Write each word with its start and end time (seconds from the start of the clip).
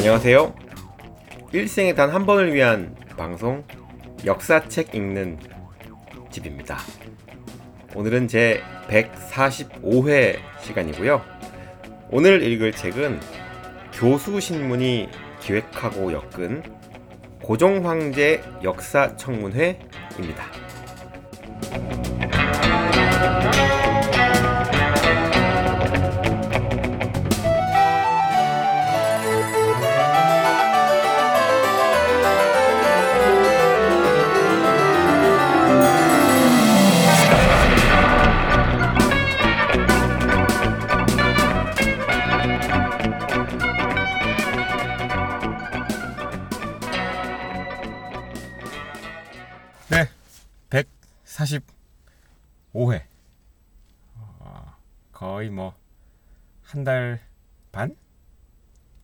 안녕하세요. 0.00 0.54
일생에 1.52 1.94
단 1.94 2.08
한 2.08 2.24
번을 2.24 2.54
위한 2.54 2.96
방송 3.18 3.64
역사책 4.24 4.94
읽는 4.94 5.38
집입니다. 6.30 6.78
오늘은 7.94 8.26
제 8.26 8.62
145회 8.88 10.38
시간이고요. 10.62 11.22
오늘 12.10 12.42
읽을 12.42 12.72
책은 12.72 13.20
교수신문이 13.92 15.10
기획하고 15.42 16.12
엮은 16.14 16.62
고종황제 17.42 18.42
역사청문회입니다. 18.62 20.59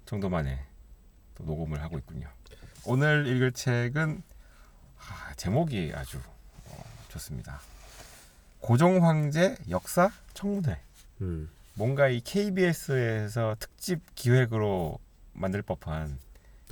정도 0.07 0.29
만에 0.29 0.65
또 1.35 1.45
녹음을 1.45 1.83
하고 1.83 1.99
있군요. 1.99 2.29
오늘 2.85 3.27
읽을 3.27 3.53
책은 3.53 4.23
아, 4.99 5.35
제목이 5.37 5.93
아주 5.95 6.19
어, 6.65 6.85
좋습니다. 7.09 7.61
고종 8.61 9.05
황제 9.05 9.57
역사 9.69 10.11
청문회. 10.35 10.81
음. 11.21 11.51
뭔가 11.75 12.09
이 12.09 12.21
KBS에서 12.21 13.57
특집 13.59 14.01
기획으로 14.15 14.99
만들 15.33 15.61
법한 15.63 16.19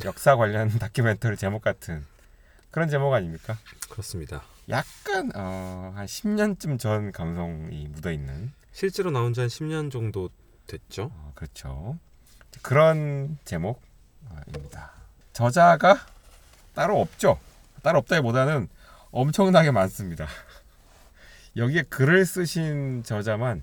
역사 0.05 0.37
관련 0.37 0.69
다큐멘터리 0.79 1.37
제목 1.37 1.63
같은 1.63 2.05
그런 2.71 2.89
제목 2.89 3.13
아닙니까? 3.13 3.57
그렇습니다. 3.91 4.43
약간 4.71 5.31
어, 5.35 5.93
한 5.95 6.07
10년쯤 6.07 6.79
전 6.79 7.13
감성이 7.13 7.87
묻어 7.89 8.11
있는 8.11 8.53
실제로 8.73 9.11
나온 9.11 9.35
지 9.35 9.41
한 9.41 9.49
10년 9.49 9.91
정도 9.93 10.31
됐죠. 10.67 11.11
어, 11.13 11.33
그렇죠. 11.35 11.99
그런 12.63 13.39
제목입니다. 13.45 14.93
저자가 15.33 16.07
따로 16.75 17.01
없죠. 17.01 17.39
따로 17.83 17.99
없다기보다는 18.01 18.69
엄청나게 19.11 19.71
많습니다. 19.71 20.27
여기에 21.57 21.83
글을 21.85 22.25
쓰신 22.27 23.03
저자만 23.05 23.63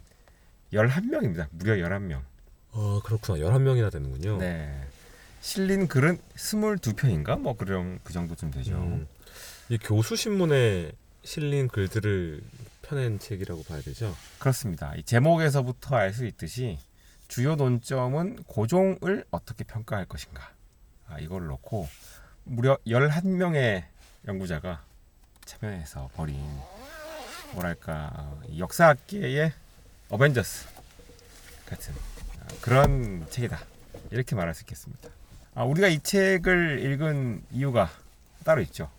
11명입니다. 0.73 1.47
무려 1.52 1.73
11명. 1.75 2.22
어, 2.72 3.02
그렇구나. 3.03 3.39
11명이나 3.39 3.92
되는군요. 3.92 4.38
네. 4.38 4.86
실린 5.42 5.88
글은 5.88 6.19
22편인가? 6.36 7.38
뭐 7.39 7.58
그런 7.58 8.00
그 8.03 8.14
정도쯤 8.14 8.52
되죠. 8.52 8.75
음. 8.75 9.08
이 9.69 9.78
교수 9.78 10.16
신문에 10.16 10.92
실린 11.23 11.67
글들을 11.67 12.42
펴낸 12.84 13.19
책이라고 13.19 13.64
봐야 13.64 13.81
되죠. 13.81 14.16
그렇습니다. 14.39 14.94
이 14.95 15.03
제목에서부터 15.03 15.95
알 15.95 16.14
수 16.14 16.25
있듯이 16.25 16.78
주요 17.31 17.55
논점은 17.55 18.43
고종을 18.43 19.23
어떻게 19.31 19.63
평가할 19.63 20.06
것인가. 20.06 20.51
아, 21.07 21.17
이걸 21.19 21.47
놓고 21.47 21.88
무려 22.44 22.78
11명의 22.85 23.85
연구자가 24.28 24.83
참여해서 25.45 26.09
벌인 26.13 26.35
뭐랄까 27.53 28.11
어, 28.17 28.41
이 28.50 28.59
역사학계의 28.59 29.53
어벤져스 30.09 30.67
같은 31.67 31.94
아, 32.41 32.47
그런 32.59 33.25
책이다. 33.29 33.61
이렇게 34.09 34.35
말할 34.35 34.53
수 34.53 34.63
있겠습니다. 34.63 35.07
아, 35.56 35.63
우리가 35.63 35.88
이 35.88 36.01
책을 36.01 36.83
읽은 36.83 37.44
이유가 37.51 37.89
따로 38.44 38.59
있죠. 38.59 38.91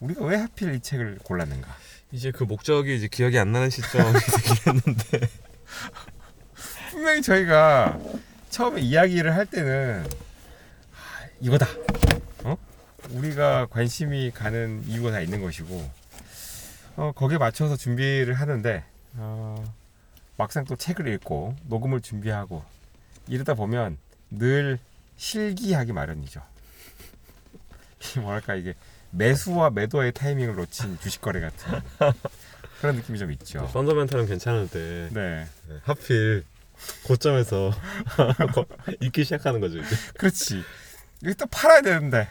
우리가 0.00 0.22
왜 0.26 0.36
하필 0.36 0.74
이 0.74 0.80
책을 0.80 1.20
골랐는가? 1.22 1.74
이제 2.12 2.30
그 2.30 2.44
목적이 2.44 2.94
이제 2.94 3.08
기억이 3.08 3.38
안 3.38 3.52
나는 3.52 3.70
시점이 3.70 4.12
되긴 4.20 4.74
했는데. 4.74 5.28
분명히 6.94 7.22
저희가 7.22 7.98
처음에 8.50 8.80
이야기를 8.80 9.34
할 9.34 9.46
때는 9.46 10.06
아, 10.92 11.26
이거다. 11.40 11.66
어? 12.44 12.56
우리가 13.10 13.66
관심이 13.66 14.30
가는 14.30 14.80
이유가 14.86 15.10
다 15.10 15.20
있는 15.20 15.42
것이고 15.42 15.90
어, 16.94 17.10
거기에 17.16 17.38
맞춰서 17.38 17.76
준비를 17.76 18.34
하는데 18.34 18.84
어, 19.14 19.74
막상 20.36 20.64
또 20.64 20.76
책을 20.76 21.08
읽고 21.08 21.56
녹음을 21.64 22.00
준비하고 22.00 22.64
이러다 23.26 23.54
보면 23.54 23.98
늘 24.30 24.78
실기하기 25.16 25.92
마련이죠. 25.92 26.42
이 28.16 28.20
뭐랄까 28.20 28.54
이게 28.54 28.74
매수와 29.10 29.70
매도의 29.70 30.12
타이밍을 30.12 30.54
놓친 30.54 31.00
주식 31.00 31.20
거래 31.20 31.40
같은 31.40 31.72
그런 32.80 32.94
느낌이 32.94 33.18
좀 33.18 33.32
있죠. 33.32 33.66
펀더멘탈은 33.72 34.26
괜찮은데 34.26 35.08
네. 35.12 35.46
네, 35.68 35.76
하필 35.82 36.44
고점에서 37.04 37.72
읽기 39.00 39.24
시작하는 39.24 39.60
거죠. 39.60 39.78
이제. 39.78 39.96
그렇지. 40.16 40.62
여기 41.24 41.34
또 41.36 41.46
팔아야 41.46 41.80
되는데 41.82 42.28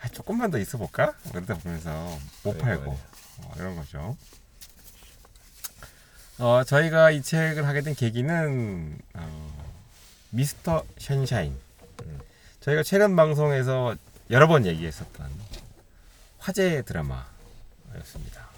아, 0.00 0.08
조금만 0.08 0.50
더 0.50 0.58
있어 0.58 0.78
볼까? 0.78 1.14
그러다 1.30 1.54
보면서 1.54 2.18
못 2.42 2.54
네, 2.54 2.58
팔고. 2.58 2.90
어, 2.90 3.52
이런 3.56 3.76
거죠. 3.76 4.16
어, 6.38 6.64
저희가 6.64 7.10
이 7.12 7.22
책을 7.22 7.66
하게 7.66 7.82
된 7.82 7.94
계기는 7.94 8.98
어, 9.14 9.64
미스터 10.30 10.84
션샤인. 10.98 11.56
음. 12.04 12.20
저희가 12.60 12.82
최근 12.82 13.14
방송에서 13.14 13.94
여러 14.30 14.48
번 14.48 14.66
얘기했었던 14.66 15.30
화제 16.38 16.82
드라마였습니다. 16.82 18.48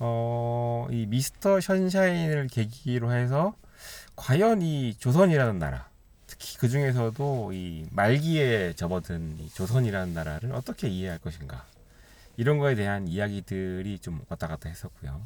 어, 0.00 0.88
이 0.90 1.06
미스터 1.06 1.60
션샤인을 1.60 2.48
계기로 2.48 3.12
해서 3.12 3.54
과연 4.16 4.62
이 4.62 4.94
조선이라는 4.98 5.58
나라, 5.58 5.88
특히 6.26 6.56
그 6.58 6.68
중에서도 6.68 7.52
이 7.52 7.86
말기에 7.90 8.74
접어든 8.74 9.38
이 9.40 9.48
조선이라는 9.50 10.14
나라를 10.14 10.52
어떻게 10.52 10.88
이해할 10.88 11.18
것인가 11.18 11.64
이런 12.36 12.58
거에 12.58 12.74
대한 12.74 13.08
이야기들이 13.08 13.98
좀 13.98 14.20
왔다 14.28 14.46
갔다 14.46 14.68
했었고요. 14.68 15.20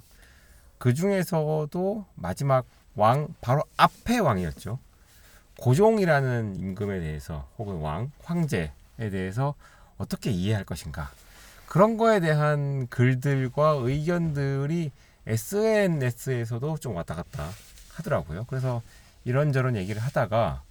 그 0.79 0.95
중에서도 0.95 2.07
마지막 2.15 2.67
왕 2.97 3.29
바로 3.41 3.63
앞에 3.77 4.19
왕이었죠. 4.19 4.79
고종이라는 5.59 6.57
임금에 6.57 7.01
대해서 7.01 7.49
혹은 7.59 7.77
왕 7.77 8.11
황제에 8.23 8.71
대해서 8.97 9.55
어떻게 9.99 10.31
이해할 10.31 10.65
것인가 10.65 11.11
그런 11.67 11.97
거에 11.97 12.21
대한 12.21 12.89
글들과 12.89 13.79
의견들이 13.81 14.91
SNS에서도 15.27 16.79
좀 16.79 16.97
왔다 16.97 17.15
갔다 17.15 17.49
하더라고요. 17.95 18.45
그래서 18.45 18.83
이런저런 19.25 19.77
얘기를 19.77 20.01
하다가 20.03 20.63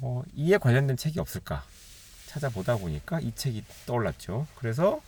어, 0.00 0.22
이에 0.34 0.58
관련된 0.58 0.96
책이 0.96 1.20
없을까 1.20 1.64
찾아보다 2.26 2.76
보니까 2.76 3.20
이 3.20 3.32
책이 3.34 3.64
떠올랐죠. 3.86 4.46
그래서 4.56 5.00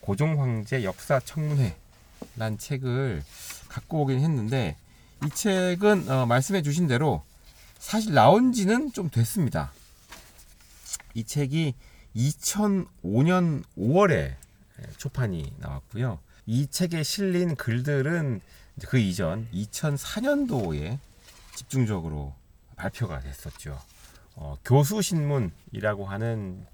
고종 0.00 0.40
황제 0.40 0.82
역사 0.84 1.20
청문회란 1.20 2.58
책을 2.58 3.22
갖고 3.68 4.02
오긴 4.02 4.20
했는데 4.20 4.76
이 5.24 5.30
책은 5.30 6.10
어, 6.10 6.26
말씀해 6.26 6.62
주신 6.62 6.86
대로 6.86 7.22
사실 7.78 8.12
나온 8.14 8.52
지는 8.52 8.92
좀 8.92 9.10
됐습니다. 9.10 9.72
이 11.14 11.24
책이 11.24 11.74
2005년 12.16 13.62
5월에 13.78 14.34
초판이 14.96 15.54
나왔고요. 15.58 16.18
이 16.46 16.66
책에 16.66 17.02
실린 17.02 17.54
글들은 17.54 18.40
그 18.88 18.98
이전 18.98 19.48
2004년도에 19.52 20.98
집중적으로 21.54 22.34
발표가 22.76 23.20
됐었죠. 23.20 23.78
어, 24.36 24.56
교수 24.64 25.02
신문이라고 25.02 26.06
하는 26.06 26.64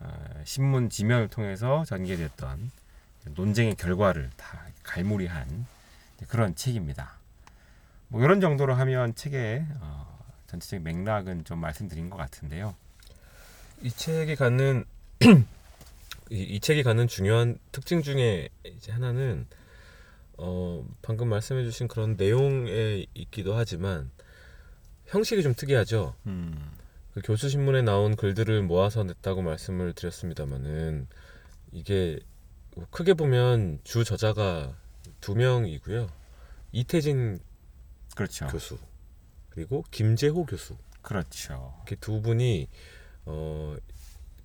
어, 0.00 0.42
신문 0.44 0.88
지면을 0.88 1.28
통해서 1.28 1.84
전개됐던 1.84 2.70
논쟁의 3.34 3.74
결과를 3.76 4.30
다 4.36 4.66
갈무리한 4.82 5.66
그런 6.28 6.54
책입니다. 6.54 7.12
뭐 8.08 8.22
이런 8.22 8.40
정도로 8.40 8.74
하면 8.74 9.14
책의 9.14 9.66
어, 9.80 10.18
전체적인 10.46 10.82
맥락은 10.82 11.44
좀 11.44 11.58
말씀드린 11.58 12.10
것 12.10 12.16
같은데요. 12.16 12.74
이 13.82 13.90
책이 13.90 14.36
갖는 14.36 14.84
이, 16.30 16.42
이 16.42 16.60
책이 16.60 16.82
갖는 16.82 17.08
중요한 17.08 17.58
특징 17.72 18.02
중에 18.02 18.48
이제 18.64 18.92
하나는 18.92 19.46
어, 20.44 20.84
방금 21.02 21.28
말씀해주신 21.28 21.88
그런 21.88 22.16
내용에 22.16 23.06
있기도 23.14 23.54
하지만 23.54 24.10
형식이 25.06 25.42
좀 25.42 25.54
특이하죠. 25.54 26.16
음. 26.26 26.72
그 27.14 27.20
교수 27.22 27.48
신문에 27.48 27.82
나온 27.82 28.16
글들을 28.16 28.62
모아서 28.62 29.04
냈다고 29.04 29.42
말씀을 29.42 29.92
드렸습니다만은 29.92 31.06
이게 31.70 32.18
뭐 32.74 32.86
크게 32.90 33.14
보면 33.14 33.80
주 33.84 34.02
저자가 34.02 34.74
두 35.20 35.34
명이고요. 35.34 36.08
이태진 36.72 37.38
그렇죠. 38.16 38.46
교수 38.48 38.78
그리고 39.50 39.84
김재호 39.90 40.46
교수 40.46 40.76
그렇죠. 41.02 41.74
이렇게 41.84 41.96
두 41.96 42.20
분이 42.20 42.68
어 43.26 43.76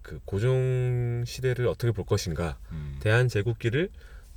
그 0.08 0.22
고종 0.24 1.26
시대를 1.28 1.68
어떻게 1.68 1.92
볼 1.92 2.06
것인가, 2.06 2.58
음. 2.72 2.98
대한 3.02 3.28
제국기를 3.28 3.90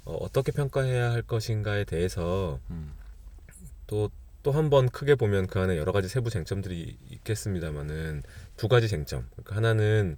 어, 0.04 0.14
어떻게 0.16 0.52
평가해야 0.52 1.10
할 1.12 1.22
것인가에 1.22 1.84
대해서 1.84 2.58
음. 2.70 2.92
또또 3.86 4.52
한 4.52 4.70
번 4.70 4.88
크게 4.88 5.14
보면 5.16 5.46
그 5.46 5.60
안에 5.60 5.76
여러 5.76 5.92
가지 5.92 6.08
세부 6.08 6.30
쟁점들이 6.30 6.96
있겠습니다만은 7.10 8.22
두 8.56 8.68
가지 8.68 8.88
쟁점. 8.88 9.26
그러니까 9.32 9.56
하나는 9.56 10.16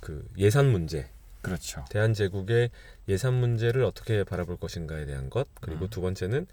그 0.00 0.28
예산 0.38 0.70
문제, 0.70 1.08
그렇죠. 1.42 1.84
대한 1.90 2.12
제국의 2.14 2.70
예산 3.08 3.34
문제를 3.34 3.82
어떻게 3.84 4.24
바라볼 4.24 4.58
것인가에 4.58 5.06
대한 5.06 5.30
것. 5.30 5.48
그리고 5.60 5.86
음. 5.86 5.90
두 5.90 6.00
번째는 6.00 6.46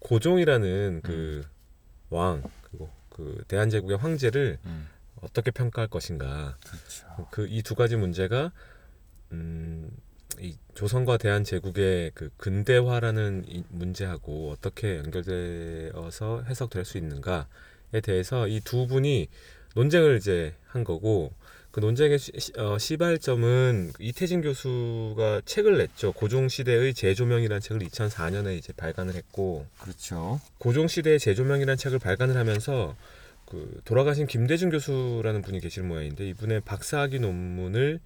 고종이라는 0.00 1.02
그왕 1.02 2.42
그리고 2.62 2.90
그 3.10 3.44
대한 3.48 3.70
제국의 3.70 3.96
황제를 3.98 4.58
음. 4.64 4.88
어떻게 5.20 5.50
평가할 5.50 5.88
것인가. 5.88 6.56
그렇죠. 6.66 7.28
그이 7.30 7.62
두 7.62 7.74
가지 7.74 7.96
문제가 7.96 8.52
음, 9.32 9.90
이 10.40 10.56
조선과 10.74 11.16
대한 11.18 11.44
제국의 11.44 12.12
그 12.14 12.30
근대화라는 12.36 13.44
이 13.48 13.64
문제하고 13.70 14.50
어떻게 14.50 14.98
연결되어서 14.98 16.42
해석될 16.42 16.84
수 16.84 16.98
있는가에 16.98 18.00
대해서 18.02 18.46
이 18.48 18.60
두 18.64 18.86
분이 18.86 19.28
논쟁을 19.74 20.16
이제 20.16 20.54
한 20.66 20.84
거고 20.84 21.32
그 21.70 21.80
논쟁의 21.80 22.18
시, 22.18 22.32
시- 22.38 22.52
어, 22.56 22.78
시발점은 22.78 23.92
이태진 24.00 24.40
교수가 24.40 25.42
책을 25.44 25.76
냈죠. 25.76 26.12
고종 26.12 26.48
시대의 26.48 26.94
재조명이라는 26.94 27.60
책을 27.60 27.86
2004년에 27.86 28.56
이제 28.56 28.72
발간을 28.72 29.14
했고 29.14 29.66
그렇죠. 29.80 30.40
고종 30.58 30.88
시대의 30.88 31.18
재조명이라는 31.18 31.76
책을 31.76 31.98
발간을 31.98 32.36
하면서 32.36 32.96
그 33.44 33.80
돌아가신 33.84 34.26
김대중 34.26 34.70
교수라는 34.70 35.42
분이 35.42 35.60
계실 35.60 35.82
모양인데 35.82 36.26
이분의 36.30 36.62
박사학위 36.62 37.18
논문을 37.20 38.00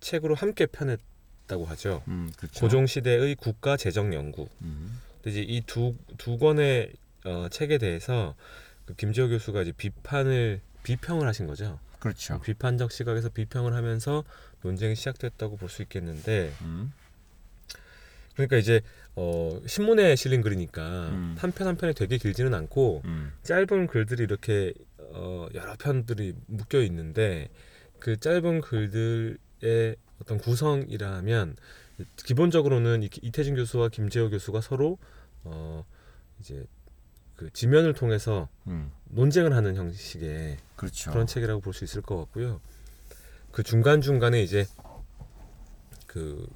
책으로 0.00 0.34
함께 0.34 0.66
펴 0.66 0.84
냈다고 1.44 1.64
하죠. 1.66 2.02
음, 2.08 2.30
그렇죠. 2.36 2.60
고종 2.60 2.86
시대의 2.86 3.34
국가 3.36 3.76
재정 3.76 4.12
연구. 4.14 4.48
음. 4.62 5.00
근데 5.22 5.30
이제 5.30 5.42
이 5.42 5.60
두 5.62 5.94
두 6.18 6.38
권의 6.38 6.92
어, 7.24 7.48
책에 7.50 7.78
대해서 7.78 8.34
그 8.84 8.94
김지호 8.94 9.28
교수가 9.28 9.62
이제 9.62 9.72
비판을 9.72 10.60
비평을 10.82 11.26
하신 11.26 11.46
거죠. 11.46 11.78
그렇죠. 11.98 12.40
비판적 12.42 12.92
시각에서 12.92 13.30
비평을 13.30 13.72
하면서 13.74 14.24
논쟁이 14.62 14.94
시작됐다고 14.94 15.56
볼 15.56 15.70
수 15.70 15.80
있겠는데 15.82 16.52
음. 16.62 16.92
그러니까 18.34 18.56
이제 18.56 18.82
어, 19.16 19.58
신문에 19.66 20.16
실린 20.16 20.42
글이니까 20.42 21.08
음. 21.10 21.36
한편 21.38 21.66
한 21.68 21.76
편이 21.76 21.94
되게 21.94 22.18
길지는 22.18 22.52
않고 22.52 23.02
음. 23.04 23.32
짧은 23.42 23.86
글들이 23.86 24.22
이렇게 24.24 24.74
어, 24.98 25.46
여러 25.54 25.76
편들이 25.76 26.34
묶여 26.46 26.82
있는데 26.82 27.48
그 28.00 28.18
짧은 28.18 28.60
글들의 28.60 29.96
어떤 30.20 30.38
구성이라면 30.38 31.56
기본적으로는 32.24 33.02
이- 33.02 33.10
이태진 33.22 33.54
교수와 33.56 33.88
김재호 33.88 34.30
교수가 34.30 34.60
서로 34.60 34.98
어, 35.44 35.84
이제 36.40 36.64
그 37.36 37.50
지면을 37.52 37.94
통해서 37.94 38.48
음. 38.66 38.90
논쟁을 39.06 39.54
하는 39.54 39.74
형식의 39.76 40.56
그렇죠. 40.76 41.10
그런 41.10 41.26
책이라고 41.26 41.60
볼 41.60 41.72
수 41.74 41.84
있을 41.84 42.00
것 42.02 42.16
같고요. 42.16 42.60
그 43.52 43.62
중간 43.62 44.00
중간에 44.00 44.42
이제 44.42 44.66
그 46.06 46.46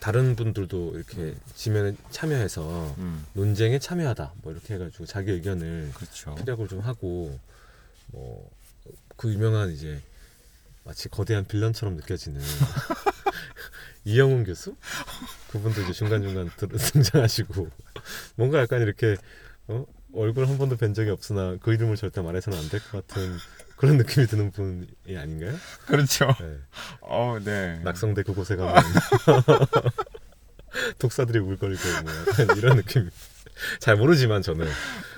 다른 0.00 0.34
분들도 0.36 0.92
이렇게 0.94 1.34
지면에 1.54 1.94
참여해서 2.10 2.94
음. 2.98 3.24
논쟁에 3.34 3.78
참여하다 3.78 4.34
뭐 4.42 4.52
이렇게 4.52 4.74
해가지고 4.74 5.06
자기 5.06 5.30
의견을 5.32 5.90
그렇죠. 5.94 6.34
피력을 6.36 6.66
좀 6.68 6.80
하고 6.80 7.38
뭐 8.08 8.50
그 9.16 9.30
유명한 9.30 9.70
이제 9.70 10.00
마치 10.84 11.08
거대한 11.08 11.44
빌런처럼 11.44 11.96
느껴지는 11.96 12.40
이영훈 14.04 14.44
교수 14.44 14.76
그분도 15.50 15.82
이제 15.82 15.92
중간 15.92 16.22
중간 16.22 16.50
등장하시고 16.56 17.68
뭔가 18.36 18.60
약간 18.60 18.80
이렇게 18.82 19.16
어? 19.68 19.84
얼굴 20.14 20.48
한 20.48 20.58
번도 20.58 20.76
뵌 20.76 20.94
적이 20.94 21.10
없으나 21.10 21.56
그 21.60 21.72
이름을 21.72 21.96
절대 21.96 22.20
말해서는 22.20 22.58
안 22.58 22.68
될 22.68 22.80
것 22.90 23.06
같은 23.06 23.36
그런 23.76 23.96
느낌이 23.96 24.26
드는 24.26 24.50
분이 24.50 25.16
아닌가요? 25.16 25.54
그렇죠. 25.86 26.26
네. 26.40 26.58
어, 27.00 27.38
네. 27.42 27.78
낙성대 27.84 28.24
그곳에 28.24 28.56
가면 28.56 28.74
독사들이 30.98 31.38
울거리고 31.38 31.82
뭐 32.02 32.12
약간 32.28 32.56
이런 32.56 32.76
느낌. 32.76 33.10
잘 33.80 33.96
모르지만 33.96 34.42
저는 34.42 34.66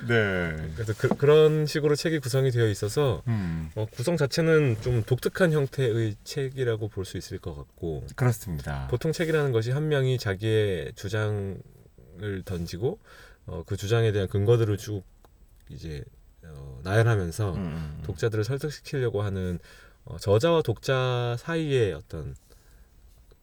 네. 0.07 0.71
그래서 0.75 0.93
그, 0.97 1.07
그런 1.09 1.65
식으로 1.65 1.95
책이 1.95 2.19
구성이 2.19 2.51
되어 2.51 2.67
있어서 2.67 3.23
음. 3.27 3.69
어, 3.75 3.85
구성 3.91 4.17
자체는 4.17 4.77
좀 4.81 5.03
독특한 5.03 5.51
형태의 5.51 6.15
책이라고 6.23 6.87
볼 6.89 7.05
수 7.05 7.17
있을 7.17 7.37
것 7.39 7.55
같고 7.55 8.05
그렇습니다. 8.15 8.87
보통 8.89 9.11
책이라는 9.11 9.51
것이 9.51 9.71
한 9.71 9.87
명이 9.89 10.17
자기의 10.17 10.93
주장을 10.95 11.61
던지고 12.45 12.99
어, 13.45 13.63
그 13.65 13.75
주장에 13.77 14.11
대한 14.11 14.27
근거들을 14.27 14.77
쭉 14.77 15.03
이제 15.69 16.03
어, 16.45 16.79
나열하면서 16.83 17.53
음, 17.53 17.57
음. 17.57 18.01
독자들을 18.03 18.43
설득시키려고 18.43 19.21
하는 19.21 19.59
어, 20.05 20.17
저자와 20.17 20.61
독자 20.61 21.35
사이의 21.39 21.93
어떤 21.93 22.35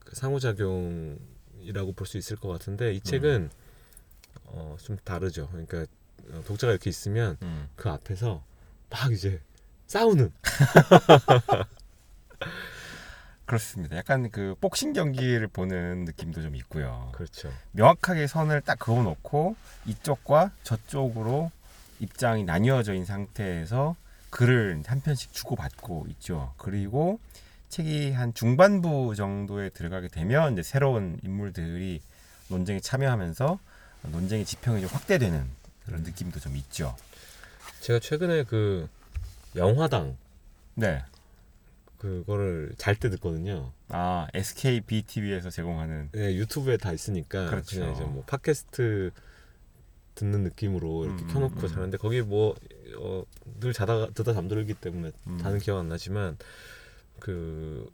그 0.00 0.14
상호작용이라고 0.16 1.92
볼 1.94 2.06
수 2.06 2.18
있을 2.18 2.36
것 2.36 2.48
같은데 2.48 2.92
이 2.94 3.00
책은 3.00 3.50
어, 4.46 4.76
좀 4.80 4.96
다르죠. 5.04 5.48
그러니까 5.48 5.86
어, 6.32 6.42
독자가 6.46 6.72
이렇게 6.72 6.90
있으면 6.90 7.36
음. 7.42 7.68
그 7.76 7.88
앞에서 7.88 8.42
막 8.90 9.12
이제 9.12 9.40
싸우는 9.86 10.32
그렇습니다. 13.44 13.96
약간 13.96 14.30
그 14.30 14.54
복싱 14.60 14.92
경기를 14.92 15.48
보는 15.48 16.04
느낌도 16.04 16.40
좀 16.40 16.54
있고요. 16.54 17.10
그렇죠. 17.12 17.52
명확하게 17.72 18.28
선을 18.28 18.60
딱 18.60 18.78
그어 18.78 19.02
놓고 19.02 19.56
이쪽과 19.86 20.52
저쪽으로 20.62 21.50
입장이 21.98 22.44
나뉘어져 22.44 22.92
있는 22.94 23.06
상태에서 23.06 23.96
글을 24.30 24.84
한 24.86 25.00
편씩 25.00 25.32
주고받고 25.32 26.06
있죠. 26.10 26.54
그리고 26.58 27.18
책이 27.70 28.12
한 28.12 28.32
중반부 28.34 29.14
정도에 29.16 29.70
들어가게 29.70 30.06
되면 30.08 30.52
이제 30.52 30.62
새로운 30.62 31.18
인물들이 31.24 32.00
논쟁에 32.48 32.78
참여하면서 32.78 33.58
논쟁의 34.02 34.44
지평이 34.44 34.80
좀 34.80 34.90
확대되는 34.90 35.44
그런 35.84 36.02
느낌도 36.02 36.40
좀 36.40 36.56
있죠. 36.56 36.96
제가 37.80 37.98
최근에 37.98 38.44
그 38.44 38.88
영화당 39.56 40.16
네. 40.74 41.02
그거를 41.98 42.72
잘 42.78 42.94
때 42.94 43.10
듣거든요. 43.10 43.72
아 43.88 44.26
SK 44.32 44.82
BTV에서 44.82 45.50
제공하는 45.50 46.08
네, 46.12 46.34
유튜브에 46.34 46.76
다 46.76 46.92
있으니까 46.92 47.50
그렇죠. 47.50 47.80
그냥 47.80 47.94
이제 47.94 48.04
뭐 48.04 48.24
팟캐스트 48.26 49.10
듣는 50.14 50.42
느낌으로 50.44 51.04
이렇게 51.06 51.24
음, 51.24 51.28
켜놓고 51.28 51.60
음. 51.60 51.68
자는데 51.68 51.98
거기 51.98 52.22
뭐늘 52.22 53.72
자다가 53.74 54.08
듣다 54.14 54.32
잠들기 54.32 54.74
때문에 54.74 55.12
음. 55.26 55.38
다는 55.38 55.58
기억 55.58 55.78
안 55.78 55.88
나지만 55.88 56.38
그 57.18 57.90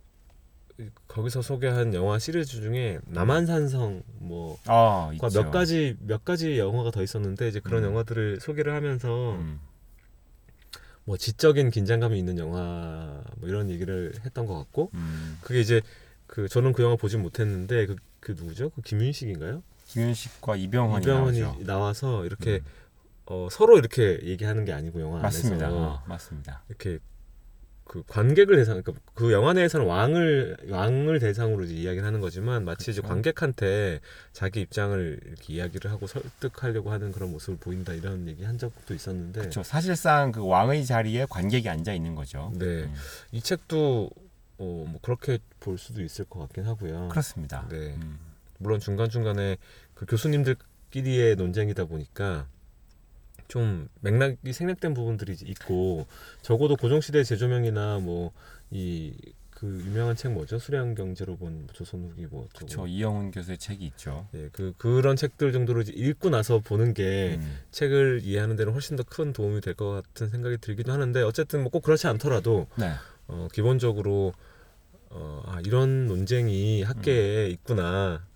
거기서 1.07 1.41
소개한 1.41 1.93
영화 1.93 2.19
시리즈 2.19 2.61
중에 2.61 2.99
남한산성 3.07 4.03
뭐아 4.19 5.11
몇. 5.19 5.51
가지 5.51 5.95
몇 5.99 6.23
가지 6.23 6.59
영화가 6.59 6.91
더 6.91 7.01
있었는데 7.01 7.47
이제 7.47 7.59
그런 7.59 7.83
음. 7.83 7.89
영화들을 7.89 8.39
소개를 8.39 8.73
하면서 8.73 9.35
음. 9.35 9.59
뭐 11.05 11.17
지적인 11.17 11.71
긴장감이 11.71 12.17
있는 12.19 12.37
영화 12.37 13.23
뭐 13.37 13.49
이런 13.49 13.69
얘기를 13.69 14.13
했던 14.23 14.45
것 14.45 14.55
같고 14.55 14.91
음. 14.93 15.37
그게 15.41 15.61
이제 15.61 15.81
그 16.27 16.47
저는 16.47 16.73
그 16.73 16.83
영화 16.83 16.95
보진 16.95 17.21
못했는데 17.21 17.87
그, 17.87 17.95
그 18.19 18.33
누구죠? 18.33 18.69
그 18.71 18.81
김윤식인가요? 18.81 19.63
김윤식과 19.87 20.57
이병헌이, 20.57 21.03
이병헌이 21.03 21.39
나오죠. 21.39 21.63
나와서 21.65 22.25
이렇게 22.25 22.55
음. 22.57 22.65
어, 23.25 23.47
서로 23.49 23.77
이렇게 23.77 24.19
얘기하는 24.23 24.65
게 24.65 24.73
아니고 24.73 25.01
영화 25.01 25.21
맞습니다. 25.21 25.67
안에서 25.67 25.81
어, 25.81 26.03
맞습니다. 26.05 26.63
이렇게 26.69 26.99
그 27.87 28.03
관객을 28.07 28.57
대상 28.57 28.81
그러니까 28.81 29.01
그 29.13 29.31
영화 29.31 29.53
내에서는 29.53 29.85
왕을 29.85 30.57
왕을 30.69 31.19
대상으로 31.19 31.63
이제 31.63 31.73
이야기를 31.73 32.05
하는 32.05 32.19
거지만 32.19 32.65
마치 32.65 32.91
이제 32.91 33.01
그렇죠. 33.01 33.13
관객한테 33.13 34.01
자기 34.33 34.61
입장을 34.61 35.19
이렇게 35.25 35.53
이야기를 35.53 35.89
하고 35.89 36.05
설득하려고 36.05 36.91
하는 36.91 37.11
그런 37.11 37.31
모습을 37.31 37.57
보인다 37.57 37.93
이런 37.93 38.27
얘기 38.27 38.43
한 38.43 38.57
적도 38.57 38.93
있었는데 38.93 39.39
그렇죠. 39.39 39.63
사실상 39.63 40.31
그 40.31 40.45
왕의 40.45 40.85
자리에 40.85 41.25
관객이 41.29 41.69
앉아 41.69 41.93
있는 41.93 42.15
거죠. 42.15 42.51
네. 42.55 42.65
음. 42.65 42.93
이 43.31 43.41
책도 43.41 44.09
어, 44.59 44.85
뭐 44.87 44.99
그렇게 45.01 45.39
볼 45.59 45.77
수도 45.77 46.01
있을 46.03 46.25
것 46.25 46.39
같긴 46.41 46.65
하고요. 46.65 47.07
그렇습니다. 47.09 47.67
네. 47.69 47.95
음. 48.01 48.19
물론 48.57 48.79
중간 48.79 49.09
중간에 49.09 49.57
그 49.93 50.05
교수님들끼리의 50.05 51.35
논쟁이다 51.37 51.85
보니까 51.85 52.47
좀 53.47 53.87
맥락이 54.01 54.51
생략된 54.53 54.93
부분들이 54.93 55.35
있고 55.45 56.05
적어도 56.41 56.75
고종시대 56.75 57.23
재조명이나 57.23 57.99
뭐이 57.99 59.13
그 59.49 59.65
유명한 59.85 60.15
책 60.15 60.33
뭐죠 60.33 60.59
수량 60.59 60.93
경제로 60.93 61.35
본 61.35 61.67
조선 61.73 62.03
후기 62.03 62.27
뭐. 62.27 62.47
저 62.67 62.85
이영훈 62.85 63.31
교수의 63.31 63.57
책이 63.57 63.83
있죠. 63.87 64.27
예, 64.35 64.49
그 64.51 64.73
그런 64.77 65.15
책들 65.15 65.51
정도로 65.51 65.81
이제 65.81 65.93
읽고 65.95 66.29
나서 66.29 66.59
보는 66.59 66.93
게 66.93 67.37
음. 67.39 67.57
책을 67.71 68.21
이해하는 68.23 68.55
데는 68.55 68.71
훨씬 68.73 68.95
더 68.95 69.03
큰 69.03 69.33
도움이 69.33 69.61
될 69.61 69.73
것 69.73 69.89
같은 69.89 70.29
생각이 70.29 70.57
들기도 70.59 70.91
하는데 70.91 71.21
어쨌든 71.23 71.61
뭐 71.61 71.69
꼭 71.71 71.81
그렇지 71.81 72.05
않더라도 72.07 72.67
네. 72.75 72.91
어, 73.27 73.47
기본적으로 73.51 74.33
어, 75.09 75.41
아, 75.47 75.59
이런 75.65 76.05
논쟁이 76.07 76.83
학계에 76.83 77.47
있구나. 77.49 78.27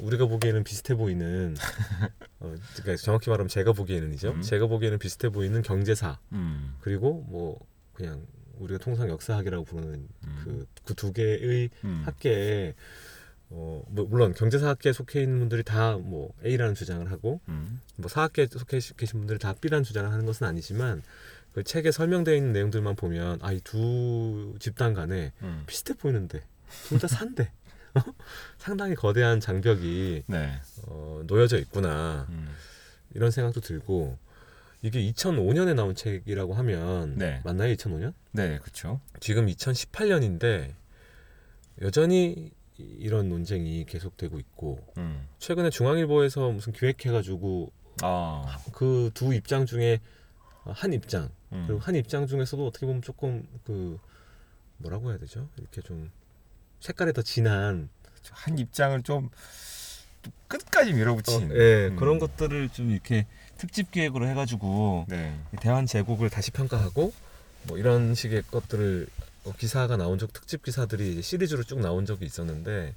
우리가 0.00 0.26
보기에는 0.26 0.64
비슷해 0.64 0.94
보이는 0.94 1.54
어, 2.40 2.54
그러니까 2.76 2.96
정확히 3.02 3.30
말하면 3.30 3.48
제가 3.48 3.72
보기에는이죠. 3.72 4.30
음. 4.32 4.42
제가 4.42 4.66
보기에는 4.66 4.98
비슷해 4.98 5.28
보이는 5.30 5.62
경제사 5.62 6.18
음. 6.32 6.74
그리고 6.80 7.24
뭐 7.28 7.58
그냥 7.94 8.26
우리가 8.58 8.78
통상 8.78 9.08
역사학이라고 9.08 9.64
부르는 9.64 10.08
음. 10.26 10.66
그그두 10.84 11.12
개의 11.12 11.70
음. 11.84 12.02
학계에 12.04 12.74
어, 13.48 13.82
뭐 13.88 14.06
물론 14.06 14.34
경제사학계에 14.34 14.92
속해 14.92 15.22
있는 15.22 15.38
분들이 15.38 15.62
다 15.62 15.96
뭐 15.98 16.32
A라는 16.44 16.74
주장을 16.74 17.08
하고 17.12 17.40
음. 17.48 17.80
뭐 17.96 18.08
사학계에 18.08 18.48
속해 18.50 18.80
계신 18.96 19.20
분들이 19.20 19.38
다 19.38 19.54
B라는 19.60 19.84
주장을 19.84 20.10
하는 20.10 20.26
것은 20.26 20.46
아니지만 20.46 21.02
그 21.52 21.62
책에 21.62 21.90
설명되어 21.92 22.34
있는 22.34 22.52
내용들만 22.52 22.96
보면 22.96 23.38
아 23.42 23.52
이 23.52 23.60
두 23.60 24.54
집단 24.58 24.94
간에 24.94 25.32
음. 25.42 25.62
비슷해 25.66 25.94
보이는데 25.94 26.42
둘 26.88 26.98
다 26.98 27.06
산대 27.08 27.44
어? 27.44 27.65
상당히 28.58 28.94
거대한 28.94 29.40
장벽이 29.40 30.24
네. 30.26 30.60
어, 30.86 31.22
놓여져 31.26 31.58
있구나 31.58 32.26
음. 32.30 32.48
이런 33.14 33.30
생각도 33.30 33.60
들고 33.60 34.18
이게 34.82 35.00
2005년에 35.12 35.74
나온 35.74 35.94
책이라고 35.94 36.54
하면 36.54 37.16
네. 37.16 37.40
맞나요 37.44 37.72
2005년? 37.74 38.12
네, 38.32 38.58
그렇죠. 38.58 39.00
지금 39.20 39.46
2018년인데 39.46 40.74
여전히 41.82 42.50
이- 42.78 42.82
이런 42.98 43.28
논쟁이 43.28 43.84
계속되고 43.86 44.38
있고 44.38 44.78
음. 44.98 45.26
최근에 45.38 45.70
중앙일보에서 45.70 46.50
무슨 46.50 46.72
기획해가지고 46.72 47.72
아. 48.02 48.58
그두 48.72 49.32
입장 49.34 49.64
중에 49.66 50.00
한 50.64 50.92
입장 50.92 51.30
음. 51.52 51.64
그리고 51.66 51.80
한 51.80 51.94
입장 51.94 52.26
중에서도 52.26 52.66
어떻게 52.66 52.86
보면 52.86 53.00
조금 53.02 53.46
그 53.64 53.98
뭐라고 54.78 55.10
해야 55.10 55.18
되죠? 55.18 55.48
이렇게 55.56 55.80
좀 55.80 56.10
색깔이 56.86 57.12
더 57.12 57.22
진한. 57.22 57.88
한 58.30 58.58
입장을 58.58 59.02
좀 59.02 59.28
끝까지 60.48 60.92
밀어붙인. 60.92 61.50
어, 61.50 61.54
예, 61.54 61.88
음. 61.88 61.96
그런 61.96 62.18
것들을 62.18 62.68
좀 62.70 62.90
이렇게 62.90 63.26
특집 63.58 63.90
기획으로 63.90 64.28
해가지고 64.28 65.06
네. 65.08 65.38
대한 65.60 65.86
제국을 65.86 66.30
다시 66.30 66.50
평가하고 66.50 67.12
뭐 67.64 67.78
이런 67.78 68.14
식의 68.14 68.44
것들을 68.50 69.08
어, 69.44 69.52
기사가 69.56 69.96
나온 69.96 70.18
적 70.18 70.32
특집 70.32 70.62
기사들이 70.62 71.22
시리즈로 71.22 71.62
쭉 71.64 71.80
나온 71.80 72.06
적이 72.06 72.26
있었는데 72.26 72.94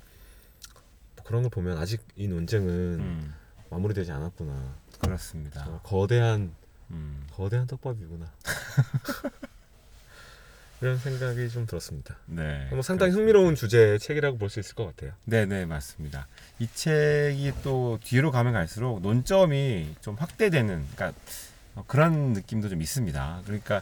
뭐 1.16 1.26
그런 1.26 1.42
걸 1.44 1.50
보면 1.50 1.78
아직 1.78 2.02
이 2.16 2.28
논쟁은 2.28 2.70
음. 2.70 3.34
마무리되지 3.70 4.12
않았구나. 4.12 4.76
그렇습니다. 5.00 5.68
어, 5.68 5.80
거대한 5.84 6.54
음. 6.92 7.26
거대한 7.32 7.66
떡밥이구나. 7.68 8.32
이런 10.82 10.98
생각이 10.98 11.50
좀 11.50 11.66
들었습니다. 11.66 12.16
네. 12.26 12.68
뭐 12.72 12.82
상당히 12.82 13.12
그렇습니다. 13.12 13.16
흥미로운 13.18 13.56
주제의 13.56 14.00
책이라고 14.00 14.38
볼 14.38 14.50
수 14.50 14.60
있을 14.62 14.76
것 14.76 14.86
같아요. 14.86 15.12
네, 15.26 15.46
네, 15.46 15.66
맞습니다. 15.66 16.28
이 16.60 16.68
책이 16.74 17.54
또 17.64 18.00
뒤로 18.04 18.32
가면 18.32 18.54
갈수록 18.54 19.02
논점이 19.02 19.96
좀 20.02 20.16
확대되는, 20.16 20.86
그러니까 20.96 21.20
어, 21.76 21.84
그런 21.86 22.34
느낌도 22.34 22.70
좀 22.70 22.82
있습니다. 22.82 23.42
그러니까 23.46 23.82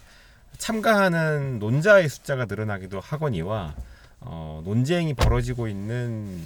참가하는 0.58 1.60
논자의 1.60 2.10
숫자가 2.10 2.46
늘어나기도 2.46 3.00
하거니와 3.00 3.76
어, 4.22 4.62
논쟁이 4.66 5.14
벌어지고 5.14 5.68
있는 5.68 6.46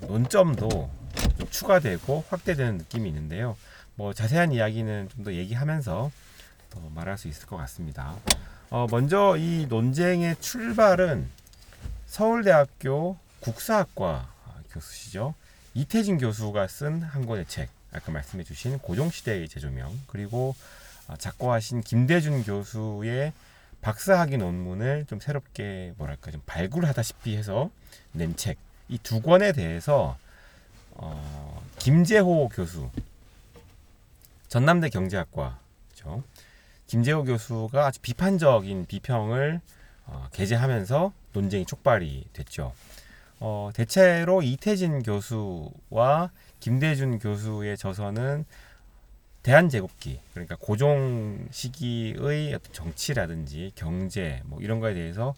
어, 0.00 0.06
논점도 0.06 0.90
좀 1.38 1.50
추가되고 1.50 2.24
확대되는 2.30 2.78
느낌이 2.78 3.06
있는데요. 3.10 3.56
뭐 3.96 4.14
자세한 4.14 4.52
이야기는 4.52 5.10
좀 5.14 5.24
더 5.24 5.34
얘기하면서 5.34 6.10
더 6.70 6.80
말할 6.94 7.18
수 7.18 7.28
있을 7.28 7.46
것 7.46 7.58
같습니다. 7.58 8.16
어, 8.70 8.86
먼저 8.90 9.36
이 9.36 9.66
논쟁의 9.68 10.36
출발은 10.40 11.28
서울대학교 12.06 13.16
국사학과 13.40 14.32
교수시죠. 14.72 15.34
이태진 15.74 16.18
교수가 16.18 16.66
쓴 16.68 17.02
한 17.02 17.26
권의 17.26 17.46
책, 17.46 17.68
아까 17.92 18.12
말씀해 18.12 18.44
주신 18.44 18.78
고종시대의 18.78 19.48
재조명, 19.48 19.98
그리고 20.06 20.54
어, 21.08 21.16
작고하신 21.16 21.80
김대준 21.80 22.44
교수의 22.44 23.32
박사학위 23.80 24.36
논문을 24.36 25.06
좀 25.08 25.18
새롭게 25.20 25.94
뭐랄까 25.96 26.30
좀 26.30 26.40
발굴하다시피 26.46 27.36
해서 27.36 27.70
낸 28.12 28.36
책, 28.36 28.58
이 28.88 28.98
두 28.98 29.20
권에 29.20 29.52
대해서 29.52 30.16
어, 30.92 31.62
김재호 31.78 32.48
교수, 32.50 32.90
전남대 34.48 34.90
경제학과죠. 34.90 36.22
김재호 36.90 37.22
교수가 37.22 37.86
아주 37.86 38.00
비판적인 38.00 38.86
비평을 38.86 39.60
어, 40.06 40.26
게재하면서 40.32 41.12
논쟁이 41.32 41.64
촉발이 41.64 42.24
됐죠. 42.32 42.72
어, 43.38 43.70
대체로 43.72 44.42
이태진 44.42 45.04
교수와 45.04 46.32
김대준 46.58 47.20
교수의 47.20 47.76
저서는 47.76 48.44
대한제국기 49.44 50.18
그러니까 50.32 50.56
고종 50.58 51.46
시기의 51.52 52.54
어떤 52.54 52.72
정치라든지 52.72 53.70
경제 53.76 54.42
뭐 54.46 54.60
이런 54.60 54.80
거에 54.80 54.92
대해서 54.92 55.36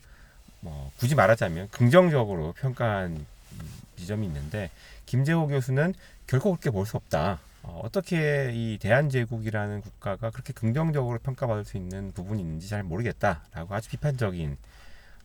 뭐 0.61 0.90
굳이 0.97 1.14
말하자면 1.14 1.68
긍정적으로 1.68 2.54
평가한 2.54 3.11
음, 3.11 3.73
지점이 3.97 4.26
있는데 4.26 4.71
김재호 5.04 5.49
교수는 5.49 5.92
결코 6.26 6.52
그렇게 6.52 6.71
볼 6.71 6.87
수 6.87 6.97
없다. 6.97 7.40
어, 7.62 7.81
어떻게 7.85 8.50
이 8.52 8.78
대한제국이라는 8.78 9.83
국가가 9.83 10.31
그렇게 10.31 10.52
긍정적으로 10.52 11.19
평가받을 11.19 11.64
수 11.64 11.76
있는 11.76 12.12
부분이 12.12 12.42
있는지 12.42 12.69
잘 12.69 12.83
모르겠다라고 12.83 13.75
아주 13.75 13.90
비판적인 13.90 14.57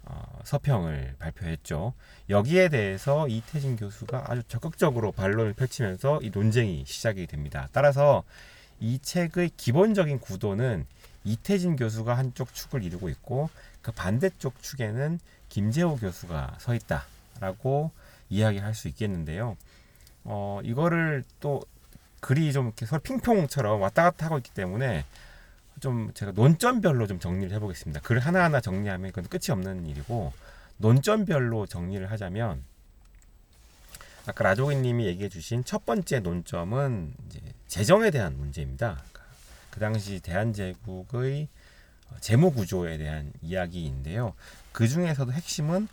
어, 0.04 0.40
서평을 0.44 1.16
발표했죠. 1.20 1.94
여기에 2.30 2.70
대해서 2.70 3.28
이태진 3.28 3.76
교수가 3.76 4.26
아주 4.28 4.44
적극적으로 4.48 5.12
반론을 5.12 5.54
펼치면서 5.54 6.20
이 6.22 6.30
논쟁이 6.30 6.86
시작이 6.86 7.28
됩니다. 7.28 7.68
따라서 7.72 8.24
이 8.80 9.00
책의 9.00 9.52
기본적인 9.58 10.20
구도는 10.20 10.86
이태진 11.24 11.76
교수가 11.76 12.14
한쪽 12.14 12.54
축을 12.54 12.84
이루고 12.84 13.10
있고 13.10 13.50
그 13.82 13.92
반대쪽 13.92 14.62
축에는 14.62 15.20
김재호 15.50 15.98
교수가 15.98 16.58
서 16.60 16.74
있다라고 16.74 17.92
이야기할 18.30 18.76
수 18.76 18.88
있겠는데요. 18.88 19.58
어, 20.24 20.62
이거를 20.64 21.24
또 21.40 21.64
글이 22.20 22.52
좀 22.54 22.68
이렇게 22.68 22.86
서로 22.86 23.02
핑퐁처럼 23.02 23.82
왔다 23.82 24.04
갔다 24.04 24.26
하고 24.26 24.38
있기 24.38 24.52
때문에 24.52 25.06
좀 25.80 26.12
제가 26.14 26.32
논점별로 26.32 27.08
좀 27.08 27.20
정리를 27.20 27.56
해보겠습니다. 27.56 28.02
글 28.02 28.20
하나하나 28.20 28.62
정리하면 28.62 29.12
그건 29.12 29.30
끝이 29.30 29.52
없는 29.52 29.86
일이고 29.86 30.34
논점별로 30.78 31.66
정리를 31.66 32.10
하자면 32.10 32.64
아까 34.26 34.44
라조기님이 34.44 35.06
얘기해주신 35.06 35.64
첫 35.64 35.86
번째 35.86 36.20
논점은 36.20 37.14
이제 37.28 37.40
재정에 37.68 38.12
대한 38.12 38.38
문제입니다. 38.38 39.02
그 39.70 39.80
당시 39.80 40.20
대한제국의 40.20 41.48
재무 42.20 42.52
구조에 42.52 42.98
대한 42.98 43.32
이야기인데요. 43.42 44.34
그 44.72 44.88
중에서도 44.88 45.32
핵심은 45.32 45.88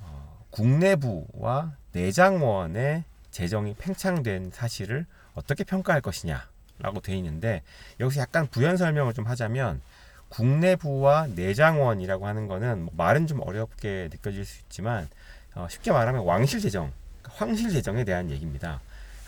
어, 0.00 0.44
국내부와 0.50 1.74
내장원의 1.92 3.04
재정이 3.30 3.74
팽창된 3.78 4.50
사실을 4.52 5.06
어떻게 5.34 5.64
평가할 5.64 6.00
것이냐라고 6.00 7.00
돼 7.02 7.16
있는데 7.16 7.62
여기서 7.98 8.20
약간 8.20 8.46
부연 8.46 8.76
설명을 8.76 9.14
좀 9.14 9.26
하자면 9.26 9.80
국내부와 10.28 11.28
내장원이라고 11.34 12.26
하는 12.26 12.46
거는 12.46 12.84
뭐 12.84 12.94
말은 12.96 13.26
좀 13.26 13.40
어렵게 13.40 14.08
느껴질 14.10 14.44
수 14.44 14.60
있지만 14.62 15.08
어, 15.54 15.66
쉽게 15.68 15.90
말하면 15.90 16.22
왕실 16.22 16.60
재정, 16.60 16.92
그러니까 17.20 17.44
황실 17.44 17.70
재정에 17.70 18.04
대한 18.04 18.30
얘기입니다. 18.30 18.80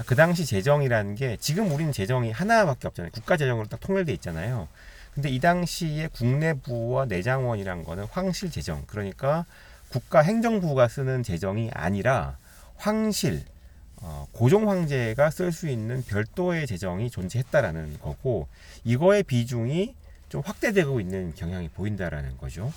그 0.06 0.14
당시 0.14 0.46
재정이라는 0.46 1.14
게 1.16 1.36
지금 1.38 1.70
우리는 1.70 1.92
재정이 1.92 2.32
하나밖에 2.32 2.88
없잖아요. 2.88 3.10
국가 3.12 3.36
재정으로 3.36 3.66
딱 3.66 3.80
통일돼 3.80 4.12
있잖아요. 4.14 4.68
근데 5.14 5.28
이 5.28 5.40
당시에 5.40 6.08
국내부와 6.08 7.04
내장원이란 7.06 7.84
거는 7.84 8.04
황실 8.10 8.50
재정, 8.50 8.84
그러니까 8.86 9.44
국가 9.90 10.20
행정부가 10.20 10.88
쓰는 10.88 11.22
재정이 11.22 11.70
아니라 11.74 12.38
황실, 12.76 13.44
어, 14.02 14.26
고종 14.32 14.68
황제가 14.68 15.30
쓸 15.30 15.52
수 15.52 15.68
있는 15.68 16.02
별도의 16.02 16.66
재정이 16.66 17.10
존재했다라는 17.10 17.98
거고 18.00 18.48
이거의 18.84 19.22
비중이 19.22 19.94
좀 20.28 20.42
확대되고 20.44 21.00
있는 21.00 21.34
경향이 21.34 21.68
보인다라는 21.70 22.36
거죠. 22.36 22.72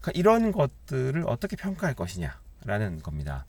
그러니까 0.00 0.18
이런 0.18 0.52
것들을 0.52 1.24
어떻게 1.26 1.56
평가할 1.56 1.94
것이냐라는 1.94 3.02
겁니다. 3.02 3.44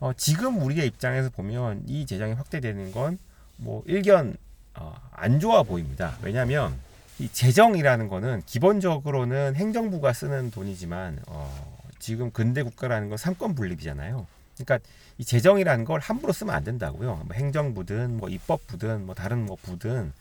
어, 0.00 0.12
지금 0.14 0.60
우리의 0.62 0.86
입장에서 0.88 1.30
보면 1.30 1.84
이 1.86 2.04
재정이 2.06 2.34
확대되는 2.34 2.92
건 2.92 3.18
뭐 3.56 3.82
일견 3.86 4.36
어, 4.74 4.94
안 5.12 5.40
좋아 5.40 5.62
보입니다. 5.62 6.16
왜냐하면 6.22 6.78
이 7.18 7.28
재정이라는 7.28 8.08
거는 8.08 8.42
기본적으로는 8.46 9.54
행정부가 9.54 10.12
쓰는 10.12 10.50
돈이지만 10.50 11.20
어, 11.28 11.78
지금 11.98 12.30
근대 12.32 12.62
국가라는 12.62 13.08
건 13.08 13.16
삼권 13.16 13.54
분립이잖아요. 13.54 14.26
그러니까 14.56 14.78
이 15.18 15.24
재정이라는 15.24 15.84
걸 15.84 16.00
함부로 16.00 16.32
쓰면 16.32 16.54
안 16.54 16.64
된다고요. 16.64 17.22
뭐 17.24 17.34
행정부든 17.34 18.16
뭐 18.16 18.28
입법부든 18.28 19.06
뭐 19.06 19.14
다른 19.14 19.46
뭐 19.46 19.56
부든 19.60 20.12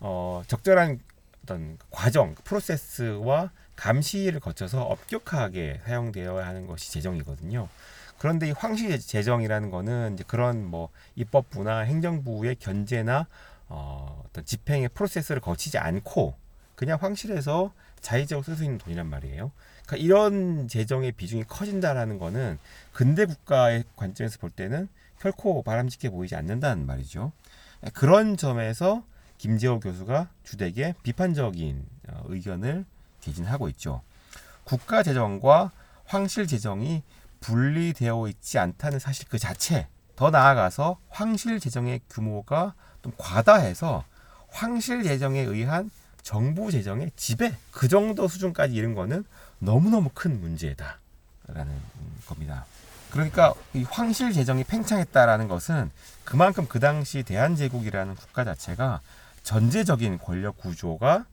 어, 0.00 0.42
적절한 0.46 1.00
어떤 1.44 1.78
과정, 1.90 2.34
프로세스와 2.44 3.50
감시를 3.76 4.40
거쳐서 4.40 4.82
엄격하게 4.84 5.80
사용되어야 5.84 6.46
하는 6.46 6.66
것이 6.66 6.92
재정이거든요. 6.92 7.68
그런데 8.18 8.48
이 8.48 8.52
황실 8.52 9.00
재정이라는 9.00 9.70
거는 9.70 10.14
이제 10.14 10.24
그런 10.26 10.64
뭐 10.64 10.90
입법부나 11.16 11.80
행정부의 11.80 12.56
견제나 12.56 13.26
어, 13.68 14.22
어떤 14.26 14.44
집행의 14.44 14.90
프로세스를 14.90 15.40
거치지 15.40 15.78
않고 15.78 16.36
그냥 16.76 16.98
황실에서 17.00 17.72
자의적으로 18.00 18.44
쓸 18.44 18.56
수 18.56 18.64
있는 18.64 18.78
돈이란 18.78 19.08
말이에요. 19.08 19.50
그러니까 19.92 19.96
이런 19.96 20.68
재정의 20.68 21.12
비중이 21.12 21.44
커진다라는 21.44 22.18
거는 22.18 22.58
근대 22.92 23.26
국가의 23.26 23.84
관점에서 23.94 24.38
볼 24.38 24.50
때는 24.50 24.88
결코 25.20 25.62
바람직해 25.62 26.10
보이지 26.10 26.34
않는다는 26.34 26.86
말이죠. 26.86 27.32
그런 27.92 28.36
점에서 28.36 29.04
김재호 29.36 29.80
교수가 29.80 30.28
주되게 30.44 30.94
비판적인 31.02 31.84
어, 32.08 32.22
의견을 32.26 32.84
개진하고 33.20 33.68
있죠. 33.70 34.02
국가 34.64 35.02
재정과 35.02 35.72
황실 36.04 36.46
재정이 36.46 37.02
분리되어 37.40 38.28
있지 38.28 38.58
않다는 38.58 38.98
사실 38.98 39.26
그 39.28 39.38
자체, 39.38 39.88
더 40.16 40.30
나아가서 40.30 40.98
황실 41.08 41.60
재정의 41.60 42.00
규모가 42.08 42.74
좀 43.02 43.12
과다해서 43.18 44.04
황실 44.48 45.02
재정에 45.02 45.40
의한 45.40 45.90
정부 46.22 46.70
재정의 46.70 47.10
지배 47.16 47.52
그 47.72 47.88
정도 47.88 48.28
수준까지 48.28 48.74
이른 48.74 48.94
거는 48.94 49.24
너무너무 49.62 50.10
큰 50.12 50.40
문제다라는 50.40 50.96
음, 51.68 52.22
겁니다. 52.26 52.66
그러니까 53.10 53.54
이 53.74 53.84
황실 53.84 54.32
재정이 54.32 54.64
팽창했다라는 54.64 55.46
것은 55.46 55.90
그만큼 56.24 56.66
그 56.66 56.80
당시 56.80 57.22
대한제국이라는 57.22 58.16
국가 58.16 58.44
자체가 58.44 59.00
전제적인 59.44 60.18
권력 60.18 60.56
구조가 60.58 61.26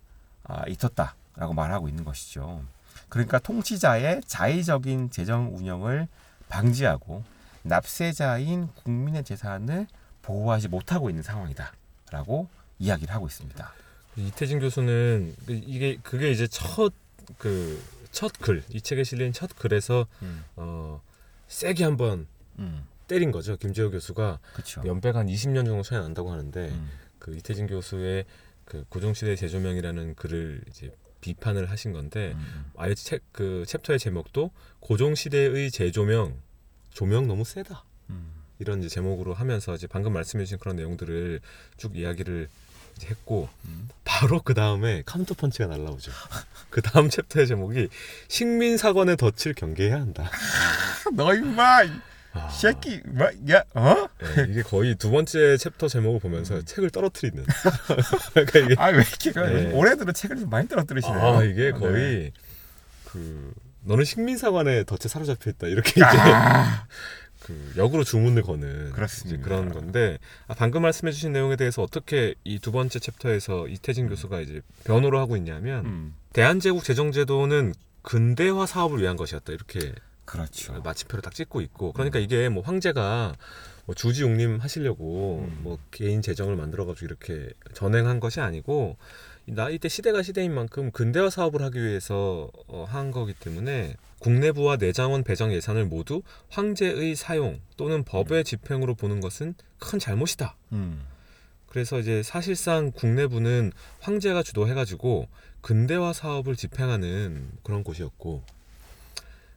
아, 0.44 0.64
있었다라고 0.68 1.54
말하고 1.54 1.88
있는 1.90 2.04
것이죠. 2.04 2.62
그러니까 3.08 3.40
통치자의 3.40 4.22
자의적인 4.28 5.10
재정 5.10 5.56
운영을 5.56 6.08
방지하고 6.50 7.24
납세자인 7.64 8.70
국민의 8.84 9.24
재산을 9.24 9.88
보호하지 10.22 10.68
못하고 10.68 11.10
있는 11.10 11.24
상황이다라고 11.24 12.48
이야기를 12.78 13.14
하고 13.14 13.28
있습니다. 13.28 13.74
이태진 14.18 14.60
교수는 14.60 15.36
그 15.46 15.54
이게 15.54 15.98
그게 16.04 16.32
이제 16.32 16.46
첫 16.48 16.94
그 17.38 17.82
첫 18.12 18.32
글, 18.40 18.64
이 18.70 18.82
책에 18.82 19.04
실린 19.04 19.32
첫 19.34 19.56
글에서 19.58 20.08
음, 20.22 20.44
어 20.56 21.02
세게 21.48 21.84
한번 21.84 22.28
음, 22.58 22.86
때린 23.08 23.32
거죠. 23.32 23.56
김재호 23.58 23.92
교수가 23.92 24.40
그렇죠. 24.54 24.82
연배가 24.86 25.20
한 25.20 25.28
20년 25.28 25.66
정도 25.66 25.84
차이 25.84 26.00
난다고 26.00 26.32
하는데 26.32 26.70
음, 26.70 26.90
그 27.20 27.36
이태진 27.36 27.68
교수의 27.68 28.26
그 28.66 28.86
고종시대 28.90 29.36
재조명이라는 29.36 30.16
글을 30.16 30.62
이제 30.70 30.92
비판을 31.22 31.70
하신 31.70 31.92
건데 31.92 32.34
음, 32.36 32.72
아예 32.78 32.94
책 32.96 33.22
그 33.32 33.64
챕터의 33.68 34.00
제목도 34.00 34.52
고종시대의 34.80 35.72
재조명 35.72 36.40
조명 36.92 37.28
너무 37.28 37.44
세다. 37.46 37.84
음, 38.10 38.32
이런 38.60 38.80
이제 38.80 38.90
제목으로 38.90 39.34
하면서 39.34 39.74
이제 39.76 39.88
방금 39.88 40.14
말씀해주신 40.14 40.58
그런 40.60 40.76
내용들을 40.76 41.40
쭉 41.78 41.96
이야기를 41.96 42.50
했고 43.08 43.50
음. 43.66 43.90
바로 44.04 44.42
그 44.42 44.54
다음에 44.54 45.04
카운터 45.06 45.34
펀치가 45.34 45.68
날라오죠. 45.68 46.12
그 46.70 46.82
다음 46.82 47.10
챕터의 47.10 47.48
제목이 47.48 47.90
식민 48.28 48.78
사관의 48.78 49.18
덫을 49.18 49.54
경계해야 49.56 49.96
한다. 49.96 50.30
너 51.14 51.34
임마 51.34 51.84
이 51.84 51.92
아, 52.34 52.50
새끼 52.50 53.02
뭐야 53.06 53.64
어? 53.74 54.08
네, 54.36 54.48
이게 54.50 54.62
거의 54.62 54.96
두 54.96 55.10
번째 55.10 55.58
챕터 55.58 55.88
제목을 55.88 56.20
보면서 56.20 56.56
음. 56.56 56.66
책을 56.66 56.92
떨어뜨리는. 56.92 57.44
그러니까 58.34 58.60
이게 58.60 58.76
아왜 58.78 58.98
이렇게 58.98 59.32
그 59.32 59.40
네. 59.40 59.72
올해 59.74 59.96
들어 59.96 60.12
책을 60.12 60.38
좀 60.38 60.50
많이 60.50 60.68
떨어뜨리시네요. 60.68 61.20
아 61.20 61.44
이게 61.44 61.72
네. 61.72 61.72
거의 61.72 62.32
그 63.06 63.54
너는 63.82 64.04
식민 64.04 64.38
사관의 64.38 64.86
덫에 64.86 65.08
사로잡혀 65.08 65.50
있다 65.50 65.68
이렇게 65.68 65.92
이제 65.92 66.04
아, 66.04 66.86
그 67.50 67.74
역으로 67.78 68.04
주문을 68.04 68.44
거는 68.44 68.92
그렇습니다. 68.92 69.44
그런 69.44 69.74
건데 69.74 70.20
아, 70.48 70.54
방금 70.54 70.84
말씀해주신 70.84 71.32
내용에 71.32 71.56
대해서 71.56 71.82
어떻게 71.82 72.36
이 72.44 72.60
두 72.60 72.72
번째 72.72 73.00
챕터에서 73.00 73.68
이태진 73.68 74.08
교수가 74.10 74.42
이제 74.42 74.62
변호를 74.84 75.18
하고 75.18 75.36
있냐면 75.38 75.86
음, 75.86 76.16
대한제국 76.34 76.84
재정제도는 76.84 77.74
근대화 78.04 78.66
사업을 78.68 79.02
위한 79.02 79.18
것이었다 79.18 79.52
이렇게 79.52 79.94
그렇죠. 80.26 80.80
마침표를 80.84 81.24
딱 81.24 81.34
찍고 81.34 81.62
있고 81.62 81.92
그러니까 81.94 82.20
이게 82.20 82.50
뭐 82.50 82.62
황제가 82.62 83.34
뭐 83.86 83.96
주지웅림 83.96 84.58
하시려고 84.60 85.48
음. 85.50 85.60
뭐 85.64 85.80
개인 85.90 86.22
재정을 86.22 86.56
만들어가지고 86.56 87.06
이렇게 87.08 87.50
전행한 87.74 88.20
것이 88.20 88.40
아니고 88.40 88.98
나 89.48 89.72
이때 89.72 89.90
시대가 89.90 90.22
시대인 90.22 90.54
만큼 90.54 90.92
근대화 90.92 91.32
사업을 91.32 91.64
하기 91.64 91.82
위해서 91.82 92.52
어, 92.68 92.86
한 92.88 93.10
거기 93.10 93.34
때문에 93.34 93.96
국내부와 94.20 94.78
내장원 94.78 95.24
배정 95.24 95.54
예산을 95.54 95.86
모두 95.86 96.22
황제의 96.50 97.16
사용 97.16 97.60
또는 97.78 98.04
법의 98.04 98.44
집행으로 98.44 98.96
보는 98.96 99.22
것은 99.22 99.56
큰 99.80 100.00
잘못이다. 100.00 100.56
음, 100.74 101.06
그래서 101.68 102.00
이제 102.00 102.24
사실상 102.24 102.92
국내부는 102.92 103.72
황제가 104.00 104.44
주도해가지고 104.44 105.28
근대화 105.62 106.14
사업을 106.14 106.56
집행하는 106.56 107.52
그런 107.64 107.84
곳이었고 107.84 108.44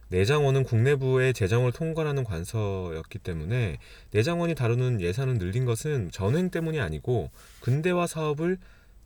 내장원은 0.09 0.63
국내부의 0.63 1.33
재정을 1.33 1.71
통관하는 1.71 2.23
관서였기 2.23 3.17
때문에 3.19 3.79
내장원이 4.11 4.53
다루는 4.53 5.01
예산을 5.01 5.39
늘린 5.39 5.65
것은 5.65 6.11
전횡 6.11 6.51
때문이 6.51 6.79
아니고 6.79 7.31
근대화 7.61 8.05
사업을 8.05 8.59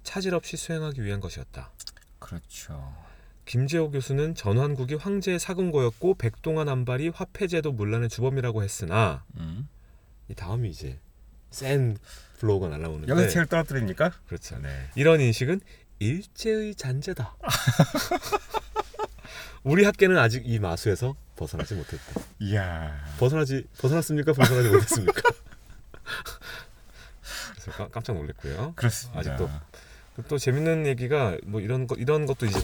차질 0.04 0.36
없이 0.36 0.58
수행하기 0.58 1.02
위한 1.04 1.22
것이었다. 1.22 1.72
그렇죠. 2.20 3.07
김재호 3.48 3.90
교수는 3.92 4.36
전환국이 4.36 4.96
황제의 4.96 5.40
사금고였고 5.40 6.16
백동화 6.16 6.68
남발이 6.70 7.10
화폐제도 7.10 7.72
문란의 7.72 8.10
주범이라고 8.10 8.62
했으나 8.62 9.24
음. 9.38 9.68
이 10.28 10.36
다음이 10.36 10.70
이제 10.70 11.00
센 11.50 11.98
blow가 12.40 12.68
날라오는데 12.68 13.10
여기서 13.12 13.30
책을 13.30 13.46
떨어뜨립니까? 13.48 14.12
그렇죠. 14.28 14.60
네. 14.60 14.90
이런 14.96 15.22
인식은 15.22 15.62
일제의 16.00 16.76
잔재다. 16.76 17.36
우리 19.64 19.86
학계는 19.86 20.18
아직 20.18 20.44
이 20.46 20.60
마수에서 20.60 21.16
벗어나지 21.38 21.74
못했다. 21.74 22.04
이야. 22.40 23.02
벗어나지 23.18 23.66
벗어났습니까? 23.80 24.34
벗어나지 24.34 24.70
못했습니까? 24.70 25.22
그래서 27.54 27.72
깜- 27.72 27.90
깜짝 27.92 28.14
놀랐고요. 28.14 28.74
그렇습니다. 28.76 29.20
아직도. 29.20 29.50
또 30.28 30.38
재밌는 30.38 30.86
얘기가 30.86 31.38
뭐 31.46 31.62
이런 31.62 31.88
거 31.88 31.96
이런 31.96 32.26
것도 32.26 32.46
이제 32.46 32.60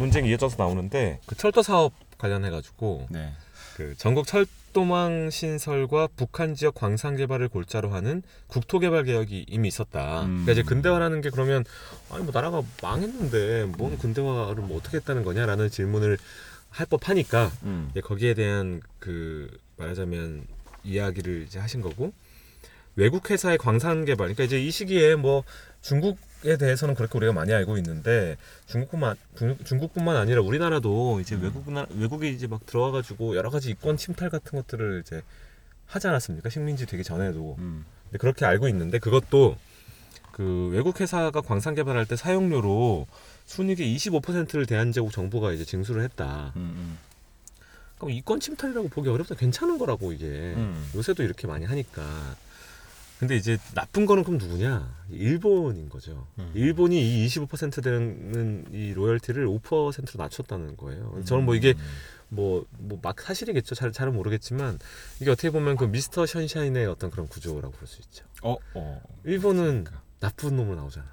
논쟁이 0.00 0.30
이어져서 0.30 0.56
나오는데 0.58 1.20
그 1.26 1.36
철도 1.36 1.62
사업 1.62 1.92
관련해 2.18 2.50
가지고 2.50 3.06
네. 3.10 3.32
그 3.76 3.94
전국 3.96 4.26
철도망 4.26 5.30
신설과 5.30 6.08
북한 6.16 6.54
지역 6.54 6.74
광산 6.74 7.16
개발을 7.16 7.48
골자로 7.48 7.90
하는 7.90 8.22
국토 8.46 8.78
개발 8.78 9.04
개혁이 9.04 9.46
이미 9.48 9.68
있었다. 9.68 10.22
음. 10.22 10.44
그러니까 10.44 10.52
이제 10.52 10.62
근대화라는 10.62 11.20
게 11.20 11.30
그러면 11.30 11.64
아니 12.10 12.24
뭐 12.24 12.32
나라가 12.32 12.62
망했는데 12.82 13.66
뭔 13.76 13.98
근대화를 13.98 14.62
뭐 14.64 14.78
어떻게 14.78 14.96
했다는 14.96 15.22
거냐라는 15.22 15.70
질문을 15.70 16.18
할 16.70 16.86
법하니까 16.86 17.52
음. 17.64 17.88
이제 17.90 18.00
거기에 18.00 18.34
대한 18.34 18.80
그 18.98 19.50
말하자면 19.76 20.46
이야기를 20.82 21.44
이제 21.46 21.58
하신 21.58 21.82
거고 21.82 22.12
외국 22.96 23.30
회사의 23.30 23.58
광산 23.58 24.04
개발 24.06 24.28
그러니까 24.28 24.44
이제 24.44 24.62
이 24.62 24.70
시기에 24.70 25.14
뭐 25.14 25.44
중국 25.82 26.18
에 26.44 26.56
대해서는 26.56 26.94
그렇게 26.94 27.18
우리가 27.18 27.34
많이 27.34 27.52
알고 27.52 27.76
있는데 27.76 28.36
중국뿐만 28.66 29.14
중- 29.36 29.58
중국뿐만 29.62 30.16
아니라 30.16 30.40
우리나라도 30.40 31.20
이제 31.20 31.34
음. 31.34 31.42
외국 31.42 31.64
외국이 31.98 32.30
이제 32.30 32.46
막 32.46 32.64
들어와 32.64 32.90
가지고 32.92 33.36
여러 33.36 33.50
가지 33.50 33.70
이권 33.70 33.98
침탈 33.98 34.30
같은 34.30 34.58
것들을 34.58 35.02
이제 35.04 35.22
하지 35.86 36.06
않았습니까 36.08 36.48
식민지 36.48 36.86
되기 36.86 37.04
전에도 37.04 37.56
음. 37.58 37.84
근데 38.04 38.18
그렇게 38.18 38.46
알고 38.46 38.68
있는데 38.68 38.98
그것도 38.98 39.56
그 40.32 40.70
외국 40.72 40.98
회사가 41.00 41.42
광산 41.42 41.74
개발할 41.74 42.06
때 42.06 42.16
사용료로 42.16 43.06
순이익의 43.44 43.94
25%를 43.96 44.64
대한제국 44.64 45.12
정부가 45.12 45.52
이제 45.52 45.64
징수를 45.66 46.02
했다. 46.04 46.52
음. 46.56 46.96
그럼 47.98 48.12
이권 48.12 48.40
침탈이라고 48.40 48.88
보기 48.88 49.10
어렵다. 49.10 49.34
괜찮은 49.34 49.76
거라고 49.76 50.12
이게. 50.12 50.24
음. 50.56 50.88
요새도 50.94 51.22
이렇게 51.22 51.46
많이 51.46 51.66
하니까. 51.66 52.02
근데 53.20 53.36
이제 53.36 53.58
나쁜 53.74 54.06
거는 54.06 54.24
그럼 54.24 54.38
누구냐? 54.38 55.04
일본인 55.10 55.90
거죠. 55.90 56.26
음. 56.38 56.50
일본이 56.54 57.22
이 57.22 57.26
25% 57.26 57.82
되는 57.84 58.64
이 58.72 58.94
로열티를 58.94 59.46
5%로 59.46 60.22
낮췄다는 60.24 60.78
거예요. 60.78 61.22
저는 61.26 61.44
뭐 61.44 61.54
이게 61.54 61.74
뭐 62.30 62.64
뭐 62.78 62.98
막 63.02 63.20
사실이겠죠. 63.20 63.74
잘 63.74 63.92
잘은 63.92 64.14
모르겠지만 64.14 64.78
이게 65.20 65.30
어떻게 65.30 65.50
보면 65.50 65.76
그 65.76 65.84
미스터 65.84 66.24
션샤인의 66.24 66.86
어떤 66.86 67.10
그런 67.10 67.28
구조라고 67.28 67.72
볼 67.74 67.86
수 67.86 68.00
있죠. 68.00 68.24
어, 68.42 68.56
어. 68.74 69.02
일본은 69.24 69.84
나쁜 70.18 70.56
놈으로 70.56 70.76
나오잖아. 70.76 71.06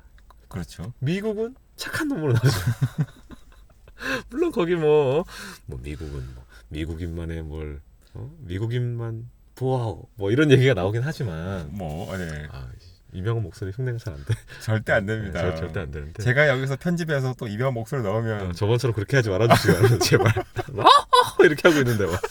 그렇죠. 0.48 0.94
미국은 1.00 1.56
착한 1.76 2.08
놈으로 2.08 2.32
나오죠. 2.32 2.50
물론 4.30 4.54
거기 4.54 4.76
뭐, 4.76 5.26
뭐 5.66 5.78
미국은 5.84 6.14
뭐 6.36 6.46
미국인만의 6.70 7.44
뭘 7.44 7.82
어? 8.14 8.32
미국인만 8.40 9.30
보아오 9.58 10.08
뭐 10.16 10.32
이런 10.32 10.52
얘기가 10.52 10.74
나오긴 10.74 11.02
하지만 11.04 11.70
뭐 11.72 12.16
네. 12.18 12.48
아, 12.52 12.68
이명호 13.14 13.42
목소리 13.42 13.72
흉내가 13.72 13.98
잘 13.98 14.14
안 14.14 14.24
돼. 14.26 14.34
절대 14.62 14.94
안 14.94 15.06
됩니다. 15.06 15.42
절- 15.42 15.56
절대 15.56 15.80
안 15.80 15.92
되는데. 15.92 16.22
제가 16.24 16.48
여기서 16.50 16.76
편집해서 16.78 17.34
또 17.38 17.48
이병헌 17.48 17.74
목소리 17.74 18.02
넣으면 18.04 18.50
어, 18.50 18.54
저번처럼 18.54 18.94
그렇게 18.94 19.16
하지 19.18 19.30
말아주시고 19.30 20.00
제발 20.00 20.28
아! 20.38 21.44
이렇게 21.44 21.68
하고 21.68 21.80
있는데 21.82 22.06
막 22.06 22.22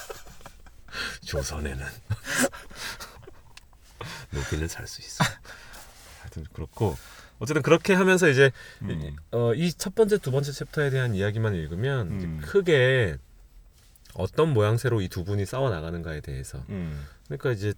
조선에는 1.24 1.84
노비는 4.30 4.68
살 4.68 4.86
수 4.86 5.00
있어. 5.00 5.24
하여튼 6.20 6.44
그렇고 6.52 6.96
어쨌든 7.38 7.62
그렇게 7.62 7.94
하면서 7.94 8.28
이제 8.28 8.50
음. 8.82 9.16
어, 9.32 9.52
이 9.54 9.72
첫 9.72 9.94
번째 9.94 10.18
두 10.18 10.30
번째 10.30 10.52
챕터에 10.52 10.90
대한 10.90 11.14
이야기만 11.14 11.54
읽으면 11.54 12.08
음. 12.08 12.40
크게 12.44 13.16
어떤 14.14 14.52
모양새로 14.52 15.00
이 15.02 15.08
두 15.08 15.24
분이 15.24 15.44
싸워 15.46 15.70
나가는가에 15.70 16.20
대해서 16.20 16.62
음. 16.70 17.04
그러니까 17.26 17.52
이제 17.52 17.74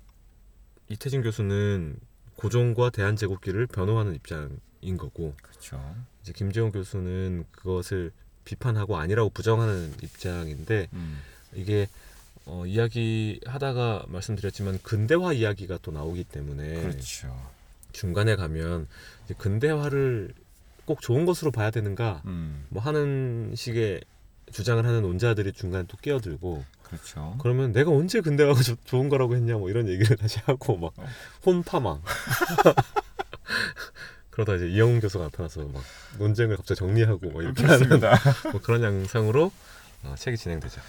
이태진 0.88 1.22
교수는 1.22 1.98
고종과 2.36 2.90
대한제국기를 2.90 3.66
변호하는 3.66 4.14
입장인 4.14 4.96
거고 4.96 5.34
그렇죠. 5.42 5.82
이제 6.22 6.32
김재용 6.32 6.70
교수는 6.70 7.44
그것을 7.52 8.12
비판하고 8.44 8.96
아니라고 8.96 9.30
부정하는 9.30 9.92
입장인데 10.02 10.88
음. 10.92 11.20
이게 11.54 11.88
어, 12.46 12.64
이야기 12.66 13.40
하다가 13.44 14.06
말씀드렸지만 14.08 14.78
근대화 14.82 15.34
이야기가 15.34 15.78
또 15.82 15.90
나오기 15.90 16.24
때문에 16.24 16.80
그렇죠. 16.80 17.50
중간에 17.92 18.36
가면 18.36 18.86
근대화를 19.36 20.32
꼭 20.86 21.02
좋은 21.02 21.26
것으로 21.26 21.50
봐야 21.50 21.70
되는가 21.70 22.22
음. 22.24 22.64
뭐 22.70 22.82
하는 22.82 23.52
식의 23.54 24.00
주장을 24.52 24.84
하는 24.84 25.02
논자들이 25.02 25.52
중간에 25.52 25.84
또 25.88 25.96
끼어들고 25.98 26.64
그렇죠. 26.82 27.36
그러면 27.40 27.72
내가 27.72 27.90
언제 27.90 28.20
근대화가 28.20 28.62
조- 28.62 28.76
좋은 28.86 29.08
거라고 29.08 29.34
했냐 29.36 29.54
뭐 29.56 29.68
이런 29.70 29.88
얘기를 29.88 30.16
다시 30.16 30.38
하고 30.44 30.76
막 30.76 30.92
어. 30.96 31.06
혼파망 31.44 32.00
그러다 34.30 34.54
이제 34.54 34.68
이영훈 34.68 35.00
교수가 35.00 35.24
나타나서 35.24 35.62
막 35.72 35.82
논쟁을 36.18 36.56
갑자기 36.56 36.78
정리하고 36.78 37.30
뭐 37.30 37.42
이렇게 37.42 37.64
하는 37.64 37.88
그렇습니다. 37.88 38.50
뭐 38.52 38.60
그런 38.60 38.82
양상으로 38.84 39.50
어, 40.04 40.14
책이 40.16 40.36
진행되죠. 40.36 40.80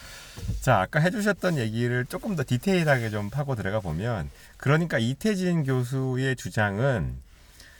자, 0.61 0.81
아까 0.81 0.99
해주셨던 0.99 1.57
얘기를 1.57 2.05
조금 2.05 2.35
더 2.35 2.43
디테일하게 2.45 3.09
좀 3.09 3.31
파고 3.31 3.55
들어가 3.55 3.79
보면, 3.79 4.29
그러니까 4.57 4.99
이태진 4.99 5.63
교수의 5.63 6.35
주장은 6.35 7.15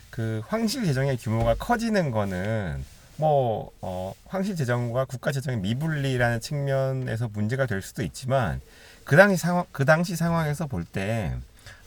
그 0.10 0.42
황실 0.48 0.86
재정의 0.86 1.18
규모가 1.18 1.54
커지는 1.54 2.10
거는 2.10 2.84
뭐 3.19 3.71
어, 3.82 4.13
황실 4.27 4.55
재정과 4.55 5.05
국가 5.05 5.34
재정의 5.34 5.60
미분리라는 5.60 6.39
측면에서 6.39 7.27
문제가 7.27 7.65
될 7.65 7.82
수도 7.82 8.01
있지만 8.01 8.62
그 9.03 9.17
당시 9.17 9.36
상황 9.36 9.65
그 9.73 9.84
당시 9.84 10.15
상황에서 10.15 10.67
볼때 10.67 11.36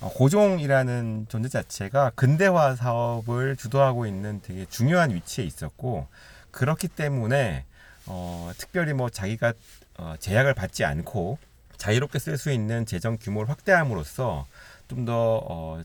어, 0.01 0.11
고종이라는 0.11 1.27
존재 1.31 1.49
자체가 1.49 2.13
근대화 2.15 2.77
사업을 2.77 3.57
주도하고 3.57 4.07
있는 4.07 4.43
되게 4.43 4.67
중요한 4.67 5.11
위치에 5.11 5.45
있었고 5.45 6.07
그렇기 6.51 6.89
때문에 6.89 7.65
어, 8.07 8.53
특별히 8.59 8.93
뭐 8.93 9.09
자기가 9.09 9.55
어, 9.97 10.15
제약을 10.19 10.53
받지 10.53 10.85
않고 10.85 11.39
자유롭게 11.79 12.19
쓸 12.19 12.37
수 12.37 12.51
있는 12.53 12.85
재정 12.85 13.17
규모를 13.17 13.49
확대함으로써 13.49 14.47
좀더 14.89 15.47
어, 15.49 15.83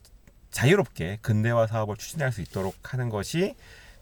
자유롭게 0.52 1.20
근대화 1.22 1.68
사업을 1.68 1.96
추진할 1.96 2.34
수 2.34 2.42
있도록 2.42 2.76
하는 2.94 3.10
것이 3.10 3.56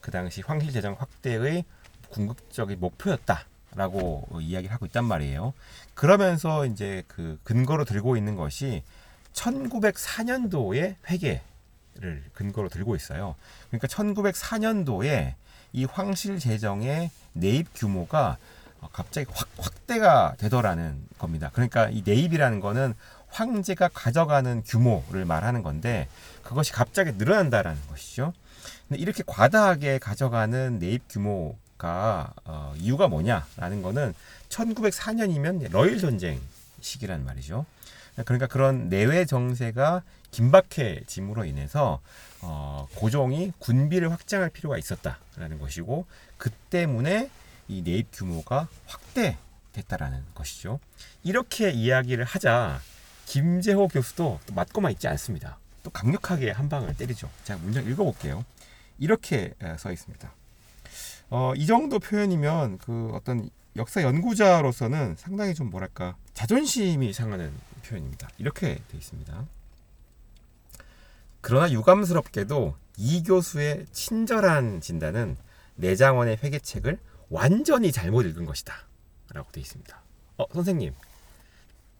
그 0.05 0.11
당시 0.11 0.43
황실 0.45 0.71
재정 0.71 0.95
확대의 0.99 1.65
궁극적인 2.09 2.79
목표였다라고 2.79 4.27
어, 4.29 4.39
이야기를 4.39 4.71
하고 4.71 4.85
있단 4.85 5.03
말이에요. 5.03 5.55
그러면서 5.95 6.67
이제 6.67 7.03
그 7.07 7.39
근거로 7.43 7.85
들고 7.85 8.15
있는 8.15 8.35
것이 8.35 8.83
1904년도의 9.33 10.97
회계를 11.09 12.23
근거로 12.33 12.69
들고 12.69 12.95
있어요. 12.95 13.33
그러니까 13.71 13.87
1904년도에 13.87 15.33
이 15.73 15.85
황실 15.85 16.37
재정의 16.37 17.09
내입 17.33 17.69
규모가 17.73 18.37
어, 18.81 18.89
갑자기 18.93 19.25
확 19.33 19.49
확대가 19.57 20.35
되더라는 20.37 21.03
겁니다. 21.17 21.49
그러니까 21.51 21.89
이 21.89 22.03
내입이라는 22.05 22.59
거는 22.59 22.93
황제가 23.29 23.87
가져가는 23.87 24.61
규모를 24.67 25.25
말하는 25.25 25.63
건데 25.63 26.07
그것이 26.43 26.73
갑자기 26.73 27.13
늘어난다라는 27.13 27.81
것이죠. 27.87 28.33
이렇게 28.91 29.23
과다하게 29.25 29.99
가져가는 29.99 30.79
내입 30.79 31.03
규모가 31.09 32.33
어, 32.45 32.73
이유가 32.77 33.07
뭐냐라는 33.07 33.81
거는 33.81 34.13
1904년이면 34.49 35.71
러일 35.71 35.99
전쟁 35.99 36.39
시기란 36.81 37.25
말이죠. 37.25 37.65
그러니까 38.23 38.47
그런 38.47 38.87
내외 38.89 39.25
정세가 39.25 40.03
긴박해짐으로 40.31 41.45
인해서 41.45 41.99
어, 42.41 42.87
고종이 42.95 43.51
군비를 43.59 44.11
확장할 44.11 44.49
필요가 44.49 44.77
있었다라는 44.77 45.59
것이고 45.59 46.05
그 46.37 46.49
때문에 46.69 47.29
이 47.67 47.81
내입 47.81 48.09
규모가 48.13 48.67
확대됐다라는 48.85 50.23
것이죠. 50.35 50.79
이렇게 51.23 51.71
이야기를 51.71 52.23
하자 52.23 52.79
김재호 53.25 53.87
교수도 53.87 54.39
또 54.45 54.53
맞고만 54.53 54.91
있지 54.93 55.07
않습니다. 55.07 55.57
또 55.83 55.89
강력하게 55.89 56.51
한 56.51 56.69
방을 56.69 56.95
때리죠. 56.95 57.29
제가 57.43 57.59
문장 57.59 57.85
읽어볼게요. 57.85 58.45
이렇게 58.97 59.53
에, 59.61 59.77
써 59.77 59.91
있습니다. 59.91 60.33
어, 61.29 61.53
이 61.55 61.65
정도 61.65 61.99
표현이면 61.99 62.77
그 62.77 63.11
어떤 63.13 63.49
역사 63.75 64.01
연구자로서는 64.01 65.15
상당히 65.17 65.53
좀 65.53 65.69
뭐랄까 65.69 66.15
자존심이 66.33 67.11
상하는 67.13 67.51
표현입니다. 67.85 68.29
이렇게 68.37 68.75
돼 68.87 68.97
있습니다. 68.97 69.45
그러나 71.41 71.71
유감스럽게도 71.71 72.75
이 72.97 73.23
교수의 73.23 73.85
친절한 73.91 74.81
진단은 74.81 75.37
내장원의 75.75 76.37
회계책을 76.41 76.97
완전히 77.29 77.91
잘못 77.91 78.23
읽은 78.23 78.45
것이다. 78.45 78.73
라고 79.33 79.51
돼 79.51 79.59
있습니다. 79.61 80.01
어, 80.37 80.45
선생님. 80.53 80.93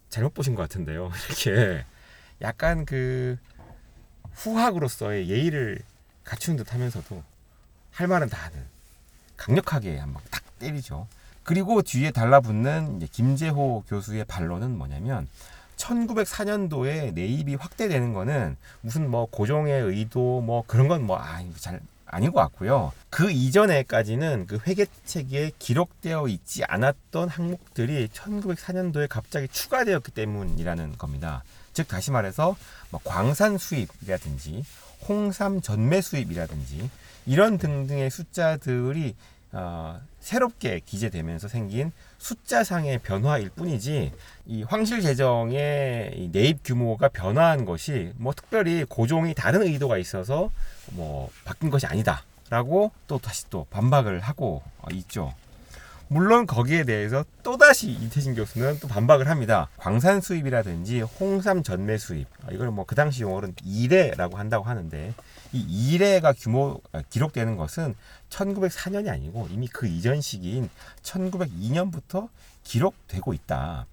잘못 0.10 0.34
보신 0.34 0.56
것 0.56 0.62
같은데요. 0.62 1.12
이렇게 1.28 1.86
약간 2.42 2.86
그 2.86 3.38
후학으로서의 4.34 5.30
예의를 5.30 5.80
갖춘 6.26 6.58
듯 6.58 6.74
하면서도 6.74 7.24
할 7.92 8.08
말은 8.08 8.28
다 8.28 8.38
하는 8.46 8.66
강력하게 9.38 9.98
한번 9.98 10.22
딱 10.30 10.44
때리죠. 10.60 11.08
그리고 11.44 11.82
뒤에 11.82 12.12
달라붙는 12.12 13.08
김재호 13.12 13.84
교수의 13.88 14.26
반론은 14.26 14.78
뭐냐면 14.78 15.28
1904년도에 15.78 17.14
내입이 17.14 17.56
확대되는 17.56 18.14
거는 18.14 18.58
무슨 18.82 19.10
뭐 19.10 19.28
고종의 19.28 19.82
의도 19.84 20.42
뭐 20.42 20.64
그런 20.68 20.88
건 20.88 21.04
뭐 21.04 21.18
아, 21.20 21.44
잘 21.58 21.80
아닌 22.08 22.32
것 22.32 22.40
같고요. 22.42 22.94
그 23.10 23.30
이전에까지는 23.32 24.48
그 24.48 24.60
회계책에 24.66 25.52
기록되어 25.60 26.28
있지 26.28 26.64
않았던 26.66 27.30
항목들이 27.30 28.08
1904년도에 28.08 29.08
갑자기 29.10 29.48
추가되었기 29.48 30.12
때문이라는 30.12 30.98
겁니다. 30.98 31.44
즉 31.74 31.88
다시 31.88 32.12
말해서 32.12 32.56
뭐 32.90 33.02
광산 33.04 33.58
수입이라든지 33.58 34.64
홍삼 35.08 35.62
전매 35.62 36.02
수입이라든지 36.02 36.90
이런 37.26 37.58
등등의 37.58 38.10
숫자들이 38.10 39.16
어, 39.52 40.02
새롭게 40.20 40.82
기재되면서 40.86 41.48
생긴 41.48 41.92
숫자상의 42.18 43.00
변화일 43.00 43.50
뿐이지 43.50 44.12
이 44.48 44.64
황실 44.64 45.02
재정의 45.02 46.14
이 46.16 46.30
내입 46.32 46.60
규모가 46.64 47.08
변화한 47.08 47.64
것이 47.64 48.12
뭐 48.18 48.34
특별히 48.34 48.84
고종이 48.84 49.34
다른 49.34 49.62
의도가 49.62 49.98
있어서 49.98 50.52
뭐 50.92 51.30
바뀐 51.46 51.70
것이 51.70 51.86
아니다라고 51.86 52.92
또 53.08 53.18
다시 53.18 53.50
또 53.50 53.66
반박을 53.70 54.20
하고 54.20 54.62
어, 54.80 54.88
있죠. 54.92 55.34
물론 56.08 56.46
거기에 56.46 56.84
대해서 56.84 57.26
또다시 57.44 57.90
이태진 57.92 58.36
교수는 58.36 58.80
또 58.80 58.88
반박을 58.88 59.28
합니다. 59.28 59.68
광산 59.78 60.22
수입이라든지 60.22 61.02
홍삼 61.02 61.64
전매 61.64 61.98
수입 61.98 62.28
아, 62.46 62.52
이걸 62.52 62.72
뭐 62.72 62.86
그 62.86 62.94
당시 62.94 63.24
용어로는 63.24 63.56
이래라고 63.66 64.38
한다고 64.38 64.66
하는데 64.66 65.14
이 65.52 65.92
이래가 65.94 66.34
규모 66.34 66.80
아, 66.92 67.02
기록되는 67.10 67.58
것은 67.58 67.96
1904년이 68.30 69.10
아니고 69.10 69.48
이미 69.52 69.68
그 69.68 69.88
이전 69.88 70.22
시기인 70.22 70.70
1902년부터 71.02 72.30
기록되고 72.64 73.34
있다. 73.34 73.88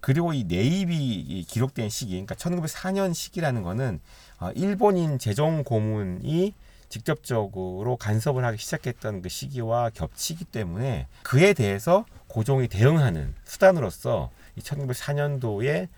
그리고 0.00 0.32
이 0.32 0.42
내입이 0.42 0.96
이 0.96 1.44
기록된 1.44 1.88
시기, 1.88 2.12
그러니까 2.12 2.34
1904년 2.34 3.14
시기라는 3.14 3.62
거는 3.62 4.00
어, 4.40 4.50
일본인 4.56 5.20
재정 5.20 5.62
고문이 5.62 6.54
직접적으로 6.92 7.96
간섭을 7.96 8.44
하기 8.44 8.58
시작했던 8.58 9.22
그 9.22 9.30
시기와 9.30 9.88
겹치기 9.88 10.44
때문에 10.44 11.06
그에 11.22 11.54
대해서 11.54 12.04
고종이 12.26 12.68
대응하는 12.68 13.34
수단으로서 13.44 14.30
이 14.56 14.60
1904년도의 14.60 15.88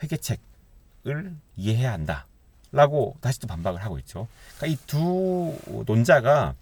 회계책을 0.00 1.34
이해해야 1.56 1.92
한다. 1.92 2.26
라고 2.70 3.16
다시 3.20 3.40
또 3.40 3.48
반박을 3.48 3.82
하고 3.82 3.98
있죠. 3.98 4.28
그러니까 4.56 4.66
이 4.66 4.86
두 4.86 5.56
논자가 5.86 6.54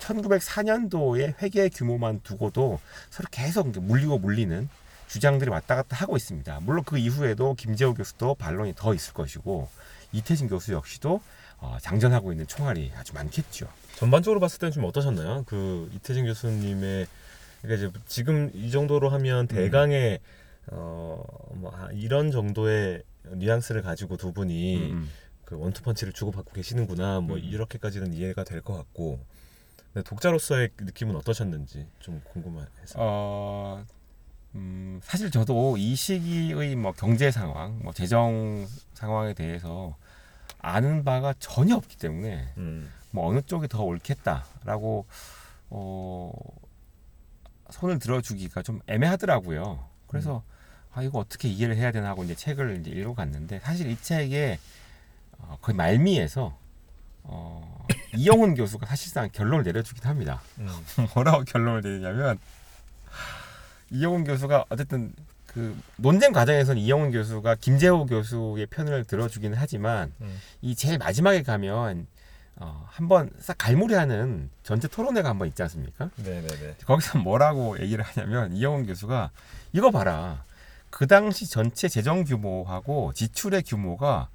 1904년도에 0.00 1.40
회계 1.42 1.70
규모만 1.70 2.20
두고도 2.22 2.80
서로 3.08 3.28
계속 3.30 3.70
물리고 3.80 4.18
물리는 4.18 4.68
주장들이 5.08 5.50
왔다 5.50 5.74
갔다 5.74 5.96
하고 5.96 6.18
있습니다. 6.18 6.60
물론 6.60 6.84
그 6.84 6.98
이후에도 6.98 7.54
김재호 7.54 7.94
교수도 7.94 8.34
반론이 8.34 8.74
더 8.76 8.92
있을 8.92 9.14
것이고 9.14 9.70
이태진 10.12 10.48
교수 10.48 10.72
역시도 10.74 11.14
어, 11.14 11.22
장전하고 11.80 12.32
있는 12.32 12.46
총알이 12.46 12.92
아주 12.96 13.14
많겠죠. 13.14 13.68
전반적으로 13.96 14.40
봤을 14.40 14.58
때는 14.58 14.72
좀 14.72 14.84
어떠셨나요? 14.84 15.44
그 15.46 15.90
이태진 15.94 16.24
교수님의 16.26 17.06
그러니까 17.62 17.88
이제 17.88 17.98
지금 18.06 18.50
이 18.54 18.70
정도로 18.70 19.08
하면 19.10 19.48
대강의 19.48 20.20
어뭐 20.70 21.72
이런 21.92 22.30
정도의 22.30 23.02
뉘앙스를 23.24 23.82
가지고 23.82 24.16
두 24.16 24.32
분이 24.32 24.92
음, 24.92 25.10
그 25.44 25.56
원투펀치를 25.58 26.12
주고받고 26.12 26.52
계시는구나 26.52 27.20
뭐 27.20 27.36
음. 27.36 27.42
이렇게까지는 27.42 28.14
이해가 28.14 28.44
될 28.44 28.62
것 28.62 28.74
같고 28.76 29.18
근데 29.92 30.08
독자로서의 30.08 30.70
느낌은 30.78 31.16
어떠셨는지 31.16 31.86
좀 31.98 32.20
궁금해서 32.32 32.94
어, 32.96 33.84
음, 34.54 35.00
사실 35.02 35.30
저도 35.30 35.76
이 35.78 35.94
시기의 35.96 36.76
뭐 36.76 36.92
경제 36.92 37.30
상황, 37.30 37.80
뭐 37.82 37.92
재정 37.92 38.66
상황에 38.94 39.34
대해서 39.34 39.96
아는 40.58 41.04
바가 41.04 41.34
전혀 41.38 41.76
없기 41.76 41.96
때문에 41.96 42.52
음, 42.56 42.90
뭐 43.10 43.28
어느 43.28 43.40
쪽이 43.42 43.68
더 43.68 43.82
옳겠다라고 43.82 45.06
어, 45.70 46.32
손을 47.70 47.98
들어주기가 47.98 48.62
좀 48.62 48.80
애매하더라고요. 48.86 49.86
그래서 50.06 50.42
아 50.92 51.02
이거 51.02 51.18
어떻게 51.18 51.48
이해를 51.48 51.76
해야 51.76 51.92
되나 51.92 52.08
하고 52.08 52.24
이제 52.24 52.34
책을 52.34 52.80
이제 52.80 52.90
읽어갔는데 52.90 53.60
사실 53.60 53.90
이 53.90 53.96
책의 54.00 54.58
어, 55.38 55.58
거의 55.60 55.76
말미에서 55.76 56.58
어, 57.24 57.86
이영훈 58.16 58.54
교수가 58.54 58.86
사실상 58.86 59.28
결론을 59.30 59.64
내려주긴 59.64 60.04
합니다. 60.04 60.40
음, 60.58 60.68
뭐라고 61.14 61.44
결론을 61.44 61.82
내리냐면 61.82 62.38
이영훈 63.90 64.24
교수가 64.24 64.64
어쨌든 64.70 65.14
그 65.48 65.76
논쟁 65.96 66.32
과정에서는 66.32 66.80
이영훈 66.80 67.10
교수가 67.10 67.56
김재호 67.56 68.06
교수의 68.06 68.66
편을 68.66 69.04
들어주기는 69.04 69.56
하지만 69.58 70.12
음. 70.20 70.38
이 70.62 70.74
제일 70.74 70.98
마지막에 70.98 71.42
가면 71.42 72.06
어, 72.56 72.84
한번 72.88 73.30
싹 73.38 73.56
갈무리하는 73.56 74.50
전체 74.62 74.88
토론회가 74.88 75.28
한번 75.28 75.48
있지 75.48 75.62
않습니까? 75.62 76.10
네네네 76.16 76.76
거기서 76.84 77.18
뭐라고 77.18 77.78
얘기를 77.80 78.04
하냐면 78.04 78.52
이영훈 78.52 78.86
교수가 78.86 79.30
이거 79.72 79.90
봐라 79.90 80.44
그 80.90 81.06
당시 81.06 81.46
전체 81.46 81.88
재정 81.88 82.24
규모하고 82.24 83.12
지출의 83.12 83.62
규모가 83.62 84.28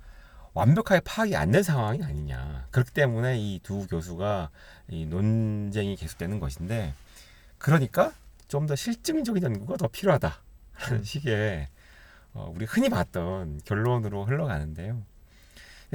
완벽하게 0.53 1.01
파악이 1.03 1.35
안 1.35 1.51
된 1.51 1.63
상황이 1.63 2.03
아니냐 2.03 2.67
그렇기 2.71 2.91
때문에 2.91 3.39
이 3.39 3.59
두 3.63 3.87
교수가 3.87 4.49
이 4.89 5.05
논쟁이 5.05 5.95
계속되는 5.95 6.39
것인데 6.39 6.93
그러니까 7.57 8.11
좀 8.47 8.67
더 8.67 8.75
실증적인 8.75 9.41
연구가 9.43 9.77
더 9.77 9.87
필요하다 9.87 10.37
음. 10.91 11.03
식의 11.03 11.67
어, 12.33 12.51
우리 12.55 12.65
흔히 12.65 12.89
봤던 12.89 13.61
결론으로 13.65 14.25
흘러가는데요. 14.25 15.03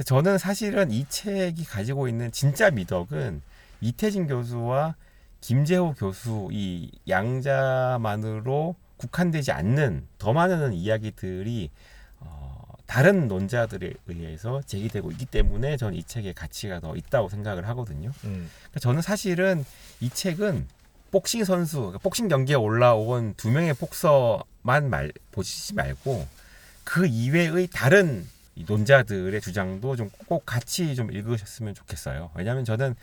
저는 0.05 0.37
사실은 0.37 0.91
이 0.91 1.05
책이 1.09 1.65
가지고 1.65 2.07
있는 2.07 2.31
진짜 2.31 2.71
미덕은 2.71 3.41
이태진 3.81 4.27
교수와 4.27 4.95
김재호 5.41 5.93
교수 5.93 6.49
이 6.51 6.91
양자만으로 7.07 8.75
국한되지 8.97 9.51
않는 9.51 10.07
더 10.17 10.33
많은 10.33 10.73
이야기들이 10.73 11.71
어, 12.19 12.73
다른 12.85 13.27
논자들에 13.27 13.93
의해서 14.07 14.61
제기되고 14.61 15.11
있기 15.11 15.25
때문에 15.25 15.77
저는 15.77 15.97
이 15.97 16.03
책의 16.03 16.33
가치가 16.33 16.79
더 16.79 16.95
있다고 16.95 17.29
생각을 17.29 17.67
하거든요. 17.69 18.11
음, 18.25 18.49
그러니까 18.51 18.79
저는 18.81 19.01
사실은 19.01 19.63
이 20.01 20.09
책은 20.09 20.67
복싱 21.11 21.43
선수, 21.43 21.77
그러니까 21.77 21.99
복싱 21.99 22.27
경기에 22.27 22.55
올라온 22.55 23.33
두 23.35 23.49
명의 23.51 23.73
복서만 23.73 24.89
말, 24.89 25.11
보시지 25.31 25.73
말고 25.75 26.27
그 26.83 27.05
이외의 27.07 27.67
다른 27.71 28.27
이 28.55 28.65
논자들의 28.67 29.39
주장도 29.41 29.95
좀 29.95 30.09
꼭 30.27 30.45
같이 30.45 30.95
좀 30.95 31.11
읽으셨으면 31.11 31.73
좋겠어요. 31.73 32.29
왜냐하면 32.35 32.63
저는 32.65 32.95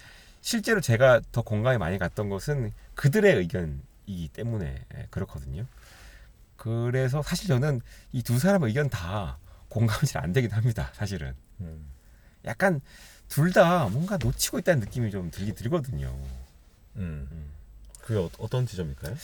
실제로 0.43 0.81
제가 0.81 1.21
더 1.33 1.43
공감이 1.43 1.77
많이 1.79 1.99
갔던 1.99 2.29
것은 2.29 2.73
그들의 2.95 3.35
의견이기 3.35 4.29
때문에 4.33 4.85
예, 4.97 5.07
그렇거든요. 5.11 5.67
그래서 6.57 7.21
사실 7.23 7.49
저는 7.49 7.81
이 8.13 8.23
두 8.23 8.39
사람의 8.39 8.69
의견 8.69 8.89
다 8.89 9.39
공감이 9.69 10.07
잘 10.07 10.23
안 10.23 10.33
되긴 10.33 10.53
합니다. 10.53 10.91
사실은 10.95 11.35
음. 11.61 11.87
약간 12.45 12.81
둘 13.29 13.53
다 13.53 13.89
뭔가 13.89 14.17
놓치고 14.19 14.61
있다는 14.61 14.81
느낌이 14.81 15.11
좀 15.11 15.31
들긴 15.33 15.55
들거든요. 15.57 16.17
음. 16.97 17.51
음. 18.07 18.15
그게 18.15 18.19
어, 18.19 18.31
어떤 18.39 18.67
지점일까요? 18.67 19.15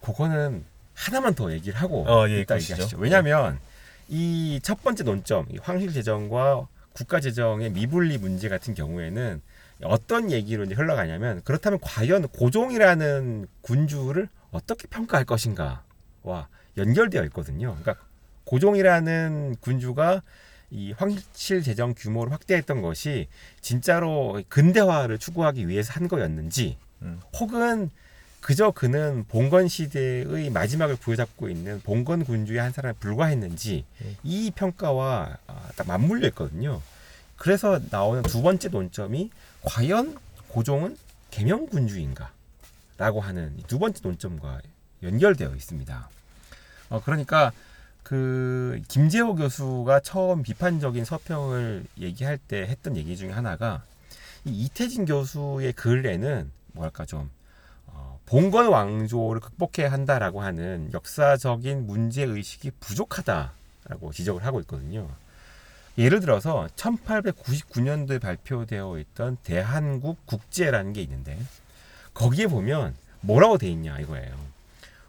그거는 0.00 0.64
하나만 0.94 1.34
더 1.34 1.52
얘기를 1.52 1.78
하고 1.80 2.06
어, 2.08 2.28
예, 2.28 2.40
이따 2.40 2.54
그러시죠. 2.54 2.74
얘기하시죠. 2.74 2.98
왜냐하면 2.98 3.58
이 4.08 4.60
첫 4.62 4.82
번째 4.82 5.04
논점, 5.04 5.46
이 5.50 5.58
황실 5.58 5.92
재정과 5.92 6.66
국가 6.92 7.20
재정의 7.20 7.70
미분리 7.70 8.18
문제 8.18 8.48
같은 8.48 8.74
경우에는 8.74 9.40
어떤 9.84 10.30
얘기로 10.30 10.64
이제 10.64 10.74
흘러가냐면 10.74 11.40
그렇다면 11.44 11.78
과연 11.80 12.28
고종이라는 12.28 13.46
군주를 13.62 14.28
어떻게 14.50 14.86
평가할 14.86 15.24
것인가와 15.24 16.48
연결되어 16.76 17.24
있거든요. 17.24 17.76
그러니까 17.80 18.04
고종이라는 18.44 19.56
군주가 19.60 20.22
이 20.70 20.92
황실 20.92 21.62
재정 21.62 21.94
규모를 21.94 22.32
확대했던 22.32 22.82
것이 22.82 23.28
진짜로 23.60 24.40
근대화를 24.48 25.18
추구하기 25.18 25.68
위해서 25.68 25.92
한 25.94 26.08
거였는지 26.08 26.78
음. 27.02 27.20
혹은 27.40 27.90
그저 28.42 28.72
그는 28.72 29.24
봉건 29.28 29.68
시대의 29.68 30.50
마지막을 30.50 30.96
부여잡고 30.96 31.48
있는 31.48 31.80
봉건 31.80 32.24
군주의 32.24 32.58
한 32.58 32.72
사람에 32.72 32.92
불과했는지 32.98 33.84
음. 34.02 34.16
이 34.24 34.50
평가와 34.50 35.38
아, 35.46 35.68
딱 35.76 35.86
맞물려 35.86 36.26
있거든요. 36.28 36.82
그래서 37.36 37.80
나오는 37.90 38.22
두 38.24 38.42
번째 38.42 38.68
논점이 38.68 39.30
과연 39.62 40.18
고종은 40.48 40.98
개명 41.30 41.66
군주인가라고 41.66 43.20
하는 43.20 43.54
이두 43.60 43.78
번째 43.78 44.00
논점과 44.02 44.60
연결되어 45.04 45.54
있습니다. 45.54 46.08
어, 46.90 47.02
그러니까 47.04 47.52
그 48.02 48.82
김재호 48.88 49.36
교수가 49.36 50.00
처음 50.00 50.42
비판적인 50.42 51.04
서평을 51.04 51.84
얘기할 52.00 52.38
때 52.38 52.62
했던 52.62 52.96
얘기 52.96 53.16
중에 53.16 53.30
하나가 53.30 53.84
이 54.44 54.64
이태진 54.64 55.04
교수의 55.04 55.74
글에는 55.74 56.50
뭐랄까 56.72 57.06
좀 57.06 57.20
어, 57.20 57.41
봉건 58.32 58.68
왕조를 58.68 59.42
극복해야 59.42 59.92
한다라고 59.92 60.40
하는 60.40 60.88
역사적인 60.94 61.86
문제 61.86 62.22
의식이 62.22 62.70
부족하다라고 62.80 64.10
지적을 64.14 64.46
하고 64.46 64.58
있거든요. 64.60 65.06
예를 65.98 66.20
들어서 66.20 66.66
1899년도에 66.76 68.22
발표되어 68.22 68.98
있던 69.00 69.36
대한국 69.42 70.24
국제라는 70.24 70.94
게 70.94 71.02
있는데 71.02 71.38
거기에 72.14 72.46
보면 72.46 72.94
뭐라고 73.20 73.58
돼 73.58 73.68
있냐 73.68 74.00
이거예요. 74.00 74.34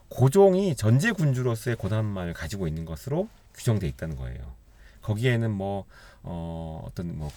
고종이 0.10 0.76
전제 0.76 1.14
군주로서의 1.14 1.78
고난만을 1.78 2.34
가지고 2.34 2.68
있는 2.68 2.84
것으로 2.84 3.30
규정돼 3.54 3.88
있다는 3.88 4.18
거예요. 4.18 4.42
거기에는 5.02 5.50
뭐 5.50 5.86
어, 6.24 6.86
어떤 6.86 7.18
뭐 7.18 7.32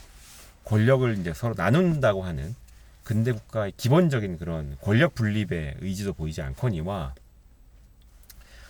권력을 0.65 1.17
이제 1.17 1.33
서로 1.33 1.55
나눈다고 1.57 2.25
하는 2.25 2.57
근대 3.07 3.31
국가의 3.31 3.73
기본적인 3.77 4.37
그런 4.37 4.77
권력 4.81 5.15
분립의 5.15 5.77
의지도 5.79 6.13
보이지 6.13 6.43
않거니와 6.43 7.15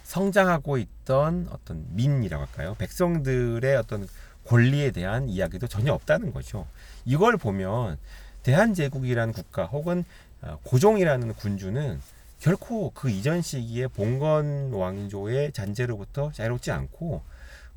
성장하고 0.03 0.77
있던 0.77 1.49
어떤 1.51 1.87
민이라고 1.97 2.45
할까요? 2.45 2.77
백성들의 2.79 3.75
어떤 3.77 4.07
권리에 4.45 4.91
대한 4.91 5.31
이야기도 5.31 5.67
전혀 5.67 5.95
없다는 5.95 6.35
거죠. 6.35 6.67
이걸 7.07 7.39
보면 7.39 7.97
대한제국이라는 8.43 9.33
국가 9.33 9.65
혹은 9.65 10.05
어, 10.43 10.59
고종이라는 10.65 11.33
군주는 11.33 11.99
결코 12.39 12.91
그 12.91 13.09
이전 13.09 13.41
시기에 13.41 13.87
봉건 13.87 14.75
왕조의 14.75 15.53
잔재로부터 15.53 16.31
자유롭지 16.33 16.73
않고 16.73 17.23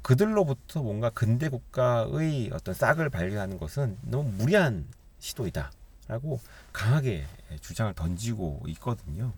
그들로부터 0.02 0.84
뭔가 0.84 1.10
근대 1.10 1.48
국가의 1.48 2.50
어떤 2.52 2.74
싹을 2.76 3.10
발견하는 3.10 3.58
것은 3.58 3.98
너무 4.02 4.30
무리한 4.32 4.86
시도이다 5.20 5.72
라고 6.10 6.42
강하게 6.74 7.24
주장을 7.62 7.94
던지고 7.94 8.64
있거든요. 8.70 9.32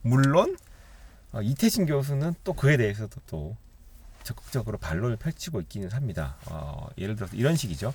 물론 0.00 0.56
어, 1.32 1.42
이태진 1.42 1.86
교수는 1.86 2.34
또 2.44 2.52
그에 2.52 2.76
대해서도 2.76 3.20
또 3.26 3.56
적극적으로 4.22 4.78
반론을 4.78 5.16
펼치고 5.16 5.60
있기는 5.62 5.90
합니다. 5.90 6.36
어, 6.46 6.88
예를 6.96 7.16
들어서 7.16 7.36
이런 7.36 7.56
식이죠. 7.56 7.92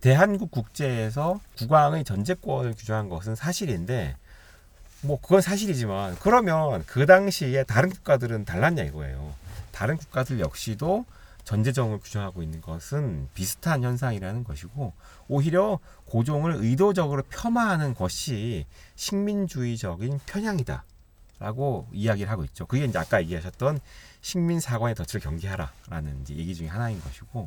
대한국 0.00 0.52
국제에서 0.52 1.40
국왕의 1.58 2.04
전제권을 2.04 2.74
규정한 2.74 3.08
것은 3.08 3.34
사실인데 3.34 4.16
뭐 5.00 5.20
그건 5.20 5.40
사실이지만 5.40 6.16
그러면 6.20 6.84
그 6.86 7.06
당시에 7.06 7.64
다른 7.64 7.90
국가들은 7.90 8.44
달랐냐 8.44 8.84
이거예요. 8.84 9.34
다른 9.72 9.96
국가들 9.96 10.38
역시도 10.38 11.04
전제정을 11.46 12.00
규정하고 12.00 12.42
있는 12.42 12.60
것은 12.60 13.28
비슷한 13.32 13.82
현상이라는 13.84 14.44
것이고 14.44 14.92
오히려 15.28 15.78
고종을 16.06 16.56
의도적으로 16.56 17.22
폄하하는 17.30 17.94
것이 17.94 18.66
식민주의적인 18.96 20.20
편향이다 20.26 20.84
라고 21.38 21.86
이야기를 21.92 22.30
하고 22.30 22.44
있죠. 22.44 22.66
그게 22.66 22.84
이제 22.84 22.98
아까 22.98 23.20
얘기하셨던 23.22 23.78
식민 24.22 24.58
사관의 24.58 24.94
덫을 24.96 25.20
경계하라라는 25.20 26.24
얘기 26.30 26.54
중에 26.54 26.66
하나인 26.66 27.00
것이고 27.00 27.46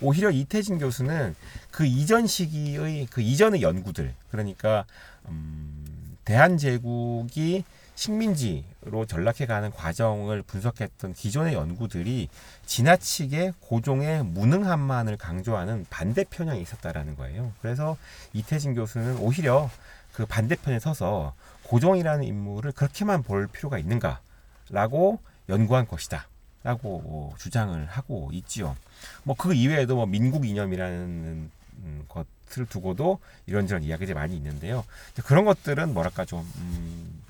오히려 0.00 0.30
이태진 0.30 0.78
교수는 0.78 1.36
그 1.70 1.86
이전 1.86 2.26
시기의 2.26 3.06
그 3.10 3.20
이전의 3.20 3.62
연구들 3.62 4.12
그러니까 4.30 4.86
음, 5.28 6.16
대한제국이 6.24 7.64
식민지 7.94 8.64
로 8.88 9.04
전락해가는 9.04 9.72
과정을 9.72 10.42
분석했던 10.42 11.12
기존의 11.12 11.54
연구들이 11.54 12.28
지나치게 12.66 13.54
고종의 13.58 14.24
무능함만을 14.24 15.16
강조하는 15.16 15.86
반대 15.90 16.22
편향이 16.22 16.62
있었다라는 16.62 17.16
거예요. 17.16 17.52
그래서 17.60 17.96
이태진 18.32 18.74
교수는 18.74 19.18
오히려 19.18 19.68
그 20.12 20.24
반대편에 20.24 20.78
서서 20.78 21.34
고종이라는 21.64 22.22
인물을 22.24 22.70
그렇게만 22.72 23.24
볼 23.24 23.48
필요가 23.48 23.76
있는가라고 23.78 25.18
연구한 25.48 25.88
것이다. 25.88 26.28
라고 26.62 27.32
주장을 27.38 27.86
하고 27.86 28.30
있지요. 28.32 28.76
뭐 29.22 29.36
그 29.36 29.54
이외에도 29.54 29.96
뭐 29.96 30.06
민국 30.06 30.46
이념이라는 30.46 31.50
음, 31.78 32.04
것을 32.08 32.66
두고도 32.66 33.18
이런저런 33.46 33.82
이야기들이 33.84 34.14
많이 34.14 34.36
있는데요. 34.36 34.84
그런 35.24 35.44
것들은 35.44 35.92
뭐랄까 35.94 36.24
좀 36.24 36.40
음, 36.40 37.22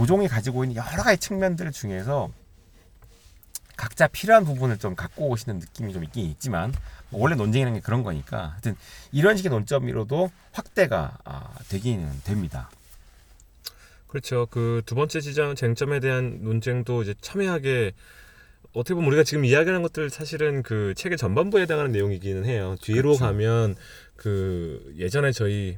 고종이 0.00 0.28
가지고 0.28 0.64
있는 0.64 0.76
여러 0.76 1.02
가지 1.02 1.20
측면들 1.20 1.72
중에서 1.72 2.30
각자 3.76 4.08
필요한 4.08 4.46
부분을 4.46 4.78
좀 4.78 4.94
갖고 4.94 5.28
오시는 5.28 5.58
느낌이 5.58 5.92
좀 5.92 6.02
있긴 6.04 6.24
있지만 6.30 6.72
뭐 7.10 7.20
원래 7.20 7.34
논쟁이라는 7.34 7.78
게 7.78 7.82
그런 7.84 8.02
거니까 8.02 8.48
하여튼 8.52 8.76
이런 9.12 9.36
식의 9.36 9.50
논점으로도 9.50 10.30
확대가 10.52 11.18
아, 11.24 11.52
되기는 11.68 12.22
됩니다. 12.24 12.70
그렇죠. 14.06 14.46
그 14.46 14.80
두 14.86 14.94
번째 14.94 15.20
지점 15.20 15.54
쟁점에 15.54 16.00
대한 16.00 16.38
논쟁도 16.44 17.02
이제 17.02 17.14
첨예하게 17.20 17.92
어떻게 18.72 18.94
보면 18.94 19.06
우리가 19.08 19.22
지금 19.22 19.44
이야기하는 19.44 19.82
것들 19.82 20.08
사실은 20.08 20.62
그 20.62 20.94
책의 20.96 21.18
전반부에 21.18 21.62
해당하는 21.62 21.92
내용이기는 21.92 22.46
해요. 22.46 22.74
뒤로 22.80 23.16
그렇죠. 23.16 23.24
가면 23.26 23.76
그 24.16 24.94
예전에 24.96 25.32
저희 25.32 25.76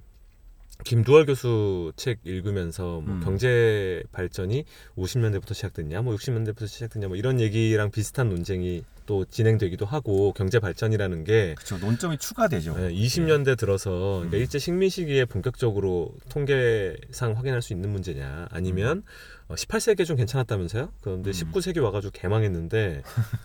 김두월 0.84 1.26
교수 1.26 1.92
책 1.96 2.18
읽으면서 2.24 3.00
뭐 3.00 3.14
음. 3.14 3.20
경제 3.24 4.02
발전이 4.12 4.64
50년대부터 4.96 5.54
시작됐냐, 5.54 6.02
뭐 6.02 6.14
60년대부터 6.16 6.66
시작됐냐, 6.66 7.08
뭐 7.08 7.16
이런 7.16 7.40
얘기랑 7.40 7.90
비슷한 7.90 8.28
논쟁이 8.28 8.84
또 9.06 9.24
진행되기도 9.24 9.84
하고 9.84 10.32
경제 10.32 10.58
발전이라는 10.60 11.24
게 11.24 11.54
그렇죠. 11.56 11.78
논점이 11.78 12.18
추가되죠. 12.18 12.76
네, 12.76 12.92
20년대 12.92 13.58
들어서 13.58 13.90
그러니까 13.90 14.36
음. 14.36 14.40
일제 14.40 14.58
식민 14.58 14.88
시기에 14.88 15.24
본격적으로 15.24 16.14
통계상 16.28 17.36
확인할 17.36 17.62
수 17.62 17.72
있는 17.72 17.90
문제냐 17.90 18.48
아니면 18.50 19.02
어, 19.48 19.54
18세기 19.54 20.06
좀 20.06 20.16
괜찮았다면서요? 20.16 20.92
그런데 21.00 21.30
음. 21.30 21.32
19세기 21.32 21.82
와가지고 21.82 22.12
개망했는데 22.12 23.02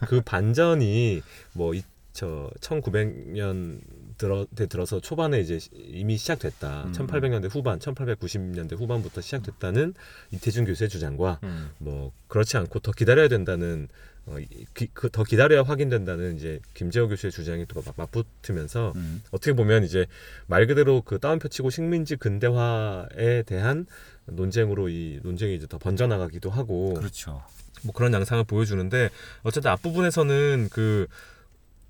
그 0.08 0.21
반전이 0.21 1.21
뭐 1.54 1.73
이 1.73 1.82
저 2.17 2.50
1900년 2.62 3.80
들어 4.17 4.45
대 4.56 4.65
들어서 4.67 4.99
초반에 4.99 5.39
이제 5.39 5.60
이미 5.73 6.17
시작됐다. 6.17 6.86
음. 6.86 6.91
1800년대 6.91 7.49
후반, 7.53 7.80
1890년대 7.80 8.77
후반부터 8.77 9.21
시작됐다는 9.21 9.93
이태준 10.32 10.65
교수의 10.65 10.89
주장과 10.89 11.39
음. 11.43 11.69
뭐 11.77 12.12
그렇지 12.27 12.58
않고 12.58 12.80
더 12.80 12.91
기다려야 12.91 13.27
된다는 13.27 13.88
어, 14.25 14.38
이- 14.39 14.65
기- 14.73 14.89
그, 14.93 15.10
더 15.10 15.23
기다려야 15.23 15.63
확인된다는 15.63 16.36
이제 16.36 16.60
김재호 16.73 17.08
교수의 17.08 17.32
주장이 17.32 17.65
또 17.67 17.82
맞- 17.86 17.93
맞붙으면서 17.95 18.91
음. 18.97 19.21
어떻게 19.32 19.53
보면 19.53 19.84
이제 19.86 20.06
말 20.47 20.67
그대로 20.67 21.01
그 21.01 21.17
따옴표 21.19 21.47
치고 21.47 21.69
식민지 21.69 22.17
근대화에 22.17 23.43
대한 23.43 23.86
논쟁으로 24.25 24.89
이 24.89 25.19
논쟁이 25.23 25.56
이제 25.56 25.65
더 25.67 25.77
번져나가기도 25.77 26.49
하고 26.49 26.93
그렇죠. 26.95 27.41
뭐 27.84 27.93
그런 27.93 28.12
양상을 28.13 28.43
보여주는데 28.45 29.10
어쨌든 29.43 29.71
앞부분에서는 29.71 30.69
그, 30.73 31.08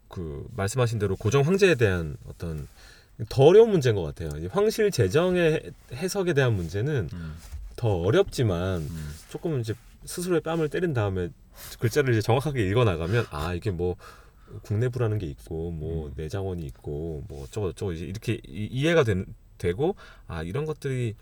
그 0.09 0.47
말씀하신 0.55 0.99
대로 0.99 1.15
고정 1.15 1.41
황제에 1.45 1.75
대한 1.75 2.17
어떤 2.27 2.67
더 3.29 3.43
어려운 3.43 3.71
문제인 3.71 3.95
것 3.95 4.03
같아요. 4.03 4.29
이 4.41 4.47
황실 4.47 4.91
재정의 4.91 5.53
해- 5.53 5.71
해석에 5.95 6.33
대한 6.33 6.53
문제는 6.53 7.09
음. 7.11 7.35
더 7.75 7.95
어렵지만 7.97 8.81
음. 8.81 9.09
조금 9.29 9.59
이제 9.59 9.73
스스로의 10.05 10.41
뺨을 10.41 10.69
때린 10.69 10.93
다음에 10.93 11.29
글자를 11.79 12.13
이제 12.13 12.21
정확하게 12.21 12.67
읽어 12.69 12.83
나가면 12.83 13.25
아 13.31 13.53
이게 13.53 13.71
뭐 13.71 13.95
국내부라는 14.63 15.17
게 15.17 15.25
있고 15.25 15.71
뭐 15.71 16.07
음. 16.07 16.13
내장원이 16.15 16.63
있고 16.67 17.23
뭐 17.27 17.43
어쩌고 17.43 17.71
저쩌고 17.73 17.93
이제 17.93 18.05
이렇게 18.05 18.33
이- 18.47 18.69
이해가 18.71 19.03
된, 19.03 19.25
되고 19.57 19.95
아 20.27 20.43
이런 20.43 20.65
것들이 20.65 21.15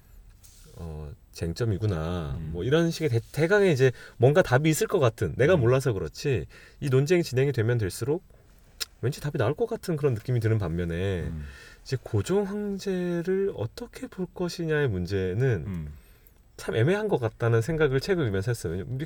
어 0.78 1.10
쟁점이구나 1.32 2.36
음. 2.38 2.50
뭐 2.52 2.64
이런 2.66 2.92
식의 2.92 3.10
대, 3.10 3.20
대강의 3.32 3.72
이제 3.72 3.92
뭔가 4.18 4.42
답이 4.42 4.70
있을 4.70 4.88
것 4.88 5.00
같은 5.00 5.34
내가 5.38 5.56
음. 5.56 5.62
몰라서 5.62 5.94
그렇지 5.94 6.46
이 6.82 6.90
논쟁이 6.90 7.24
진행이 7.24 7.54
되면 7.54 7.78
될수록 7.78 8.24
왠지 9.02 9.22
답이 9.22 9.38
나올 9.38 9.54
것 9.54 9.68
같은 9.68 9.96
그런 9.96 10.14
느낌이 10.14 10.40
드는 10.40 10.58
반면에 10.58 11.24
음. 11.24 11.46
이제 11.84 11.98
고종 12.02 12.44
황제를 12.44 13.54
어떻게 13.56 14.08
볼 14.08 14.26
것이냐의 14.34 14.88
문제는 14.88 15.64
음. 15.68 15.88
참 16.58 16.76
애매한 16.76 17.08
것 17.08 17.20
같다는 17.20 17.62
생각을 17.62 18.00
책을 18.00 18.24
읽으면서 18.24 18.52
했어요. 18.52 18.74
왜냐면 18.74 18.98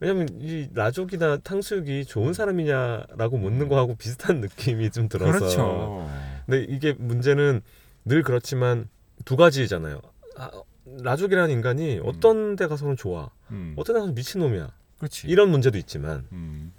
왜냐면 0.00 0.28
이 0.40 0.68
라족이나 0.74 1.38
탕수육이 1.38 2.06
좋은 2.06 2.32
사람이냐라고 2.32 3.38
묻는 3.38 3.68
거하고 3.68 3.94
비슷한 3.94 4.40
느낌이 4.40 4.90
좀 4.90 5.08
들어서. 5.08 5.38
그렇죠. 5.38 6.10
근데 6.44 6.64
이게 6.68 6.92
문제는 6.92 7.62
늘 8.04 8.22
그렇지만 8.22 8.88
두 9.24 9.36
가지잖아요. 9.36 10.00
아, 10.36 10.50
라족이라는 10.84 11.54
인간이 11.54 12.00
어떤 12.02 12.56
데 12.56 12.66
가서는 12.66 12.96
좋아, 12.96 13.30
음. 13.52 13.74
어떤 13.76 13.94
데 13.94 14.00
가서 14.00 14.12
미친 14.12 14.40
놈이야. 14.40 14.72
그렇지. 14.98 15.28
이런 15.28 15.50
문제도 15.50 15.78
있지만 15.78 16.26
음. 16.32 16.72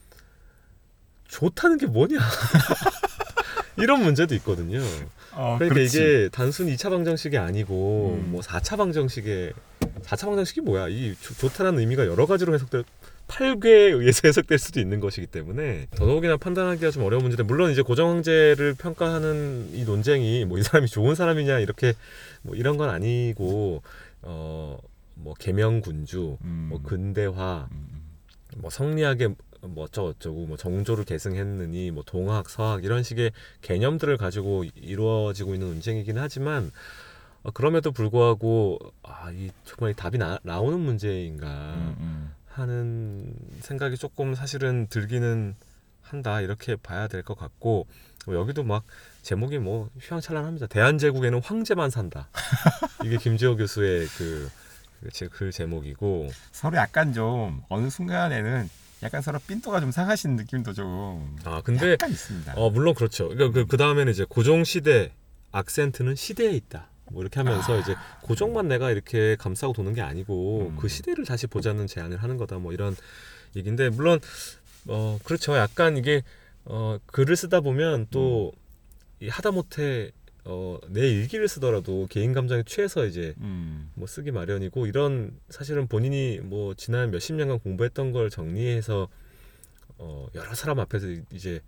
좋다는 1.37 1.77
게 1.79 1.87
뭐냐? 1.87 2.19
이런 3.77 4.03
문제도 4.03 4.33
있거든요. 4.35 4.79
어, 5.31 5.55
그러니까 5.57 5.73
그렇지. 5.73 5.97
이게 5.97 6.29
단순히 6.31 6.75
2차 6.75 6.91
방정식이 6.91 7.39
아니고 7.39 8.19
음. 8.23 8.31
뭐 8.31 8.41
4차 8.41 8.77
방정식의 8.77 9.53
4차 10.03 10.25
방정식이 10.27 10.61
뭐야? 10.61 10.89
이 10.89 11.15
좋- 11.19 11.35
좋다는 11.39 11.79
의미가 11.79 12.05
여러 12.05 12.27
가지로 12.27 12.53
해석될 12.53 12.83
8궤에 13.27 13.97
의해서 13.99 14.21
해석될 14.27 14.59
수도 14.59 14.79
있는 14.79 14.99
것이기 14.99 15.25
때문에 15.27 15.87
더더욱이나 15.95 16.37
판단하기가 16.37 16.91
좀 16.91 17.03
어려운 17.03 17.23
문제인데 17.23 17.41
물론 17.43 17.71
이제 17.71 17.81
고정 17.81 18.09
황제를 18.11 18.75
평가하는 18.75 19.69
이 19.73 19.85
논쟁이 19.85 20.45
뭐 20.45 20.59
이 20.59 20.63
사람이 20.63 20.87
좋은 20.87 21.15
사람이냐 21.15 21.59
이렇게 21.59 21.93
뭐 22.43 22.53
이런 22.55 22.77
건 22.77 22.89
아니고 22.89 23.81
어뭐 24.21 25.33
계명군주 25.39 26.37
음. 26.43 26.67
뭐 26.69 26.81
근대화 26.83 27.69
음. 27.71 27.87
뭐 28.57 28.69
성리학의 28.69 29.33
뭐 29.67 29.85
어쩌고저쩌고 29.85 30.45
뭐 30.47 30.57
정조를 30.57 31.05
계승했느니 31.05 31.91
뭐 31.91 32.03
동학 32.05 32.49
서학 32.49 32.83
이런 32.83 33.03
식의 33.03 33.31
개념들을 33.61 34.17
가지고 34.17 34.63
이루어지고 34.75 35.53
있는 35.53 35.67
논쟁이긴 35.69 36.17
하지만 36.17 36.71
어, 37.43 37.51
그럼에도 37.51 37.91
불구하고 37.91 38.79
아이 39.03 39.51
정말 39.65 39.91
이 39.91 39.93
답이 39.95 40.17
나, 40.17 40.39
나오는 40.43 40.79
문제인가 40.79 41.47
음. 41.75 41.95
음. 41.99 42.33
하는 42.47 43.33
생각이 43.61 43.97
조금 43.97 44.35
사실은 44.35 44.87
들기는 44.87 45.55
한다 46.01 46.41
이렇게 46.41 46.75
봐야 46.75 47.07
될 47.07 47.23
것 47.23 47.37
같고 47.37 47.87
뭐 48.25 48.35
여기도 48.35 48.63
막 48.63 48.83
제목이 49.23 49.57
뭐 49.59 49.89
휘황찬란합니다 49.99 50.67
대한제국에는 50.67 51.41
황제만 51.41 51.89
산다 51.89 52.27
이게 53.03 53.17
김재호 53.17 53.55
교수의 53.55 54.07
그, 54.17 54.49
그, 55.01 55.09
제- 55.11 55.27
그 55.27 55.51
제목이고 55.51 56.29
서로 56.51 56.77
약간 56.77 57.13
좀 57.13 57.63
어느 57.69 57.89
순간에는 57.89 58.69
약간 59.03 59.21
서로 59.21 59.39
삔또가 59.39 59.79
좀 59.79 59.91
상하신 59.91 60.35
느낌도 60.35 60.73
좀 60.73 61.37
아 61.43 61.61
근데 61.61 61.93
약간 61.93 62.11
있습니다. 62.11 62.53
어 62.55 62.69
물론 62.69 62.93
그렇죠. 62.93 63.29
그러니까 63.29 63.51
그, 63.61 63.65
그 63.67 63.77
다음에는 63.77 64.11
이제 64.11 64.25
고종 64.27 64.63
시대 64.63 65.11
악센트는 65.51 66.15
시대에 66.15 66.51
있다. 66.51 66.87
뭐 67.11 67.21
이렇게 67.21 67.39
하면서 67.39 67.77
이제 67.79 67.95
고종만 68.21 68.67
내가 68.67 68.89
이렇게 68.89 69.35
감싸고 69.35 69.73
도는 69.73 69.93
게 69.93 70.01
아니고 70.01 70.69
음. 70.71 70.77
그 70.77 70.87
시대를 70.87 71.25
다시 71.25 71.47
보자는 71.47 71.85
제안을 71.87 72.17
하는 72.23 72.37
거다. 72.37 72.57
뭐 72.57 72.73
이런 72.73 72.95
얘기인데 73.55 73.89
물론 73.89 74.19
어 74.87 75.19
그렇죠. 75.23 75.55
약간 75.57 75.97
이게 75.97 76.23
어 76.65 76.97
글을 77.07 77.35
쓰다 77.35 77.61
보면 77.61 78.07
또이 78.09 79.29
하다못해 79.29 80.11
어 80.45 80.79
내 80.89 81.07
일기를 81.07 81.47
쓰더라도 81.47 82.07
개인 82.09 82.33
감정에 82.33 82.63
취해서 82.63 83.05
이제 83.05 83.33
음. 83.39 83.89
뭐 83.95 84.07
쓰기 84.07 84.31
마련이고 84.31 84.85
이런 84.87 85.31
사실은 85.49 85.87
본인이 85.87 86.39
뭐 86.43 86.73
지난 86.73 87.11
몇십 87.11 87.35
년간 87.35 87.59
공부했던 87.59 88.11
걸 88.11 88.29
정리해서 88.29 89.07
어 89.97 90.27
여러 90.35 90.53
사람 90.53 90.79
앞에서 90.79 91.07
이제 91.31 91.61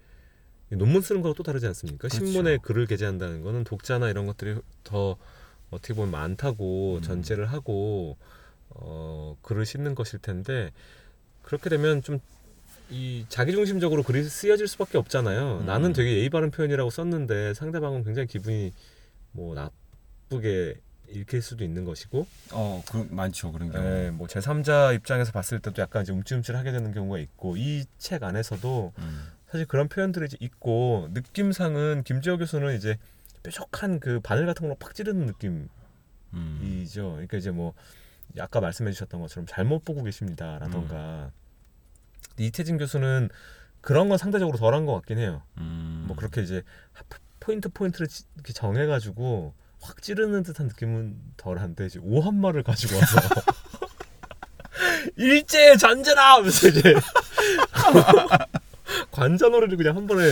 논문 0.70 1.02
쓰는 1.02 1.22
거랑 1.22 1.36
또 1.36 1.44
다르지 1.44 1.66
않습니까? 1.68 2.08
그렇죠. 2.08 2.26
신문에 2.26 2.58
글을 2.58 2.86
게재한다는 2.88 3.44
거는 3.44 3.64
독자나 3.64 4.10
이런 4.10 4.26
것들이 4.26 4.56
더 4.84 5.16
어떻게 5.70 5.94
보면 5.94 6.12
많다고 6.12 6.98
음. 6.98 7.02
전제를 7.02 7.46
하고 7.46 8.18
어 8.70 9.38
글을 9.42 9.66
싣는 9.66 9.96
것일 9.96 10.20
텐데 10.20 10.72
그렇게 11.44 11.70
되면 11.70 12.02
좀 12.02 12.20
이 12.90 13.26
자기중심적으로 13.30 14.04
글이 14.04 14.24
쓰여질 14.24 14.68
수밖에 14.68 14.98
없잖아요. 14.98 15.60
음. 15.62 15.66
나는 15.66 15.94
되게 15.94 16.18
예의 16.18 16.30
바른 16.30 16.52
표현이라고 16.52 16.90
썼는데 16.90 17.54
상대방은 17.56 18.04
굉장히 18.04 18.28
기분이 18.28 18.72
뭐 19.32 19.56
나쁘게 19.56 20.76
읽힐 21.10 21.42
수도 21.42 21.64
있는 21.64 21.86
것이고, 21.86 22.26
어, 22.52 22.84
그 22.90 23.08
많죠 23.12 23.52
그런 23.52 23.72
경우. 23.72 23.86
예, 23.86 24.10
뭐 24.12 24.28
제 24.28 24.40
3자 24.40 24.96
입장에서 24.96 25.32
봤을 25.32 25.60
때도 25.60 25.82
약간 25.82 26.02
이제 26.04 26.12
움찔움찔하게 26.12 26.72
되는 26.72 26.92
경우가 26.94 27.20
있고 27.20 27.58
이 27.58 27.86
책 28.00 28.24
안에서도 28.24 28.94
음. 28.98 29.28
사실 29.50 29.66
그런 29.68 29.88
표현들이 29.88 30.26
이제 30.26 30.38
있고 30.40 31.08
느낌상은 31.14 32.04
김지호 32.04 32.38
교수는 32.40 32.76
이제 32.76 32.98
뾰족한 33.44 34.00
그 34.00 34.20
바늘 34.22 34.46
같은 34.48 34.64
걸로 34.64 34.76
팍 34.76 34.96
찌르는 34.96 35.28
느낌이죠. 35.28 35.70
음. 36.34 36.92
그러니까 36.94 37.38
이제 37.38 37.52
뭐 37.52 37.74
아까 38.40 38.60
말씀해 38.60 38.92
주셨던 38.92 39.22
것처럼 39.22 39.46
잘못 39.48 39.86
보고 39.86 40.04
계십니다라던가 40.04 41.32
이태진 42.38 42.78
교수는 42.78 43.30
그런 43.82 44.10
건 44.10 44.18
상대적으로 44.18 44.58
덜한 44.58 44.86
것 44.86 44.94
같긴 44.96 45.20
해요. 45.20 45.44
음. 45.58 46.06
뭐 46.08 46.16
그렇게 46.16 46.42
이제 46.42 46.64
포인트 47.40 47.70
포인트를 47.70 48.08
찌- 48.08 48.24
이렇게 48.36 48.54
정해가지고 48.54 49.54
확 49.82 50.02
찌르는 50.02 50.44
듯한 50.44 50.68
느낌은 50.68 51.16
덜한데 51.38 51.86
이제 51.86 52.00
오한말을 52.02 52.64
가지고 52.64 52.96
와서 52.96 53.20
일제 55.18 55.78
잔재라 55.78 56.36
하면서 56.38 56.68
이제 56.68 56.82
관자놀이를 59.12 59.78
그냥 59.78 59.96
한 59.96 60.08
번에 60.08 60.24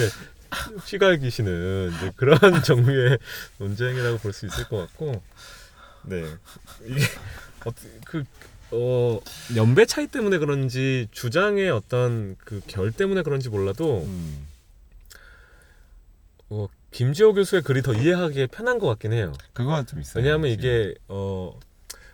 휘갈기시는 0.85 1.91
그런 2.15 2.37
종류의 2.63 3.17
논쟁이라고 3.57 4.17
볼 4.19 4.33
수 4.33 4.45
있을 4.45 4.67
것 4.67 4.77
같고 4.77 5.21
네 6.03 6.25
이게 6.85 7.01
그, 8.05 8.23
어, 8.75 9.19
연배 9.55 9.85
차이 9.85 10.07
때문에 10.07 10.39
그런지 10.39 11.07
주장의 11.11 11.69
어떤 11.69 12.35
그 12.37 12.61
결 12.67 12.91
때문에 12.91 13.21
그런지 13.21 13.49
몰라도 13.49 14.01
음. 14.03 14.47
어, 16.49 16.67
김지호 16.91 17.33
교수의 17.33 17.61
글이 17.63 17.81
더 17.81 17.93
이해하기에 17.93 18.47
편한 18.47 18.79
것 18.79 18.87
같긴 18.87 19.13
해요. 19.13 19.33
그건 19.53 19.85
좀 19.85 19.99
있어요. 20.01 20.23
왜냐하면. 20.23 20.51
이게 20.51 20.93
어, 21.07 21.59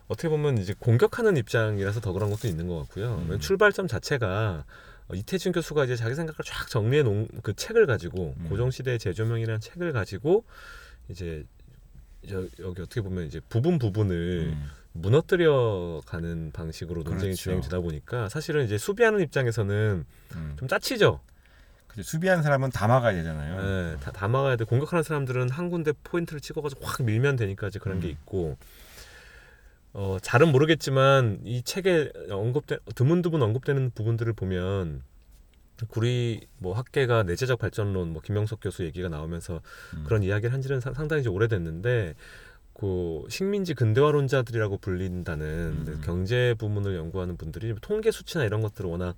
어떻게 0.08 0.28
보면 0.30 0.58
이제 0.58 0.74
공격하는 0.80 1.38
입장이라서 1.38 2.00
더 2.02 2.14
그런 2.14 2.30
것도 2.30 2.48
있는 2.48 2.68
것 2.68 2.78
같고요. 2.80 3.26
음. 3.30 3.40
출발점 3.40 3.88
자체가 3.88 4.66
어, 5.08 5.14
이태준 5.14 5.52
교수가 5.52 5.86
이제 5.86 5.96
자기 5.96 6.16
생각을 6.16 6.38
쫙 6.46 6.68
정리해 6.70 7.04
놓은 7.04 7.28
그 7.44 7.54
책을 7.56 7.86
가지고 7.86 8.34
음. 8.38 8.50
고종 8.50 8.72
시대의 8.72 9.00
재조명이라는 9.00 9.60
책을 9.60 9.92
가지고 9.92 10.44
이제 11.10 11.44
여, 12.32 12.40
여기 12.60 12.82
어떻게 12.82 13.02
보면 13.02 13.26
이제 13.28 13.40
부분 13.50 13.78
부분을 13.80 14.54
음. 14.54 14.70
무너뜨려 15.02 16.02
가는 16.06 16.52
방식으로 16.52 17.04
논쟁이 17.04 17.32
그렇죠. 17.32 17.42
진행되다 17.44 17.80
보니까 17.80 18.30
사실은 18.30 18.66
이제 18.66 18.78
수비하는 18.78 19.20
입장에서는 19.22 20.06
음. 20.36 20.56
좀 20.58 20.68
짜치죠. 20.68 21.20
그죠. 21.88 22.04
수비하는 22.04 22.44
사람은 22.44 22.70
다 22.70 22.88
막아야 22.88 23.14
되잖아요. 23.16 23.62
네, 23.96 23.98
다, 24.00 24.12
다 24.12 24.28
막아야 24.28 24.56
돼. 24.56 24.64
공격하는 24.66 25.02
사람들은 25.04 25.50
한 25.50 25.70
군데 25.70 25.92
포인트를 26.04 26.40
찍어가지고 26.40 26.86
확 26.86 27.04
밀면 27.04 27.36
되니까 27.36 27.68
이제 27.68 27.80
그런 27.80 28.00
게 28.00 28.08
음. 28.08 28.12
있고. 28.12 28.58
어, 29.92 30.18
잘은 30.22 30.52
모르겠지만 30.52 31.40
이 31.46 31.64
책에 31.64 32.12
언급된 32.30 32.78
드문드문 32.94 33.42
언급되는 33.42 33.92
부분들을 33.96 34.34
보면 34.34 35.02
구리 35.88 36.46
뭐 36.60 36.74
학계가 36.76 37.24
내재적 37.24 37.58
발전론 37.58 38.14
뭐 38.14 38.22
김영석 38.22 38.60
교수 38.62 38.84
얘기가 38.84 39.10
나오면서 39.10 39.62
음. 39.96 40.04
그런 40.06 40.22
이야기를 40.22 40.54
한지는 40.54 40.80
상- 40.80 40.94
상당히 40.94 41.22
이제 41.22 41.30
오래됐는데 41.30 42.14
그 42.80 43.26
식민지 43.28 43.74
근대화론자들이라고 43.74 44.78
불린다는 44.78 45.86
음. 45.86 46.02
경제 46.02 46.56
부문을 46.58 46.96
연구하는 46.96 47.36
분들이 47.36 47.76
통계 47.82 48.10
수치나 48.10 48.46
이런 48.46 48.62
것들을 48.62 48.90
워낙 48.90 49.18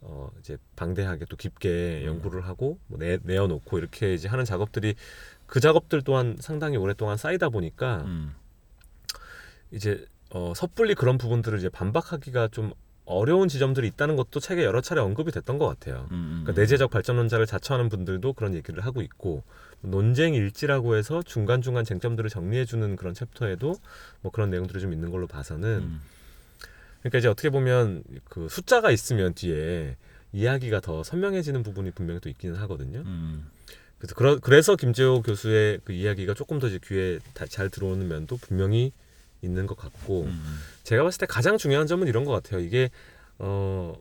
어 0.00 0.30
이제 0.38 0.56
방대하게 0.74 1.26
또 1.26 1.36
깊게 1.36 2.00
음. 2.02 2.06
연구를 2.06 2.46
하고 2.46 2.78
뭐 2.86 2.98
내, 2.98 3.18
내어놓고 3.22 3.78
이렇게 3.78 4.14
이제 4.14 4.26
하는 4.26 4.46
작업들이 4.46 4.94
그 5.46 5.60
작업들 5.60 6.00
또한 6.00 6.38
상당히 6.40 6.78
오랫동안 6.78 7.18
쌓이다 7.18 7.50
보니까 7.50 8.04
음. 8.06 8.34
이제 9.70 10.06
어 10.30 10.54
섣불리 10.56 10.94
그런 10.94 11.18
부분들을 11.18 11.58
이제 11.58 11.68
반박하기가 11.68 12.48
좀 12.48 12.72
어려운 13.06 13.48
지점들이 13.48 13.86
있다는 13.88 14.16
것도 14.16 14.40
책에 14.40 14.64
여러 14.64 14.80
차례 14.80 15.00
언급이 15.00 15.30
됐던 15.32 15.58
것 15.58 15.66
같아요. 15.66 16.08
음. 16.10 16.40
그러니까 16.44 16.60
내재적 16.60 16.90
발전론자를 16.90 17.46
자처하는 17.46 17.88
분들도 17.90 18.32
그런 18.32 18.54
얘기를 18.54 18.84
하고 18.84 19.02
있고 19.02 19.42
논쟁 19.82 20.34
일지라고 20.34 20.96
해서 20.96 21.22
중간 21.22 21.60
중간 21.60 21.84
쟁점들을 21.84 22.30
정리해 22.30 22.64
주는 22.64 22.96
그런 22.96 23.12
챕터에도 23.12 23.76
뭐 24.22 24.32
그런 24.32 24.48
내용들이 24.50 24.80
좀 24.80 24.92
있는 24.92 25.10
걸로 25.10 25.26
봐서는 25.26 25.68
음. 25.82 26.00
그러니까 27.00 27.18
이제 27.18 27.28
어떻게 27.28 27.50
보면 27.50 28.02
그 28.24 28.48
숫자가 28.48 28.90
있으면 28.90 29.34
뒤에 29.34 29.96
이야기가 30.32 30.80
더 30.80 31.04
선명해지는 31.04 31.62
부분이 31.62 31.90
분명히 31.90 32.20
또 32.20 32.30
있기는 32.30 32.56
하거든요. 32.56 33.00
음. 33.04 33.46
그래서 33.98 34.14
그러, 34.14 34.38
그래서 34.38 34.74
김재호 34.76 35.20
교수의 35.22 35.80
그 35.84 35.92
이야기가 35.92 36.32
조금 36.34 36.58
더 36.58 36.68
이제 36.68 36.78
귀에 36.82 37.18
다- 37.34 37.46
잘 37.46 37.68
들어오는 37.68 38.08
면도 38.08 38.38
분명히 38.38 38.92
있는 39.44 39.66
것 39.66 39.76
같고 39.76 40.24
음. 40.24 40.58
제가 40.82 41.02
봤을 41.04 41.20
때 41.20 41.26
가장 41.26 41.58
중요한 41.58 41.86
점은 41.86 42.08
이런 42.08 42.24
것 42.24 42.32
같아요. 42.32 42.60
이게 42.60 42.90
어 43.38 43.94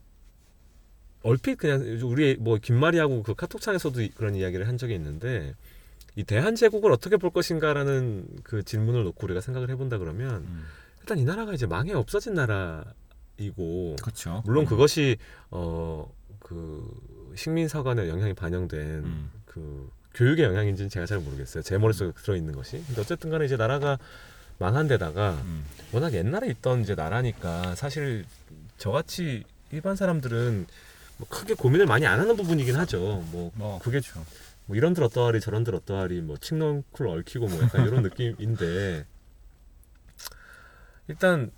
얼핏 1.24 1.58
그냥 1.58 1.82
우리 2.04 2.36
뭐 2.38 2.58
김마리하고 2.58 3.24
그 3.24 3.34
카톡창에서도 3.36 4.02
이- 4.02 4.10
그런 4.10 4.36
이야기를 4.36 4.68
한 4.68 4.78
적이 4.78 4.96
있는데 4.96 5.56
이 6.16 6.24
대한 6.24 6.56
제국을 6.56 6.92
어떻게 6.92 7.18
볼 7.18 7.30
것인가라는 7.32 8.28
그 8.44 8.64
질문을 8.64 9.04
놓고 9.04 9.26
우리가 9.26 9.42
생각을 9.42 9.70
해본다 9.70 9.98
그러면 10.00 10.44
음. 10.44 10.64
일단 11.00 11.18
이 11.18 11.24
나라가 11.24 11.54
이제 11.54 11.66
망해 11.66 11.94
없어진 11.94 12.34
나라이고 12.34 13.96
그렇죠. 14.02 14.42
물론 14.46 14.64
음. 14.64 14.68
그것이 14.68 15.18
어 15.52 16.12
그 16.40 16.86
식민 17.36 17.70
사관의 17.70 18.10
영향이 18.10 18.34
반영된 18.34 18.80
음. 19.06 19.32
그 19.46 19.90
교육의 20.14 20.44
영향인지는 20.46 20.90
제가 20.90 21.06
잘 21.06 21.20
모르겠어요. 21.20 21.64
제 21.64 21.78
머릿속에 21.78 22.12
들어 22.22 22.36
있는 22.36 22.54
것이. 22.54 22.84
근데 22.86 23.00
어쨌든 23.00 23.30
간에 23.30 23.46
이제 23.46 23.56
나라가 23.56 23.98
망한 24.60 24.88
데다가 24.88 25.32
음. 25.46 25.66
워낙 25.92 26.14
옛날에 26.14 26.48
있던 26.50 26.82
이제 26.82 26.96
나라니까 26.96 27.76
사실 27.76 28.26
저같이 28.78 29.44
일반 29.72 29.96
사람들은 29.96 30.68
뭐 31.18 31.28
크게 31.28 31.54
고민을 31.54 31.86
많이 31.86 32.06
안 32.06 32.20
하는 32.20 32.36
부분이긴 32.36 32.76
하죠. 32.76 33.24
뭐, 33.32 33.52
뭐 33.56 33.80
그게 33.80 34.00
그렇죠. 34.00 34.26
뭐 34.66 34.78
이런들 34.78 35.04
어떠하리 35.04 35.40
저런들 35.40 35.76
어떠하리 35.76 36.22
뭐 36.22 36.38
칡넝쿨 36.38 37.08
얽히고 37.08 37.48
뭐 37.48 37.62
약간 37.64 37.86
이런 37.86 38.04
느낌인데 38.04 39.06
일단 41.08 41.52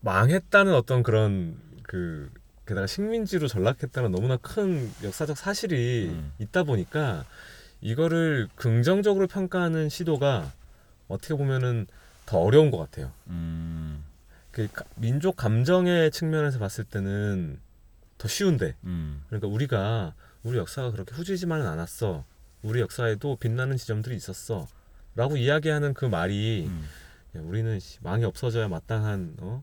망했다는 0.00 0.74
어떤 0.74 1.02
그런 1.02 1.56
그 1.82 2.30
게다가 2.66 2.86
식민지로 2.86 3.48
전락했다는 3.48 4.10
너무나 4.10 4.36
큰 4.36 4.90
역사적 5.02 5.36
사실이 5.36 6.08
음. 6.08 6.32
있다 6.38 6.64
보니까 6.64 7.24
이거를 7.80 8.48
긍정적으로 8.54 9.26
평가하는 9.26 9.90
시도가 9.90 10.52
어떻게 11.08 11.34
보면은 11.34 11.86
더 12.26 12.38
어려운 12.38 12.70
것 12.70 12.78
같아요. 12.78 13.12
음. 13.28 14.04
그 14.50 14.68
가- 14.72 14.84
민족 14.96 15.36
감정의 15.36 16.10
측면에서 16.10 16.58
봤을 16.58 16.84
때는 16.84 17.58
더 18.18 18.28
쉬운데 18.28 18.76
음. 18.84 19.22
그러니까 19.26 19.48
우리가 19.48 20.14
우리 20.44 20.58
역사가 20.58 20.92
그렇게 20.92 21.14
후지지만은 21.14 21.66
않았어 21.66 22.24
우리 22.62 22.80
역사에도 22.80 23.36
빛나는 23.36 23.76
지점들이 23.76 24.14
있었어 24.16 24.68
라고 25.16 25.36
이야기하는 25.36 25.92
그 25.94 26.04
말이 26.04 26.66
음. 26.68 26.88
야, 27.36 27.40
우리는 27.42 27.78
씨, 27.80 27.98
망이 28.02 28.24
없어져야 28.24 28.68
마땅한 28.68 29.36
어? 29.40 29.62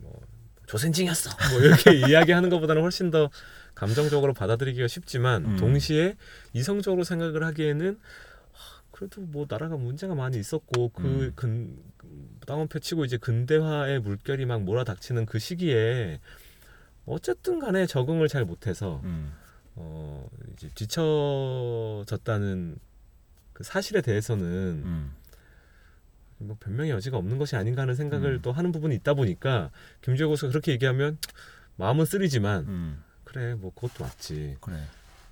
뭐 0.00 0.20
조센징이었어 0.66 1.30
뭐 1.52 1.60
이렇게 1.60 1.94
이야기하는 2.08 2.50
것보다는 2.50 2.82
훨씬 2.82 3.10
더 3.10 3.30
감정적으로 3.74 4.34
받아들이기가 4.34 4.86
쉽지만 4.88 5.44
음. 5.44 5.56
동시에 5.56 6.16
이성적으로 6.52 7.04
생각을 7.04 7.42
하기에는 7.44 7.88
하, 7.88 7.96
그래도 8.96 9.20
뭐 9.20 9.46
나라가 9.46 9.76
문제가 9.76 10.14
많이 10.14 10.38
있었고 10.38 10.88
그 10.88 11.02
음. 11.04 11.32
근 11.36 11.76
땅원 12.46 12.66
펼치고 12.66 13.04
이제 13.04 13.18
근대화의 13.18 14.00
물결이 14.00 14.46
막 14.46 14.62
몰아닥치는 14.62 15.26
그 15.26 15.38
시기에 15.38 16.18
어쨌든 17.04 17.58
간에 17.58 17.84
적응을 17.84 18.28
잘 18.28 18.46
못해서 18.46 19.02
음. 19.04 19.34
어 19.74 20.26
이제 20.54 20.70
뒤처졌다는 20.74 22.06
그 23.52 23.64
사실에 23.64 24.00
대해서는 24.00 24.46
음. 24.46 25.12
뭐 26.38 26.56
변명의 26.58 26.90
여지가 26.92 27.18
없는 27.18 27.36
것이 27.36 27.54
아닌가 27.54 27.82
하는 27.82 27.94
생각을 27.94 28.36
음. 28.36 28.40
또 28.40 28.50
하는 28.50 28.72
부분이 28.72 28.94
있다 28.94 29.12
보니까 29.12 29.70
김재호 30.00 30.30
교수가 30.30 30.48
그렇게 30.48 30.72
얘기하면 30.72 31.18
마음은 31.76 32.06
쓰리지만 32.06 32.66
음. 32.66 33.04
그래 33.24 33.56
뭐 33.56 33.74
그것도 33.74 34.04
맞지 34.04 34.56
그래. 34.62 34.78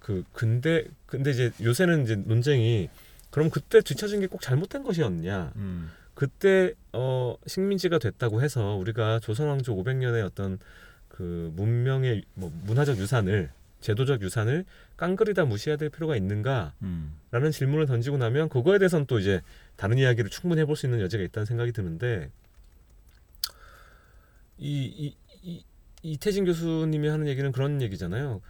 그 0.00 0.22
근데 0.34 0.86
근데 1.06 1.30
이제 1.30 1.50
요새는 1.62 2.02
이제 2.04 2.16
논쟁이 2.16 2.90
그럼 3.34 3.50
그때 3.50 3.80
뒤처진 3.80 4.20
게 4.20 4.26
꼭 4.28 4.40
잘못된 4.40 4.84
것이었냐 4.84 5.52
음. 5.56 5.90
그때 6.14 6.72
어 6.92 7.36
식민지가 7.46 7.98
됐다고 7.98 8.40
해서 8.42 8.76
우리가 8.76 9.18
조선 9.18 9.48
왕조 9.48 9.74
500년의 9.74 10.24
어떤 10.24 10.58
그 11.08 11.52
문명의 11.56 12.22
뭐 12.34 12.52
문화적 12.64 12.96
유산을 12.98 13.50
제도적 13.80 14.22
유산을 14.22 14.64
깡그리다 14.96 15.44
무시해야 15.46 15.76
될 15.76 15.90
필요가 15.90 16.14
있는가라는 16.16 16.72
음. 16.82 17.50
질문을 17.52 17.86
던지고 17.86 18.16
나면 18.18 18.48
그거에 18.48 18.78
대해서는 18.78 19.06
또 19.06 19.18
이제 19.18 19.42
다른 19.76 19.98
이야기를 19.98 20.30
충분히 20.30 20.60
해볼 20.62 20.76
수 20.76 20.86
있는 20.86 21.00
여지가 21.00 21.22
있다는 21.24 21.44
생각이 21.46 21.72
드는데 21.72 22.30
이 24.58 24.86
이 24.96 25.16
이 25.42 25.62
이태진 26.02 26.44
교수님이 26.44 27.08
하는 27.08 27.26
얘기는 27.26 27.50
그런 27.52 27.82
얘기잖아요. 27.82 28.40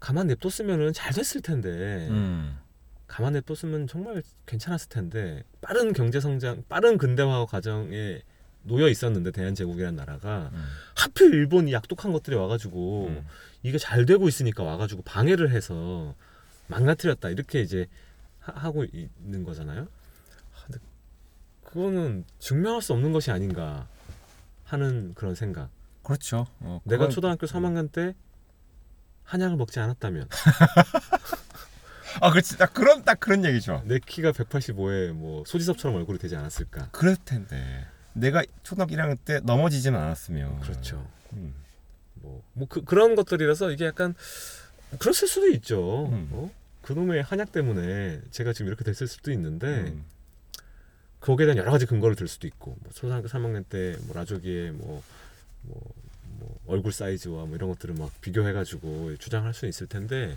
가만 0.00 0.26
냅뒀으면은 0.26 0.92
잘 0.92 1.12
됐을 1.12 1.40
텐데 1.42 2.08
음. 2.10 2.58
가만 3.06 3.34
냅뒀으면 3.34 3.86
정말 3.86 4.22
괜찮았을 4.46 4.88
텐데 4.88 5.44
빠른 5.60 5.92
경제 5.92 6.20
성장, 6.20 6.64
빠른 6.68 6.98
근대화 6.98 7.46
과정에 7.46 8.22
놓여 8.62 8.88
있었는데 8.88 9.30
대한제국이라는 9.30 9.94
나라가 9.96 10.50
음. 10.52 10.64
하필 10.96 11.32
일본이 11.32 11.72
약독한 11.72 12.12
것들이 12.12 12.34
와가지고 12.36 13.06
음. 13.08 13.26
이게 13.62 13.78
잘 13.78 14.06
되고 14.06 14.26
있으니까 14.28 14.64
와가지고 14.64 15.02
방해를 15.02 15.50
해서 15.52 16.14
망가뜨렸다 16.66 17.30
이렇게 17.30 17.60
이제 17.60 17.86
하, 18.40 18.70
고 18.70 18.84
있는 18.84 19.44
거잖아요. 19.44 19.82
아, 19.82 20.64
근데 20.64 20.78
그거는 21.64 22.24
증명할 22.38 22.82
수 22.82 22.92
없는 22.92 23.12
것이 23.12 23.30
아닌가 23.30 23.86
하는 24.64 25.14
그런 25.14 25.34
생각. 25.34 25.70
그렇죠. 26.02 26.46
어, 26.60 26.80
내가 26.84 27.04
그건- 27.04 27.10
초등학교 27.10 27.46
3학년 27.46 27.90
때 27.90 28.14
한약을 29.24 29.56
먹지 29.56 29.78
않았다면 29.80 30.28
아 32.20 32.30
그렇지. 32.30 32.58
딱 32.58 32.72
그런 32.72 33.04
딱 33.04 33.20
그런 33.20 33.44
얘기죠. 33.44 33.82
내 33.86 33.98
키가 33.98 34.32
185에 34.32 35.12
뭐 35.12 35.44
소지섭처럼 35.46 35.96
얼굴이 35.96 36.18
되지 36.18 36.36
않았을까. 36.36 36.88
그럴 36.92 37.16
텐데 37.16 37.86
내가 38.12 38.42
초등학교 38.62 38.94
1학년 38.94 39.16
때 39.24 39.40
넘어지지는 39.42 39.98
않았으면 39.98 40.60
그렇죠. 40.60 41.06
음. 41.34 41.54
뭐, 42.14 42.42
뭐 42.54 42.66
그, 42.68 42.82
그런 42.84 43.14
것들이라서 43.14 43.70
이게 43.72 43.84
약간 43.86 44.14
그랬을 44.98 45.28
수도 45.28 45.48
있죠. 45.48 46.08
음. 46.12 46.28
어? 46.32 46.50
그놈의 46.82 47.22
한약 47.22 47.52
때문에 47.52 48.20
제가 48.30 48.52
지금 48.52 48.68
이렇게 48.68 48.84
됐을 48.84 49.06
수도 49.06 49.32
있는데 49.32 49.66
음. 49.66 50.04
거기에 51.20 51.46
대한 51.46 51.58
여러 51.58 51.72
가지 51.72 51.86
근거를 51.86 52.14
들 52.14 52.28
수도 52.28 52.46
있고 52.46 52.76
뭐 52.80 52.92
초등학교 52.92 53.26
3학년 53.28 53.68
때 53.68 53.96
뭐 54.06 54.14
라조기의 54.14 54.70
뭐, 54.72 55.02
뭐, 55.62 55.82
뭐 56.38 56.58
얼굴 56.66 56.92
사이즈와 56.92 57.46
뭐 57.46 57.56
이런 57.56 57.68
것들을 57.70 57.94
막 57.96 58.10
비교해가지고 58.20 59.16
주장할 59.18 59.52
수 59.52 59.66
있을 59.66 59.86
텐데 59.88 60.36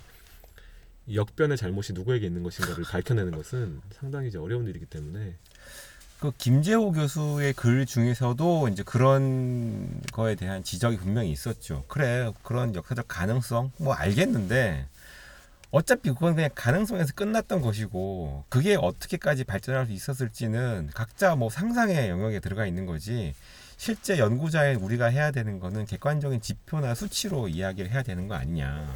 역변의 1.14 1.56
잘못이 1.56 1.92
누구에게 1.92 2.26
있는 2.26 2.42
것인가를 2.42 2.84
밝혀내는 2.84 3.32
것은 3.32 3.80
상당히 3.92 4.28
이제 4.28 4.38
어려운 4.38 4.66
일이기 4.66 4.86
때문에 4.86 5.34
그 6.20 6.32
김재호 6.36 6.92
교수의 6.92 7.54
글 7.54 7.86
중에서도 7.86 8.68
이제 8.68 8.82
그런 8.82 10.02
거에 10.12 10.34
대한 10.34 10.62
지적이 10.62 10.98
분명히 10.98 11.32
있었죠. 11.32 11.84
그래 11.88 12.30
그런 12.42 12.74
역사적 12.74 13.06
가능성 13.08 13.72
뭐 13.78 13.94
알겠는데 13.94 14.86
어차피 15.70 16.10
그건 16.10 16.34
그냥 16.34 16.50
가능성에서 16.54 17.14
끝났던 17.14 17.62
것이고 17.62 18.44
그게 18.48 18.76
어떻게까지 18.76 19.44
발전할 19.44 19.86
수 19.86 19.92
있었을지는 19.92 20.90
각자 20.92 21.36
뭐 21.36 21.48
상상의 21.48 22.10
영역에 22.10 22.40
들어가 22.40 22.66
있는 22.66 22.86
거지 22.86 23.34
실제 23.78 24.18
연구자인 24.18 24.76
우리가 24.76 25.06
해야 25.06 25.30
되는 25.30 25.58
거는 25.58 25.86
객관적인 25.86 26.42
지표나 26.42 26.94
수치로 26.94 27.48
이야기를 27.48 27.90
해야 27.90 28.02
되는 28.02 28.28
거 28.28 28.34
아니냐. 28.34 28.94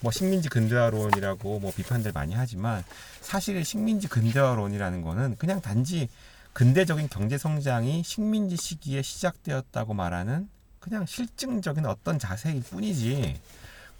뭐 0.00 0.12
식민지 0.12 0.48
근대화론이라고 0.48 1.60
뭐 1.60 1.72
비판들 1.74 2.12
많이 2.12 2.34
하지만 2.34 2.84
사실 3.20 3.64
식민지 3.64 4.08
근대화론이라는 4.08 5.02
거는 5.02 5.36
그냥 5.36 5.60
단지 5.60 6.08
근대적인 6.52 7.08
경제 7.08 7.38
성장이 7.38 8.02
식민지 8.02 8.56
시기에 8.56 9.02
시작되었다고 9.02 9.94
말하는 9.94 10.48
그냥 10.80 11.06
실증적인 11.06 11.86
어떤 11.86 12.18
자세일 12.18 12.62
뿐이지 12.62 13.40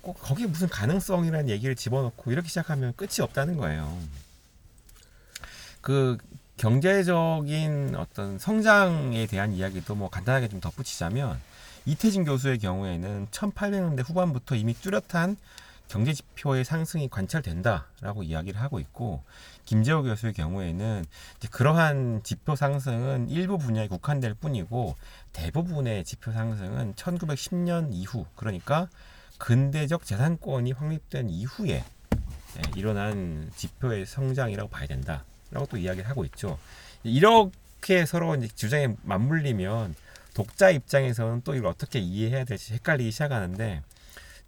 꼭 0.00 0.14
거기에 0.20 0.46
무슨 0.46 0.68
가능성이라는 0.68 1.48
얘기를 1.48 1.74
집어넣고 1.74 2.32
이렇게 2.32 2.48
시작하면 2.48 2.94
끝이 2.96 3.20
없다는 3.20 3.56
거예요. 3.56 3.98
그 5.80 6.16
경제적인 6.56 7.94
어떤 7.96 8.38
성장에 8.38 9.26
대한 9.26 9.52
이야기도 9.52 9.94
뭐 9.94 10.08
간단하게 10.10 10.48
좀 10.48 10.60
덧붙이자면 10.60 11.40
이태진 11.86 12.24
교수의 12.24 12.58
경우에는 12.58 13.28
1800년대 13.30 14.06
후반부터 14.06 14.56
이미 14.56 14.74
뚜렷한 14.74 15.36
경제 15.88 16.12
지표의 16.12 16.64
상승이 16.64 17.08
관찰된다라고 17.08 18.22
이야기를 18.22 18.60
하고 18.60 18.78
있고 18.78 19.22
김재호 19.64 20.02
교수의 20.02 20.34
경우에는 20.34 21.04
그러한 21.50 22.20
지표 22.22 22.54
상승은 22.54 23.28
일부 23.30 23.58
분야에 23.58 23.88
국한될 23.88 24.34
뿐이고 24.34 24.96
대부분의 25.32 26.04
지표 26.04 26.30
상승은 26.32 26.94
1910년 26.94 27.88
이후 27.92 28.26
그러니까 28.36 28.88
근대적 29.38 30.04
재산권이 30.04 30.72
확립된 30.72 31.30
이후에 31.30 31.84
예, 32.56 32.62
일어난 32.76 33.50
지표의 33.56 34.06
성장이라고 34.06 34.68
봐야 34.68 34.86
된다라고 34.86 35.66
또 35.70 35.76
이야기를 35.76 36.08
하고 36.08 36.24
있죠. 36.24 36.58
이렇게 37.02 38.04
서로 38.04 38.34
이제 38.34 38.48
주장에 38.48 38.94
맞물리면 39.02 39.94
독자 40.34 40.70
입장에서는 40.70 41.42
또 41.42 41.54
이걸 41.54 41.70
어떻게 41.70 41.98
이해해야 41.98 42.44
될지 42.44 42.74
헷갈리기 42.74 43.10
시작하는데 43.10 43.82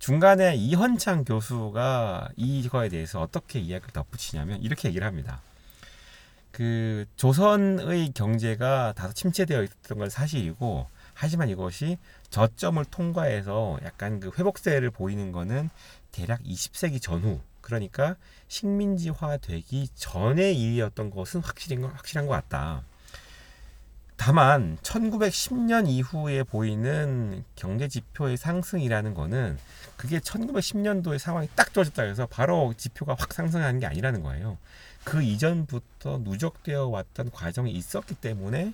중간에 0.01 0.57
이헌창 0.57 1.25
교수가 1.25 2.31
이거에 2.37 2.89
대해서 2.89 3.21
어떻게 3.21 3.61
이야기를 3.61 3.93
덧붙이냐면 3.93 4.63
이렇게 4.63 4.89
얘기를 4.89 5.07
합니다. 5.07 5.43
그 6.53 7.05
조선의 7.17 8.13
경제가 8.15 8.95
다소 8.97 9.13
침체되어 9.13 9.63
있었던 9.63 9.99
건 9.99 10.09
사실이고 10.09 10.87
하지만 11.13 11.51
이것이 11.51 11.99
저점을 12.31 12.83
통과해서 12.87 13.79
약간 13.85 14.21
그 14.21 14.31
회복세를 14.39 14.91
보이는 14.91 15.33
거는 15.33 15.69
대략 16.13 16.43
20세기 16.45 17.01
전후 17.01 17.39
그러니까 17.61 18.17
식민지화 18.49 19.37
되기 19.37 19.87
전의 19.95 20.59
일이었던 20.59 21.11
것은 21.11 21.43
확실한 21.43 21.83
건 21.83 21.91
확실한 21.91 22.27
것 22.27 22.33
같다. 22.33 22.85
다만 24.23 24.77
1910년 24.83 25.89
이후에 25.89 26.43
보이는 26.43 27.43
경제 27.57 27.89
지표의 27.89 28.37
상승이라는 28.37 29.15
거는 29.15 29.59
그게 30.01 30.19
1910년도의 30.19 31.19
상황이 31.19 31.47
딱 31.55 31.75
좋아졌다 31.75 32.03
해서 32.05 32.27
바로 32.27 32.73
지표가 32.75 33.17
확 33.19 33.35
상승하는 33.35 33.81
게 33.81 33.87
아니라는 33.87 34.23
거예요. 34.23 34.57
그 35.05 35.23
이전부터 35.23 36.23
누적되어 36.25 36.87
왔던 36.87 37.31
과정이 37.31 37.71
있었기 37.73 38.15
때문에 38.15 38.73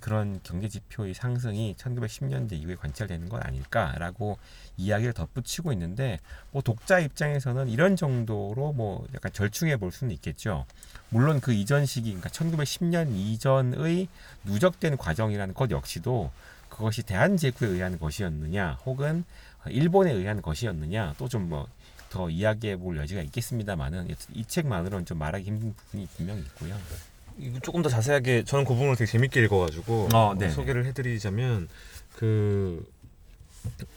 그런 0.00 0.40
경제 0.42 0.68
지표의 0.68 1.14
상승이 1.14 1.76
1910년대 1.78 2.54
이후에 2.54 2.74
관찰되는 2.74 3.28
건 3.28 3.40
아닐까라고 3.44 4.36
이야기를 4.76 5.12
덧붙이고 5.12 5.72
있는데 5.74 6.18
뭐 6.50 6.60
독자 6.60 6.98
입장에서는 6.98 7.68
이런 7.68 7.94
정도로 7.94 8.72
뭐 8.72 9.06
약간 9.14 9.32
절충해 9.32 9.76
볼 9.76 9.92
수는 9.92 10.12
있겠죠. 10.14 10.66
물론 11.08 11.40
그 11.40 11.52
이전 11.52 11.86
시기 11.86 12.08
그러니까 12.08 12.30
1910년 12.30 13.14
이전의 13.14 14.08
누적된 14.42 14.96
과정이라는 14.96 15.54
것 15.54 15.70
역시도 15.70 16.32
그것이 16.68 17.04
대한제국에 17.04 17.66
의한 17.66 18.00
것이었느냐 18.00 18.80
혹은 18.84 19.24
일본에 19.70 20.12
의한 20.12 20.40
것이었느냐 20.42 21.14
또 21.18 21.28
좀 21.28 21.48
뭐 21.48 21.66
더 22.14 22.30
이야기해 22.30 22.76
볼 22.76 22.96
여지가 22.96 23.22
있겠습니다만은 23.22 24.14
이 24.34 24.44
책만으로는 24.44 25.04
좀 25.04 25.18
말하기 25.18 25.44
힘든 25.44 25.74
부분이 25.74 26.06
분명히 26.16 26.42
있고요. 26.42 26.78
이거 27.38 27.58
조금 27.58 27.82
더 27.82 27.88
자세하게 27.88 28.44
저는 28.44 28.64
그 28.64 28.72
부분을 28.74 28.94
되게 28.94 29.10
재밌게 29.10 29.42
읽어가지고 29.42 30.10
어, 30.14 30.32
어. 30.40 30.50
소개를 30.50 30.86
해드리자면 30.86 31.68
그 32.14 32.86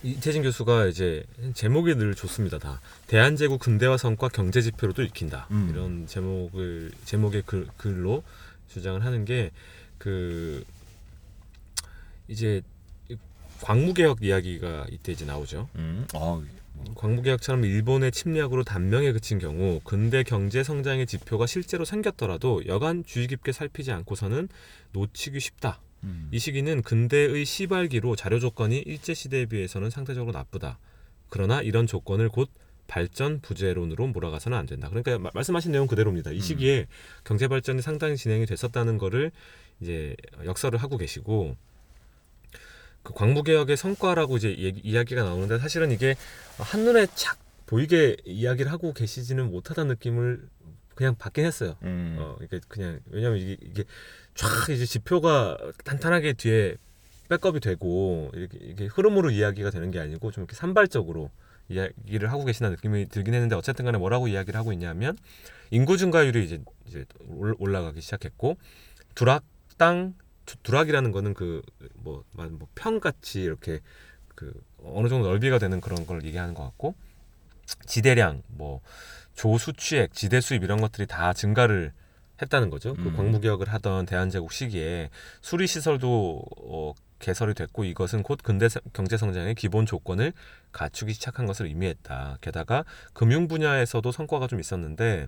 이태진 0.01 0.41
교수가 0.41 0.87
이제 0.87 1.23
제목이 1.53 1.93
늘 1.93 2.15
좋습니다. 2.15 2.57
다 2.57 2.81
대한제국 3.05 3.59
근대화 3.59 3.97
성과 3.97 4.29
경제 4.29 4.63
지표로도 4.63 5.03
읽힌다 5.03 5.47
음. 5.51 5.69
이런 5.69 6.07
제목을 6.07 6.91
제목의 7.05 7.43
글, 7.45 7.67
글로 7.77 8.23
주장을 8.67 9.05
하는 9.05 9.25
게 9.25 9.51
그 9.97 10.63
이제 12.27 12.61
이 12.61 12.61
광무개혁 13.61 14.23
이야기가 14.23 14.87
이때 14.91 15.11
이제 15.11 15.25
나오죠. 15.25 15.69
음, 15.75 16.07
어, 16.13 16.43
광무개혁처럼 16.95 17.65
일본의 17.65 18.11
침략으로 18.11 18.63
단명에 18.63 19.11
그친 19.11 19.39
경우 19.39 19.79
근대 19.83 20.23
경제 20.23 20.63
성장의 20.63 21.07
지표가 21.07 21.45
실제로 21.47 21.85
생겼더라도 21.85 22.65
여간 22.67 23.03
주의 23.05 23.27
깊게 23.27 23.51
살피지 23.51 23.91
않고서는 23.91 24.47
놓치기 24.93 25.39
쉽다. 25.39 25.79
음. 26.03 26.29
이 26.31 26.37
시기는 26.39 26.81
근대의 26.83 27.43
시발기로 27.45 28.15
자료 28.15 28.39
조건이 28.39 28.77
일제 28.79 29.13
시대에 29.13 29.45
비해서는 29.47 29.89
상대적으로 29.89 30.31
나쁘다. 30.31 30.77
그러나 31.29 31.61
이런 31.61 31.87
조건을 31.87 32.29
곧 32.29 32.49
발전 32.85 33.41
부재론으로 33.41 34.07
몰아가서는 34.07 34.57
안 34.57 34.65
된다. 34.65 34.87
그러니까 34.87 35.17
마- 35.19 35.31
말씀하신 35.33 35.71
내용 35.73 35.87
그대로입니다. 35.87 36.31
이 36.31 36.35
음. 36.35 36.41
시기에 36.41 36.87
경제 37.25 37.47
발전이 37.49 37.81
상당히 37.81 38.15
진행이 38.15 38.45
됐었다는 38.45 38.97
거를 38.97 39.31
이제 39.81 40.15
역설을 40.45 40.79
하고 40.81 40.97
계시고 40.97 41.57
그 43.07 43.13
광무개혁의 43.13 43.77
성과라고 43.77 44.35
이제 44.37 44.49
얘기- 44.57 44.81
이야기가 44.83 45.23
나오는데 45.23 45.59
사실은 45.59 45.91
이게 45.91 46.15
한눈에 46.57 47.07
착 47.15 47.37
보이게 47.65 48.17
이야기를 48.25 48.69
하고 48.71 48.91
계시지는 48.93 49.49
못하다는 49.49 49.89
느낌을 49.95 50.47
그냥 50.93 51.15
받긴 51.17 51.45
했어요. 51.45 51.75
음. 51.83 52.17
어, 52.19 52.37
이게 52.41 52.59
그냥 52.67 52.99
왜냐면 53.09 53.37
이게 53.39 53.57
이게 53.61 53.83
쫙 54.35 54.69
이제 54.69 54.85
지표가 54.85 55.57
탄탄하게 55.85 56.33
뒤에 56.33 56.75
백업이 57.29 57.59
되고 57.61 58.29
이렇게 58.33 58.57
이게 58.61 58.85
흐름으로 58.87 59.31
이야기가 59.31 59.69
되는 59.69 59.89
게 59.91 59.99
아니고 59.99 60.31
좀 60.31 60.43
이렇게 60.43 60.55
산발적으로 60.55 61.29
이야기를 61.69 62.31
하고 62.31 62.43
계시다는 62.45 62.75
느낌이 62.75 63.07
들긴 63.09 63.33
했는데 63.33 63.55
어쨌든 63.55 63.85
간에 63.85 63.97
뭐라고 63.97 64.27
이야기를 64.27 64.57
하고 64.59 64.71
있냐면 64.73 65.17
인구 65.71 65.97
증가율이 65.97 66.43
이제 66.45 66.61
이제 66.87 67.05
올- 67.27 67.55
올라가기 67.59 68.01
시작했고 68.01 68.57
두락당 69.15 70.13
두- 70.47 70.57
두락이라는 70.63 71.11
거는 71.11 71.35
그뭐 71.35 72.23
뭐 72.31 72.67
평같이 72.73 73.43
이렇게 73.43 73.81
그 74.33 74.51
어느 74.83 75.09
정도 75.09 75.27
넓이가 75.27 75.59
되는 75.59 75.79
그런 75.81 76.07
걸 76.07 76.23
얘기하는 76.25 76.55
것 76.55 76.63
같고 76.63 76.95
지대량 77.85 78.41
뭐 78.47 78.81
조수취액 79.35 80.13
지대 80.13 80.41
수입 80.41 80.63
이런 80.63 80.81
것들이 80.81 81.05
다 81.05 81.33
증가를 81.33 81.91
했다는 82.41 82.69
거죠. 82.69 82.93
그 82.95 83.01
음. 83.09 83.15
광무 83.15 83.39
개혁을 83.41 83.67
하던 83.69 84.05
대한제국 84.05 84.51
시기에 84.51 85.09
수리 85.41 85.67
시설도 85.67 86.43
어, 86.61 86.93
개설이 87.19 87.53
됐고 87.55 87.83
이것은 87.83 88.21
곧 88.23 88.39
근대 88.43 88.69
세- 88.69 88.79
경제 88.93 89.17
성장의 89.17 89.55
기본 89.55 89.85
조건을 89.87 90.33
갖추기 90.71 91.13
시작한 91.13 91.45
것을 91.47 91.65
의미했다. 91.65 92.37
게다가 92.41 92.85
금융 93.13 93.47
분야에서도 93.47 94.11
성과가 94.11 94.47
좀 94.47 94.59
있었는데 94.59 95.27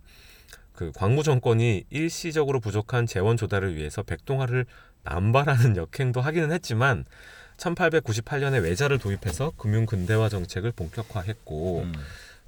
그 0.74 0.92
광무 0.96 1.24
정권이 1.24 1.86
일시적으로 1.90 2.60
부족한 2.60 3.06
재원 3.08 3.36
조달을 3.38 3.76
위해서 3.76 4.02
백동화를 4.04 4.66
남발하는 5.04 5.78
역행도 5.78 6.22
하기는 6.22 6.52
했지만 6.52 7.06
1898년에 7.58 8.64
외자를 8.64 9.00
도입해서 9.00 9.52
금융 9.58 9.86
근대화 9.86 10.30
정책을 10.30 10.72
본격화했고 10.72 11.82
음. 11.82 11.94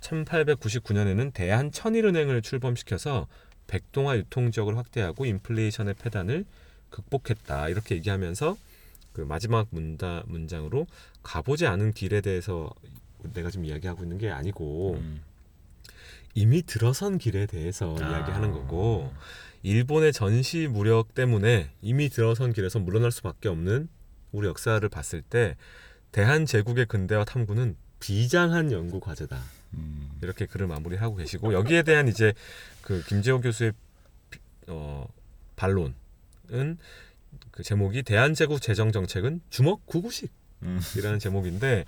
1899년에는 0.01 1.33
대한 1.33 1.71
천일은행을 1.71 2.41
출범시켜서 2.41 3.27
백동화 3.67 4.17
유통 4.17 4.51
지역을 4.51 4.77
확대하고 4.77 5.25
인플레이션의 5.25 5.95
패단을 5.95 6.45
극복했다. 6.89 7.69
이렇게 7.69 7.95
얘기하면서 7.95 8.57
그 9.13 9.21
마지막 9.21 9.67
문다, 9.71 10.23
문장으로 10.27 10.87
가보지 11.23 11.67
않은 11.67 11.93
길에 11.93 12.21
대해서 12.21 12.69
내가 13.33 13.49
지금 13.49 13.65
이야기하고 13.65 14.03
있는 14.03 14.17
게 14.17 14.29
아니고 14.29 14.95
음. 14.95 15.21
이미 16.33 16.63
들어선 16.63 17.17
길에 17.17 17.45
대해서 17.45 17.95
아. 17.99 18.09
이야기하는 18.09 18.51
거고 18.51 19.13
일본의 19.63 20.13
전시 20.13 20.67
무력 20.67 21.13
때문에 21.13 21.71
이미 21.81 22.09
들어선 22.09 22.53
길에서 22.53 22.79
물러날 22.79 23.11
수밖에 23.11 23.49
없는 23.49 23.89
우리 24.31 24.47
역사를 24.47 24.87
봤을 24.89 25.21
때 25.21 25.55
대한 26.11 26.45
제국의 26.45 26.85
근대화 26.87 27.23
탐구는 27.25 27.75
비장한 27.99 28.71
연구 28.71 28.99
과제다. 28.99 29.41
음. 29.75 30.09
이렇게 30.21 30.45
글을 30.45 30.67
마무리하고 30.67 31.15
계시고 31.15 31.53
여기에 31.53 31.83
대한 31.83 32.07
이제 32.07 32.33
그 32.81 33.03
김재호 33.05 33.39
교수의 33.41 33.73
비- 34.29 34.39
어, 34.67 35.07
반론은 35.55 35.93
그 37.51 37.63
제목이 37.63 38.03
대한제국 38.03 38.61
재정 38.61 38.91
정책은 38.91 39.41
주먹 39.49 39.85
구구식이라는 39.85 40.31
음. 40.63 41.19
제목인데 41.19 41.85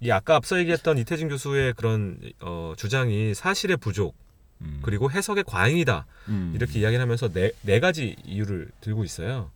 이 0.00 0.10
아까 0.10 0.34
앞서 0.34 0.58
얘기했던 0.58 0.98
이태진 0.98 1.28
교수의 1.28 1.74
그런 1.74 2.18
어, 2.40 2.74
주장이 2.76 3.34
사실의 3.34 3.76
부족 3.76 4.14
음. 4.62 4.78
그리고 4.82 5.10
해석의 5.10 5.44
과잉이다 5.44 6.06
음. 6.28 6.52
이렇게 6.54 6.80
이야기를 6.80 7.02
하면서 7.02 7.28
네, 7.28 7.52
네 7.62 7.80
가지 7.80 8.16
이유를 8.24 8.70
들고 8.80 9.04
있어요. 9.04 9.50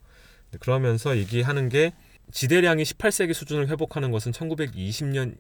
그러면서 0.61 1.17
얘기하는 1.17 1.69
게 1.69 1.93
지대량이 2.33 2.83
18세기 2.83 3.35
수준을 3.35 3.69
회복하는 3.69 4.11
것은 4.11 4.33
1920년 4.33 5.37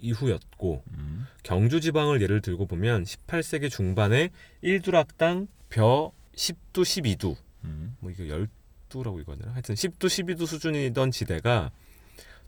이후였고 0.00 0.82
음. 0.94 1.26
경주 1.42 1.80
지방을 1.80 2.22
예를 2.22 2.40
들고 2.40 2.66
보면 2.66 3.04
18세기 3.04 3.70
중반에 3.70 4.30
1두락당 4.64 5.48
벼 5.68 6.12
10두 6.34 6.82
12두 6.82 7.36
음. 7.64 7.96
뭐 8.00 8.10
이거 8.10 8.24
10두라고 8.24 9.20
읽었나요? 9.20 9.52
하여튼 9.52 9.74
10두 9.74 10.06
12두 10.06 10.46
수준이던 10.46 11.10
지대가 11.10 11.70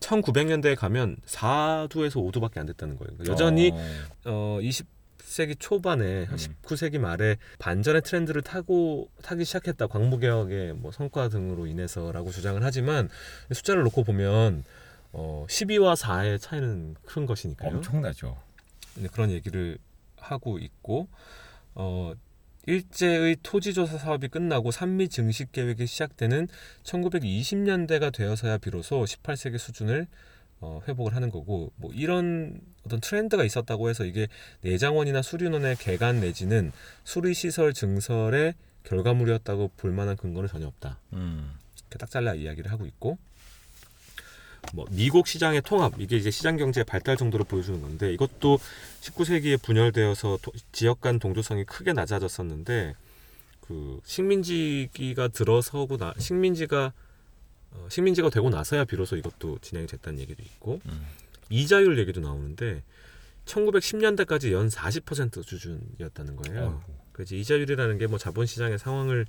1900년대에 0.01 0.77
가면 0.77 1.19
4두에서 1.27 2.17
5두밖에 2.33 2.59
안 2.59 2.67
됐다는 2.67 2.97
거예요. 2.97 3.17
그러니까 3.17 3.33
여전히 3.33 3.71
어. 3.73 4.57
어 4.57 4.61
20 4.61 4.87
세기 5.33 5.57
초반에 5.57 6.25
한 6.25 6.35
음. 6.35 6.55
19세기 6.63 6.99
말에 6.99 7.37
반전의 7.59 8.03
트렌드를 8.03 8.43
타고 8.43 9.09
타기 9.23 9.45
시작했다 9.45 9.87
광무 9.87 10.19
개혁의 10.19 10.75
뭐 10.75 10.93
성과 10.93 11.29
등으로 11.31 11.67
인해서라고 11.67 12.31
주장을 12.31 12.63
하지만 12.63 13.09
숫자를 13.51 13.83
놓고 13.85 14.05
보면 14.05 14.63
어 15.13 15.47
12와 15.49 15.97
4의 15.97 16.39
차이는 16.39 16.97
큰 17.05 17.25
것이니까요. 17.25 17.77
엄청나죠. 17.77 18.39
이제 18.99 19.09
그런 19.11 19.31
얘기를 19.31 19.79
하고 20.19 20.59
있고 20.59 21.09
어 21.75 22.13
일제의 22.67 23.39
토지조사 23.43 23.99
사업이 23.99 24.29
끝나고 24.29 24.71
산미 24.71 25.09
증식 25.09 25.51
계획이 25.51 25.87
시작되는 25.87 26.47
1920년대가 26.85 28.13
되어서야 28.13 28.59
비로소 28.59 29.03
18세기 29.03 29.59
수준을 29.59 30.07
어, 30.63 30.81
회복을 30.87 31.15
하는 31.15 31.31
거고 31.31 31.73
뭐 31.77 31.93
이런 31.93 32.61
어떤 32.87 33.01
트렌드가 33.01 33.45
있었다고 33.45 33.91
해서 33.91 34.05
이게 34.05 34.29
내장원이나 34.63 35.21
수리논의 35.21 35.77
개간 35.77 36.21
내지는 36.21 36.73
수리 37.05 37.35
시설 37.35 37.75
증설의 37.75 38.55
결과물이었다고 38.85 39.73
볼 39.77 39.91
만한 39.91 40.17
근거는 40.17 40.49
전혀 40.49 40.67
없다. 40.69 40.99
음. 41.15 41.53
이렇게 41.81 41.99
딱 41.99 42.11
잘라 42.11 42.35
이야기를 42.35 42.71
하고 42.71 42.87
있고 42.87 43.19
뭐 44.73 44.87
미국 44.91 45.27
시장의 45.27 45.63
통합 45.63 45.95
이게 46.01 46.17
이제 46.17 46.31
시장 46.31 46.57
경제의 46.57 46.85
발달 46.85 47.17
정도를 47.17 47.45
보여주는 47.45 47.81
건데 47.83 48.13
이것도 48.13 48.59
19세기에 49.01 49.61
분열되어서 49.63 50.39
도- 50.41 50.53
지역 50.71 51.01
간 51.01 51.19
동조성이 51.19 51.65
크게 51.65 51.93
낮아졌었는데 51.93 52.95
그 53.63 54.01
식민지기가 54.05 55.29
들어서고 55.29 55.97
나 55.97 56.15
식민지가 56.19 56.93
어, 57.73 57.87
식민지가 57.91 58.31
되고 58.31 58.51
나서야 58.51 58.85
비로소 58.85 59.17
이것도 59.17 59.59
진행이 59.61 59.87
됐다는 59.87 60.21
얘기도 60.21 60.43
있고 60.43 60.81
음. 60.87 61.07
이자율 61.51 61.99
얘기도 61.99 62.21
나오는데 62.21 62.83
1910년대까지 63.45 64.53
연 64.53 64.69
40% 64.69 65.43
수준이었다는 65.43 66.37
거예요. 66.37 66.83
그래서 67.13 67.35
이자율이라는 67.35 67.99
게 67.99 68.07
뭐 68.07 68.19
자본시장의 68.19 68.79
상황을 68.79 69.27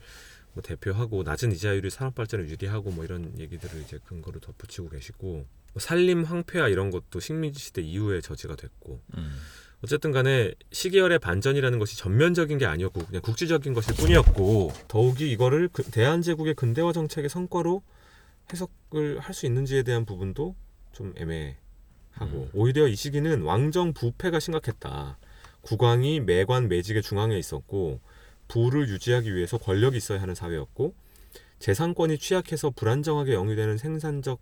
뭐 0.53 0.61
대표하고 0.61 1.23
낮은 1.23 1.51
이자율이 1.51 1.89
산업 1.89 2.15
발전을 2.15 2.49
유리하고 2.49 2.91
뭐 2.91 3.03
이런 3.03 3.33
얘기들을 3.39 3.81
이제 3.81 3.99
근거로 4.05 4.39
덧붙이고 4.39 4.89
계시고 4.89 5.27
뭐 5.73 5.79
산림 5.79 6.23
황폐화 6.23 6.67
이런 6.67 6.91
것도 6.91 7.19
식민지 7.19 7.59
시대 7.59 7.81
이후에 7.81 8.21
저지가 8.21 8.55
됐고 8.55 9.01
음. 9.17 9.35
어쨌든 9.83 10.11
간에 10.11 10.53
시계열의 10.71 11.19
반전이라는 11.19 11.77
것이 11.79 11.97
전면적인 11.97 12.57
게 12.57 12.65
아니었고 12.65 13.05
그냥 13.05 13.21
국지적인 13.21 13.73
것일 13.73 13.95
뿐이었고 13.95 14.71
더욱이 14.87 15.29
이거를 15.31 15.69
그 15.73 15.83
대한제국의 15.83 16.53
근대화 16.53 16.93
정책의 16.93 17.29
성과로 17.29 17.81
해석을 18.51 19.19
할 19.19 19.33
수 19.33 19.45
있는지에 19.45 19.83
대한 19.83 20.05
부분도 20.05 20.55
좀 20.91 21.13
애매하고 21.17 21.57
음. 22.21 22.49
오히려 22.53 22.87
이 22.87 22.95
시기는 22.95 23.41
왕정 23.41 23.93
부패가 23.93 24.39
심각했다. 24.39 25.17
국왕이 25.61 26.19
매관 26.19 26.67
매직의 26.67 27.01
중앙에 27.01 27.37
있었고 27.37 27.99
부를 28.47 28.89
유지하기 28.89 29.33
위해서 29.33 29.57
권력이 29.57 29.97
있어야 29.97 30.21
하는 30.21 30.35
사회였고 30.35 30.93
재산권이 31.59 32.17
취약해서 32.17 32.69
불안정하게 32.69 33.33
영위되는 33.33 33.77
생산적 33.77 34.39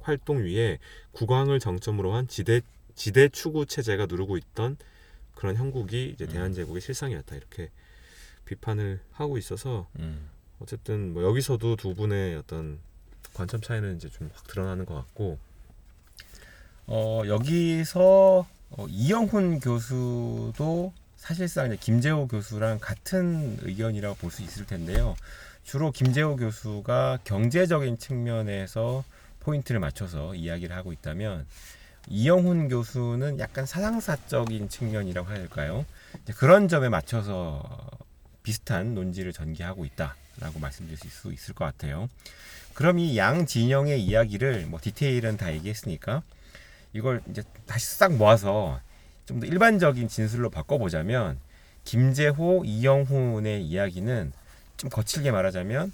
활동 0.00 0.44
위에 0.44 0.78
국왕을 1.12 1.58
정점으로 1.58 2.14
한 2.14 2.28
지대 2.28 2.60
지대 2.94 3.28
추구 3.28 3.66
체제가 3.66 4.06
누르고 4.06 4.36
있던 4.36 4.76
그런 5.34 5.56
형국이 5.56 6.10
이제 6.14 6.24
음. 6.26 6.30
대한제국의 6.30 6.80
실상이었다 6.80 7.34
이렇게 7.34 7.70
비판을 8.44 9.00
하고 9.10 9.36
있어서 9.36 9.88
음. 9.98 10.28
어쨌든 10.60 11.12
뭐 11.12 11.24
여기서도 11.24 11.74
두 11.76 11.94
분의 11.94 12.36
어떤 12.36 12.78
관점 13.34 13.60
차이는 13.60 13.96
이제 13.96 14.08
좀 14.08 14.30
확 14.34 14.46
드러나는 14.46 14.86
것 14.86 14.94
같고 14.94 15.38
어, 16.86 17.22
여기서 17.26 18.46
어, 18.70 18.86
이영훈 18.88 19.60
교수도 19.60 20.92
사실상 21.16 21.66
이제 21.66 21.76
김재호 21.80 22.26
교수랑 22.28 22.78
같은 22.80 23.58
의견이라고 23.62 24.16
볼 24.16 24.30
수 24.30 24.42
있을 24.42 24.66
텐데요. 24.66 25.16
주로 25.64 25.90
김재호 25.90 26.36
교수가 26.36 27.20
경제적인 27.24 27.98
측면에서 27.98 29.04
포인트를 29.40 29.80
맞춰서 29.80 30.34
이야기를 30.34 30.76
하고 30.76 30.92
있다면 30.92 31.46
이영훈 32.08 32.68
교수는 32.68 33.38
약간 33.38 33.64
사상사적인 33.64 34.68
측면이라고 34.68 35.28
해야 35.30 35.38
될까요? 35.38 35.86
그런 36.36 36.68
점에 36.68 36.90
맞춰서 36.90 37.62
비슷한 38.42 38.94
논지를 38.94 39.32
전개하고 39.32 39.86
있다라고 39.86 40.58
말씀드릴 40.60 40.98
수 41.10 41.32
있을 41.32 41.54
것 41.54 41.64
같아요. 41.64 42.10
그럼 42.74 42.98
이 42.98 43.16
양 43.16 43.46
진영의 43.46 44.02
이야기를 44.02 44.66
뭐 44.66 44.80
디테일은 44.82 45.36
다 45.36 45.52
얘기했으니까 45.52 46.22
이걸 46.92 47.22
이제 47.30 47.42
다시 47.66 47.86
싹 47.96 48.14
모아서 48.14 48.80
좀 49.26 49.40
더 49.40 49.46
일반적인 49.46 50.08
진술로 50.08 50.50
바꿔보자면 50.50 51.38
김재호, 51.84 52.62
이영훈의 52.64 53.64
이야기는 53.64 54.32
좀 54.76 54.90
거칠게 54.90 55.30
말하자면 55.30 55.92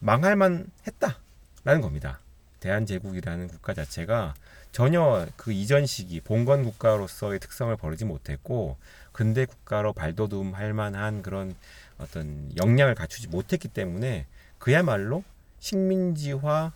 망할만 0.00 0.66
했다라는 0.86 1.80
겁니다. 1.80 2.20
대한제국이라는 2.60 3.48
국가 3.48 3.74
자체가 3.74 4.34
전혀 4.72 5.26
그 5.36 5.52
이전 5.52 5.86
시기 5.86 6.20
봉건 6.20 6.64
국가로서의 6.64 7.38
특성을 7.40 7.74
버리지 7.76 8.04
못했고 8.04 8.76
근대 9.12 9.46
국가로 9.46 9.92
발돋움할 9.92 10.72
만한 10.72 11.22
그런 11.22 11.54
어떤 11.98 12.50
역량을 12.56 12.94
갖추지 12.94 13.28
못했기 13.28 13.68
때문에 13.68 14.26
그야말로 14.58 15.22
식민지화 15.64 16.72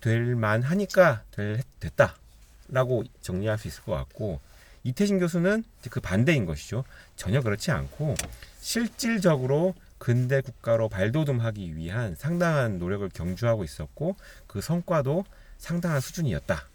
될 0.00 0.34
만하니까 0.34 1.24
될, 1.30 1.62
됐다라고 1.78 3.04
정리할 3.20 3.58
수 3.58 3.68
있을 3.68 3.82
것 3.82 3.92
같고 3.92 4.40
이태진 4.82 5.18
교수는 5.18 5.62
그 5.90 6.00
반대인 6.00 6.46
것이죠. 6.46 6.84
전혀 7.16 7.42
그렇지 7.42 7.70
않고 7.70 8.14
실질적으로 8.60 9.74
근대 9.98 10.40
국가로 10.40 10.88
발돋움하기 10.88 11.76
위한 11.76 12.14
상당한 12.14 12.78
노력을 12.78 13.06
경주하고 13.10 13.62
있었고 13.62 14.16
그 14.46 14.62
성과도 14.62 15.26
상당한 15.58 16.00
수준이었다. 16.00 16.66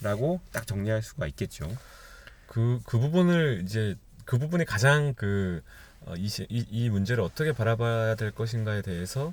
라고 0.00 0.40
딱 0.50 0.66
정리할 0.66 1.00
수가 1.02 1.28
있겠죠. 1.28 1.70
그, 2.48 2.80
그 2.84 2.98
부분을 2.98 3.62
이제 3.62 3.94
그 4.24 4.38
부분이 4.38 4.64
가장 4.64 5.14
그, 5.14 5.62
어, 6.00 6.14
이, 6.16 6.28
시- 6.28 6.48
이, 6.50 6.66
이 6.68 6.90
문제를 6.90 7.22
어떻게 7.22 7.52
바라봐야 7.52 8.16
될 8.16 8.32
것인가에 8.32 8.82
대해서 8.82 9.26
어, 9.28 9.32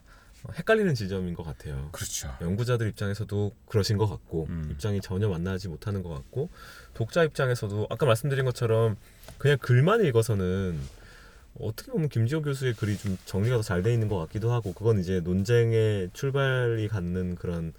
헷갈리는 0.54 0.96
지점인 0.96 1.34
것 1.34 1.44
같아요. 1.44 1.90
그렇죠. 1.92 2.34
연구자들 2.42 2.88
입장에서도 2.90 3.54
그러신 3.68 3.98
것 3.98 4.08
같고 4.08 4.48
음. 4.50 4.70
입장이 4.72 5.02
전혀 5.02 5.28
만나지 5.28 5.68
못하는 5.68 6.02
것 6.04 6.10
같고 6.10 6.50
독자 6.94 7.24
입장에서도 7.24 7.88
아까 7.90 8.06
말씀드린 8.06 8.46
것처럼 8.46 8.96
그냥 9.38 9.58
글만 9.60 10.06
읽어서는 10.06 10.80
어떻게 11.60 11.92
보면 11.92 12.10
김지호 12.10 12.42
교수의 12.42 12.74
글이 12.76 12.98
좀 12.98 13.18
정리가 13.26 13.58
더 13.58 13.62
잘 13.62 13.84
돼 13.84 13.94
있는 13.94 14.08
것 14.08 14.18
같기도 14.18 14.52
하고 14.54 14.74
그건 14.74 15.00
이제 15.00 15.20
논쟁의 15.20 16.10
출발이 16.14 16.88
갖는 16.88 17.36
그런 17.36 17.74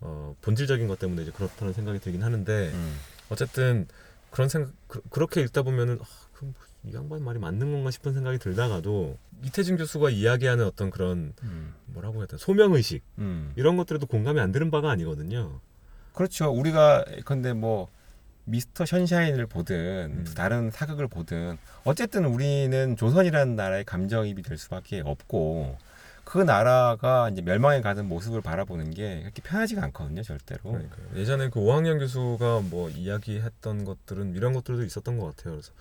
어, 0.00 0.36
본질적인 0.42 0.86
것 0.86 0.98
때문에 0.98 1.22
이제 1.22 1.32
그렇다는 1.32 1.72
생각이 1.72 1.98
들긴 1.98 2.22
하는데 2.22 2.70
음. 2.72 2.96
어쨌든 3.30 3.88
그런 4.30 4.48
생각 4.48 4.72
그, 4.86 5.00
그렇게 5.10 5.40
읽다 5.40 5.62
보면은 5.62 5.98
아, 6.00 6.04
그럼 6.34 6.54
이 6.86 6.94
양반 6.94 7.22
말이 7.22 7.38
맞는 7.38 7.72
건가 7.72 7.90
싶은 7.90 8.12
생각이 8.12 8.38
들다가도 8.38 9.16
이태준 9.44 9.76
교수가 9.76 10.10
이야기하는 10.10 10.66
어떤 10.66 10.90
그런 10.90 11.32
음. 11.42 11.74
뭐라고 11.86 12.18
해야 12.18 12.26
되나 12.26 12.38
소명 12.38 12.74
의식 12.74 13.02
음. 13.18 13.52
이런 13.56 13.76
것들에도 13.76 14.06
공감이 14.06 14.40
안 14.40 14.52
되는 14.52 14.70
바가 14.70 14.90
아니거든요. 14.90 15.60
그렇죠. 16.12 16.50
우리가 16.50 17.04
근데 17.24 17.52
뭐 17.52 17.88
미스터 18.44 18.84
션샤인을 18.84 19.46
보든 19.46 19.76
음. 19.76 20.32
다른 20.36 20.70
사극을 20.70 21.08
보든 21.08 21.56
어쨌든 21.84 22.26
우리는 22.26 22.96
조선이라는 22.96 23.56
나라에 23.56 23.84
감정입이 23.84 24.42
될 24.42 24.58
수밖에 24.58 25.00
없고 25.04 25.78
그 26.24 26.38
나라가 26.38 27.28
이제 27.30 27.42
멸망에 27.42 27.80
가는 27.80 28.06
모습을 28.06 28.40
바라보는 28.40 28.92
게 28.92 29.20
그렇게 29.20 29.42
편하지가 29.42 29.82
않거든요, 29.84 30.22
절대로. 30.22 30.62
그러니까요. 30.62 31.06
예전에 31.16 31.50
그 31.50 31.60
오학년 31.60 31.98
교수가 31.98 32.62
뭐 32.70 32.88
이야기했던 32.90 33.84
것들은 33.84 34.34
이런 34.34 34.54
것들도 34.54 34.84
있었던 34.84 35.18
것 35.18 35.36
같아요. 35.36 35.54
그래서 35.54 35.72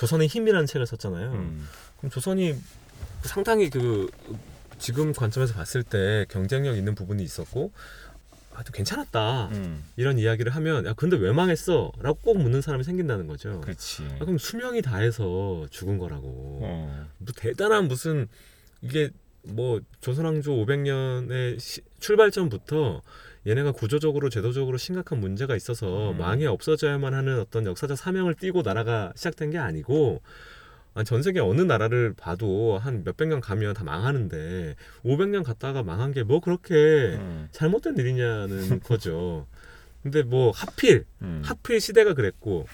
조선의 0.00 0.28
힘이라는 0.28 0.66
책을 0.66 0.86
썼잖아요. 0.86 1.32
음. 1.32 1.68
그럼 1.98 2.10
조선이 2.10 2.56
상당히 3.22 3.68
그 3.68 4.08
지금 4.78 5.12
관점에서 5.12 5.52
봤을 5.52 5.82
때 5.82 6.24
경쟁력 6.30 6.78
있는 6.78 6.94
부분이 6.94 7.22
있었고 7.22 7.70
아주 8.54 8.72
괜찮았다 8.72 9.50
음. 9.52 9.84
이런 9.96 10.18
이야기를 10.18 10.54
하면 10.54 10.86
야 10.86 10.94
근데 10.94 11.18
왜 11.18 11.32
망했어?라고 11.32 12.18
꼭 12.22 12.38
묻는 12.38 12.62
사람이 12.62 12.82
생긴다는 12.82 13.26
거죠. 13.26 13.60
그렇지. 13.60 14.08
아, 14.14 14.24
그럼 14.24 14.38
수명이 14.38 14.80
다해서 14.80 15.66
죽은 15.70 15.98
거라고. 15.98 16.60
어. 16.62 17.06
뭐 17.18 17.34
대단한 17.36 17.86
무슨 17.86 18.26
이게 18.80 19.10
뭐 19.42 19.80
조선왕조 20.00 20.52
500년의 20.52 21.60
시, 21.60 21.82
출발점부터 22.00 23.02
얘네가 23.46 23.72
구조적으로 23.72 24.28
제도적으로 24.28 24.76
심각한 24.76 25.18
문제가 25.20 25.56
있어서 25.56 26.12
음. 26.12 26.18
망해 26.18 26.46
없어져야만 26.46 27.14
하는 27.14 27.40
어떤 27.40 27.64
역사적 27.66 27.96
사명을 27.96 28.34
띠고 28.34 28.62
나라가 28.62 29.12
시작된 29.16 29.50
게 29.50 29.58
아니고 29.58 30.20
아, 30.92 31.04
전 31.04 31.22
세계 31.22 31.40
어느 31.40 31.62
나라를 31.62 32.14
봐도 32.16 32.76
한 32.78 33.04
몇백 33.04 33.28
년 33.28 33.40
가면 33.40 33.74
다 33.74 33.84
망하는데 33.84 34.74
500년 35.04 35.44
갔다가 35.44 35.82
망한 35.82 36.12
게 36.12 36.22
뭐 36.24 36.40
그렇게 36.40 36.74
음. 36.74 37.48
잘못된 37.52 37.96
일이냐는 37.96 38.80
거죠. 38.80 39.46
근데 40.02 40.22
뭐 40.22 40.50
하필 40.50 41.04
음. 41.22 41.42
하필 41.44 41.80
시대가 41.80 42.12
그랬고 42.14 42.66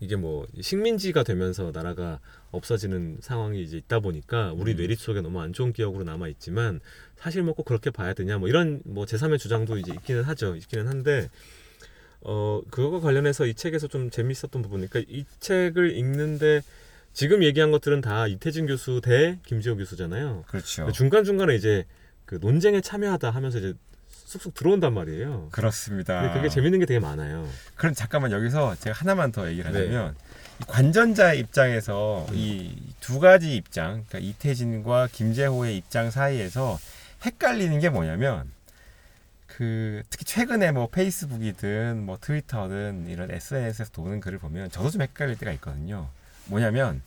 이게 0.00 0.16
뭐 0.16 0.46
식민지가 0.60 1.22
되면서 1.22 1.70
나라가 1.72 2.18
없어지는 2.50 3.18
상황이 3.20 3.62
이제 3.62 3.76
있다 3.76 4.00
보니까 4.00 4.52
우리 4.52 4.72
음. 4.72 4.76
뇌리 4.76 4.96
속에 4.96 5.20
너무 5.20 5.40
안 5.40 5.52
좋은 5.52 5.72
기억으로 5.72 6.04
남아 6.04 6.28
있지만 6.28 6.80
사실 7.24 7.42
뭐꼭 7.42 7.64
그렇게 7.64 7.90
봐야 7.90 8.12
되냐 8.12 8.36
뭐 8.36 8.50
이런 8.50 8.82
뭐 8.84 9.06
제3의 9.06 9.38
주장도 9.38 9.78
이제 9.78 9.92
있기는 9.94 10.24
하죠 10.24 10.56
있기는 10.56 10.86
한데 10.86 11.30
어 12.20 12.60
그거와 12.70 13.00
관련해서 13.00 13.46
이 13.46 13.54
책에서 13.54 13.88
좀 13.88 14.10
재밌었던 14.10 14.60
부분 14.60 14.86
그러니까 14.86 15.10
이 15.10 15.24
책을 15.40 15.96
읽는데 15.96 16.60
지금 17.14 17.42
얘기한 17.42 17.70
것들은 17.70 18.02
다 18.02 18.26
이태준 18.26 18.66
교수 18.66 19.00
대 19.02 19.38
김지호 19.46 19.76
교수잖아요 19.76 20.44
그렇죠. 20.48 20.92
중간 20.92 21.24
중간에 21.24 21.54
이제 21.54 21.86
그 22.26 22.34
논쟁에 22.42 22.82
참여하다 22.82 23.30
하면서 23.30 23.56
이제 23.58 23.72
쑥쑥 24.10 24.52
들어온단 24.52 24.92
말이에요. 24.92 25.48
그렇습니다. 25.50 26.20
근데 26.20 26.34
그게 26.34 26.48
재밌는 26.50 26.80
게 26.80 26.86
되게 26.86 27.00
많아요. 27.00 27.48
그럼 27.76 27.94
잠깐만 27.94 28.32
여기서 28.32 28.74
제가 28.80 28.98
하나만 28.98 29.32
더 29.32 29.48
얘기를 29.48 29.72
네. 29.72 29.78
하자면 29.78 30.14
이 30.60 30.64
관전자의 30.66 31.38
입장에서 31.40 32.26
음. 32.30 32.34
이두 32.34 33.18
가지 33.20 33.54
입장, 33.54 34.04
그러니까 34.08 34.18
이태진과 34.18 35.08
김재호의 35.12 35.76
입장 35.76 36.10
사이에서 36.10 36.78
헷갈리는 37.24 37.78
게 37.80 37.88
뭐냐면 37.88 38.50
그 39.46 40.02
특히 40.10 40.24
최근에 40.24 40.72
뭐 40.72 40.88
페이스북이든 40.88 42.04
뭐 42.04 42.18
트위터든 42.20 43.06
이런 43.08 43.30
SNS에서 43.30 43.92
도는 43.92 44.20
글을 44.20 44.38
보면 44.38 44.70
저도 44.70 44.90
좀 44.90 45.02
헷갈릴 45.02 45.38
때가 45.38 45.52
있거든요. 45.52 46.08
뭐냐면 46.46 47.02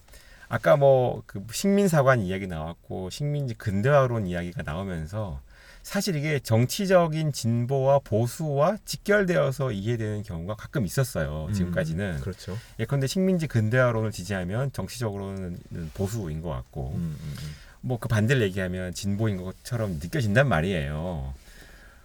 아까 0.50 0.78
뭐 0.78 1.24
그 1.26 1.46
식민 1.52 1.88
사관 1.88 2.22
이야기 2.22 2.48
나왔고 2.48 3.10
식민지 3.10 3.54
근대화론 3.54 4.28
이야기가 4.28 4.64
나오면서 4.64 5.42
사실 5.84 6.16
이게 6.18 6.40
정치적인 6.40 7.32
진보와 7.32 8.00
보수와 8.00 8.78
직결되어서 8.84 9.72
이해되는 9.72 10.24
경우가 10.24 10.56
가끔 10.56 10.86
있었어요. 10.86 11.48
지금까지는. 11.54 12.20
그렇죠. 12.20 12.58
예컨대 12.78 13.08
식민지 13.08 13.48
근대화론을 13.48 14.12
지지하면 14.12 14.74
정치적으로는 14.74 15.60
보수인 15.94 16.42
것 16.42 16.50
같고 16.50 16.92
음, 16.96 17.18
음, 17.22 17.36
음. 17.42 17.56
뭐 17.88 17.98
그 18.00 18.08
반대를 18.08 18.42
얘기하면 18.44 18.94
진보인 18.94 19.38
것처럼 19.38 20.00
느껴진단 20.02 20.48
말이에요. 20.48 21.34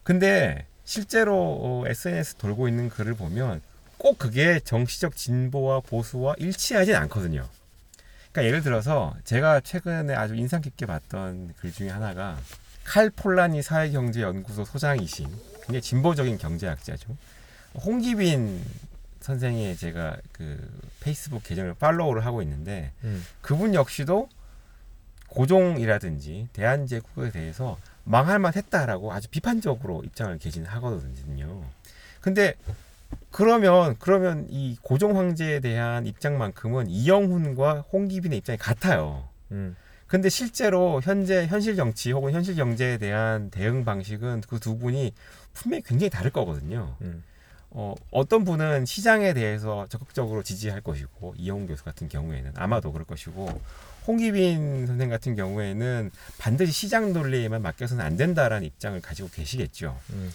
근데 0.05 0.65
실제로 0.85 1.35
어, 1.61 1.85
SNS 1.87 2.37
돌고 2.37 2.69
있는 2.69 2.89
글을 2.89 3.15
보면 3.15 3.61
꼭 3.99 4.19
그게 4.19 4.61
정치적 4.61 5.17
진보와 5.17 5.81
보수와 5.81 6.35
일치하진 6.39 6.95
않거든요. 6.95 7.49
그러니까 8.33 8.49
예를 8.49 8.63
들어서 8.63 9.15
제가 9.25 9.61
최근에 9.61 10.15
아주 10.15 10.35
인상 10.35 10.61
깊게 10.61 10.87
봤던 10.87 11.55
글 11.59 11.73
중에 11.73 11.91
하나가 11.91 12.39
칼 12.85 13.11
폴라니 13.11 13.63
사회경제연구소 13.63 14.65
소장이신 14.65 15.29
굉장히 15.61 15.83
진보적인 15.83 16.39
경제학자죠. 16.39 17.17
홍기빈 17.75 18.65
선생의 19.21 19.77
제가 19.77 20.17
그 20.33 20.59
페이스북 21.01 21.45
계정을 21.45 21.75
팔로우를 21.75 22.25
하고 22.27 22.43
있는데 22.43 22.93
음. 23.05 23.25
그분 23.41 23.75
역시도 23.75 24.29
고종이라든지 25.33 26.49
대한제국에 26.53 27.31
대해서 27.31 27.79
망할 28.05 28.39
만 28.39 28.53
했다라고 28.55 29.13
아주 29.13 29.29
비판적으로 29.29 30.03
입장을 30.05 30.37
개진 30.39 30.65
하거든요. 30.67 31.65
근데 32.21 32.55
그러면 33.31 33.97
그러면 33.99 34.47
이 34.51 34.77
고종 34.83 35.19
황제에 35.19 35.61
대한 35.61 36.07
입장만큼은 36.07 36.89
이영훈과 36.89 37.85
홍기빈의 37.93 38.39
입장이 38.39 38.59
같아요. 38.59 39.29
음. 39.51 39.77
근데 40.07 40.29
실제로 40.29 41.01
현재 41.03 41.47
현실 41.47 41.75
정치 41.75 42.13
혹은 42.13 42.33
현실 42.33 42.55
경제에 42.55 42.99
대한 42.99 43.51
대응 43.51 43.85
방식은 43.85 44.43
그 44.43 44.59
두 44.59 44.77
분이 44.77 45.13
분명히 45.55 45.83
굉장히 45.83 46.11
다를 46.11 46.31
거거든요. 46.31 46.95
음. 47.01 47.23
어, 47.71 47.95
어떤 48.11 48.45
분은 48.45 48.85
시장에 48.85 49.33
대해서 49.33 49.87
적극적으로 49.89 50.43
지지할 50.43 50.83
것이고 50.83 51.35
이영훈 51.39 51.67
교수 51.67 51.83
같은 51.85 52.09
경우에는 52.09 52.53
아마도 52.57 52.93
그럴 52.93 53.07
것이고 53.07 53.59
홍기빈 54.07 54.87
선생 54.87 55.09
같은 55.09 55.37
경우에는 55.37 56.11
반드시 56.39 56.73
시장 56.73 57.13
논리에만 57.13 57.63
맡겨서는 57.63 58.05
안 58.05 58.17
된다라는 58.17 58.67
입장을 58.67 59.01
가지고 59.01 59.29
계시겠죠. 59.31 59.99
음. 60.11 60.31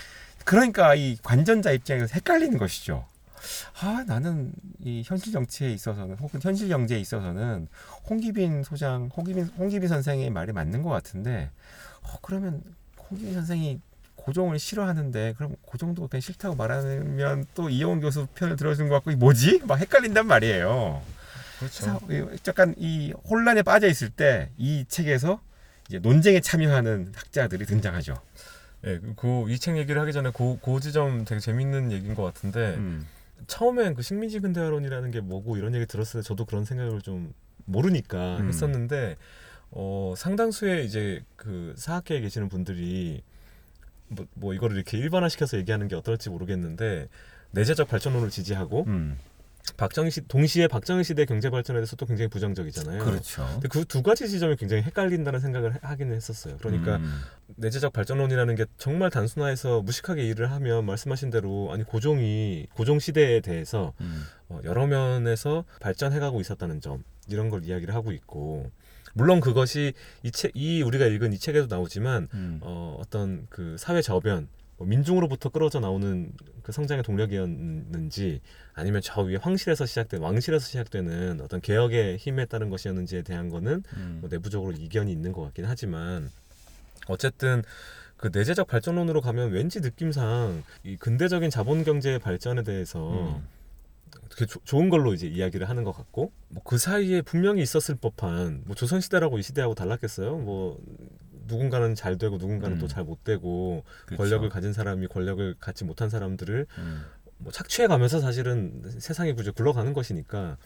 그러니까 0.45 0.95
이 0.95 1.18
관전자 1.22 1.72
입장에서 1.72 2.13
헷갈리는 2.13 2.57
것이죠. 2.57 3.05
아 3.82 4.03
나는 4.07 4.51
이 4.84 5.03
현실 5.05 5.32
정치에 5.32 5.72
있어서는 5.72 6.15
혹은 6.15 6.39
현실 6.41 6.70
경제에 6.70 6.99
있어서는 6.99 7.68
홍기빈 8.09 8.63
소장, 8.63 9.09
홍기빈 9.15 9.45
홍기빈 9.57 9.88
선생의 9.88 10.30
말이 10.30 10.51
맞는 10.53 10.82
것 10.82 10.89
같은데 10.89 11.49
어, 12.03 12.18
그러면 12.22 12.63
홍기빈 13.09 13.34
선생이 13.34 13.82
고종을 14.15 14.59
싫어하는데 14.59 15.36
그럼 15.38 15.55
고종도 15.61 16.07
그냥 16.07 16.22
싫다고 16.22 16.55
말하면 16.55 17.45
또 17.53 17.70
이영훈 17.70 18.01
교수 18.01 18.28
편을 18.36 18.55
들어주는 18.57 18.89
것 18.89 18.95
같고 18.95 19.11
뭐지? 19.18 19.61
막 19.65 19.80
헷갈린단 19.80 20.28
말이에요. 20.28 21.01
그렇죠. 21.60 21.99
약간 22.47 22.76
이 22.78 23.14
혼란에 23.30 23.62
빠져 23.64 23.88
있을 23.88 24.10
때 24.10 24.49
이 24.58 24.86
책에서 24.88 25.41
이제 25.88 25.99
논쟁에 25.99 26.39
참여하는 26.41 27.14
학자들이 27.16 27.66
등장하죠. 27.66 28.16
예, 28.86 28.99
그이 29.16 29.58
책 29.58 29.78
얘기를 29.78 29.99
하기 30.01 30.14
전에 30.14 30.32
그, 30.34 30.58
그 30.62 30.80
지점 30.80 31.26
되게 31.26 31.39
재밌는 31.39 31.91
얘기인 31.91 32.14
것 32.14 32.24
같은데 32.24 32.76
음. 32.76 33.08
처음엔 33.47 33.95
그 33.95 34.01
식민지 34.01 34.39
근대화론이라는 34.39 35.12
게 35.12 35.22
뭐고 35.22 35.58
이런 35.58 35.74
얘기 35.76 35.86
들었을 35.86 36.22
때 36.22 36.28
저도 36.28 36.45
그런 36.45 36.66
생각을 36.66 37.01
좀 37.01 37.34
모르니까 37.66 38.38
음. 38.38 38.47
했었는데 38.47 39.18
어, 39.72 40.14
상당수의 40.16 40.86
이제 40.86 41.24
그 41.36 41.74
사학계에 41.78 42.22
계시는 42.22 42.49
분들이 42.49 43.22
뭐, 44.10 44.26
뭐 44.36 44.53
이거를 44.53 44.76
이렇게 44.76 44.97
일반화시켜서 44.97 45.58
얘기하는 45.58 45.88
게 45.88 45.95
어떨지 45.95 46.30
모르겠는데 46.30 47.10
내재적 47.51 47.88
발전론을 47.88 48.30
지지하고 48.30 48.86
음. 48.88 49.18
박정희 49.76 50.11
시 50.11 50.22
동시에 50.28 50.68
박정희 50.68 51.03
시대 51.03 51.26
경제 51.26 51.49
발전에 51.49 51.80
대해서 51.80 51.95
또 51.95 52.05
굉장히 52.05 52.30
부정적이잖아요. 52.30 53.03
그렇죠. 53.03 53.45
근데 53.53 53.68
그 53.68 53.84
두 53.86 54.01
가지 54.03 54.30
지점이 54.30 54.55
굉장히 54.55 54.84
헷갈린다는 54.84 55.39
생각을 55.39 55.76
하- 55.76 55.89
하기는 55.89 56.15
했었어요. 56.15 56.57
그러니까 56.59 56.97
음. 56.97 57.22
내재적 57.57 57.91
발전론이라는 57.93 58.55
게 58.55 58.65
정말 58.78 59.09
단순화해서 59.09 59.82
무식하게 59.82 60.24
일을 60.28 60.51
하면 60.51 60.86
말씀하신 60.86 61.30
대로 61.30 61.70
아니 61.72 61.84
고종이 61.84 62.68
고종 62.74 62.99
시대에 62.99 63.39
대해서 63.41 63.93
음. 64.01 64.24
어, 64.49 64.59
여러 64.63 64.88
면에서 64.88 65.65
발전해가고 65.82 66.39
있었다는 66.41 66.82
점 66.82 67.03
이런 67.30 67.49
걸 67.49 67.63
이야기를 67.65 67.93
하고 67.93 68.11
있고 68.11 68.72
물론 69.13 69.39
그것이 69.39 69.93
이 70.24 70.32
책 70.32 70.51
이 70.53 70.82
우리가 70.84 71.05
읽은 71.07 71.34
이 71.34 71.39
책에도 71.39 71.68
나오지만 71.68 72.28
음. 72.34 72.59
어, 72.61 72.97
어떤 72.99 73.47
그 73.49 73.76
사회 73.80 74.01
저변 74.01 74.47
뭐 74.78 74.88
민중으로부터 74.88 75.50
끌어져 75.50 75.80
나오는 75.80 76.32
그 76.62 76.72
성장의 76.72 77.04
동력이었는지 77.04 78.42
아니면 78.74 79.02
저 79.04 79.22
위에 79.22 79.38
황실에서 79.38 79.86
시작된 79.86 80.22
왕실에서 80.22 80.66
시작되는 80.66 81.42
어떤 81.42 81.62
개혁의 81.62 82.18
힘에 82.18 82.46
따른 82.46 82.70
것이었는지에 82.70 83.24
대한 83.24 83.50
거는 83.50 83.84
음. 83.96 84.18
뭐 84.22 84.30
내부적으로 84.30 84.74
이견이 84.74 85.12
있는 85.12 85.32
것 85.32 85.42
같긴 85.44 85.66
하지만 85.66 86.30
어쨌든 87.08 87.64
그 88.18 88.30
내재적 88.34 88.68
발전론으로 88.68 89.22
가면 89.22 89.52
왠지 89.52 89.80
느낌상 89.80 90.64
이 90.84 90.96
근대적인 90.98 91.50
자본 91.50 91.84
경제의 91.84 92.20
발전에 92.20 92.64
대해서 92.64 93.36
음. 93.38 93.48
되게 94.30 94.46
조- 94.46 94.60
좋은 94.64 94.90
걸로 94.90 95.14
이제 95.14 95.28
이야기를 95.28 95.68
하는 95.70 95.84
것 95.84 95.92
같고 95.92 96.32
뭐 96.50 96.64
그 96.64 96.78
사이에 96.78 97.22
분명히 97.22 97.62
있었을 97.64 97.96
법한 97.96 98.64
뭐 98.66 98.76
조선 98.76 99.02
시대라고 99.02 99.40
이 99.40 99.42
시대하고 99.42 99.74
달랐겠어요 99.74 100.38
뭐 100.38 100.80
누군가는 101.48 101.95
잘 101.95 102.18
되고 102.18 102.38
누군가는 102.38 102.78
음. 102.78 102.80
또잘 102.80 103.04
못 103.04 103.24
되고 103.24 103.84
그렇죠. 104.06 104.24
권력을 104.24 104.50
가진 104.50 104.74
사람이 104.74 105.08
권력을 105.08 105.56
갖지 105.60 105.84
못한 105.84 106.10
사람들을 106.10 106.68
음. 106.78 107.06
뭐 107.39 107.52
착취해 107.52 107.88
가면서 107.88 108.20
사실은 108.20 108.82
세상이 109.00 109.34
구조 109.34 109.52
굴러가는 109.54 109.93
것이니까 109.93 110.58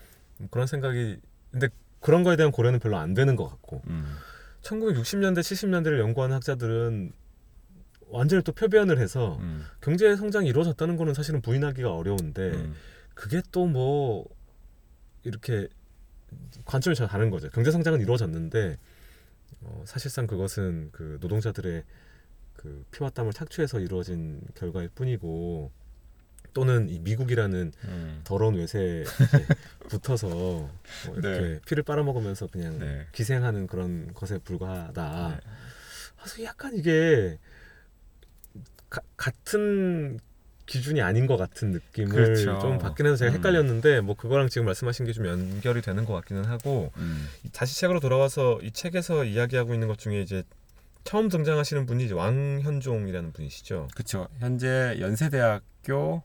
그런 0.50 0.68
생각이 0.68 1.18
근데 1.52 1.70
그런 2.00 2.24
거에 2.24 2.36
대한 2.36 2.52
고려는 2.52 2.80
별로 2.80 2.98
안 2.98 3.14
되는 3.14 3.36
것 3.36 3.48
같고 3.48 3.82
음. 3.88 4.16
1960년대 4.62 5.40
70년대를 5.40 6.00
연구하는 6.00 6.36
학자들은 6.36 7.12
완전히 8.08 8.44
또 8.44 8.52
표변을 8.52 9.00
해서 9.00 9.38
음. 9.42 9.66
경제 9.82 10.16
성장이 10.16 10.48
이루어졌다는 10.50 10.98
거는 10.98 11.14
사실은 11.14 11.42
부인하기가 11.42 11.94
어려운데 11.94 12.52
음. 12.52 12.76
그게 13.14 13.42
또 13.52 13.66
뭐 13.66 14.26
이렇게 15.24 15.68
관점이 16.66 16.96
잘 16.96 17.08
다른 17.08 17.30
거죠. 17.30 17.50
경제 17.50 17.72
성장은 17.72 18.02
이루어졌는데 18.02 18.78
어, 19.62 19.84
사실상 19.86 20.28
그것은 20.28 20.90
그 20.92 21.18
노동자들의 21.22 21.84
그 22.56 22.86
피와 22.92 23.10
땀을 23.10 23.34
착취해서 23.34 23.80
이루어진 23.80 24.42
결과일 24.56 24.90
뿐이고 24.90 25.72
또는 26.54 26.90
이 26.90 27.00
미국이라는 27.00 27.72
음. 27.86 28.22
더러운 28.24 28.56
외세에 28.56 29.04
붙어서 29.90 30.28
뭐 30.28 30.70
이렇게 31.18 31.40
네. 31.40 31.60
피를 31.66 31.84
빨아먹으면서 31.84 32.48
그냥 32.48 32.78
네. 32.80 33.08
기생하는 33.14 33.68
그런 33.68 34.14
것에 34.14 34.38
불과하다. 34.40 35.30
네. 35.30 35.50
그래서 36.18 36.44
약간 36.44 36.76
이게 36.76 37.40
가- 38.90 39.02
같은 39.16 40.20
기준이 40.72 41.02
아닌 41.02 41.28
것 41.28 41.36
같은 41.36 41.72
느낌을 41.72 42.10
그렇죠. 42.10 42.58
좀 42.60 42.78
받긴 42.80 43.06
해서 43.06 43.18
제가 43.18 43.32
음. 43.32 43.38
헷갈렸는데 43.38 44.00
뭐 44.00 44.16
그거랑 44.16 44.48
지금 44.48 44.66
말씀하신 44.66 45.06
게 45.06 45.12
좀 45.12 45.26
연결이 45.28 45.82
되는 45.82 46.06
것 46.06 46.14
같기는 46.14 46.46
하고 46.46 46.94
음. 46.96 47.28
다시 47.52 47.78
책으로 47.78 48.00
돌아와서 48.00 48.58
이 48.64 48.72
책에서 48.72 49.26
이야기하고 49.26 49.74
있는 49.74 49.90
것 49.90 49.98
중에 49.98 50.22
이제 50.22 50.44
처음 51.04 51.28
등장하시는 51.28 51.86
분이 51.86 52.06
이제 52.06 52.14
왕현종이라는 52.14 53.34
분이시죠. 53.34 53.90
그렇죠. 53.94 54.30
현재 54.40 54.96
연세대학교 55.02 56.24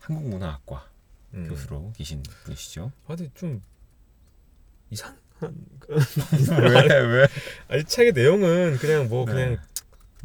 한국문화학과 0.00 0.86
음. 1.32 1.48
교수로 1.48 1.92
계신 1.96 2.22
분이시죠. 2.44 2.92
아, 3.06 3.16
근데 3.16 3.30
좀 3.34 3.62
이상한 4.90 5.16
왜 5.40 6.98
왜? 7.00 7.26
아니 7.68 7.84
책의 7.84 8.12
내용은 8.12 8.76
그냥 8.76 9.08
뭐 9.08 9.24
네. 9.24 9.32
그냥 9.32 9.56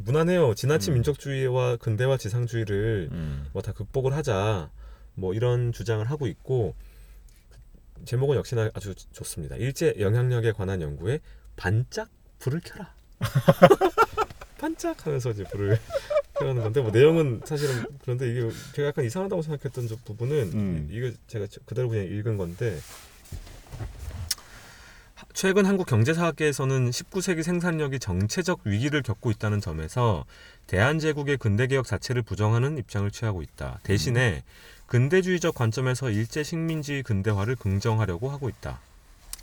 무난해요. 0.03 0.55
지나친 0.55 0.93
음. 0.93 0.95
민족주의와 0.95 1.77
근대화 1.77 2.17
지상주의를 2.17 3.09
음. 3.11 3.47
뭐다 3.53 3.73
극복을 3.73 4.13
하자 4.13 4.69
뭐 5.15 5.33
이런 5.33 5.71
주장을 5.71 6.03
하고 6.09 6.27
있고 6.27 6.75
제목은 8.05 8.37
역시나 8.37 8.69
아주 8.73 8.95
좋습니다. 9.11 9.55
일제 9.57 9.93
영향력에 9.99 10.53
관한 10.53 10.81
연구에 10.81 11.19
반짝 11.57 12.09
불을 12.39 12.61
켜라. 12.63 12.93
반짝하면서 14.59 15.31
이제 15.31 15.43
불을 15.45 15.77
켜는 16.39 16.61
건데 16.61 16.81
뭐 16.81 16.91
내용은 16.91 17.41
사실은 17.45 17.85
그런데 18.01 18.29
이게 18.29 18.49
제가 18.73 18.89
약간 18.89 19.03
이상하다고 19.05 19.41
생각했던 19.41 19.87
저 19.87 19.95
부분은 20.05 20.51
음. 20.53 20.87
이- 20.89 20.95
이거 20.95 21.11
제가 21.27 21.47
그대로 21.65 21.89
그냥 21.89 22.05
읽은 22.05 22.37
건데 22.37 22.77
최근 25.41 25.65
한국 25.65 25.87
경제사학계에서는 25.87 26.89
19세기 26.89 27.43
생산력이 27.43 27.99
정체적 27.99 28.59
위기를 28.65 29.01
겪고 29.01 29.31
있다는 29.31 29.61
점에서 29.61 30.25
대한제국의 30.67 31.37
근대개혁 31.37 31.87
자체를 31.87 32.23
부정하는 32.23 32.77
입장을 32.77 33.09
취하고 33.09 33.41
있다. 33.41 33.79
대신에 33.83 34.43
근대주의적 34.87 35.55
관점에서 35.55 36.09
일제 36.09 36.43
식민지 36.43 37.03
근대화를 37.03 37.55
긍정하려고 37.55 38.29
하고 38.29 38.49
있다. 38.49 38.81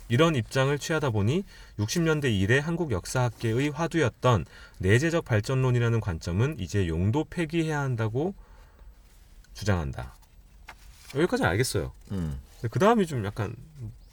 이런 0.07 0.35
입장을 0.35 0.77
취하다 0.77 1.09
보니 1.09 1.43
60년대 1.79 2.25
이래 2.25 2.59
한국 2.59 2.91
역사학계의 2.91 3.71
화두였던 3.71 4.45
내재적 4.77 5.25
발전론이라는 5.25 5.99
관점은 5.99 6.57
이제 6.59 6.87
용도 6.87 7.23
폐기해야 7.23 7.79
한다고 7.79 8.35
주장한다. 9.55 10.13
여기까지는 11.15 11.49
알겠어요. 11.49 11.91
음. 12.11 12.39
그 12.69 12.77
다음이 12.77 13.07
좀 13.07 13.25
약간 13.25 13.55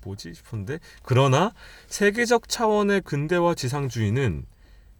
뭐지 0.04 0.34
싶은데 0.34 0.78
그러나 1.02 1.52
세계적 1.88 2.48
차원의 2.48 3.02
근대화 3.02 3.54
지상주의는 3.54 4.46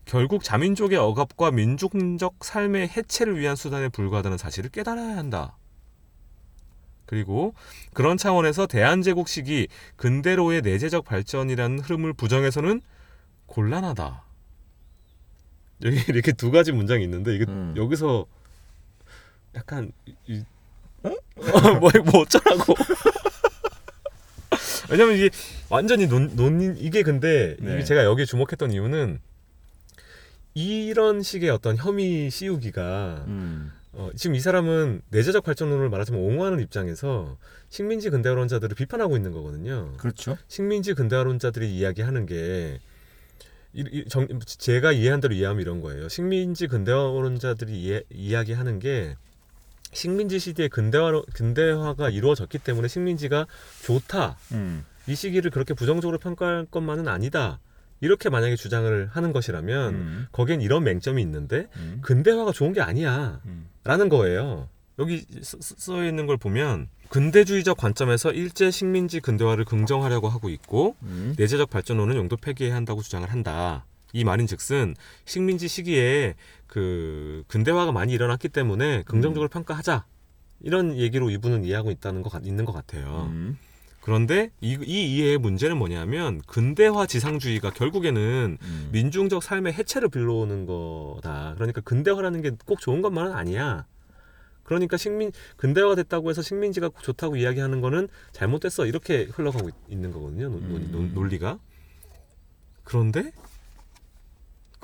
결국 0.05 0.45
자민족의 0.45 0.99
억압과 0.99 1.51
민족적 1.51 2.45
삶의 2.45 2.89
해체를 2.89 3.39
위한 3.39 3.57
수단에 3.57 3.89
불과하다는 3.89 4.39
사실을 4.39 4.71
깨달아야 4.71 5.17
한다. 5.17 5.57
그리고 7.07 7.55
그런 7.93 8.17
차원에서 8.17 8.67
대한제국 8.67 9.29
시기 9.29 9.69
근대로의 9.97 10.63
내재적 10.63 11.05
발전이라는 11.05 11.81
흐름을 11.81 12.15
부정해서는 12.15 12.81
곤란하다. 13.47 14.25
여기 15.85 15.97
이렇게 16.09 16.33
두 16.33 16.51
가지 16.51 16.73
문장이 16.73 17.05
있는데 17.05 17.35
이게 17.35 17.45
음. 17.49 17.75
여기서 17.77 18.27
약간 19.55 19.93
이, 20.27 20.43
어? 21.03 21.11
뭐, 21.81 21.91
뭐 22.11 22.23
어쩌라고 22.23 22.75
왜냐면 24.91 25.17
이게 25.17 25.31
완전히 25.69 26.07
논, 26.07 26.35
논 26.37 26.77
이게 26.79 27.03
근데 27.03 27.57
네. 27.61 27.75
이게 27.75 27.85
제가 27.85 28.05
여기에 28.05 28.25
주목했던 28.25 28.73
이유는 28.73 29.21
이런 30.55 31.23
식의 31.23 31.51
어떤 31.51 31.77
혐의 31.77 32.31
씌우기가 32.31 33.25
음. 33.27 33.73
어, 33.93 34.11
지금 34.17 34.35
이 34.35 34.41
사람은 34.41 35.03
내재적 35.11 35.45
발전론을 35.45 35.89
말하자면 35.89 36.21
옹호하는 36.21 36.61
입장에서 36.61 37.37
식민지 37.69 38.11
근대화론자들을 38.11 38.75
비판하고 38.75 39.17
있는 39.17 39.33
거거든요. 39.33 39.93
그렇죠. 39.99 40.37
식민지 40.49 40.95
근대화론자들이 40.95 41.75
이야기하는 41.75 42.27
게 42.27 42.81
이, 43.73 43.85
이, 43.91 44.05
정, 44.09 44.27
제가 44.47 44.93
이해한 44.93 45.21
대로 45.21 45.35
이해하면 45.35 45.61
이런 45.61 45.81
거예요. 45.81 46.09
식민지 46.09 46.69
근대화론자들이 46.69 47.73
이해, 47.83 48.03
이야기하는 48.11 48.79
게 48.79 49.17
식민지 49.95 50.39
시대에 50.39 50.69
근대화 50.69 51.23
근대화가 51.33 52.11
이루어졌기 52.11 52.59
때문에 52.59 52.89
식민지가 52.89 53.47
좋다. 53.85 54.37
음. 54.53 54.85
이 55.07 55.15
시기를 55.15 55.51
그렇게 55.51 55.75
부정적으로 55.75 56.19
평가할 56.19 56.67
것만은 56.71 57.09
아니다. 57.09 57.61
이렇게 58.01 58.29
만약에 58.29 58.57
주장을 58.57 59.09
하는 59.11 59.33
것이라면 59.33 59.95
음. 59.95 60.27
거기엔 60.33 60.61
이런 60.61 60.85
맹점이 60.85 61.23
있는데 61.23 61.69
음. 61.77 62.01
근대화가 62.03 62.53
좋은 62.53 62.73
게 62.73 62.81
아니야. 62.81 63.41
음. 63.47 63.69
라는 63.85 64.09
거예요. 64.09 64.69
여기 64.99 65.25
써, 65.43 65.59
써 65.61 66.05
있는 66.05 66.27
걸 66.27 66.37
보면 66.37 66.89
근대주의적 67.09 67.77
관점에서 67.77 68.33
일제 68.33 68.71
식민지 68.71 69.21
근대화를 69.21 69.65
긍정하려고 69.65 70.29
하고 70.29 70.49
있고 70.49 70.97
음. 71.03 71.35
내재적 71.39 71.71
발전론은 71.71 72.17
용도 72.17 72.37
폐기해야 72.37 72.75
한다고 72.75 73.03
주장을 73.03 73.29
한다. 73.31 73.85
이 74.15 74.23
말인즉슨 74.25 74.95
식민지 75.27 75.67
시기에 75.69 76.37
그 76.69 77.43
근대화가 77.49 77.91
많이 77.93 78.13
일어났기 78.13 78.49
때문에 78.49 79.03
긍정적으로 79.03 79.49
평가하자 79.49 80.07
이런 80.61 80.97
얘기로 80.97 81.31
이분은 81.31 81.65
이해하고 81.65 81.91
있다는 81.91 82.23
것 82.23 82.31
같- 82.31 82.47
있는 82.47 82.65
것 82.65 82.73
같아요. 82.73 83.29
음. 83.31 83.59
그런데 84.01 84.51
이, 84.61 84.79
이 84.87 85.17
이해의 85.17 85.39
문제는 85.39 85.77
뭐냐면 85.77 86.41
근대화 86.47 87.07
지상주의가 87.07 87.71
결국에는 87.71 88.59
음. 88.61 88.89
민중적 88.93 89.43
삶의 89.43 89.73
해체를 89.73 90.09
빌려오는 90.11 90.65
거다. 90.67 91.55
그러니까 91.57 91.81
근대화라는 91.81 92.41
게 92.43 92.51
꼭 92.67 92.81
좋은 92.81 93.03
것만은 93.03 93.33
아니야. 93.33 93.85
그러니까 94.63 94.97
식민 94.97 95.33
근대화가 95.57 95.97
됐다고 95.97 96.31
해서 96.31 96.41
식민지가 96.41 96.91
좋다고 97.03 97.37
이야기하는 97.37 97.81
거는 97.81 98.09
잘못됐어. 98.33 98.87
이렇게 98.87 99.25
흘러가고 99.25 99.71
있- 99.71 99.75
있는 99.89 100.13
거거든요. 100.13 100.51
논, 100.51 100.69
논- 100.69 100.83
음. 100.83 100.89
논- 100.93 101.15
논리가. 101.15 101.59
그런데 102.85 103.33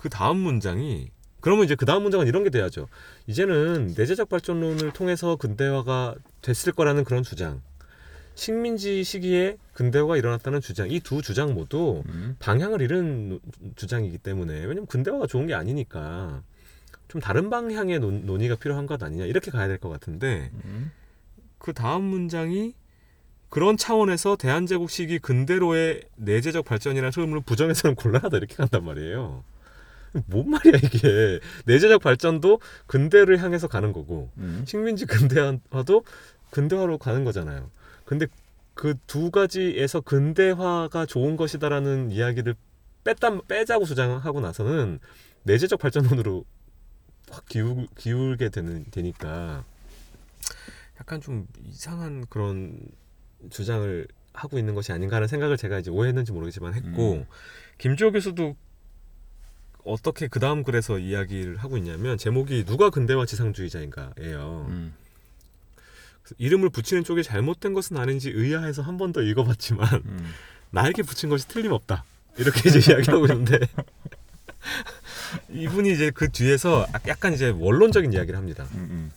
그 0.00 0.08
다음 0.08 0.38
문장이 0.38 1.10
그러면 1.40 1.66
이제 1.66 1.74
그 1.74 1.84
다음 1.84 2.02
문장은 2.04 2.26
이런 2.26 2.42
게 2.42 2.48
돼야죠. 2.48 2.88
이제는 3.26 3.92
내재적 3.96 4.30
발전론을 4.30 4.92
통해서 4.92 5.36
근대화가 5.36 6.14
됐을 6.40 6.72
거라는 6.72 7.04
그런 7.04 7.22
주장. 7.22 7.60
식민지 8.34 9.04
시기에 9.04 9.58
근대화가 9.74 10.16
일어났다는 10.16 10.62
주장, 10.62 10.90
이 10.90 11.00
두 11.00 11.20
주장 11.20 11.52
모두 11.52 12.02
음. 12.06 12.36
방향을 12.38 12.80
잃은 12.80 13.28
노- 13.28 13.40
주장이기 13.76 14.16
때문에 14.18 14.54
왜냐면 14.60 14.86
근대화가 14.86 15.26
좋은 15.26 15.46
게 15.46 15.52
아니니까 15.54 16.42
좀 17.08 17.20
다른 17.20 17.50
방향의 17.50 17.98
논, 17.98 18.24
논의가 18.24 18.56
필요한 18.56 18.86
것 18.86 19.02
아니냐 19.02 19.26
이렇게 19.26 19.50
가야 19.50 19.68
될 19.68 19.76
것 19.78 19.90
같은데 19.90 20.50
음. 20.64 20.90
그 21.58 21.74
다음 21.74 22.04
문장이 22.04 22.72
그런 23.50 23.76
차원에서 23.76 24.36
대한제국 24.36 24.88
시기 24.90 25.18
근대로의 25.18 26.04
내재적 26.16 26.64
발전이라는 26.64 27.12
흐름을 27.12 27.40
부정해서는 27.40 27.96
곤란하다 27.96 28.36
이렇게 28.38 28.54
간단 28.54 28.84
말이에요. 28.84 29.42
뭔 30.26 30.50
말이야 30.50 30.74
이게 30.82 31.40
내재적 31.66 32.02
발전도 32.02 32.60
근대를 32.86 33.42
향해서 33.42 33.68
가는 33.68 33.92
거고 33.92 34.30
음. 34.38 34.64
식민지 34.66 35.06
근대화도 35.06 36.04
근대화로 36.50 36.98
가는 36.98 37.24
거잖아요. 37.24 37.70
근데 38.04 38.26
그 38.74 38.94
두 39.06 39.30
가지에서 39.30 40.00
근대화가 40.00 41.04
좋은 41.04 41.36
것이다라는 41.36 42.12
이야기를 42.12 42.54
뺐다 43.04 43.42
빼자고 43.42 43.84
주장하고 43.84 44.40
나서는 44.40 45.00
내재적 45.42 45.78
발전론으로 45.78 46.44
확 47.30 47.44
기울, 47.46 47.86
기울게 47.98 48.48
되는 48.48 48.84
되니까 48.90 49.64
약간 50.98 51.20
좀 51.20 51.46
이상한 51.66 52.24
그런 52.30 52.78
주장을 53.50 54.06
하고 54.32 54.58
있는 54.58 54.74
것이 54.74 54.92
아닌가 54.92 55.16
하는 55.16 55.28
생각을 55.28 55.58
제가 55.58 55.78
이제 55.78 55.90
오해했는지 55.90 56.32
모르겠지만 56.32 56.72
했고 56.72 57.14
음. 57.14 57.26
김주호 57.78 58.12
교수도 58.12 58.56
어떻게 59.84 60.28
그 60.28 60.40
다음 60.40 60.62
글에서 60.64 60.98
이야기를 60.98 61.56
하고 61.58 61.76
있냐면 61.76 62.18
제목이 62.18 62.64
누가 62.64 62.90
근대화 62.90 63.26
지상주의자인가예요. 63.26 64.66
음. 64.68 64.94
이름을 66.38 66.70
붙이는 66.70 67.02
쪽이 67.04 67.22
잘못된 67.24 67.72
것은 67.74 67.96
아닌지 67.96 68.30
의아해서 68.30 68.82
한 68.82 68.96
번 68.98 69.12
더 69.12 69.20
읽어봤지만 69.22 70.02
음. 70.04 70.30
나에게 70.70 71.02
붙인 71.02 71.28
것이 71.28 71.48
틀림없다 71.48 72.04
이렇게 72.38 72.68
이제 72.68 72.78
이야기하고 72.92 73.26
있는데 73.26 73.58
이분이 75.50 75.92
이제 75.92 76.10
그 76.10 76.28
뒤에서 76.30 76.86
약간 77.08 77.32
이제 77.34 77.48
원론적인 77.48 78.12
이야기를 78.12 78.36
합니다. 78.38 78.66
음. 78.74 79.10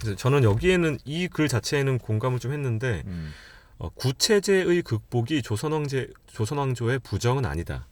그래서 0.00 0.16
저는 0.16 0.42
여기에는 0.44 0.98
이 1.04 1.28
글 1.28 1.48
자체에는 1.48 1.98
공감을 1.98 2.38
좀 2.38 2.52
했는데 2.52 3.02
음. 3.06 3.32
어, 3.78 3.88
구체제의 3.90 4.82
극복이 4.82 5.42
조선왕제 5.42 6.08
조선왕조의 6.26 7.00
부정은 7.00 7.44
아니다. 7.44 7.86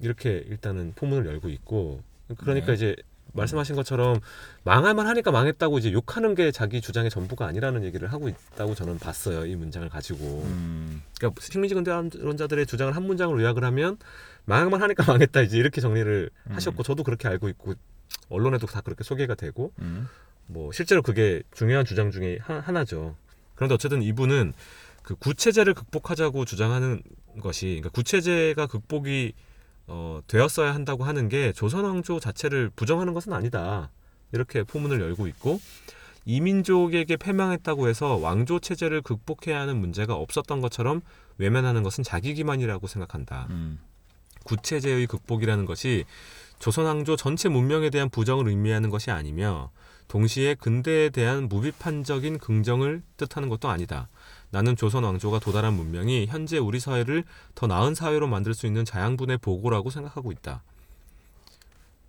이렇게 0.00 0.44
일단은 0.48 0.92
포문을 0.94 1.26
열고 1.26 1.48
있고 1.48 2.02
그러니까 2.38 2.68
네. 2.68 2.74
이제 2.74 2.96
말씀하신 3.32 3.76
것처럼 3.76 4.20
망할만 4.64 5.06
하니까 5.06 5.30
망했다고 5.30 5.78
이제 5.78 5.92
욕하는 5.92 6.34
게 6.34 6.50
자기 6.50 6.80
주장의 6.80 7.10
전부가 7.10 7.46
아니라는 7.46 7.84
얘기를 7.84 8.12
하고 8.12 8.28
있다고 8.28 8.74
저는 8.74 8.98
봤어요 8.98 9.46
이 9.46 9.54
문장을 9.54 9.88
가지고 9.88 10.42
음. 10.44 11.02
그러니까 11.18 11.40
식민지 11.40 11.74
근대론자들의 11.74 12.66
주장을 12.66 12.94
한 12.94 13.02
문장으로 13.04 13.40
요약을 13.42 13.64
하면 13.64 13.98
망할만 14.44 14.82
하니까 14.82 15.04
망했다 15.06 15.42
이제 15.42 15.58
이렇게 15.58 15.80
정리를 15.80 16.30
음. 16.46 16.52
하셨고 16.52 16.82
저도 16.82 17.02
그렇게 17.04 17.28
알고 17.28 17.48
있고 17.50 17.74
언론에도 18.28 18.66
다 18.66 18.80
그렇게 18.80 19.04
소개가 19.04 19.34
되고 19.34 19.72
음. 19.80 20.08
뭐 20.46 20.72
실제로 20.72 21.02
그게 21.02 21.42
중요한 21.52 21.84
주장 21.84 22.10
중에 22.10 22.38
하, 22.40 22.58
하나죠. 22.58 23.14
그런데 23.54 23.74
어쨌든 23.74 24.02
이분은 24.02 24.54
그 25.02 25.14
구체제를 25.14 25.74
극복하자고 25.74 26.44
주장하는 26.44 27.02
것이 27.40 27.66
그러니까 27.66 27.90
구체제가 27.90 28.66
극복이 28.66 29.34
어, 29.88 30.20
되었어야 30.26 30.74
한다고 30.74 31.04
하는 31.04 31.28
게 31.28 31.52
조선 31.52 31.84
왕조 31.84 32.20
자체를 32.20 32.70
부정하는 32.76 33.14
것은 33.14 33.32
아니다. 33.32 33.90
이렇게 34.32 34.62
포문을 34.62 35.00
열고 35.00 35.26
있고 35.28 35.60
이민족에게 36.26 37.16
패망했다고 37.16 37.88
해서 37.88 38.16
왕조 38.16 38.60
체제를 38.60 39.00
극복해야 39.00 39.60
하는 39.60 39.78
문제가 39.78 40.14
없었던 40.14 40.60
것처럼 40.60 41.00
외면하는 41.38 41.82
것은 41.82 42.04
자기 42.04 42.34
기만이라고 42.34 42.86
생각한다. 42.86 43.46
음. 43.50 43.80
구체제의 44.44 45.06
극복이라는 45.06 45.64
것이 45.64 46.04
조선왕조 46.58 47.16
전체 47.16 47.48
문명에 47.48 47.90
대한 47.90 48.10
부정을 48.10 48.48
의미하는 48.48 48.90
것이 48.90 49.10
아니며 49.10 49.70
동시에 50.08 50.54
근대에 50.54 51.10
대한 51.10 51.48
무비판적인 51.48 52.38
긍정을 52.38 53.02
뜻하는 53.16 53.48
것도 53.48 53.68
아니다. 53.68 54.08
나는 54.50 54.76
조선 54.76 55.04
왕조가 55.04 55.40
도달한 55.40 55.74
문명이 55.74 56.26
현재 56.26 56.58
우리 56.58 56.80
사회를 56.80 57.24
더 57.54 57.66
나은 57.66 57.94
사회로 57.94 58.26
만들 58.26 58.54
수 58.54 58.66
있는 58.66 58.84
자양분의 58.84 59.38
보고라고 59.38 59.90
생각하고 59.90 60.32
있다. 60.32 60.62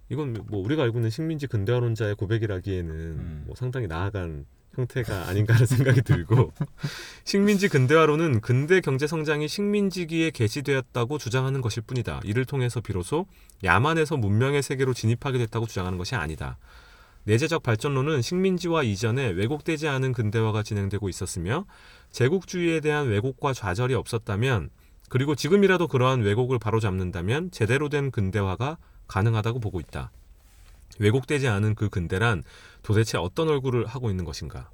이건 0.10 0.34
뭐 0.48 0.64
우리가 0.64 0.84
알고 0.84 0.98
있는 1.00 1.10
식민지 1.10 1.48
근대화론자의 1.48 2.16
고백이라기에는 2.16 2.96
음. 2.96 3.44
뭐 3.46 3.56
상당히 3.56 3.88
나아간 3.88 4.46
형태가 4.76 5.28
아닌가 5.28 5.54
하는 5.54 5.66
생각이 5.68 6.02
들고 6.02 6.52
식민지 7.26 7.68
근대화론은 7.68 8.42
근대 8.42 8.82
경제 8.82 9.06
성장이 9.06 9.48
식민지기에 9.48 10.32
개시되었다고 10.32 11.18
주장하는 11.18 11.62
것일 11.62 11.84
뿐이다. 11.84 12.22
이를 12.24 12.46
통해서 12.46 12.82
비로소 12.82 13.26
야만에서 13.64 14.18
문명의 14.18 14.64
세계로 14.64 14.94
진입하게 14.94 15.38
됐다고 15.40 15.68
주장하는 15.68 15.98
것이 15.98 16.16
아니다. 16.16 16.58
내재적 17.26 17.62
발전론은 17.62 18.22
식민지화 18.22 18.84
이전에 18.84 19.28
왜곡되지 19.30 19.88
않은 19.88 20.14
근대화가 20.14 20.64
진행되고 20.64 21.10
있었으며 21.10 21.66
제국주의에 22.12 22.80
대한 22.80 23.08
왜곡과 23.08 23.54
좌절이 23.54 23.94
없었다면 23.94 24.70
그리고 25.10 25.36
지금이라도 25.36 25.88
그러한 25.88 26.22
왜곡을 26.22 26.60
바로잡는다면 26.60 27.52
제대로 27.52 27.90
된 27.90 28.12
근대화가 28.12 28.78
가능하다고 29.08 29.60
보고 29.60 29.80
있다. 29.80 30.12
왜곡되지 31.00 31.48
않은 31.48 31.76
그 31.76 31.90
근대란 31.90 32.44
도대체 32.84 33.18
어떤 33.18 33.50
얼굴을 33.50 33.86
하고 33.86 34.10
있는 34.10 34.26
것인가? 34.26 34.70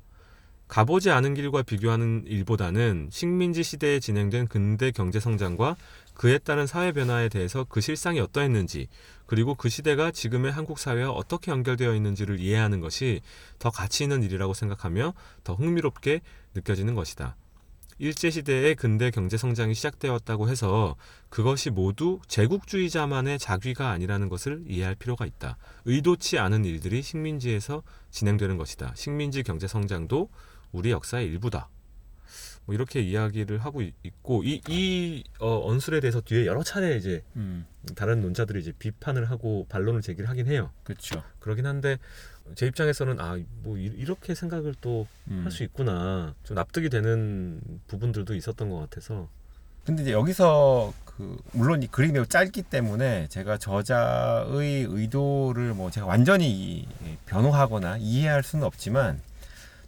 가보지 0.67 1.11
않은 1.11 1.35
길과 1.35 1.61
비교하는 1.61 2.23
일보다는 2.25 3.09
식민지 3.11 3.63
시대에 3.63 3.99
진행된 3.99 4.47
근대 4.47 4.91
경제 4.91 5.19
성장과 5.19 5.75
그에 6.15 6.39
따른 6.39 6.65
사회 6.65 6.91
변화에 6.91 7.29
대해서 7.29 7.65
그 7.69 7.81
실상이 7.81 8.19
어떠했는지 8.19 8.87
그리고 9.25 9.55
그 9.55 9.69
시대가 9.69 10.11
지금의 10.11 10.51
한국 10.51 10.79
사회와 10.79 11.11
어떻게 11.11 11.51
연결되어 11.51 11.95
있는지를 11.95 12.39
이해하는 12.39 12.79
것이 12.79 13.21
더 13.59 13.69
가치 13.69 14.03
있는 14.03 14.23
일이라고 14.23 14.53
생각하며 14.53 15.13
더 15.43 15.53
흥미롭게 15.53 16.21
느껴지는 16.53 16.95
것이다. 16.95 17.35
일제 17.97 18.29
시대의 18.29 18.75
근대 18.75 19.09
경제 19.09 19.37
성장이 19.37 19.73
시작되었다고 19.73 20.49
해서 20.49 20.97
그것이 21.29 21.69
모두 21.69 22.19
제국주의자만의 22.27 23.39
자귀가 23.39 23.91
아니라는 23.91 24.27
것을 24.27 24.65
이해할 24.67 24.95
필요가 24.95 25.25
있다. 25.25 25.57
의도치 25.85 26.37
않은 26.37 26.65
일들이 26.65 27.01
식민지에서 27.01 27.83
진행되는 28.11 28.57
것이다. 28.57 28.91
식민지 28.95 29.43
경제 29.43 29.67
성장도 29.67 30.29
우리 30.73 30.91
역사의 30.91 31.25
일부다. 31.27 31.69
뭐 32.65 32.73
이렇게 32.73 33.01
이야기를 33.01 33.59
하고 33.59 33.81
있- 33.81 33.93
있고 34.03 34.43
이, 34.43 34.61
이 34.69 35.23
어, 35.39 35.67
언술에 35.69 35.99
대해서 35.99 36.21
뒤에 36.21 36.45
여러 36.45 36.63
차례 36.63 36.95
이제 36.97 37.23
음. 37.35 37.65
다른 37.95 38.21
논자들이 38.21 38.59
이제 38.59 38.71
비판을 38.77 39.29
하고 39.29 39.65
반론을 39.69 40.01
제기를 40.01 40.27
하긴 40.29 40.47
해요. 40.47 40.71
그렇죠. 40.83 41.21
그러긴 41.39 41.65
한데 41.67 41.97
제 42.55 42.65
입장에서는 42.67 43.19
아 43.19 43.37
뭐 43.63 43.77
이렇게 43.77 44.33
생각을 44.35 44.75
또할 44.81 45.07
음. 45.29 45.47
수 45.49 45.63
있구나 45.63 46.33
좀 46.43 46.55
납득이 46.55 46.89
되는 46.89 47.59
부분들도 47.87 48.33
있었던 48.35 48.69
것 48.69 48.79
같아서 48.81 49.27
근데 49.85 50.01
이제 50.03 50.11
여기서 50.11 50.93
그 51.05 51.37
물론 51.53 51.81
이 51.83 51.87
매우 52.11 52.25
짧기 52.25 52.63
때문에 52.63 53.27
제가 53.29 53.57
저자의 53.59 54.83
의도를 54.89 55.73
뭐 55.75 55.89
제가 55.91 56.05
완전히 56.07 56.49
이- 56.51 56.87
변호하거나 57.27 57.97
이해할 57.97 58.41
수는 58.43 58.65
없지만 58.65 59.21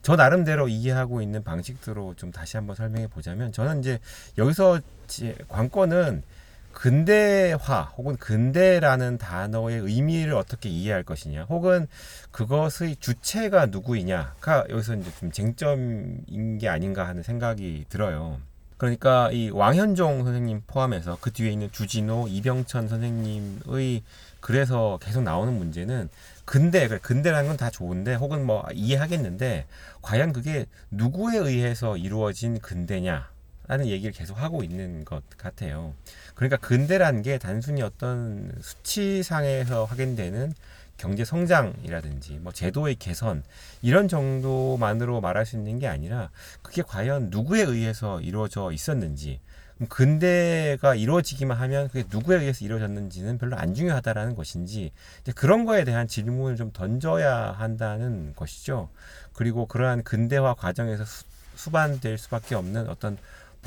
저 0.08 0.16
나름대로 0.16 0.70
이해하고 0.70 1.22
있는 1.22 1.44
방식대로 1.44 2.14
좀 2.16 2.32
다시 2.32 2.56
한번 2.56 2.78
설명해 2.78 3.08
보자면 3.08 3.52
저는 3.52 3.82
이제 3.82 4.00
여기서 4.38 4.80
제 5.06 5.36
관건은 5.50 6.24
근대화 6.72 7.82
혹은 7.98 8.16
근대라는 8.16 9.18
단어의 9.18 9.82
의미를 9.82 10.36
어떻게 10.36 10.70
이해할 10.70 11.04
것이냐 11.04 11.44
혹은 11.50 11.90
그것의 12.32 12.96
주체가 13.02 13.66
누구이냐가 13.66 14.64
여기서 14.70 14.96
이제 14.96 15.12
좀 15.20 15.30
쟁점인 15.30 16.58
게 16.58 16.70
아닌가 16.70 17.06
하는 17.06 17.22
생각이 17.22 17.88
들어요. 17.90 18.40
그러니까 18.78 19.30
이 19.34 19.50
왕현종 19.50 20.24
선생님 20.24 20.62
포함해서 20.68 21.18
그 21.20 21.34
뒤에 21.34 21.52
있는 21.52 21.70
주진호, 21.74 22.30
이병천 22.30 22.88
선생님의 22.88 24.04
글에서 24.40 25.00
계속 25.02 25.24
나오는 25.24 25.52
문제는 25.52 26.08
근대, 26.48 26.88
그래, 26.88 26.98
근대라는 27.02 27.50
건 27.50 27.58
다 27.58 27.70
좋은데 27.70 28.16
혹은 28.16 28.46
뭐 28.46 28.66
이해하겠는데 28.74 29.66
과연 30.02 30.32
그게 30.32 30.66
누구에 30.92 31.38
의해서 31.38 31.98
이루어진 31.98 32.60
근대냐? 32.60 33.30
라는 33.68 33.88
얘기를 33.88 34.14
계속 34.14 34.38
하고 34.38 34.64
있는 34.64 35.04
것 35.04 35.22
같아요. 35.38 35.94
그러니까 36.36 36.56
근대라는 36.58 37.22
게 37.22 37.38
단순히 37.38 37.82
어떤 37.82 38.50
수치상에서 38.62 39.84
확인되는 39.84 40.54
경제 40.96 41.26
성장이라든지 41.26 42.40
뭐 42.40 42.54
제도의 42.54 42.96
개선 42.96 43.44
이런 43.82 44.08
정도만으로 44.08 45.20
말할 45.20 45.46
수 45.46 45.58
있는 45.58 45.80
게 45.80 45.88
아니라 45.88 46.30
그게 46.62 46.82
과연 46.82 47.30
누구에 47.30 47.62
의해서 47.62 48.22
이루어져 48.22 48.72
있었는지 48.72 49.42
근대가 49.90 50.96
이루어지기만 50.96 51.58
하면 51.58 51.88
그게 51.90 52.04
누구에 52.10 52.38
의해서 52.40 52.66
이루어졌는지는 52.66 53.38
별로 53.38 53.56
안 53.58 53.74
중요하다라는 53.76 54.36
것인지 54.36 54.92
그런 55.36 55.66
거에 55.66 55.84
대한 55.84 56.08
질문을 56.08 56.56
좀 56.56 56.72
던져야 56.74 57.52
한다는 57.52 58.34
것이죠. 58.36 58.90
그리고 59.34 59.68
그러한 59.68 60.04
근대화 60.04 60.56
과정에서 60.56 61.06
수- 61.06 61.26
수반될 61.56 62.18
수밖에 62.18 62.56
없는 62.56 62.90
어떤 62.90 63.18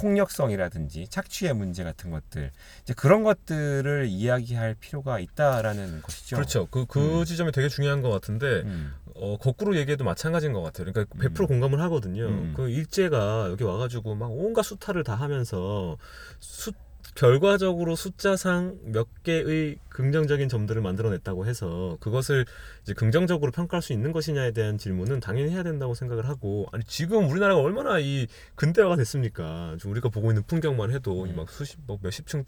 폭력성이라든지 0.00 1.08
착취의 1.08 1.54
문제 1.54 1.84
같은 1.84 2.10
것들 2.10 2.50
이제 2.82 2.94
그런 2.94 3.22
것들을 3.22 4.06
이야기할 4.08 4.74
필요가 4.80 5.18
있다라는 5.18 6.02
것이죠. 6.02 6.36
그렇죠. 6.36 6.66
그, 6.70 6.86
그 6.86 7.20
음. 7.20 7.24
지점이 7.24 7.52
되게 7.52 7.68
중요한 7.68 8.00
것 8.00 8.10
같은데 8.10 8.62
음. 8.64 8.92
어, 9.14 9.36
거꾸로 9.36 9.76
얘기해도 9.76 10.04
마찬가지인 10.04 10.52
것 10.52 10.62
같아요. 10.62 10.90
그러니까 10.90 11.14
100% 11.16 11.40
음. 11.40 11.46
공감을 11.46 11.80
하거든요. 11.82 12.26
음. 12.26 12.54
그 12.56 12.68
일제가 12.70 13.48
여기 13.50 13.64
와가지고 13.64 14.14
막 14.14 14.30
온갖 14.30 14.62
수탈을 14.62 15.04
다 15.04 15.14
하면서 15.14 15.98
수, 16.38 16.72
결과적으로 17.14 17.96
숫자상 17.96 18.78
몇 18.84 19.08
개의 19.22 19.78
긍정적인 19.88 20.48
점들을 20.48 20.80
만들어냈다고 20.80 21.46
해서 21.46 21.96
그것을 22.00 22.46
이제 22.82 22.94
긍정적으로 22.94 23.50
평가할 23.52 23.82
수 23.82 23.92
있는 23.92 24.12
것이냐에 24.12 24.52
대한 24.52 24.78
질문은 24.78 25.20
당연히 25.20 25.50
해야 25.50 25.62
된다고 25.62 25.94
생각을 25.94 26.28
하고 26.28 26.66
아니 26.72 26.84
지금 26.84 27.28
우리나라가 27.28 27.60
얼마나 27.60 27.98
이 27.98 28.26
근대화가 28.54 28.96
됐습니까? 28.96 29.76
지금 29.78 29.92
우리가 29.92 30.08
보고 30.08 30.30
있는 30.30 30.42
풍경만 30.44 30.92
해도 30.92 31.24
음. 31.24 31.30
이막 31.30 31.50
수십 31.50 31.78
뭐 31.86 31.98
몇십 32.00 32.26
층은 32.26 32.44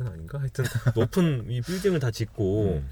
아닌가? 0.00 0.40
하여튼 0.40 0.64
높은 0.94 1.46
이 1.48 1.60
빌딩을 1.60 2.00
다 2.00 2.10
짓고 2.10 2.80
음. 2.82 2.88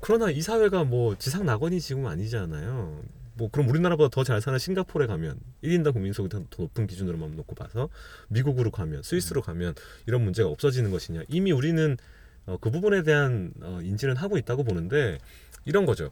그러나 0.00 0.30
이 0.30 0.40
사회가 0.40 0.84
뭐 0.84 1.16
지상 1.16 1.46
낙원이 1.46 1.80
지금 1.80 2.06
아니잖아요. 2.06 3.02
뭐 3.40 3.48
그럼 3.50 3.70
우리나라보다 3.70 4.10
더 4.10 4.22
잘 4.22 4.42
사는 4.42 4.58
싱가포르에 4.58 5.06
가면 5.06 5.40
1인당 5.64 5.94
국민 5.94 6.12
소득이 6.12 6.46
더 6.50 6.62
높은 6.62 6.86
기준으로만 6.86 7.36
놓고 7.36 7.54
봐서 7.54 7.88
미국으로 8.28 8.70
가면 8.70 9.02
스위스로 9.02 9.40
가면 9.40 9.74
이런 10.06 10.22
문제가 10.22 10.50
없어지는 10.50 10.90
것이냐 10.90 11.22
이미 11.28 11.50
우리는 11.50 11.96
어, 12.44 12.58
그 12.60 12.70
부분에 12.70 13.02
대한 13.02 13.52
어, 13.62 13.80
인지는 13.82 14.16
하고 14.16 14.36
있다고 14.36 14.62
보는데 14.62 15.18
이런 15.64 15.86
거죠. 15.86 16.10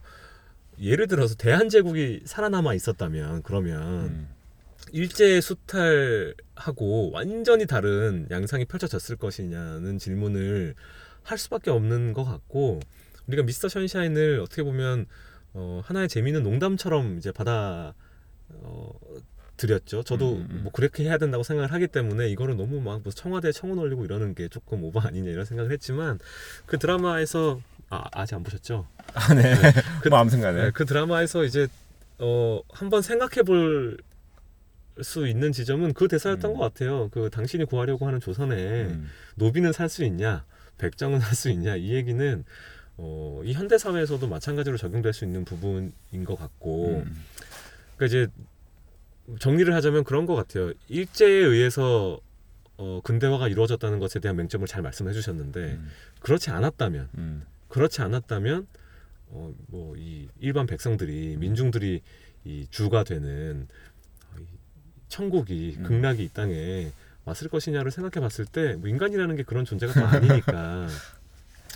예를 0.81 1.07
들어서 1.07 1.35
대한제국이 1.35 2.21
살아남아 2.25 2.73
있었다면 2.73 3.43
그러면 3.43 4.05
음. 4.05 4.27
일제 4.91 5.39
수탈하고 5.39 7.11
완전히 7.11 7.67
다른 7.67 8.25
양상이 8.31 8.65
펼쳐졌을 8.65 9.17
것이냐는 9.17 9.99
질문을 9.99 10.73
할 11.21 11.37
수밖에 11.37 11.69
없는 11.69 12.13
것 12.13 12.23
같고 12.23 12.79
우리가 13.27 13.43
미스터 13.43 13.69
션샤인을 13.69 14.39
어떻게 14.39 14.63
보면 14.63 15.05
어, 15.53 15.81
하나의 15.83 16.07
재미있는 16.09 16.43
농담처럼 16.43 17.17
이제 17.17 17.31
받아 17.31 17.93
어, 18.49 18.91
드렸죠. 19.57 20.03
저도 20.03 20.35
음, 20.37 20.47
음. 20.49 20.59
뭐 20.63 20.71
그렇게 20.71 21.03
해야 21.03 21.17
된다고 21.17 21.43
생각을 21.43 21.71
하기 21.73 21.87
때문에 21.87 22.29
이거를 22.29 22.55
너무 22.55 22.79
막 22.81 23.01
뭐 23.03 23.11
청와대 23.11 23.51
청원 23.51 23.77
올리고 23.79 24.05
이러는 24.05 24.33
게 24.35 24.47
조금 24.47 24.83
오버 24.83 24.99
아니냐 25.01 25.29
이런 25.31 25.45
생각을 25.45 25.71
했지만 25.71 26.19
그 26.65 26.77
드라마에서 26.79 27.59
아, 27.89 28.05
아직 28.13 28.35
안 28.35 28.43
보셨죠? 28.43 28.87
아, 29.13 29.33
네. 29.33 29.53
그- 30.01 30.09
뭐 30.09 30.19
아무튼간에 30.19 30.63
네, 30.65 30.71
그 30.71 30.85
드라마에서 30.85 31.43
이제 31.43 31.67
어 32.19 32.61
한번 32.71 33.01
생각해 33.01 33.43
볼 33.43 33.97
수 35.01 35.27
있는 35.29 35.53
지점은 35.53 35.93
그 35.93 36.09
대사였던 36.09 36.51
음. 36.51 36.57
것 36.57 36.61
같아요. 36.61 37.07
그 37.11 37.29
당신이 37.29 37.63
구하려고 37.63 38.05
하는 38.05 38.19
조선에 38.19 38.55
음. 38.83 39.07
노비는 39.35 39.71
살 39.71 39.87
수 39.87 40.03
있냐, 40.03 40.43
백정은 40.77 41.21
살 41.21 41.35
수 41.35 41.49
있냐 41.51 41.77
이 41.77 41.93
얘기는 41.93 42.43
어, 43.01 43.41
이 43.45 43.53
현대 43.53 43.77
사회에서도 43.77 44.27
마찬가지로 44.27 44.75
적용될 44.77 45.13
수 45.13 45.23
있는 45.23 45.45
부분인 45.45 45.93
것 46.25 46.35
같고, 46.35 46.97
음. 47.05 47.23
그러니까 47.95 48.05
이제 48.05 48.27
정리를 49.39 49.73
하자면 49.73 50.03
그런 50.03 50.25
것 50.25 50.35
같아요. 50.35 50.73
일제에 50.89 51.29
의해서 51.29 52.19
어, 52.77 52.99
근대화가 53.03 53.47
이루어졌다는 53.47 53.99
것에 53.99 54.19
대한 54.19 54.35
맹점을 54.37 54.65
잘 54.67 54.81
말씀해 54.81 55.13
주셨는데 55.13 55.59
음. 55.59 55.89
그렇지 56.21 56.49
않았다면 56.49 57.09
음. 57.17 57.43
그렇지 57.67 58.01
않았다면 58.01 58.67
어, 59.27 59.53
뭐 59.67 59.95
이 59.97 60.27
일반 60.39 60.65
백성들이 60.65 61.35
민중들이 61.37 62.01
이 62.45 62.67
주가 62.69 63.03
되는 63.03 63.67
천국이 65.09 65.75
음. 65.79 65.83
극락이 65.83 66.23
이 66.23 66.29
땅에 66.29 66.91
왔을 67.25 67.49
것이냐를 67.49 67.91
생각해 67.91 68.21
봤을 68.23 68.45
때 68.45 68.75
뭐 68.75 68.87
인간이라는 68.89 69.35
게 69.35 69.43
그런 69.43 69.65
존재가 69.65 69.93
또 69.93 70.05
아니니까 70.05 70.87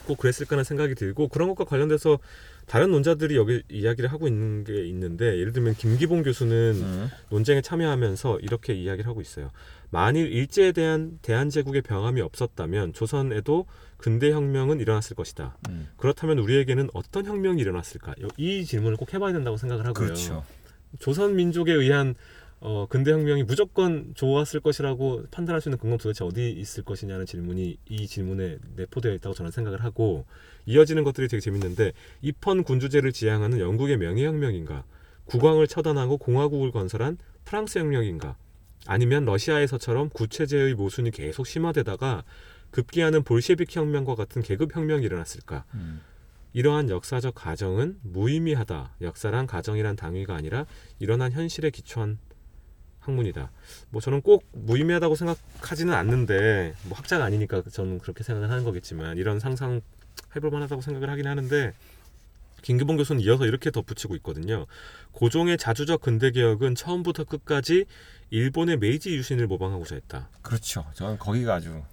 꼭 0.05 0.17
그랬을까라는 0.17 0.63
생각이 0.63 0.95
들고 0.95 1.27
그런 1.27 1.47
것과 1.49 1.65
관련돼서 1.65 2.19
다른 2.65 2.91
논자들이 2.91 3.35
여기 3.35 3.63
이야기를 3.69 4.11
하고 4.11 4.27
있는 4.27 4.63
게 4.63 4.85
있는데 4.87 5.37
예를 5.37 5.51
들면 5.51 5.75
김기봉 5.75 6.23
교수는 6.23 6.75
음. 6.75 7.09
논쟁에 7.29 7.61
참여하면서 7.61 8.39
이렇게 8.39 8.73
이야기를 8.73 9.07
하고 9.09 9.21
있어요. 9.21 9.51
만일 9.89 10.31
일제에 10.31 10.71
대한 10.71 11.19
대한제국의 11.21 11.81
병함이 11.81 12.21
없었다면 12.21 12.93
조선에도 12.93 13.65
근대 13.97 14.31
혁명은 14.31 14.79
일어났을 14.79 15.15
것이다. 15.15 15.57
음. 15.69 15.89
그렇다면 15.97 16.39
우리에게는 16.39 16.89
어떤 16.93 17.25
혁명이 17.25 17.61
일어났을까? 17.61 18.15
이 18.37 18.65
질문을 18.65 18.97
꼭 18.97 19.13
해봐야 19.13 19.33
된다고 19.33 19.57
생각을 19.57 19.85
하고요. 19.85 20.07
그렇죠. 20.07 20.43
조선 20.99 21.35
민족에 21.35 21.73
의한 21.73 22.15
어, 22.65 22.85
근대 22.87 23.11
혁명이 23.11 23.43
무조건 23.43 24.13
좋았을 24.15 24.61
것이라고 24.61 25.25
판단할 25.31 25.59
수 25.59 25.67
있는 25.67 25.77
근거 25.77 25.97
도대체 25.97 26.23
어디 26.23 26.49
있을 26.49 26.85
것이냐는 26.85 27.25
질문이 27.25 27.77
이 27.89 28.07
질문에 28.07 28.57
내포되어 28.77 29.13
있다고 29.15 29.35
저는 29.35 29.51
생각을 29.51 29.83
하고 29.83 30.25
이어지는 30.65 31.03
것들이 31.03 31.27
되게 31.27 31.41
재밌는데 31.41 31.91
입헌 32.21 32.63
군주제를 32.63 33.11
지향하는 33.11 33.59
영국의 33.59 33.97
명예혁명인가? 33.97 34.85
국왕을 35.25 35.67
처단하고 35.67 36.17
공화국을 36.17 36.71
건설한 36.71 37.17
프랑스 37.43 37.79
혁명인가? 37.79 38.37
아니면 38.87 39.25
러시아에서처럼 39.25 40.07
구체제의 40.11 40.75
모순이 40.75 41.11
계속 41.11 41.45
심화되다가 41.45 42.23
급기야는 42.71 43.23
볼셰빅 43.23 43.75
혁명과 43.75 44.15
같은 44.15 44.41
계급 44.41 44.73
혁명이 44.73 45.03
일어났을까? 45.03 45.65
음. 45.73 45.99
이러한 46.53 46.89
역사적 46.89 47.35
가정은 47.35 47.99
무의미하다. 48.03 48.95
역사란 49.01 49.47
가정이란 49.47 49.97
당위가 49.97 50.33
아니라 50.33 50.65
일어난 50.99 51.33
현실에 51.33 51.69
기초한 51.69 52.19
학문이다. 53.03 53.51
뭐 53.89 54.01
저는 54.01 54.21
꼭 54.21 54.43
무의미하다고 54.51 55.15
생각하지는 55.15 55.93
않는데 55.93 56.73
뭐 56.83 56.97
학자가 56.97 57.25
아니니까 57.25 57.61
저는 57.71 57.99
그렇게 57.99 58.23
생각을 58.23 58.49
하는 58.49 58.63
거겠지만 58.63 59.17
이런 59.17 59.39
상상 59.39 59.81
해볼 60.35 60.49
만하다고 60.51 60.81
생각을 60.81 61.09
하긴 61.09 61.27
하는데 61.27 61.73
김규봉 62.61 62.97
교수는 62.97 63.21
이어서 63.21 63.45
이렇게 63.45 63.71
덧붙이고 63.71 64.15
있거든요. 64.17 64.65
고종의 65.11 65.57
자주적 65.57 66.01
근대 66.01 66.31
개혁은 66.31 66.75
처음부터 66.75 67.25
끝까지 67.25 67.85
일본의 68.29 68.77
메이지 68.77 69.13
유신을 69.15 69.47
모방하고자 69.47 69.95
했다. 69.95 70.29
그렇죠. 70.41 70.85
저는 70.93 71.19
거기가 71.19 71.55
아주 71.55 71.83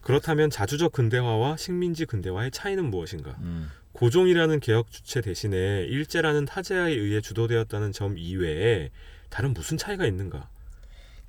그렇다면 0.00 0.48
자주적 0.48 0.92
근대화와 0.92 1.56
식민지 1.56 2.06
근대화의 2.06 2.52
차이는 2.52 2.86
무엇인가? 2.86 3.36
음. 3.40 3.68
고종이라는 3.92 4.60
개혁 4.60 4.90
주체 4.90 5.20
대신에 5.20 5.84
일제라는 5.84 6.46
타제에 6.46 6.90
의해 6.90 7.20
주도되었다는 7.20 7.92
점 7.92 8.16
이외에 8.16 8.90
다른 9.28 9.52
무슨 9.52 9.76
차이가 9.76 10.06
있는가? 10.06 10.48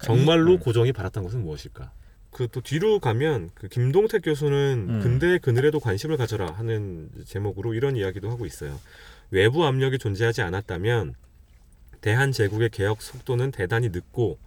정말로 0.03 0.53
음. 0.53 0.59
고종이 0.59 0.91
바랐던 0.91 1.23
것은 1.23 1.41
무엇일까? 1.41 1.91
그 2.31 2.47
또 2.47 2.61
뒤로 2.61 2.99
가면 2.99 3.49
그 3.53 3.67
김동택 3.67 4.23
교수는 4.23 4.87
음. 4.89 4.99
근대의 5.01 5.39
그늘에도 5.39 5.79
관심을 5.79 6.17
가져라 6.17 6.51
하는 6.51 7.09
제목으로 7.25 7.73
이런 7.73 7.95
이야기도 7.95 8.29
하고 8.29 8.45
있어요. 8.45 8.79
외부 9.29 9.65
압력이 9.65 9.97
존재하지 9.97 10.41
않았다면 10.41 11.15
대한 12.01 12.31
제국의 12.31 12.69
개혁 12.69 13.01
속도는 13.01 13.51
대단히 13.51 13.89
늦고 13.89 14.39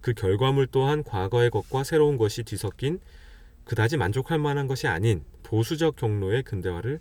그 0.00 0.12
결과물 0.12 0.66
또한 0.68 1.02
과거의 1.02 1.50
것과 1.50 1.84
새로운 1.84 2.16
것이 2.18 2.42
뒤섞인 2.42 3.00
그다지 3.64 3.96
만족할 3.96 4.38
만한 4.38 4.66
것이 4.66 4.86
아닌 4.86 5.22
보수적 5.42 5.96
경로의 5.96 6.42
근대화를 6.42 7.00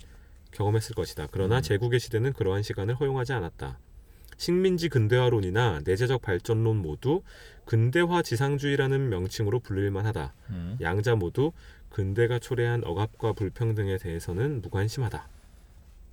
경험했을 0.52 0.96
것이다. 0.96 1.28
그러나 1.32 1.58
음. 1.58 1.62
제국의 1.62 2.00
시대는 2.00 2.34
그러한 2.34 2.64
시간을 2.64 2.96
허용하지 2.96 3.34
않았다. 3.34 3.80
식민지 4.38 4.90
근대화론이나 4.90 5.82
내재적 5.84 6.22
발전론 6.22 6.78
모두 6.78 7.22
근대화 7.66 8.22
지상주의라는 8.22 9.10
명칭으로 9.10 9.60
불릴만 9.60 10.06
하다. 10.06 10.34
음. 10.52 10.78
양자 10.80 11.16
모두 11.16 11.52
근대가 11.90 12.40
초래한 12.40 12.84
억압과 12.86 13.34
불평등에 13.34 13.98
대해서는 13.98 14.62
무관심하다. 14.62 15.28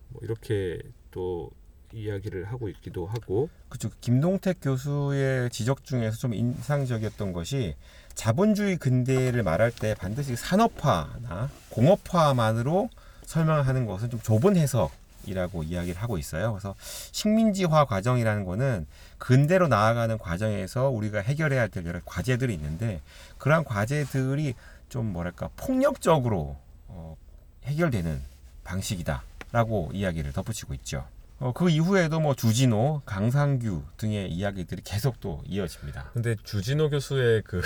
뭐 0.09 0.22
이렇게 0.24 0.80
또 1.10 1.51
이야기를 1.92 2.46
하고 2.46 2.68
있기도 2.68 3.06
하고 3.06 3.48
그쪽 3.68 4.01
김동택 4.01 4.59
교수의 4.60 5.51
지적 5.51 5.84
중에서 5.84 6.16
좀 6.16 6.34
인상적이었던 6.34 7.32
것이 7.32 7.76
자본주의 8.14 8.76
근대를 8.76 9.42
말할 9.42 9.70
때 9.70 9.94
반드시 9.94 10.34
산업화나 10.34 11.51
공업화만으로 11.70 12.90
설명하는 13.26 13.86
것은 13.86 14.10
좀 14.10 14.20
좁은 14.20 14.56
해석 14.56 14.90
이라고 15.26 15.62
이야기를 15.62 16.01
하고 16.01 16.18
있어요. 16.18 16.52
그래서 16.52 16.74
식민지화 16.78 17.86
과정이라는 17.86 18.44
거는 18.44 18.86
근대로 19.18 19.68
나아가는 19.68 20.16
과정에서 20.18 20.88
우리가 20.90 21.20
해결해야 21.20 21.68
될 21.68 21.86
여러 21.86 22.01
과제들이 22.05 22.52
있는데 22.55 23.01
그러한 23.38 23.64
과제들이 23.64 24.55
좀 24.88 25.12
뭐랄까 25.12 25.48
폭력적으로 25.56 26.56
어, 26.88 27.16
해결되는 27.64 28.20
방식이다라고 28.64 29.90
이야기를 29.92 30.32
덧붙이고 30.32 30.74
있죠. 30.74 31.06
어, 31.40 31.52
그 31.52 31.68
이후에도 31.68 32.20
뭐 32.20 32.34
주진호, 32.34 33.02
강상규 33.05 33.82
등의 33.96 34.30
이야기들이 34.30 34.82
계속 34.82 35.20
또 35.20 35.42
이어집니다. 35.46 36.10
근데 36.12 36.36
주진호 36.44 36.90
교수의 36.90 37.42
그 37.42 37.60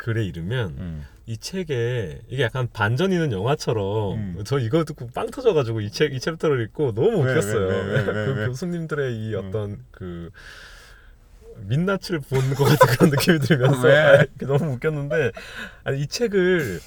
글에 0.00 0.24
이르면 0.24 0.68
음. 0.78 1.06
이 1.26 1.36
책에 1.36 2.20
이게 2.28 2.42
약간 2.42 2.68
반전 2.72 3.12
있는 3.12 3.32
영화처럼 3.32 4.14
음. 4.16 4.42
저 4.46 4.58
이거 4.58 4.82
듣고 4.84 5.08
빵 5.14 5.30
터져가지고 5.30 5.82
이 5.82 5.90
책 5.90 6.14
이 6.14 6.18
챕터를 6.20 6.62
읽고 6.64 6.94
너무 6.94 7.22
왜, 7.22 7.32
웃겼어요. 7.32 7.66
왜, 7.68 7.76
왜, 7.82 7.92
왜, 7.92 7.96
왜, 8.06 8.12
그 8.26 8.34
왜? 8.40 8.46
교수님들의 8.46 9.14
이 9.14 9.34
음. 9.34 9.48
어떤 9.48 9.78
그 9.90 10.30
민낯을 11.66 12.20
본 12.30 12.54
것 12.54 12.64
같은 12.64 12.78
그런 12.96 13.10
느낌이 13.14 13.38
들면서 13.40 13.86
왜? 13.86 13.94
아, 13.98 14.24
너무 14.40 14.72
웃겼는데 14.72 15.32
아니, 15.84 16.00
이 16.00 16.06
책을 16.06 16.80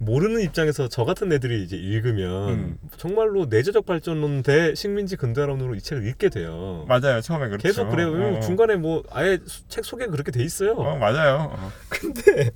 모르는 0.00 0.40
입장에서 0.42 0.88
저 0.88 1.04
같은 1.04 1.32
애들이 1.32 1.62
이제 1.64 1.76
읽으면 1.76 2.48
음. 2.50 2.78
정말로 2.96 3.46
내재적 3.46 3.84
발전론 3.84 4.42
대 4.44 4.74
식민지 4.74 5.16
근대화론으로 5.16 5.74
이 5.74 5.80
책을 5.80 6.06
읽게 6.06 6.28
돼요. 6.28 6.84
맞아요. 6.88 7.20
처음에 7.20 7.48
그렇죠. 7.48 7.62
계속 7.62 7.88
그래요. 7.90 8.10
왜냐면 8.10 8.36
어. 8.36 8.40
중간에 8.40 8.76
뭐 8.76 9.02
아예 9.10 9.38
수- 9.46 9.66
책 9.68 9.84
소개가 9.84 10.10
그렇게 10.12 10.30
돼 10.30 10.42
있어요. 10.44 10.72
어, 10.74 10.96
맞아요. 10.96 11.50
어. 11.52 11.72
근데 11.88 12.50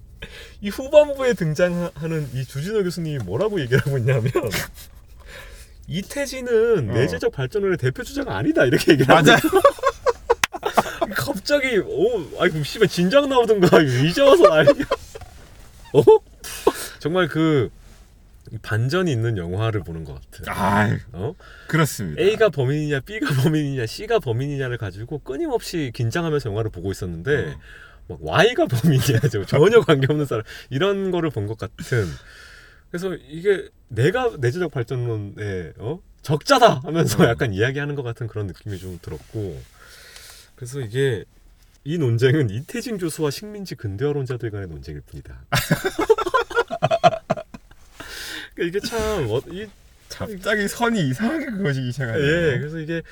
이 0.61 0.69
후반부에 0.69 1.35
등장하는 1.35 2.29
이 2.35 2.45
주진호 2.45 2.85
교수님이 2.85 3.19
뭐라고 3.25 3.61
얘기를 3.61 3.81
하고 3.85 3.99
있냐면 3.99 4.31
이태진은 5.89 6.91
어. 6.91 6.95
내재적 6.95 7.33
발전론의 7.33 7.77
대표 7.79 8.05
주자가 8.05 8.37
아니다 8.37 8.65
이렇게 8.65 8.93
얘기를 8.93 9.13
하고 9.15 9.27
맞아요. 9.27 9.39
갑자기 11.17 11.77
오 11.79 12.41
아이고 12.41 12.63
씨발 12.63 12.87
진작 12.89 13.27
나오던가 13.29 13.81
이제 13.83 14.23
와서 14.23 14.49
난리야 14.49 14.85
어 15.95 16.03
정말 17.03 17.27
그 17.27 17.69
반전이 18.63 19.11
있는 19.11 19.37
영화를 19.37 19.83
보는 19.83 20.05
것 20.05 20.21
같아 20.31 20.53
아, 20.53 20.97
어 21.13 21.35
그렇습니다. 21.67 22.23
A가 22.23 22.51
범인이냐 22.51 23.01
B가 23.01 23.43
범인이냐 23.43 23.87
C가 23.87 24.21
범인이냐를 24.21 24.79
가지고 24.79 25.19
끊임없이 25.19 25.91
긴장하면서 25.93 26.51
영화를 26.51 26.71
보고 26.71 26.93
있었는데 26.93 27.55
어. 27.55 27.61
막 28.07 28.19
Y가 28.23 28.67
범인이야 28.67 29.19
저 29.33 29.45
전혀 29.45 29.81
관계없는 29.81 30.27
사람 30.27 30.45
이런 30.71 31.11
거를 31.11 31.31
본 31.31 31.49
것 31.49 31.59
같은 31.59 32.07
그래서 32.93 33.17
이게 33.29 33.69
내가 33.89 34.37
내재적 34.39 34.71
발전론에 34.71 35.73
어 35.79 35.99
적자다 36.23 36.83
하면서 36.85 37.25
음. 37.25 37.29
약간 37.29 37.53
이야기하는 37.53 37.97
것 37.97 38.05
같은 38.05 38.29
그런 38.29 38.47
느낌이 38.47 38.79
좀 38.79 39.01
들었고 39.03 39.61
그래서 40.55 40.79
이게 40.79 41.25
이 41.83 41.99
논쟁은 41.99 42.51
이태진 42.51 42.99
교수와 42.99 43.33
식민지 43.33 43.75
근대화론자들 43.75 44.53
간의 44.53 44.69
논쟁일 44.69 45.01
뿐이다. 45.01 45.47
그러니까 48.55 48.79
이게 48.79 48.81
참 48.87 49.31
어, 49.31 49.41
이, 49.51 49.67
참 50.09 50.29
갑자기 50.29 50.69
선이 50.69 51.09
이상하게 51.09 51.47
그어지기 51.47 51.93
시작하네요. 51.93 52.23
예, 52.25 52.59
그래서 52.59 52.79
이게 52.79 53.03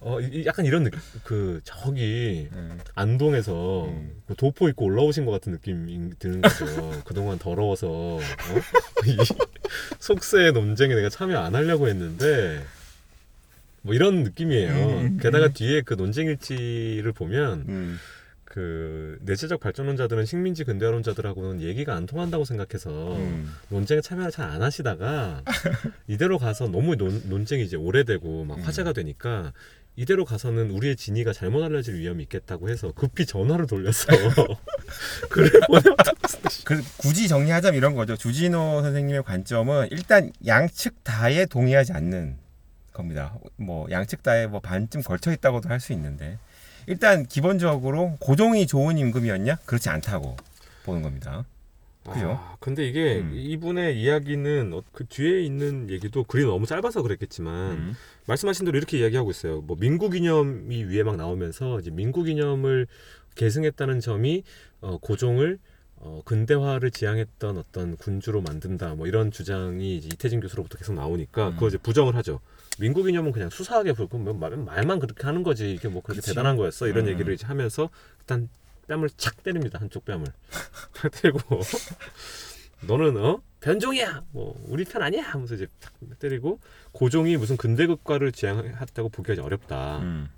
어 0.00 0.20
이- 0.20 0.44
약간 0.44 0.66
이런 0.66 0.84
느낌 0.84 1.00
그 1.22 1.60
저기 1.64 2.48
음. 2.52 2.78
안동에서 2.94 3.86
음. 3.86 4.22
그 4.26 4.34
도포 4.34 4.68
입고 4.68 4.84
올라오신 4.84 5.24
것 5.24 5.32
같은 5.32 5.52
느낌이 5.52 6.10
드는 6.18 6.42
거죠. 6.42 7.02
그동안 7.06 7.38
더러워서 7.38 7.88
어? 7.88 8.20
이 9.06 9.16
속세 9.98 10.50
논쟁에 10.50 10.94
내가 10.94 11.08
참여 11.08 11.38
안 11.38 11.54
하려고 11.54 11.88
했는데 11.88 12.62
뭐 13.80 13.94
이런 13.94 14.24
느낌이에요. 14.24 14.74
음. 14.74 15.18
게다가 15.18 15.48
뒤에 15.48 15.80
그 15.82 15.94
논쟁 15.94 16.26
일지를 16.26 17.12
보면 17.12 17.64
음. 17.68 17.98
그 18.54 19.18
내재적 19.22 19.58
발전론자들은 19.58 20.26
식민지 20.26 20.62
근대화론자들하고는 20.62 21.60
얘기가 21.60 21.96
안 21.96 22.06
통한다고 22.06 22.44
생각해서 22.44 23.16
음. 23.16 23.52
논쟁에 23.68 24.00
참여를 24.00 24.30
잘 24.30 24.44
안 24.44 24.62
하시다가 24.62 25.42
이대로 26.06 26.38
가서 26.38 26.68
너무 26.68 26.94
논, 26.94 27.20
논쟁이 27.28 27.64
이제 27.64 27.76
오래되고 27.76 28.44
막 28.44 28.58
음. 28.58 28.62
화제가 28.62 28.92
되니까 28.92 29.52
이대로 29.96 30.24
가서는 30.24 30.70
우리의 30.70 30.94
진위가 30.94 31.32
잘못 31.32 31.64
알려질 31.64 31.96
위험이 31.98 32.22
있겠다고 32.24 32.68
해서 32.68 32.92
급히 32.92 33.26
전화를 33.26 33.66
돌려서 33.66 34.06
글을 35.30 35.50
보냈다. 35.66 36.12
그 36.64 36.80
굳이 36.98 37.26
정리하자면 37.26 37.76
이런 37.76 37.94
거죠. 37.96 38.16
주진호 38.16 38.82
선생님의 38.82 39.24
관점은 39.24 39.88
일단 39.90 40.30
양측 40.46 41.02
다에 41.02 41.46
동의하지 41.46 41.92
않는 41.92 42.36
겁니다. 42.92 43.34
뭐 43.56 43.88
양측 43.90 44.22
다에 44.22 44.46
뭐 44.46 44.60
반쯤 44.60 45.02
걸쳐 45.02 45.32
있다고도 45.32 45.68
할 45.68 45.80
수 45.80 45.92
있는데 45.92 46.38
일단 46.86 47.26
기본적으로 47.26 48.16
고종이 48.20 48.66
좋은 48.66 48.98
임금이었냐? 48.98 49.56
그렇지 49.66 49.88
않다고 49.88 50.36
보는 50.84 51.02
겁니다. 51.02 51.44
그죠? 52.12 52.32
아, 52.32 52.56
근데 52.60 52.86
이게 52.86 53.20
음. 53.20 53.32
이분의 53.34 53.98
이야기는 53.98 54.72
어, 54.74 54.82
그 54.92 55.06
뒤에 55.06 55.40
있는 55.42 55.88
얘기도 55.88 56.22
글이 56.24 56.44
너무 56.44 56.66
짧아서 56.66 57.02
그랬겠지만 57.02 57.72
음. 57.72 57.96
말씀하신 58.26 58.66
대로 58.66 58.76
이렇게 58.76 58.98
이야기하고 58.98 59.30
있어요. 59.30 59.62
뭐 59.62 59.76
민국이념이 59.80 60.84
위에 60.84 61.02
막 61.02 61.16
나오면서 61.16 61.80
이제 61.80 61.90
민국이념을 61.90 62.86
계승했다는 63.36 64.00
점이 64.00 64.44
어, 64.82 64.98
고종을 64.98 65.58
어, 66.06 66.20
근대화를 66.26 66.90
지향했던 66.90 67.56
어떤 67.56 67.96
군주로 67.96 68.42
만든다. 68.42 68.94
뭐 68.94 69.06
이런 69.06 69.30
주장이 69.30 69.96
이제 69.96 70.08
이태진 70.12 70.40
교수로부터 70.40 70.76
계속 70.76 70.92
나오니까 70.94 71.48
음. 71.48 71.54
그거 71.54 71.68
이제 71.68 71.78
부정을 71.78 72.14
하죠. 72.16 72.40
민국 72.78 73.08
이념은 73.08 73.32
그냥 73.32 73.48
수사하게 73.48 73.94
불고 73.94 74.18
뭐 74.18 74.34
말- 74.34 74.54
말만 74.56 74.98
그렇게 74.98 75.22
하는 75.24 75.42
거지 75.42 75.72
이게 75.72 75.88
뭐 75.88 76.02
그렇게 76.02 76.20
그치. 76.20 76.30
대단한 76.30 76.56
거였어 76.56 76.88
이런 76.88 77.06
음. 77.06 77.12
얘기를 77.12 77.32
이제 77.32 77.46
하면서 77.46 77.88
일단 78.20 78.48
뺨을 78.88 79.08
착 79.16 79.42
때립니다 79.42 79.80
한쪽 79.80 80.04
뺨을 80.04 80.24
착 80.92 81.10
때리고 81.22 81.38
너는 82.86 83.16
어 83.16 83.40
변종이야 83.60 84.24
뭐 84.32 84.60
우리 84.68 84.84
편 84.84 85.02
아니야 85.02 85.22
하면서 85.22 85.54
이제 85.54 85.66
탁 85.80 85.92
때리고 86.18 86.58
고종이 86.92 87.36
무슨 87.38 87.56
근대국가를 87.56 88.32
지향했다고 88.32 89.08
보기가 89.08 89.42
어렵다. 89.42 90.00
음. 90.00 90.28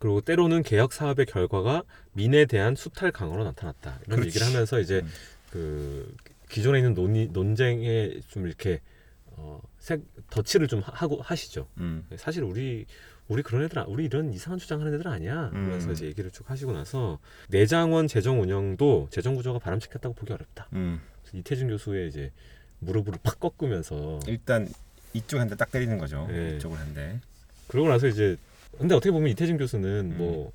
그리고 0.00 0.22
때로는 0.22 0.62
개혁 0.62 0.92
사업의 0.94 1.26
결과가 1.26 1.82
민에 2.14 2.46
대한 2.46 2.74
수탈 2.74 3.12
강화로 3.12 3.44
나타났다. 3.44 4.00
이런 4.06 4.20
그렇지. 4.20 4.28
얘기를 4.28 4.46
하면서 4.46 4.80
이제 4.80 5.02
음. 5.04 5.10
그 5.50 6.16
기존에 6.48 6.78
있는 6.78 6.94
논의, 6.94 7.28
논쟁에 7.28 8.18
좀 8.28 8.46
이렇게 8.46 8.80
어, 9.26 9.60
색, 9.78 10.00
덧칠을 10.30 10.68
좀 10.68 10.80
하- 10.80 10.92
하고 10.94 11.20
하시죠. 11.20 11.68
음. 11.78 12.06
사실 12.16 12.42
우리 12.42 12.86
우리 13.28 13.42
그런 13.42 13.62
애들 13.62 13.78
아- 13.78 13.84
우리 13.86 14.06
이런 14.06 14.32
이상한 14.32 14.58
주장하는 14.58 14.94
애들 14.94 15.06
아니야. 15.06 15.50
음. 15.52 15.88
이제 15.92 16.06
얘기를 16.06 16.30
쭉 16.30 16.48
하시고 16.50 16.72
나서 16.72 17.18
내장원 17.50 18.08
재정 18.08 18.40
운영도 18.40 19.08
재정 19.10 19.34
구조가 19.34 19.58
바람직했다고 19.58 20.14
보기 20.14 20.32
어렵다. 20.32 20.66
음. 20.72 20.98
그래서 21.22 21.36
이태준 21.36 21.68
교수의 21.68 22.08
이제 22.08 22.32
무릎을 22.78 23.12
팍 23.22 23.38
꺾으면서 23.38 24.18
일단 24.26 24.66
이쪽 25.12 25.38
한 25.40 25.48
대 25.48 25.56
딱 25.56 25.70
때리는 25.70 25.98
거죠. 25.98 26.26
네. 26.30 26.56
이쪽을 26.56 26.78
한 26.78 26.94
대. 26.94 27.20
그러고 27.68 27.88
나서 27.90 28.06
이제 28.08 28.36
근데 28.78 28.94
어떻게 28.94 29.10
보면 29.10 29.28
이태준 29.30 29.58
교수는 29.58 30.12
음. 30.12 30.18
뭐 30.18 30.52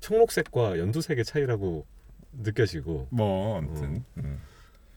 청록색과 0.00 0.78
연두색의 0.78 1.24
차이라고 1.24 1.86
느껴지고 2.42 3.08
뭐 3.10 3.58
아무튼. 3.58 3.96
어. 3.96 4.04
음. 4.18 4.40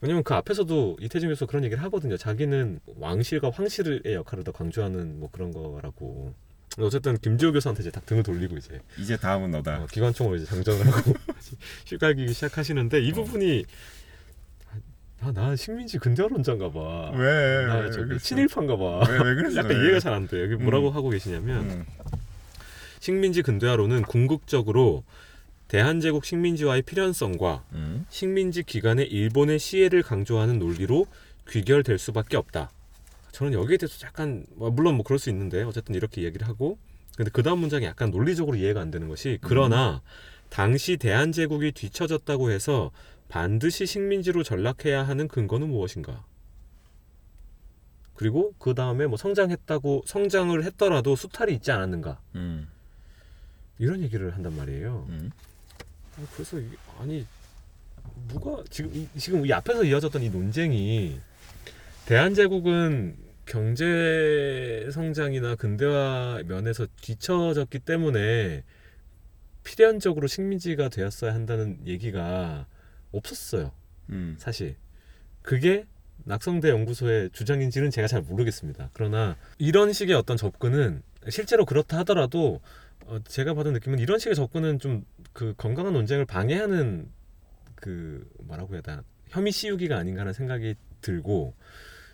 왜냐면 0.02 0.24
그 0.24 0.34
앞에서도 0.34 0.98
이태준 1.00 1.30
교수 1.30 1.46
가 1.46 1.52
그런 1.52 1.64
얘기를 1.64 1.82
하거든요. 1.84 2.18
자기는 2.18 2.80
왕실과 2.98 3.52
황실의 3.52 4.02
역할을 4.06 4.44
더 4.44 4.52
강조하는 4.52 5.20
뭐 5.20 5.30
그런 5.32 5.52
거라고. 5.52 6.34
어쨌든 6.80 7.18
김지호 7.18 7.52
교수한테 7.52 7.82
이제 7.82 7.92
딱 7.92 8.06
등을 8.06 8.24
돌리고 8.24 8.56
이제 8.58 8.80
이제 8.98 9.18
다음은 9.18 9.52
너다. 9.52 9.84
어, 9.84 9.86
기관총으로 9.88 10.38
이제 10.38 10.46
장전을 10.46 10.88
하고 10.88 11.14
휘갈기기 11.86 12.34
시작하시는데 12.34 13.02
이 13.02 13.12
어. 13.12 13.14
부분이 13.16 13.66
아, 15.20 15.32
나 15.34 15.56
식민지 15.56 16.00
근대화론자인가 16.00 16.72
봐. 16.72 17.12
왜? 17.14 17.66
나 17.68 17.76
왜, 17.80 17.92
저기? 17.92 18.18
친일파인가 18.18 18.76
봐. 18.78 19.04
왜, 19.08 19.18
왜 19.18 19.36
그랬어? 19.36 19.60
약간 19.60 19.72
왜? 19.78 19.84
이해가 19.84 20.00
잘 20.00 20.14
안 20.14 20.28
돼. 20.28 20.42
여기 20.42 20.56
뭐라고 20.56 20.90
음. 20.90 20.96
하고 20.96 21.10
계시냐면 21.10 21.70
음. 21.70 21.86
식민지 23.02 23.42
근대화론은 23.42 24.04
궁극적으로 24.04 25.04
대한제국 25.68 26.24
식민지화의 26.24 26.84
필연성과 26.84 27.64
음. 27.74 28.06
식민지 28.10 28.62
기간의 28.62 29.08
일본의 29.08 29.58
시혜를 29.58 30.04
강조하는 30.04 30.60
논리로 30.60 31.08
귀결될 31.50 31.98
수밖에 31.98 32.38
없다. 32.38 32.70
저는 33.32 33.54
여기에 33.54 33.78
대해서 33.78 34.06
약간 34.06 34.46
뭐 34.56 34.70
물론 34.70 34.96
뭐 34.96 35.04
그럴 35.04 35.18
수 35.18 35.32
있는데 35.32 35.64
어쨌든 35.64 35.96
이렇게 35.96 36.22
얘기를 36.22 36.48
하고 36.48 36.78
근데 37.18 37.32
그 37.34 37.42
다음 37.42 37.60
문장이 37.60 37.86
약간 37.86 38.12
논리적으로 38.12 38.56
이해가 38.56 38.80
안 38.80 38.92
되는 38.92 39.08
것이 39.08 39.40
그러나 39.42 40.02
당시 40.50 40.98
대한제국이 40.98 41.72
뒤처졌다고 41.72 42.52
해서 42.52 42.92
반드시 43.30 43.88
식민지로 43.88 44.44
전락해야 44.44 45.02
하는 45.02 45.28
근거는 45.28 45.70
무엇인가? 45.70 46.24
그리고 48.14 48.54
그 48.60 48.76
다음에 48.76 49.08
뭐 49.08 49.18
성장했다고 49.18 50.04
성장을 50.06 50.64
했더라도 50.66 51.16
수탈이 51.16 51.54
있지 51.54 51.72
않았는가? 51.72 52.20
음. 52.36 52.68
이런 53.82 54.04
얘기를 54.04 54.34
한단 54.36 54.56
말이에요. 54.56 55.08
음. 55.10 55.32
아, 56.16 56.22
그래서 56.36 56.60
이게- 56.60 56.78
아니 57.00 57.26
누가 58.28 58.64
지금 58.70 58.94
이, 58.94 59.08
지금 59.18 59.44
이 59.44 59.52
앞에서 59.52 59.84
이어졌던 59.84 60.22
이 60.22 60.30
논쟁이 60.30 61.20
대한제국은 62.06 63.18
경제 63.48 64.88
성장이나 64.94 65.56
근대화 65.56 66.44
면에서 66.46 66.86
뒤처졌기 67.02 67.80
때문에 67.80 68.64
필연적으로 69.64 70.28
식민지가 70.28 70.90
되었어야 70.90 71.34
한다는 71.34 71.80
얘기가 71.88 72.68
없었어요. 73.12 73.72
음. 74.10 74.36
사실 74.38 74.76
그게 75.42 75.86
낙성대 76.26 76.70
연구소의 76.70 77.32
주장인지는 77.34 77.90
제가 77.90 78.08
잘 78.08 78.22
모르겠습니다. 78.22 78.92
그러나 78.94 79.36
이런 79.58 79.92
식의 79.92 80.16
어떤 80.16 80.38
접근은 80.38 81.02
실제로 81.30 81.66
그렇다 81.66 81.98
하더라도 82.00 82.62
어, 83.12 83.20
제가 83.24 83.54
받은 83.54 83.74
느낌은 83.74 84.00
이런 84.00 84.20
식의 84.20 84.36
접근은 84.36 84.80
좀 84.80 85.04
그 85.34 85.54
건강한 85.58 85.94
논쟁을 85.94 86.26
방해하는 86.26 87.08
그 87.76 88.28
뭐라고 88.44 88.74
해야 88.74 88.82
되나 88.82 89.04
혐의 89.30 89.52
씌우기가 89.52 89.98
아닌가 89.98 90.22
하는 90.22 90.34
생각이 90.34 90.76
들고 91.02 91.56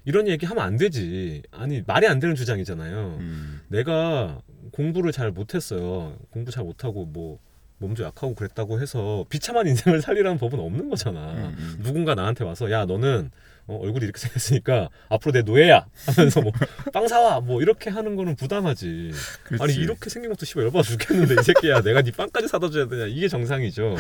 이런 0.06 0.28
얘기 0.28 0.46
하면 0.46 0.64
안 0.64 0.78
되지. 0.78 1.44
아니 1.52 1.84
말이 1.86 2.08
안 2.08 2.20
되는 2.20 2.36
주장이잖아요. 2.36 3.18
음. 3.20 3.62
내가 3.68 4.42
공부를 4.72 5.12
잘 5.12 5.32
못했어요. 5.32 6.18
공부 6.30 6.52
잘 6.52 6.64
못하고 6.64 7.06
뭐 7.06 7.40
몸도 7.80 8.04
약하고 8.04 8.34
그랬다고 8.34 8.80
해서 8.82 9.26
비참한 9.30 9.68
인생을 9.68 10.02
살리라는 10.02 10.38
법은 10.38 10.60
없는 10.60 10.90
거잖아. 10.90 11.34
음, 11.34 11.56
음. 11.58 11.80
누군가 11.84 12.16
나한테 12.16 12.44
와서 12.44 12.72
야 12.72 12.86
너는 12.86 13.32
어, 13.68 13.78
얼굴이 13.82 14.06
이렇게 14.06 14.20
생겼으니까 14.20 14.90
앞으로 15.10 15.34
내 15.34 15.42
노예야 15.42 15.86
하면서 16.06 16.42
뭐 16.42 16.52
빵 16.94 17.08
사와 17.08 17.42
뭐 17.42 17.62
이렇게 17.62 17.90
하는 17.90 18.16
거는 18.16 18.36
부담하지. 18.36 19.12
그렇지. 19.44 19.64
아니 19.64 19.74
이렇게 19.76 20.10
생긴 20.10 20.32
것도 20.32 20.46
씨발 20.46 20.64
열받아 20.64 20.84
죽겠는데 20.84 21.36
이 21.40 21.44
새끼야 21.44 21.82
내가 21.82 22.02
네 22.02 22.12
빵까지 22.12 22.48
사다 22.48 22.70
줘야 22.70 22.88
되냐 22.88 23.06
이게 23.08 23.28
정상이죠. 23.28 23.96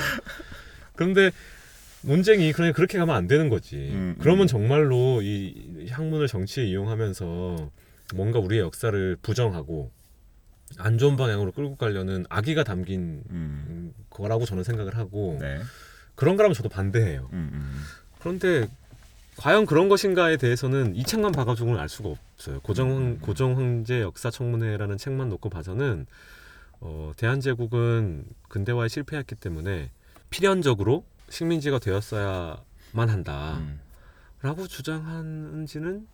그런데 0.95 1.31
논쟁이 2.01 2.53
그냥 2.53 2.71
그렇게 2.73 2.97
가면 2.97 3.13
안 3.13 3.27
되는 3.27 3.49
거지. 3.49 3.75
음, 3.75 4.15
그러면 4.19 4.43
음. 4.43 4.47
정말로 4.47 5.21
이 5.21 5.87
학문을 5.89 6.27
정치에 6.27 6.63
이용하면서 6.65 7.69
뭔가 8.15 8.39
우리의 8.39 8.61
역사를 8.61 9.17
부정하고 9.21 9.91
안 10.77 10.97
좋은 10.97 11.17
방향으로 11.17 11.51
끌고 11.51 11.75
가려는 11.75 12.25
악의가 12.29 12.63
담긴 12.63 13.23
음. 13.29 13.65
음, 13.69 13.93
거라고 14.09 14.45
저는 14.45 14.63
생각을 14.63 14.95
하고 14.95 15.37
네. 15.41 15.59
그런 16.15 16.37
거라면 16.37 16.53
저도 16.53 16.69
반대해요. 16.69 17.29
음, 17.33 17.49
음. 17.53 17.81
그런데 18.19 18.67
과연 19.37 19.65
그런 19.65 19.87
것인가에 19.87 20.37
대해서는 20.37 20.95
이 20.95 21.03
책만 21.03 21.31
봐가지고는 21.31 21.79
알 21.79 21.87
수가 21.89 22.09
없어요. 22.09 22.59
고정 22.61 23.19
고정 23.19 23.55
황제 23.55 24.01
역사 24.01 24.31
청문회라는 24.31 24.97
책만 24.97 25.29
놓고 25.29 25.49
봐서는 25.49 26.07
어, 26.79 27.11
대한제국은 27.17 28.25
근대화에 28.49 28.87
실패했기 28.87 29.35
때문에 29.35 29.91
필연적으로 30.29 31.05
식민지가 31.29 31.79
되었어야만 31.79 33.09
한다라고 33.09 33.57
음. 34.61 34.67
주장하는지는 34.67 36.07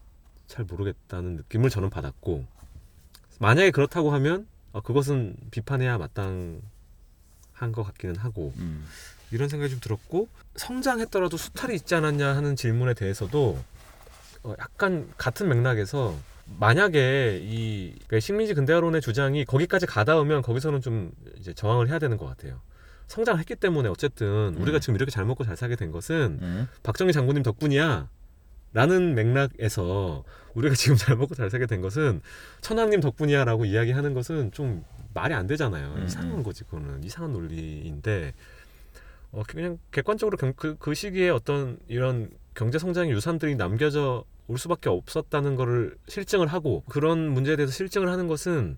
잘 0.47 0.65
모르겠다는 0.65 1.37
느낌을 1.37 1.69
저는 1.69 1.89
받았고 1.89 2.45
만약에 3.39 3.71
그렇다고 3.71 4.11
하면 4.13 4.47
어, 4.73 4.81
그것은 4.81 5.35
비판해야 5.51 5.97
마땅한 5.97 6.61
것 7.73 7.83
같기는 7.83 8.17
하고 8.17 8.53
음. 8.57 8.85
이런 9.33 9.49
생각이 9.49 9.71
좀 9.71 9.79
들었고 9.79 10.27
성장했더라도 10.55 11.37
수탈이 11.37 11.75
있지 11.75 11.95
않았냐 11.95 12.35
하는 12.35 12.55
질문에 12.55 12.93
대해서도 12.93 13.59
어, 14.43 14.55
약간 14.59 15.09
같은 15.17 15.49
맥락에서 15.49 16.15
만약에 16.59 17.39
이 17.41 17.93
그러니까 17.93 18.19
식민지 18.19 18.53
근대화론의 18.53 19.01
주장이 19.01 19.45
거기까지 19.45 19.85
가닿으면 19.85 20.41
거기서는 20.41 20.81
좀 20.81 21.11
이제 21.39 21.53
저항을 21.53 21.89
해야 21.89 21.99
되는 21.99 22.17
것 22.17 22.25
같아요. 22.27 22.61
성장을 23.07 23.39
했기 23.39 23.55
때문에 23.55 23.89
어쨌든 23.89 24.55
우리가 24.55 24.77
음. 24.77 24.79
지금 24.79 24.95
이렇게 24.95 25.11
잘 25.11 25.25
먹고 25.25 25.43
잘 25.43 25.57
살게 25.57 25.75
된 25.75 25.91
것은 25.91 26.39
음. 26.41 26.67
박정희 26.83 27.11
장군님 27.13 27.43
덕분이야. 27.43 28.09
라는 28.73 29.13
맥락에서 29.13 30.23
우리가 30.55 30.73
지금 30.73 30.97
잘 30.97 31.15
먹고 31.15 31.35
잘 31.35 31.49
살게 31.51 31.67
된 31.67 31.81
것은 31.81 32.21
천황님 32.61 33.01
덕분이야라고 33.01 33.65
이야기하는 33.65 34.15
것은 34.15 34.51
좀 34.51 34.83
말이 35.13 35.33
안 35.35 35.45
되잖아요. 35.45 35.93
음, 35.95 36.05
이상한 36.05 36.39
음. 36.39 36.43
거지 36.43 36.63
그거는 36.63 37.03
이상한 37.03 37.33
논리인데 37.33 38.33
어, 39.33 39.41
그냥 39.47 39.79
객관적으로 39.91 40.37
경- 40.37 40.53
그, 40.55 40.77
그 40.77 40.93
시기에 40.93 41.29
어떤 41.29 41.79
이런 41.87 42.29
경제 42.53 42.77
성장의 42.77 43.11
유산들이 43.11 43.55
남겨져 43.55 44.23
올 44.47 44.57
수밖에 44.59 44.89
없었다는 44.89 45.55
거를 45.55 45.97
실증을 46.07 46.47
하고 46.47 46.83
그런 46.87 47.31
문제에 47.31 47.55
대해서 47.55 47.73
실증을 47.73 48.09
하는 48.09 48.27
것은 48.27 48.77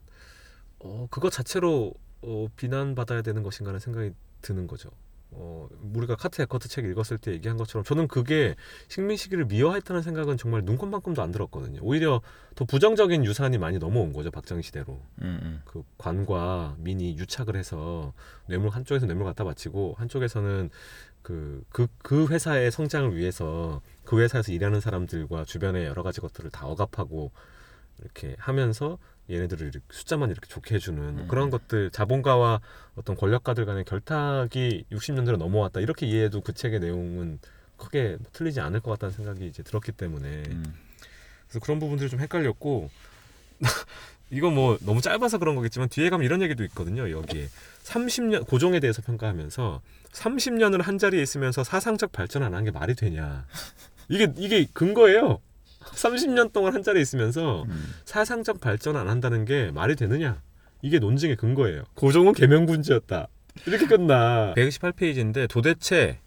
어, 0.80 1.08
그것 1.12 1.30
자체로 1.32 1.94
어, 2.22 2.48
비난받아야 2.56 3.22
되는 3.22 3.44
것인가 3.44 3.70
하는 3.70 3.80
생각이 3.80 4.12
드는 4.42 4.68
거죠. 4.68 4.90
어, 5.38 5.68
우리가 5.94 6.16
카트 6.16 6.42
에커트 6.42 6.70
책 6.70 6.86
읽었을 6.86 7.18
때 7.18 7.32
얘기한 7.34 7.58
것처럼 7.58 7.84
저는 7.84 8.08
그게 8.08 8.56
식민 8.88 9.18
시기를 9.18 9.46
미화했다는 9.46 10.02
생각은 10.02 10.38
정말 10.38 10.62
눈곱만큼도 10.64 11.22
안 11.22 11.32
들었거든요. 11.32 11.80
오히려 11.82 12.22
더 12.56 12.64
부정적인 12.66 13.26
유산이 13.26 13.58
많이 13.58 13.78
넘어온 13.78 14.14
거죠 14.14 14.32
박정희 14.32 14.64
시대로. 14.64 15.02
음, 15.22 15.40
음. 15.42 15.62
그 15.66 15.84
관과 15.98 16.76
민이 16.80 17.18
유착을 17.18 17.56
해서 17.56 18.14
뇌물 18.48 18.70
한쪽에서 18.70 19.06
뇌물 19.06 19.26
갖다 19.26 19.44
바치고 19.44 19.96
한쪽에서는 19.98 20.70
그, 21.22 21.64
그, 21.70 21.88
그 21.98 22.28
회사의 22.28 22.72
성장을 22.72 23.16
위해서 23.16 23.82
그 24.04 24.22
회사에서 24.22 24.52
일하는 24.52 24.80
사람들과 24.80 25.44
주변의 25.44 25.86
여러 25.86 26.04
가지 26.04 26.22
것들을 26.22 26.52
다 26.52 26.68
억압하고 26.68 27.32
이렇게 28.00 28.36
하면서 28.38 29.00
얘네들을 29.30 29.68
이렇게 29.68 29.86
숫자만 29.90 30.30
이렇게 30.30 30.48
좋게 30.48 30.76
해주는 30.76 31.02
음. 31.02 31.28
그런 31.28 31.50
것들 31.50 31.90
자본가와 31.92 32.62
어떤 32.96 33.16
권력가들 33.16 33.66
간의 33.66 33.86
결탁이 33.86 34.86
60년대로 34.92 35.38
넘어왔다 35.38 35.80
이렇게 35.80 36.06
이해해도 36.06 36.42
그 36.42 36.54
책의 36.54 36.80
내용은 36.80 37.40
크게 37.78 38.18
틀리지 38.34 38.60
않을 38.62 38.80
것 38.82 38.92
같다는 38.92 39.14
생각이 39.14 39.48
이제 39.48 39.64
들었기 39.64 39.92
때문에 39.94 40.44
음. 40.48 40.74
그래서 41.48 41.60
그런 41.60 41.80
부분들이 41.80 42.10
좀 42.10 42.20
헷갈렸고 42.20 42.90
이거 44.32 44.50
뭐 44.50 44.78
너무 44.82 45.02
짧아서 45.02 45.38
그런 45.38 45.56
거겠지만 45.56 45.88
뒤에 45.90 46.10
가면 46.10 46.26
이런 46.26 46.42
얘기도 46.42 46.64
있거든요. 46.66 47.10
여기에 47.12 47.48
30년 47.84 48.48
고종에 48.48 48.80
대해서 48.80 49.02
평가하면서 49.04 49.82
30년을 50.12 50.82
한 50.82 50.98
자리에 50.98 51.22
있으면서 51.22 51.64
사상적 51.64 52.12
발전 52.12 52.42
안 52.44 52.54
한 52.54 52.64
게 52.64 52.72
말이 52.72 52.96
되냐. 52.96 53.46
이게 54.10 54.32
이게 54.38 54.66
근거예요. 54.74 55.40
30년 55.94 56.52
동안 56.52 56.74
한 56.74 56.84
자리에 56.84 57.02
있으면서 57.02 57.64
음. 57.64 57.94
사상적 58.06 58.60
발전 58.60 58.96
안 58.96 59.08
한다는 59.08 59.46
게 59.46 59.72
말이 59.72 59.96
되느냐. 59.96 60.42
이게 60.82 61.00
논증의 61.00 61.36
근거예요. 61.36 61.84
고종은 61.96 62.34
개명군주였다. 62.34 63.28
이렇게 63.66 63.88
끝나. 63.88 64.54
128페이지인데 64.56 65.50
도대체 65.50 66.20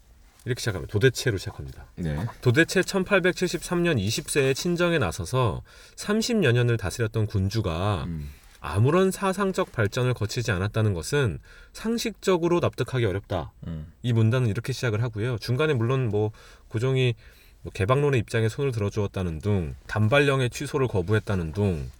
이렇게 0.44 0.60
시작합니다. 0.60 0.90
도대체로 0.90 1.36
시작합니다. 1.36 1.86
네. 1.96 2.16
도대체 2.40 2.80
1873년 2.80 3.98
20세에 3.98 4.54
친정에 4.54 4.98
나서서 4.98 5.62
30여 5.96 6.52
년을 6.52 6.76
다스렸던 6.78 7.26
군주가 7.26 8.04
음. 8.06 8.30
아무런 8.60 9.10
사상적 9.10 9.72
발전을 9.72 10.14
거치지 10.14 10.50
않았다는 10.50 10.94
것은 10.94 11.38
상식적으로 11.72 12.60
납득하기 12.60 13.04
어렵다. 13.04 13.52
음. 13.66 13.92
이 14.02 14.12
문단은 14.12 14.48
이렇게 14.48 14.72
시작을 14.72 15.02
하고요. 15.02 15.38
중간에 15.38 15.74
물론 15.74 16.08
뭐 16.08 16.32
고종이 16.68 17.14
뭐 17.14 17.37
개방론의 17.72 18.20
입장에 18.20 18.48
손을 18.48 18.72
들어주었다는 18.72 19.40
둥, 19.40 19.74
단발령의 19.86 20.50
취소를 20.50 20.88
거부했다는 20.88 21.52
둥, 21.52 21.90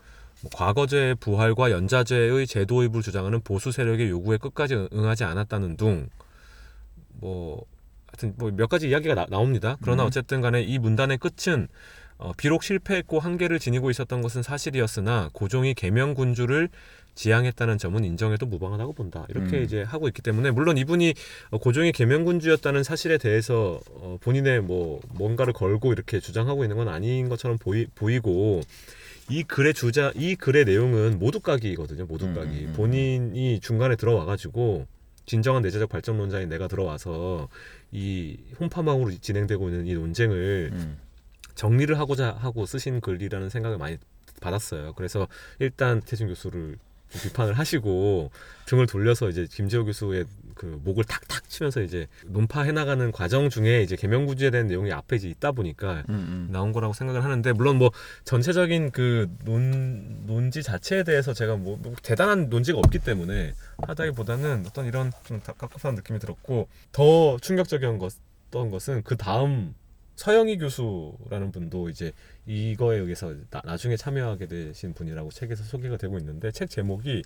뭐 0.40 0.50
과거제의 0.54 1.16
부활과 1.16 1.70
연자제의 1.70 2.46
제도 2.46 2.82
입을 2.84 3.02
주장하는 3.02 3.40
보수 3.40 3.72
세력의 3.72 4.08
요구에 4.08 4.36
끝까지 4.36 4.88
응하지 4.92 5.24
않았다는 5.24 5.76
둥, 5.76 6.08
뭐 7.20 7.64
하여튼 8.08 8.34
뭐 8.36 8.50
몇 8.50 8.68
가지 8.68 8.88
이야기가 8.88 9.14
나, 9.14 9.26
나옵니다. 9.28 9.76
그러나 9.82 10.04
음. 10.04 10.06
어쨌든 10.08 10.40
간에 10.40 10.62
이 10.62 10.78
문단의 10.78 11.18
끝은 11.18 11.68
어, 12.18 12.32
비록 12.36 12.64
실패했고 12.64 13.20
한계를 13.20 13.60
지니고 13.60 13.90
있었던 13.90 14.22
것은 14.22 14.42
사실이었으나 14.42 15.30
고종이 15.32 15.74
계명군주를 15.74 16.68
지향했다는 17.18 17.78
점은 17.78 18.04
인정해도 18.04 18.46
무방하다고 18.46 18.92
본다. 18.92 19.26
이렇게 19.28 19.58
음. 19.58 19.64
이제 19.64 19.82
하고 19.82 20.06
있기 20.06 20.22
때문에 20.22 20.52
물론 20.52 20.78
이분이 20.78 21.14
어, 21.50 21.58
고종이 21.58 21.90
계명군주였다는 21.90 22.84
사실에 22.84 23.18
대해서 23.18 23.80
어, 23.90 24.18
본인의 24.20 24.62
뭐 24.62 25.00
뭔가를 25.14 25.52
걸고 25.52 25.92
이렇게 25.92 26.20
주장하고 26.20 26.62
있는 26.62 26.76
건 26.76 26.86
아닌 26.86 27.28
것처럼 27.28 27.58
보이, 27.58 27.86
보이고 27.86 28.60
이 29.28 29.42
글의 29.42 29.74
주자 29.74 30.12
이 30.14 30.36
글의 30.36 30.64
내용은 30.64 31.18
모두 31.18 31.40
까기거든요. 31.40 32.06
모두 32.06 32.26
음, 32.26 32.34
까기. 32.34 32.50
음, 32.50 32.68
음. 32.68 32.72
본인이 32.76 33.58
중간에 33.58 33.96
들어와 33.96 34.24
가지고 34.24 34.86
진정한 35.26 35.62
내재적 35.62 35.88
발전론자인 35.88 36.48
내가 36.48 36.68
들어와서 36.68 37.48
이 37.90 38.38
홈파망으로 38.60 39.10
진행되고 39.20 39.68
있는 39.68 39.86
이 39.88 39.94
논쟁을 39.94 40.70
음. 40.72 40.98
정리를 41.56 41.98
하고자 41.98 42.36
하고 42.38 42.64
쓰신 42.64 43.00
글이라는 43.00 43.48
생각을 43.48 43.76
많이 43.76 43.98
받았어요. 44.40 44.92
그래서 44.94 45.26
일단 45.58 46.00
태준 46.00 46.28
교수를 46.28 46.76
좀 46.78 46.87
비판을 47.12 47.54
하시고 47.54 48.30
등을 48.66 48.86
돌려서 48.86 49.28
이제 49.28 49.46
김재호 49.50 49.84
교수의 49.84 50.24
그 50.54 50.80
목을 50.84 51.04
탁탁 51.04 51.48
치면서 51.48 51.82
이제 51.82 52.08
논파해 52.26 52.72
나가는 52.72 53.12
과정 53.12 53.48
중에 53.48 53.82
이제 53.82 53.94
개명구주에 53.94 54.50
대한 54.50 54.66
내용이 54.66 54.92
앞에 54.92 55.16
이제 55.16 55.28
있다 55.28 55.52
보니까 55.52 56.02
음. 56.08 56.14
음. 56.14 56.48
나온 56.50 56.72
거라고 56.72 56.92
생각을 56.92 57.22
하는데 57.22 57.52
물론 57.52 57.76
뭐 57.76 57.90
전체적인 58.24 58.90
그 58.90 59.28
논 59.44 60.26
논지 60.26 60.62
자체에 60.62 61.02
대해서 61.04 61.32
제가 61.32 61.56
뭐, 61.56 61.78
뭐 61.80 61.94
대단한 62.02 62.48
논지가 62.48 62.78
없기 62.78 62.98
때문에 63.00 63.54
하다기보다는 63.86 64.64
어떤 64.66 64.86
이런 64.86 65.12
좀 65.24 65.40
깝깝한 65.40 65.94
느낌이 65.94 66.18
들었고 66.18 66.68
더 66.92 67.38
충격적인 67.38 67.98
것던 67.98 68.70
것은 68.70 69.02
그 69.04 69.16
다음 69.16 69.74
서영희 70.18 70.58
교수라는 70.58 71.52
분도 71.52 71.88
이제 71.88 72.12
이거에 72.44 72.98
의해서 72.98 73.32
나, 73.50 73.62
나중에 73.64 73.96
참여하게 73.96 74.48
되신 74.48 74.92
분이라고 74.92 75.30
책에서 75.30 75.62
소개가 75.62 75.96
되고 75.96 76.18
있는데 76.18 76.50
책 76.50 76.68
제목이 76.70 77.22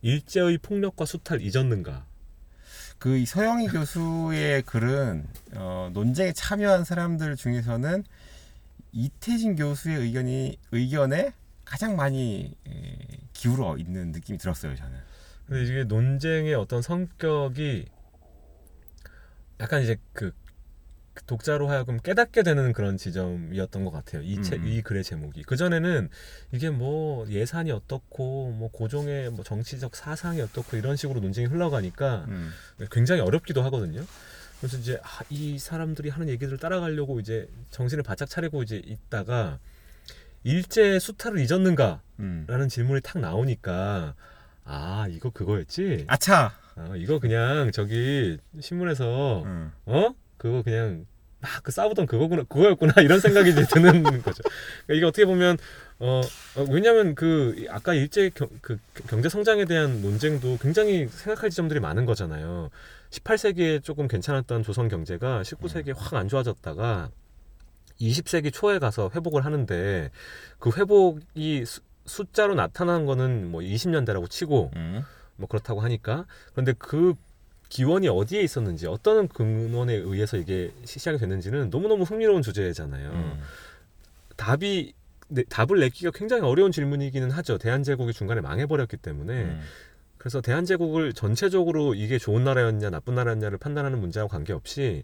일제의 0.00 0.56
폭력과 0.56 1.04
수탈 1.04 1.42
잊었는가 1.42 2.06
그이 2.98 3.26
서영희 3.26 3.68
교수의 3.68 4.62
글은 4.62 5.26
어, 5.56 5.90
논쟁에 5.92 6.32
참여한 6.32 6.84
사람들 6.84 7.36
중에서는 7.36 8.02
이태진 8.92 9.54
교수의 9.54 9.98
의견이 9.98 10.56
의견에 10.70 11.34
가장 11.66 11.96
많이 11.96 12.56
에, 12.66 12.96
기울어 13.34 13.76
있는 13.76 14.10
느낌이 14.10 14.38
들었어요 14.38 14.74
저는. 14.74 14.98
근데 15.46 15.64
이게 15.64 15.84
논쟁의 15.84 16.54
어떤 16.54 16.80
성격이 16.80 17.84
약간 19.60 19.82
이제 19.82 19.98
그 20.14 20.32
독자로 21.26 21.68
하여금 21.68 21.98
깨닫게 22.00 22.42
되는 22.42 22.72
그런 22.72 22.96
지점이었던 22.96 23.84
것 23.84 23.90
같아요. 23.90 24.22
이, 24.22 24.40
책, 24.42 24.60
음. 24.60 24.66
이 24.66 24.82
글의 24.82 25.04
제목이 25.04 25.42
그 25.42 25.56
전에는 25.56 26.08
이게 26.52 26.70
뭐 26.70 27.28
예산이 27.28 27.70
어떻고 27.70 28.50
뭐 28.50 28.70
고종의 28.70 29.30
뭐 29.30 29.44
정치적 29.44 29.94
사상이 29.94 30.40
어떻고 30.40 30.76
이런 30.76 30.96
식으로 30.96 31.20
논쟁이 31.20 31.46
흘러가니까 31.48 32.24
음. 32.28 32.50
굉장히 32.90 33.20
어렵기도 33.20 33.62
하거든요. 33.64 34.04
그래서 34.60 34.78
이제 34.78 34.98
아, 35.02 35.22
이 35.28 35.58
사람들이 35.58 36.08
하는 36.08 36.28
얘기들을 36.28 36.58
따라가려고 36.58 37.20
이제 37.20 37.48
정신을 37.70 38.04
바짝 38.04 38.28
차리고 38.28 38.62
이제 38.62 38.76
있다가 38.84 39.58
일제 40.44 40.98
수탈을 40.98 41.38
잊었는가라는 41.40 42.00
음. 42.20 42.68
질문이 42.68 43.00
탁 43.02 43.20
나오니까 43.20 44.14
아 44.64 45.06
이거 45.10 45.30
그거였지. 45.30 46.04
아차. 46.06 46.52
아, 46.76 46.94
이거 46.96 47.18
그냥 47.18 47.70
저기 47.72 48.38
신문에서 48.60 49.42
음. 49.44 49.72
어 49.84 50.14
그거 50.42 50.62
그냥 50.62 51.06
막 51.40 51.62
그 51.62 51.70
싸우던 51.70 52.06
그거구나 52.06 52.42
그거였구나 52.44 52.94
이런 53.02 53.20
생각이 53.20 53.50
이제 53.50 53.64
드는 53.64 54.02
거죠. 54.22 54.42
그러니까 54.86 54.94
이게 54.94 55.04
어떻게 55.04 55.24
보면 55.24 55.56
어, 56.00 56.20
어, 56.56 56.66
왜냐하면 56.68 57.14
그 57.14 57.66
아까 57.70 57.94
일제 57.94 58.30
경, 58.34 58.48
그 58.60 58.78
경제 59.08 59.28
성장에 59.28 59.64
대한 59.64 60.02
논쟁도 60.02 60.58
굉장히 60.60 61.06
생각할 61.08 61.50
지점들이 61.50 61.78
많은 61.78 62.06
거잖아요. 62.06 62.70
18세기에 63.10 63.84
조금 63.84 64.08
괜찮았던 64.08 64.64
조선 64.64 64.88
경제가 64.88 65.42
19세기에 65.42 65.94
확 65.96 66.14
안 66.14 66.28
좋아졌다가 66.28 67.10
20세기 68.00 68.52
초에 68.52 68.78
가서 68.80 69.10
회복을 69.14 69.44
하는데 69.44 70.10
그 70.58 70.70
회복이 70.76 71.64
수, 71.64 71.80
숫자로 72.06 72.54
나타난 72.56 73.06
거는 73.06 73.50
뭐 73.50 73.60
20년대라고 73.60 74.28
치고 74.28 74.72
음. 74.74 75.04
뭐 75.36 75.48
그렇다고 75.48 75.80
하니까 75.80 76.26
그런데 76.52 76.72
그 76.78 77.14
기원이 77.72 78.06
어디에 78.06 78.42
있었는지 78.42 78.86
어떤 78.86 79.28
근원에 79.28 79.94
의해서 79.94 80.36
이게 80.36 80.70
시작이 80.84 81.16
됐는지는 81.16 81.70
너무너무 81.70 82.04
흥미로운 82.04 82.42
주제잖아요. 82.42 83.10
음. 83.10 83.40
답이 84.36 84.92
네, 85.28 85.42
답을 85.44 85.80
내기가 85.80 86.10
굉장히 86.10 86.42
어려운 86.42 86.70
질문이기는 86.70 87.30
하죠. 87.30 87.56
대한제국이 87.56 88.12
중간에 88.12 88.42
망해버렸기 88.42 88.98
때문에 88.98 89.44
음. 89.44 89.62
그래서 90.18 90.42
대한제국을 90.42 91.14
전체적으로 91.14 91.94
이게 91.94 92.18
좋은 92.18 92.44
나라였냐 92.44 92.90
나쁜 92.90 93.14
나라였냐를 93.14 93.56
판단하는 93.56 94.00
문제와 94.00 94.26
관계없이 94.26 95.02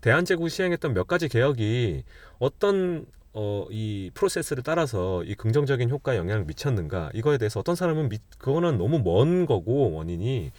대한제국이 0.00 0.50
시행했던 0.50 0.94
몇 0.94 1.08
가지 1.08 1.28
개혁이 1.28 2.04
어떤 2.38 3.06
어, 3.32 3.66
이 3.70 4.12
프로세스를 4.14 4.62
따라서 4.62 5.24
이 5.24 5.34
긍정적인 5.34 5.90
효과에 5.90 6.16
영향을 6.16 6.44
미쳤는가 6.44 7.10
이거에 7.12 7.38
대해서 7.38 7.58
어떤 7.58 7.74
사람은 7.74 8.08
미, 8.08 8.18
그거는 8.38 8.78
너무 8.78 9.00
먼 9.00 9.46
거고 9.46 9.90
원인이 9.90 10.52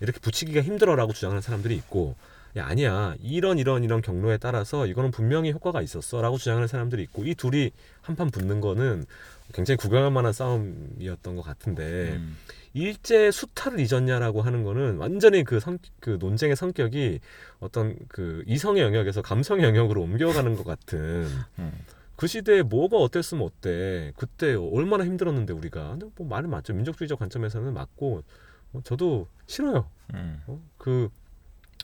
이렇게 0.00 0.20
붙이기가 0.20 0.62
힘들어라고 0.62 1.12
주장하는 1.12 1.42
사람들이 1.42 1.74
있고 1.76 2.16
야 2.56 2.66
아니야 2.66 3.14
이런 3.20 3.58
이런 3.58 3.84
이런 3.84 4.00
경로에 4.00 4.38
따라서 4.38 4.86
이거는 4.86 5.10
분명히 5.10 5.52
효과가 5.52 5.82
있었어라고 5.82 6.38
주장하는 6.38 6.68
사람들이 6.68 7.02
있고 7.04 7.24
이 7.24 7.34
둘이 7.34 7.70
한판 8.02 8.30
붙는 8.30 8.60
거는 8.60 9.04
굉장히 9.52 9.76
구경할 9.76 10.10
만한 10.10 10.32
싸움이었던 10.32 11.36
것 11.36 11.42
같은데 11.42 12.14
음. 12.16 12.36
일제 12.72 13.30
수탈을 13.30 13.80
잊었냐라고 13.80 14.42
하는 14.42 14.62
거는 14.62 14.98
완전히 14.98 15.44
그, 15.44 15.60
성, 15.60 15.78
그 16.00 16.18
논쟁의 16.20 16.56
성격이 16.56 17.20
어떤 17.60 17.96
그 18.08 18.42
이성의 18.46 18.82
영역에서 18.82 19.22
감성의 19.22 19.64
영역으로 19.64 20.02
옮겨가는 20.02 20.56
것 20.56 20.64
같은 20.64 21.26
음. 21.58 21.72
그 22.16 22.26
시대에 22.26 22.62
뭐가 22.62 22.96
어땠으면 22.96 23.46
어때 23.46 24.12
그때 24.16 24.54
얼마나 24.54 25.04
힘들었는데 25.04 25.52
우리가 25.52 25.98
뭐 26.16 26.26
말은 26.26 26.50
맞죠 26.50 26.72
민족주의적 26.72 27.18
관점에서는 27.18 27.72
맞고 27.72 28.24
어, 28.72 28.80
저도 28.84 29.28
싫어요 29.46 29.88
음. 30.14 30.42
어? 30.46 30.60
그 30.78 31.08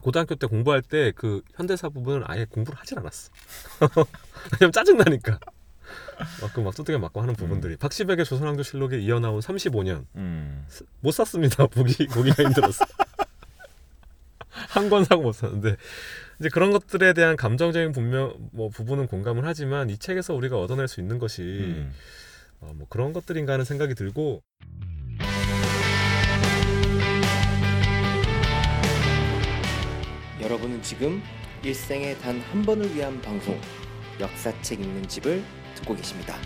고등학교 0.00 0.34
때 0.34 0.46
공부할 0.46 0.82
때 0.82 1.12
그 1.12 1.42
현대사 1.54 1.88
부분을 1.88 2.24
아예 2.30 2.44
공부를 2.44 2.78
하질 2.78 2.98
않았어 2.98 3.30
왜냐면 4.52 4.72
짜증 4.72 4.96
나니까 4.96 5.38
막그 6.40 6.60
막 6.60 6.74
두들겨 6.74 6.98
맞고 6.98 7.20
하는 7.20 7.34
부분들이 7.34 7.76
박시백의 7.76 8.24
조선왕조 8.24 8.62
실록에 8.62 8.98
이어나온 8.98 9.40
35년 9.40 10.06
음. 10.16 10.66
못 11.00 11.10
샀습니다. 11.12 11.66
보기 11.68 12.06
보기가 12.06 12.44
힘들었어. 12.44 12.84
한 14.48 14.88
권 14.88 15.04
사고 15.04 15.22
못 15.22 15.32
샀는데 15.32 15.76
이제 16.38 16.48
그런 16.48 16.70
것들에 16.70 17.12
대한 17.12 17.36
감정적인 17.36 17.92
분명 17.92 18.34
뭐 18.52 18.68
부분은 18.70 19.06
공감을 19.06 19.44
하지만 19.44 19.90
이 19.90 19.98
책에서 19.98 20.34
우리가 20.34 20.58
얻어낼 20.58 20.88
수 20.88 21.00
있는 21.00 21.18
것이 21.18 21.42
음. 21.42 21.92
어, 22.60 22.72
뭐 22.74 22.86
그런 22.88 23.12
것들인가 23.12 23.52
하는 23.54 23.64
생각이 23.64 23.94
들고 23.94 24.42
여러분은 30.42 30.82
지금 30.82 31.22
일생에 31.62 32.16
단 32.18 32.40
한 32.40 32.62
번을 32.62 32.94
위한 32.94 33.20
방송 33.22 33.58
역사책 34.20 34.80
읽는 34.80 35.06
집을 35.08 35.42
듣고 35.76 35.94
계십니다. 35.94 36.36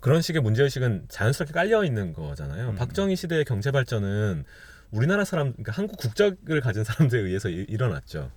그런 0.00 0.20
식의 0.20 0.42
문제의식은 0.42 1.06
자연스럽게 1.08 1.52
깔려 1.52 1.84
있는 1.84 2.12
거잖아요. 2.12 2.70
음. 2.70 2.74
박정희 2.76 3.14
시대의 3.14 3.44
경제 3.44 3.70
발전은 3.70 4.44
우리나라 4.90 5.24
사람, 5.24 5.52
그러니까 5.52 5.72
한국 5.72 5.96
국적을 5.96 6.60
가진 6.60 6.82
사람들에 6.84 7.22
의해서 7.22 7.48
이- 7.48 7.64
일어났죠. 7.68 8.30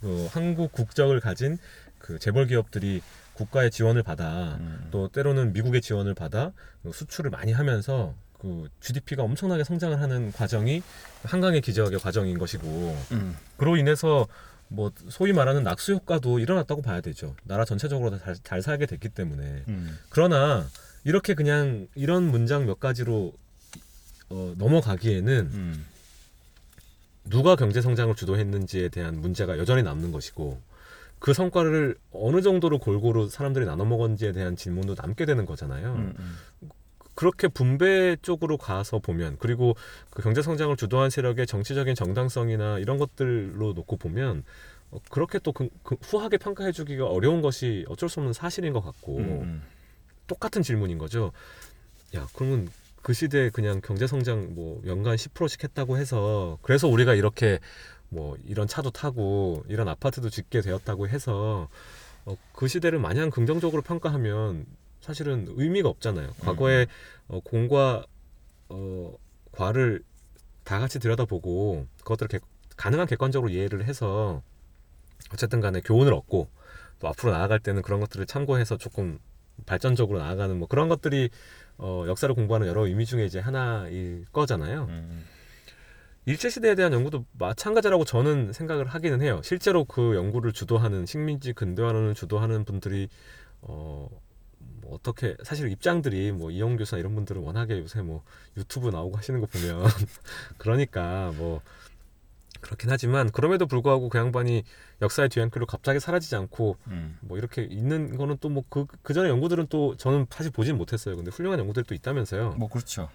그 0.00 0.26
한국 0.32 0.72
국적을 0.72 1.20
가진 1.20 1.58
그 1.98 2.18
재벌 2.18 2.46
기업들이 2.48 3.00
국가의 3.34 3.70
지원을 3.70 4.02
받아 4.02 4.56
음. 4.60 4.88
또 4.90 5.08
때로는 5.08 5.52
미국의 5.52 5.80
지원을 5.80 6.14
받아 6.14 6.52
그 6.82 6.92
수출을 6.92 7.30
많이 7.30 7.52
하면서 7.52 8.14
그 8.38 8.68
GDP가 8.80 9.22
엄청나게 9.22 9.64
성장을 9.64 10.00
하는 10.00 10.32
과정이 10.32 10.82
한강의 11.22 11.60
기적의 11.60 11.98
과정인 12.00 12.38
것이고 12.38 12.66
음. 13.12 13.36
그로 13.56 13.76
인해서 13.76 14.26
뭐 14.68 14.90
소위 15.08 15.32
말하는 15.32 15.62
낙수 15.62 15.92
효과도 15.92 16.38
일어났다고 16.38 16.82
봐야 16.82 17.00
되죠. 17.00 17.36
나라 17.44 17.64
전체적으로 17.64 18.10
다 18.10 18.18
잘, 18.18 18.34
잘 18.42 18.62
살게 18.62 18.86
됐기 18.86 19.10
때문에 19.10 19.64
음. 19.68 19.98
그러나 20.08 20.66
이렇게 21.04 21.34
그냥 21.34 21.86
이런 21.94 22.24
문장 22.24 22.66
몇 22.66 22.80
가지로 22.80 23.32
어, 24.30 24.54
넘어가기에는 24.56 25.50
음. 25.52 25.86
누가 27.24 27.54
경제 27.54 27.80
성장을 27.80 28.14
주도했는지에 28.16 28.88
대한 28.88 29.20
문제가 29.20 29.58
여전히 29.58 29.82
남는 29.82 30.10
것이고 30.10 30.60
그 31.22 31.32
성과를 31.32 31.94
어느 32.10 32.42
정도로 32.42 32.80
골고루 32.80 33.28
사람들이 33.28 33.64
나눠 33.64 33.84
먹었는지에 33.84 34.32
대한 34.32 34.56
질문도 34.56 34.96
남게 34.98 35.24
되는 35.24 35.46
거잖아요. 35.46 35.94
음. 35.94 36.14
음. 36.18 36.70
그렇게 37.14 37.46
분배 37.46 38.16
쪽으로 38.22 38.56
가서 38.56 38.98
보면 38.98 39.36
그리고 39.38 39.76
그 40.10 40.20
경제 40.20 40.42
성장을 40.42 40.76
주도한 40.76 41.10
세력의 41.10 41.46
정치적인 41.46 41.94
정당성이나 41.94 42.80
이런 42.80 42.98
것들로 42.98 43.72
놓고 43.72 43.98
보면 43.98 44.42
어, 44.90 44.98
그렇게 45.10 45.38
또 45.38 45.52
그, 45.52 45.68
그 45.84 45.94
후하게 46.02 46.38
평가해주기가 46.38 47.06
어려운 47.06 47.40
것이 47.40 47.84
어쩔 47.88 48.08
수 48.08 48.18
없는 48.18 48.32
사실인 48.32 48.72
것 48.72 48.80
같고 48.80 49.18
음. 49.18 49.62
똑같은 50.26 50.62
질문인 50.62 50.98
거죠. 50.98 51.30
야 52.16 52.26
그러면 52.34 52.68
그 53.00 53.12
시대에 53.12 53.50
그냥 53.50 53.80
경제 53.80 54.08
성장 54.08 54.56
뭐 54.56 54.82
연간 54.86 55.14
10%씩 55.14 55.62
했다고 55.62 55.98
해서 55.98 56.58
그래서 56.62 56.88
우리가 56.88 57.14
이렇게 57.14 57.60
뭐 58.12 58.36
이런 58.44 58.68
차도 58.68 58.90
타고 58.90 59.64
이런 59.68 59.88
아파트도 59.88 60.28
짓게 60.28 60.60
되었다고 60.60 61.08
해서 61.08 61.68
어, 62.26 62.36
그 62.52 62.68
시대를 62.68 62.98
마냥 62.98 63.30
긍정적으로 63.30 63.80
평가하면 63.82 64.66
사실은 65.00 65.46
의미가 65.48 65.88
없잖아요. 65.88 66.34
과거에 66.40 66.86
어, 67.28 67.40
공과 67.40 68.04
어, 68.68 69.14
과를 69.52 70.02
다 70.62 70.78
같이 70.78 70.98
들여다보고 70.98 71.86
그것들을 72.00 72.28
객- 72.28 72.42
가능한 72.76 73.06
객관적으로 73.06 73.50
이해를 73.50 73.84
해서 73.84 74.42
어쨌든 75.32 75.60
간에 75.60 75.80
교훈을 75.80 76.12
얻고 76.12 76.48
또 77.00 77.08
앞으로 77.08 77.32
나아갈 77.32 77.58
때는 77.60 77.80
그런 77.82 77.98
것들을 78.00 78.26
참고해서 78.26 78.76
조금 78.76 79.18
발전적으로 79.64 80.18
나아가는 80.18 80.56
뭐 80.58 80.68
그런 80.68 80.88
것들이 80.88 81.30
어, 81.78 82.04
역사를 82.06 82.32
공부하는 82.34 82.66
여러 82.68 82.86
의미 82.86 83.06
중에 83.06 83.24
이제 83.24 83.38
하나일 83.40 84.26
거잖아요. 84.32 84.84
음. 84.90 85.24
일제 86.24 86.48
시대에 86.50 86.74
대한 86.74 86.92
연구도 86.92 87.24
마찬가지라고 87.32 88.04
저는 88.04 88.52
생각을 88.52 88.86
하기는 88.86 89.20
해요. 89.22 89.40
실제로 89.42 89.84
그 89.84 90.14
연구를 90.14 90.52
주도하는 90.52 91.04
식민지 91.06 91.52
근대화론을 91.52 92.14
주도하는 92.14 92.64
분들이 92.64 93.08
어, 93.60 94.08
뭐 94.82 94.94
어떻게 94.94 95.36
사실 95.42 95.68
입장들이 95.70 96.30
뭐 96.32 96.50
이영 96.52 96.76
교수나 96.76 97.00
이런 97.00 97.14
분들은 97.16 97.42
워낙에 97.42 97.78
요새 97.78 98.02
뭐 98.02 98.22
유튜브 98.56 98.90
나오고 98.90 99.16
하시는 99.16 99.40
거 99.40 99.46
보면 99.46 99.84
그러니까 100.58 101.32
뭐 101.36 101.60
그렇긴 102.60 102.90
하지만 102.90 103.28
그럼에도 103.32 103.66
불구하고 103.66 104.08
그 104.08 104.18
양반이 104.18 104.62
역사의 105.00 105.28
뒤안길로 105.30 105.66
갑자기 105.66 105.98
사라지지 105.98 106.36
않고 106.36 106.76
음. 106.86 107.18
뭐 107.20 107.36
이렇게 107.36 107.64
있는 107.64 108.16
거는 108.16 108.36
또 108.38 108.48
뭐 108.50 108.62
그 108.68 108.86
그 109.02 109.12
전에 109.14 109.28
연구들은 109.28 109.66
또 109.68 109.96
저는 109.96 110.26
사실 110.30 110.52
보진 110.52 110.76
못했어요. 110.78 111.16
근데 111.16 111.32
훌륭한 111.32 111.58
연구들이 111.58 111.84
또 111.86 111.94
있다면서요. 111.96 112.50
뭐 112.58 112.68
그렇죠. 112.68 113.08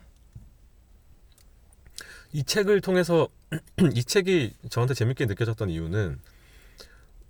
이 2.38 2.43
책을 2.43 2.81
통해서 2.81 3.27
이 3.95 4.03
책이 4.03 4.53
저한테 4.69 4.93
재밌게 4.93 5.26
느껴졌던 5.26 5.72
이유는 5.72 6.19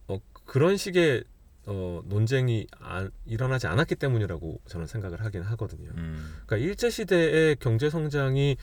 어, 0.09 0.19
그런 0.43 0.75
식의 0.75 1.23
어, 1.65 2.01
논쟁이 2.03 2.67
안, 2.77 3.09
일어나지 3.25 3.67
않았기 3.67 3.95
때문이라고 3.95 4.59
저는 4.65 4.85
생각을 4.85 5.23
하긴 5.23 5.43
하거든요. 5.43 5.91
음. 5.95 6.35
그러니까 6.45 6.57
일제 6.57 6.89
시대의 6.89 7.55
경제 7.61 7.89
성장이 7.89 8.57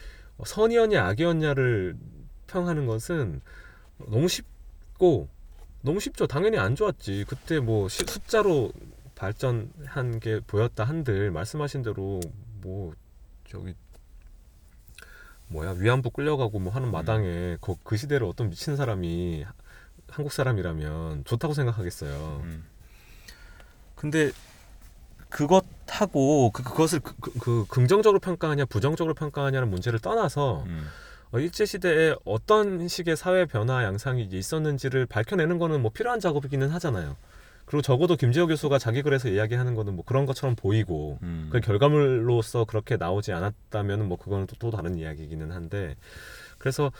선이었냐 0.44 1.02
악이었냐를 1.06 1.96
평하는 2.46 2.84
것은 2.84 3.40
너무 4.10 4.28
쉽고 4.28 5.30
너무 5.80 5.98
쉽죠. 5.98 6.26
당연히 6.26 6.58
안 6.58 6.76
좋았지. 6.76 7.24
그때 7.26 7.58
뭐 7.58 7.88
시- 7.88 8.04
숫자로 8.06 8.70
발전한 9.14 10.20
게 10.20 10.40
보였다 10.40 10.84
한들 10.84 11.30
말씀하신 11.30 11.80
대로 11.82 12.20
뭐 12.60 12.92
저기 13.48 13.74
뭐야 15.48 15.72
위안부 15.72 16.10
끌려가고 16.10 16.58
뭐 16.58 16.72
하는 16.72 16.90
마당에 16.90 17.56
그, 17.60 17.74
그 17.84 17.96
시대를 17.96 18.26
어떤 18.26 18.50
미친 18.50 18.76
사람이 18.76 19.42
하- 19.42 19.52
한국 20.08 20.32
사람이라면 20.32 21.24
좋다고 21.24 21.54
생각하겠어요. 21.54 22.40
음. 22.44 22.64
근데 23.94 24.30
그것하고 25.28 26.50
그, 26.52 26.62
그것을 26.62 27.00
그, 27.00 27.14
그- 27.20 27.32
그 27.38 27.64
긍정적으로 27.68 28.20
평가하냐 28.20 28.66
부정적으로 28.66 29.14
평가하냐는 29.14 29.68
문제를 29.70 29.98
떠나서 29.98 30.64
음. 30.66 30.86
어, 31.32 31.38
일제 31.40 31.66
시대에 31.66 32.14
어떤 32.24 32.86
식의 32.86 33.16
사회 33.16 33.44
변화 33.44 33.82
양상이 33.82 34.28
있었는지를 34.30 35.06
밝혀내는 35.06 35.58
거는 35.58 35.82
뭐 35.82 35.90
필요한 35.92 36.20
작업이기는 36.20 36.70
하잖아요. 36.70 37.16
그리고 37.66 37.82
적어도 37.82 38.16
김재호 38.16 38.46
교수가 38.46 38.78
자기 38.78 39.02
글에서 39.02 39.28
이야기하는 39.28 39.74
거는 39.74 39.94
뭐 39.94 40.04
그런 40.04 40.26
것처럼 40.26 40.54
보이고 40.54 41.18
음. 41.22 41.48
그 41.50 41.60
결과물로서 41.60 42.64
그렇게 42.64 42.96
나오지 42.96 43.32
않았다면 43.32 44.06
뭐 44.06 44.18
그거는 44.18 44.46
또, 44.46 44.56
또 44.58 44.70
다른 44.70 44.96
이야기이기는 44.96 45.50
한데 45.50 45.96
그래서 46.58 46.92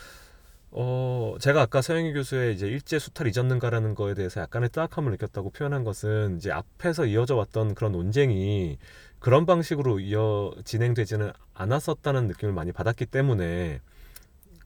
어 0.71 1.37
제가 1.39 1.63
아까 1.63 1.83
서영희 1.83 2.13
교수의 2.15 2.55
이제 2.55 2.67
일제 2.67 2.99
수탈 2.99 3.29
잊었는가라는 3.29 3.95
거에 3.95 4.15
대해서 4.15 4.41
약간의 4.41 4.71
뜨악함을 4.71 5.13
느꼈다고 5.13 5.51
표현한 5.51 5.85
것은 5.85 6.39
이제 6.39 6.51
앞에서 6.51 7.07
이어져 7.07 7.37
왔던 7.37 7.75
그런 7.75 7.93
논쟁이 7.93 8.79
그런 9.21 9.47
방식으로 9.47 10.01
이어 10.01 10.53
진행되지는 10.65 11.33
않았었다는 11.55 12.27
느낌을 12.27 12.53
많이 12.53 12.73
받았기 12.73 13.07
때문에 13.07 13.81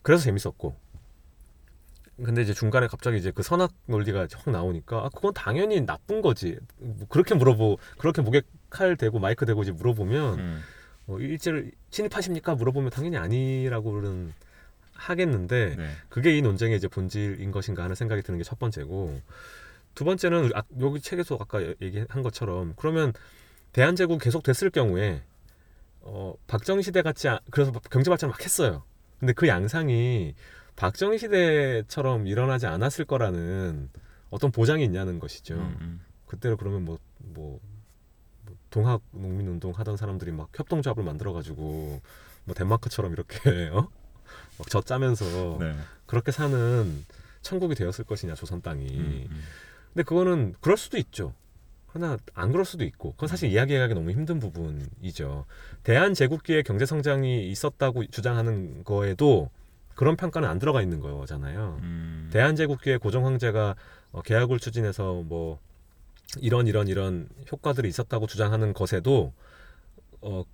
그래서 0.03 0.25
재밌었고 0.25 0.75
근데 2.25 2.43
이제 2.43 2.53
중간에 2.53 2.87
갑자기 2.89 3.19
이제 3.19 3.31
그 3.31 3.43
선악 3.43 3.73
논리가 3.87 4.27
확 4.35 4.51
나오니까 4.51 4.99
아 5.05 5.09
그건 5.15 5.33
당연히 5.35 5.81
나쁜 5.87 6.21
거지 6.21 6.59
뭐 6.79 7.07
그렇게 7.09 7.35
물어보 7.35 7.79
그렇게 7.99 8.23
목에 8.23 8.43
칼 8.71 8.97
대고 8.97 9.19
마이크 9.19 9.47
대고 9.47 9.63
이제 9.63 9.73
물어보면 9.73 10.39
음. 10.39 10.61
어, 11.07 11.19
일제를 11.19 11.71
친입하십니까 11.91 12.55
물어보면 12.57 12.91
당연히 12.91 13.17
아니라고는 13.17 14.33
하겠는데 14.95 15.77
네. 15.77 15.91
그게 16.09 16.37
이 16.37 16.43
논쟁의 16.43 16.77
이제 16.77 16.89
본질인 16.89 17.53
것인가 17.53 17.85
하는 17.85 17.95
생각이 17.95 18.23
드는 18.23 18.39
게 18.39 18.45
첫 18.45 18.59
번째고 18.59 19.21
두 19.95 20.05
번째는 20.05 20.51
아, 20.55 20.63
여기 20.81 21.01
책에서 21.01 21.39
아까 21.41 21.61
얘기한 21.81 22.23
것처럼 22.23 22.75
그러면 22.77 23.13
대한제국 23.73 24.21
계속 24.21 24.43
됐을 24.43 24.71
경우에 24.71 25.23
어, 26.01 26.35
박정희 26.47 26.83
시대 26.83 27.03
같지 27.03 27.29
않, 27.29 27.39
그래서 27.51 27.73
경제 27.91 28.09
발전 28.09 28.31
막 28.31 28.43
했어요. 28.43 28.85
근데 29.21 29.33
그 29.33 29.49
양상이 29.49 30.35
박정희 30.79 31.19
시대처럼 31.19 32.29
일어나지 32.29 32.67
않았을 32.67 33.05
거라는 33.05 33.91
어떤 34.31 34.53
보장이 34.53 34.85
있냐는 34.85 35.19
것이죠. 35.19 35.55
음, 35.55 35.77
음. 35.81 36.01
그때로 36.27 36.57
그러면 36.57 36.85
뭐, 36.85 36.99
뭐, 37.19 37.59
뭐 38.43 38.57
동학 38.71 39.03
농민운동 39.11 39.73
하던 39.73 39.97
사람들이 39.97 40.31
막 40.31 40.51
협동조합을 40.57 41.03
만들어가지고 41.03 42.01
뭐 42.45 42.55
덴마크처럼 42.55 43.13
이렇게 43.13 43.39
어? 43.75 43.89
막 44.59 44.69
젖 44.69 44.87
짜면서 44.87 45.59
네. 45.59 45.75
그렇게 46.07 46.31
사는 46.31 47.05
천국이 47.43 47.75
되었을 47.75 48.05
것이냐 48.05 48.35
조선 48.35 48.63
땅이. 48.63 48.87
음, 48.87 49.27
음. 49.31 49.43
근데 49.93 50.05
그거는 50.05 50.55
그럴 50.61 50.77
수도 50.77 50.97
있죠. 50.99 51.35
그러나 51.89 52.19
안 52.35 52.53
그럴 52.53 52.65
수도 52.65 52.85
있고 52.85 53.13
그건 53.13 53.29
사실 53.29 53.51
이야기하기 53.51 53.95
너무 53.95 54.13
힘든 54.13 54.39
부분이죠. 54.39 55.45
대한 55.83 56.15
제국기의 56.15 56.63
경제 56.63 56.87
성장이 56.87 57.51
있었다고 57.51 58.07
주장하는 58.07 58.85
거에도 58.85 59.51
그런 59.99 60.15
평가는 60.15 60.49
안 60.49 60.61
들어가 60.61 60.81
있는 60.81 61.01
거잖아요. 61.01 61.81
음. 61.83 62.31
대한 62.33 62.55
제국기의 62.55 63.01
고종 63.01 63.27
황제가 63.27 63.75
어, 64.13 64.23
계약을 64.23 64.61
추진해서 64.61 65.25
뭐 65.25 65.59
이런 66.39 66.69
이런 66.69 66.87
이런 66.87 67.29
효과들이 67.51 67.89
있었다고 67.89 68.29
주장하는 68.29 68.75
것에도 68.75 69.33
어 70.21 70.45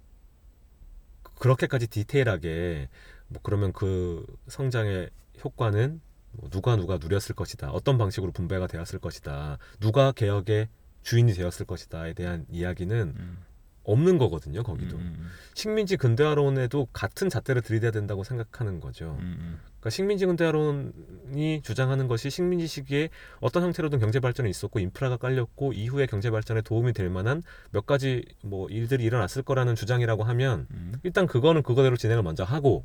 그렇게까지 1.39 1.89
디테일하게 1.89 2.89
뭐 3.29 3.41
그러면 3.43 3.75
그 3.75 4.25
성장의 4.49 5.11
효과는 5.45 6.01
뭐 6.33 6.49
누가 6.49 6.77
누가 6.77 6.97
누렸을 6.97 7.35
것이다. 7.35 7.71
어떤 7.71 7.99
방식으로 7.99 8.33
분배가 8.33 8.67
되었을 8.67 8.99
것이다. 8.99 9.59
누가 9.79 10.13
개혁의 10.13 10.69
주인이 11.03 11.35
되었을 11.35 11.67
것이다에 11.67 12.15
대한 12.15 12.47
이야기는 12.49 12.97
음. 13.15 13.39
없는 13.85 14.19
거거든요. 14.19 14.63
거기도 14.63 14.97
음, 14.97 15.15
음, 15.19 15.29
식민지 15.55 15.97
근대화론에도 15.97 16.89
같은 16.93 17.29
잣대를 17.29 17.63
들이대야 17.63 17.91
된다고 17.91 18.25
생각하는 18.25 18.81
거죠. 18.81 19.17
음, 19.21 19.37
음. 19.39 19.61
그러니까 19.79 19.91
식민지 19.91 20.27
근대화론이 20.27 21.61
주장하는 21.63 22.09
것이 22.09 22.31
식민지 22.31 22.67
시기에 22.67 23.11
어떤 23.41 23.63
형태로든 23.63 23.99
경제 23.99 24.19
발전이 24.19 24.49
있었고 24.49 24.79
인프라가 24.81 25.19
깔렸고 25.19 25.75
이후에 25.75 26.07
경제 26.07 26.31
발전에 26.31 26.63
도움이 26.63 26.95
될 26.95 27.11
만한 27.11 27.43
몇 27.71 27.85
가지 27.85 28.25
뭐 28.43 28.67
일들이 28.69 29.05
일어났을 29.05 29.43
거라는 29.43 29.75
주장이라고 29.75 30.25
하면 30.25 30.67
음, 30.71 30.95
일단 31.03 31.27
그거는 31.27 31.63
그거대로 31.63 31.97
진행을 31.97 32.23
먼저 32.23 32.45
하고 32.45 32.85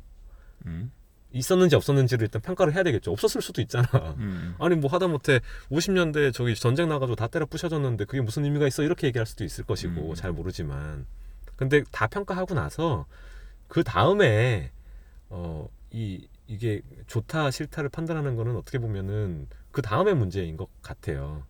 음, 0.66 0.92
있었는지 1.32 1.76
없었는지를 1.76 2.24
일단 2.24 2.42
평가를 2.42 2.74
해야 2.74 2.82
되겠죠. 2.82 3.12
없었을 3.12 3.42
수도 3.42 3.60
있잖아. 3.62 3.86
음, 4.18 4.54
아니 4.58 4.74
뭐 4.74 4.90
하다못해 4.90 5.40
50년대 5.70 6.32
저기 6.32 6.54
전쟁 6.54 6.88
나가지고 6.88 7.16
다 7.16 7.28
때려 7.28 7.46
부셔졌는데 7.46 8.04
그게 8.04 8.20
무슨 8.20 8.44
의미가 8.44 8.66
있어 8.66 8.82
이렇게 8.82 9.06
얘기할 9.06 9.26
수도 9.26 9.44
있을 9.44 9.64
것이고 9.64 10.10
음. 10.10 10.14
잘 10.14 10.32
모르지만 10.32 11.06
근데 11.56 11.82
다 11.92 12.06
평가하고 12.06 12.54
나서 12.54 13.06
그 13.68 13.84
다음에 13.84 14.72
어이 15.28 16.28
이게 16.46 16.82
좋다 17.06 17.50
싫다를 17.50 17.90
판단하는 17.90 18.34
거는 18.34 18.56
어떻게 18.56 18.78
보면은 18.78 19.46
그 19.70 19.82
다음의 19.82 20.16
문제인 20.16 20.56
것 20.56 20.68
같아요. 20.82 21.44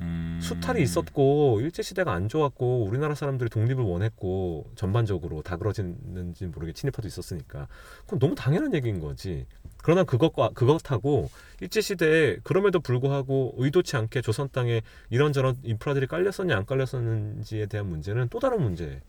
음. 0.00 0.38
수탈이 0.42 0.82
있었고 0.82 1.60
일제 1.60 1.82
시대가 1.82 2.12
안 2.12 2.28
좋았고 2.28 2.84
우리나라 2.84 3.14
사람들이 3.14 3.50
독립을 3.50 3.84
원했고 3.84 4.70
전반적으로 4.74 5.42
다 5.42 5.56
그러지는지 5.56 6.46
모르게 6.46 6.72
친일파도 6.72 7.06
있었으니까 7.06 7.68
그건 8.04 8.18
너무 8.18 8.34
당연한 8.34 8.74
얘기인 8.74 9.00
거지. 9.00 9.46
그러나 9.78 10.04
그것과 10.04 10.50
그것하고 10.50 11.30
일제 11.60 11.80
시대에 11.80 12.38
그럼에도 12.42 12.80
불구하고 12.80 13.54
의도치 13.58 13.96
않게 13.96 14.22
조선 14.22 14.48
땅에 14.50 14.82
이런저런 15.10 15.58
인프라들이 15.62 16.06
깔렸었냐 16.06 16.56
안 16.56 16.66
깔렸었는지에 16.66 17.66
대한 17.66 17.86
문제는 17.88 18.28
또 18.28 18.38
다른 18.38 18.62
문제. 18.62 19.00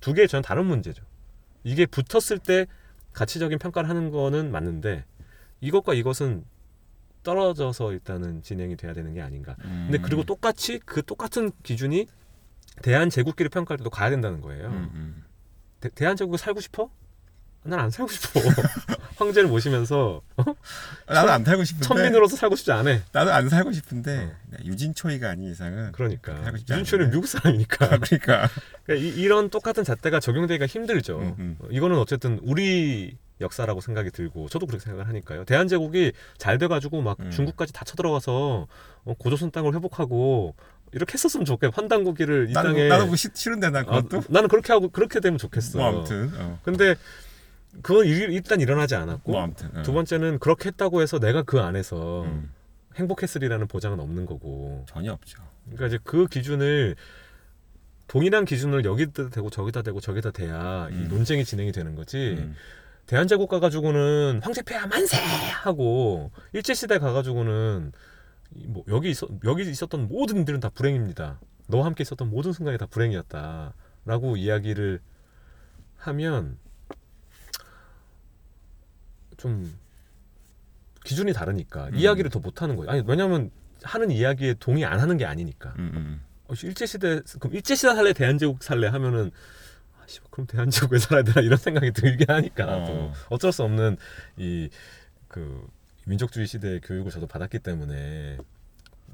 두 0.00 0.14
개의 0.14 0.28
전 0.28 0.42
다른 0.42 0.66
문제죠. 0.66 1.04
이게 1.64 1.86
붙었을 1.86 2.38
때 2.38 2.66
가치적인 3.12 3.58
평가를 3.58 3.88
하는 3.88 4.10
거는 4.10 4.52
맞는데 4.52 5.04
이것과 5.60 5.94
이것은 5.94 6.44
떨어져서 7.28 7.92
일단은 7.92 8.42
진행이 8.42 8.76
돼야 8.76 8.94
되는 8.94 9.12
게 9.12 9.20
아닌가. 9.20 9.54
음. 9.66 9.88
근데 9.90 9.98
그리고 9.98 10.24
똑같이 10.24 10.80
그 10.86 11.02
똑같은 11.02 11.52
기준이 11.62 12.06
대한 12.80 13.10
제국기를 13.10 13.50
평가할 13.50 13.76
때도 13.76 13.90
가야 13.90 14.08
된다는 14.08 14.40
거예요. 14.40 14.68
음, 14.68 14.90
음. 14.94 15.24
대, 15.94 16.06
한 16.06 16.16
제국에 16.16 16.38
살고 16.38 16.60
싶어? 16.60 16.90
난 17.64 17.80
안 17.80 17.90
살고 17.90 18.10
싶어. 18.10 18.40
황제를 19.18 19.50
모시면서 19.50 20.22
어? 20.38 20.44
나도 21.06 21.30
안 21.30 21.44
살고 21.44 21.64
싶은데. 21.64 21.86
천민으로서 21.86 22.36
살고 22.36 22.56
싶지 22.56 22.72
않아. 22.72 22.98
나도 23.12 23.30
안 23.30 23.48
살고 23.50 23.72
싶은데 23.72 24.16
어. 24.24 24.36
네, 24.46 24.64
유진초이가 24.64 25.28
아닌 25.28 25.50
이상은. 25.50 25.92
그러니까 25.92 26.50
유진초는. 26.54 27.10
미국 27.10 27.26
사람이니까. 27.26 27.98
그러니까. 28.00 28.48
그러니까 28.84 28.94
이, 29.06 29.08
이런 29.20 29.50
똑같은 29.50 29.84
잣대가 29.84 30.18
적용되기가 30.18 30.64
힘들죠. 30.66 31.18
음, 31.18 31.34
음. 31.38 31.56
어, 31.60 31.66
이거는 31.70 31.98
어쨌든 31.98 32.38
우리 32.42 33.18
역사라고 33.40 33.80
생각이 33.80 34.10
들고 34.10 34.48
저도 34.48 34.66
그렇게 34.66 34.82
생각을 34.84 35.06
하니까요. 35.08 35.44
대한제국이 35.44 36.12
잘 36.38 36.58
돼가지고 36.58 37.02
막 37.02 37.18
음. 37.20 37.30
중국까지 37.30 37.72
다 37.72 37.84
쳐들어가서 37.84 38.66
어, 39.04 39.14
고조선 39.18 39.50
땅을 39.50 39.74
회복하고 39.74 40.54
이렇게 40.92 41.12
했었으면 41.14 41.44
좋겠고 41.44 41.74
환단고기를 41.74 42.48
이 42.50 42.52
나도 42.52 42.68
땅에 42.68 42.88
그거 42.88 43.14
싫- 43.16 43.30
싫은데 43.34 43.70
난 43.70 43.84
아, 43.88 44.02
그것도. 44.02 44.22
나는 44.32 44.48
그렇게 44.48 44.72
하고 44.72 44.88
그렇게 44.88 45.20
되면 45.20 45.38
좋겠어. 45.38 45.78
뭐 45.78 45.86
아무튼. 45.88 46.30
어. 46.36 46.58
근데 46.64 46.94
그건 47.82 48.06
일- 48.06 48.30
일단 48.30 48.60
일어나지 48.60 48.94
않았고 48.94 49.30
뭐 49.32 49.42
아무튼. 49.42 49.76
어. 49.76 49.82
두 49.82 49.92
번째는 49.92 50.38
그렇게 50.38 50.68
했다고 50.70 51.02
해서 51.02 51.18
내가 51.18 51.42
그 51.42 51.60
안에서 51.60 52.22
음, 52.24 52.50
행복했으리라는 52.96 53.66
보장은 53.68 54.00
없는 54.00 54.26
거고. 54.26 54.84
전혀 54.88 55.12
없죠. 55.12 55.42
그러니까 55.66 55.86
이제 55.88 55.98
그 56.02 56.26
기준을 56.26 56.96
동일한 58.06 58.46
기준을 58.46 58.84
여기다 58.86 59.28
대고 59.28 59.50
저기다 59.50 59.82
대고 59.82 60.00
저기다 60.00 60.30
대야 60.30 60.88
이 60.90 60.94
음. 60.94 61.08
논쟁이 61.10 61.44
진행이 61.44 61.72
되는 61.72 61.94
거지. 61.94 62.36
음. 62.38 62.56
대한제국 63.08 63.48
가가지고는 63.48 64.40
황제폐하 64.42 64.86
만세 64.86 65.16
하고 65.16 66.30
일제 66.52 66.74
시대 66.74 66.98
가가지고는 66.98 67.92
이뭐 68.54 68.84
여기 68.88 69.10
있어 69.10 69.26
여기 69.44 69.68
있었던 69.68 70.08
모든 70.08 70.36
일들은 70.36 70.60
다 70.60 70.68
불행입니다. 70.68 71.40
너와 71.68 71.86
함께 71.86 72.02
있었던 72.02 72.28
모든 72.28 72.52
순간이 72.52 72.76
다 72.76 72.84
불행이었다라고 72.84 74.36
이야기를 74.36 75.00
하면 75.96 76.58
좀 79.38 79.74
기준이 81.04 81.32
다르니까 81.32 81.86
음. 81.86 81.94
이야기를 81.94 82.30
더 82.30 82.40
못하는 82.40 82.76
거예요. 82.76 82.90
아니 82.90 83.02
왜냐하면 83.06 83.50
하는 83.82 84.10
이야기에 84.10 84.56
동의 84.60 84.84
안 84.84 85.00
하는 85.00 85.16
게 85.16 85.24
아니니까. 85.24 85.70
음, 85.78 85.90
음. 85.94 86.24
어, 86.48 86.54
일제 86.62 86.84
시대 86.84 87.22
그럼 87.40 87.54
일제 87.54 87.74
시대 87.74 87.94
살래 87.94 88.12
대한제국 88.12 88.62
살래 88.62 88.88
하면은 88.88 89.28
아, 89.28 89.30
씨, 90.08 90.20
그럼 90.30 90.46
대한제국에 90.46 90.98
살아야 90.98 91.22
되나 91.22 91.40
이런 91.42 91.56
생각이 91.58 91.92
들게 91.92 92.24
하니까 92.32 92.64
어. 92.66 93.12
어쩔 93.30 93.52
수 93.52 93.62
없는 93.62 93.96
이 94.38 94.68
그 95.28 95.68
민족주의 96.06 96.46
시대의 96.46 96.80
교육을 96.80 97.12
저도 97.12 97.26
받았기 97.26 97.60
때문에 97.60 98.38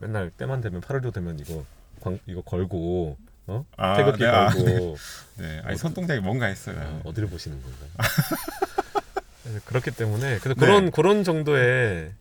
맨날 0.01 0.31
때만 0.31 0.61
되면 0.61 0.81
8월도 0.81 1.12
되면 1.12 1.39
이거 1.39 1.65
광 2.01 2.19
이거 2.27 2.41
걸고 2.41 3.16
어 3.47 3.66
아, 3.77 3.97
태극기 3.97 4.23
네, 4.23 4.29
아. 4.29 4.49
걸고 4.49 4.97
네, 5.37 5.61
아니 5.65 5.77
손동작이 5.77 6.21
뭔가 6.21 6.47
했어요. 6.47 6.77
어, 6.79 7.09
어디를 7.09 7.29
보시는 7.29 7.61
건가요? 7.61 7.91
네, 9.45 9.59
그렇기 9.66 9.91
때문에 9.91 10.39
그래서 10.39 10.55
네. 10.59 10.66
그런 10.66 10.91
그런 10.91 11.25
정도의 11.25 12.12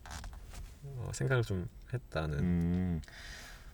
어, 0.84 1.12
생각을 1.14 1.44
좀 1.44 1.70
했다는 1.94 2.40
음, 2.40 3.02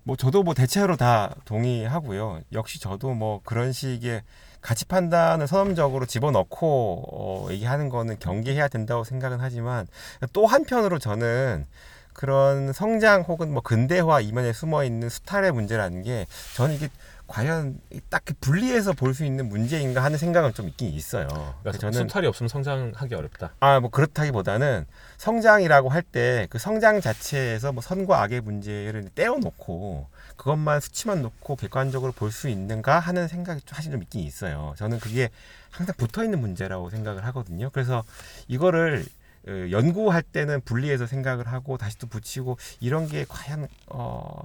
뭐 0.04 0.16
저도 0.16 0.44
뭐 0.44 0.54
대체로 0.54 0.98
다 0.98 1.34
동의하고요. 1.46 2.42
역시 2.52 2.80
저도 2.80 3.14
뭐 3.14 3.42
그런 3.44 3.72
식의 3.72 4.22
가치 4.62 4.86
판단을 4.86 5.48
선험적으로 5.48 6.06
집어넣고 6.06 7.04
어, 7.12 7.52
얘기하는 7.52 7.90
거는 7.90 8.20
경계해야 8.20 8.68
된다고 8.68 9.04
생각은 9.04 9.38
하지만 9.40 9.88
또 10.34 10.46
한편으로 10.46 11.00
저는 11.00 11.66
그런 12.14 12.74
성장 12.74 13.22
혹은 13.22 13.52
뭐 13.54 13.62
근대화 13.62 14.20
이면에 14.20 14.52
숨어 14.52 14.84
있는 14.84 15.08
수탈의 15.10 15.52
문제라는 15.54 16.04
게 16.04 16.26
저는 16.56 16.76
이게 16.76 16.90
과연 17.28 17.80
딱 18.10 18.24
분리해서 18.42 18.92
볼 18.94 19.14
수 19.14 19.24
있는 19.24 19.48
문제인가 19.48 20.04
하는 20.04 20.18
생각은 20.18 20.54
좀 20.54 20.68
있긴 20.68 20.90
있어요. 20.90 21.28
그러니까 21.62 21.74
저는 21.80 22.08
수탈이 22.08 22.26
없으면 22.28 22.50
성장하기 22.50 23.14
어렵다. 23.14 23.52
아, 23.60 23.80
뭐 23.80 23.90
그렇다기보다는 23.92 24.86
성장이라고 25.18 25.90
할 25.90 26.02
때 26.12 26.48
그 26.50 26.58
성장 26.58 27.00
자체에서 27.00 27.72
뭐 27.72 27.82
선과 27.84 28.22
악의 28.24 28.42
문제를 28.42 29.10
떼어놓고 29.14 30.08
그것만 30.40 30.80
수치만 30.80 31.22
놓고 31.22 31.58
객관적으로 31.58 32.14
볼 32.14 32.32
수 32.32 32.48
있는가 32.48 33.00
하는 33.00 33.28
생각이 33.28 33.62
좀 33.62 33.76
사실 33.76 33.92
좀 33.92 34.02
있긴 34.04 34.22
있어요. 34.22 34.74
저는 34.78 35.00
그게 35.00 35.30
항상 35.72 35.96
붙어 35.98 36.24
있는 36.24 36.40
문제라고 36.40 36.90
생각을 36.90 37.26
하거든요. 37.26 37.70
그래서 37.72 38.04
이거를 38.48 39.06
어, 39.48 39.52
연구할 39.72 40.22
때는 40.22 40.62
분리해서 40.62 41.08
생각을 41.08 41.48
하고 41.48 41.78
다시 41.78 41.98
또 41.98 42.08
붙이고 42.08 42.58
이런 42.80 43.08
게 43.08 43.26
과연 43.28 43.68
어 43.88 44.40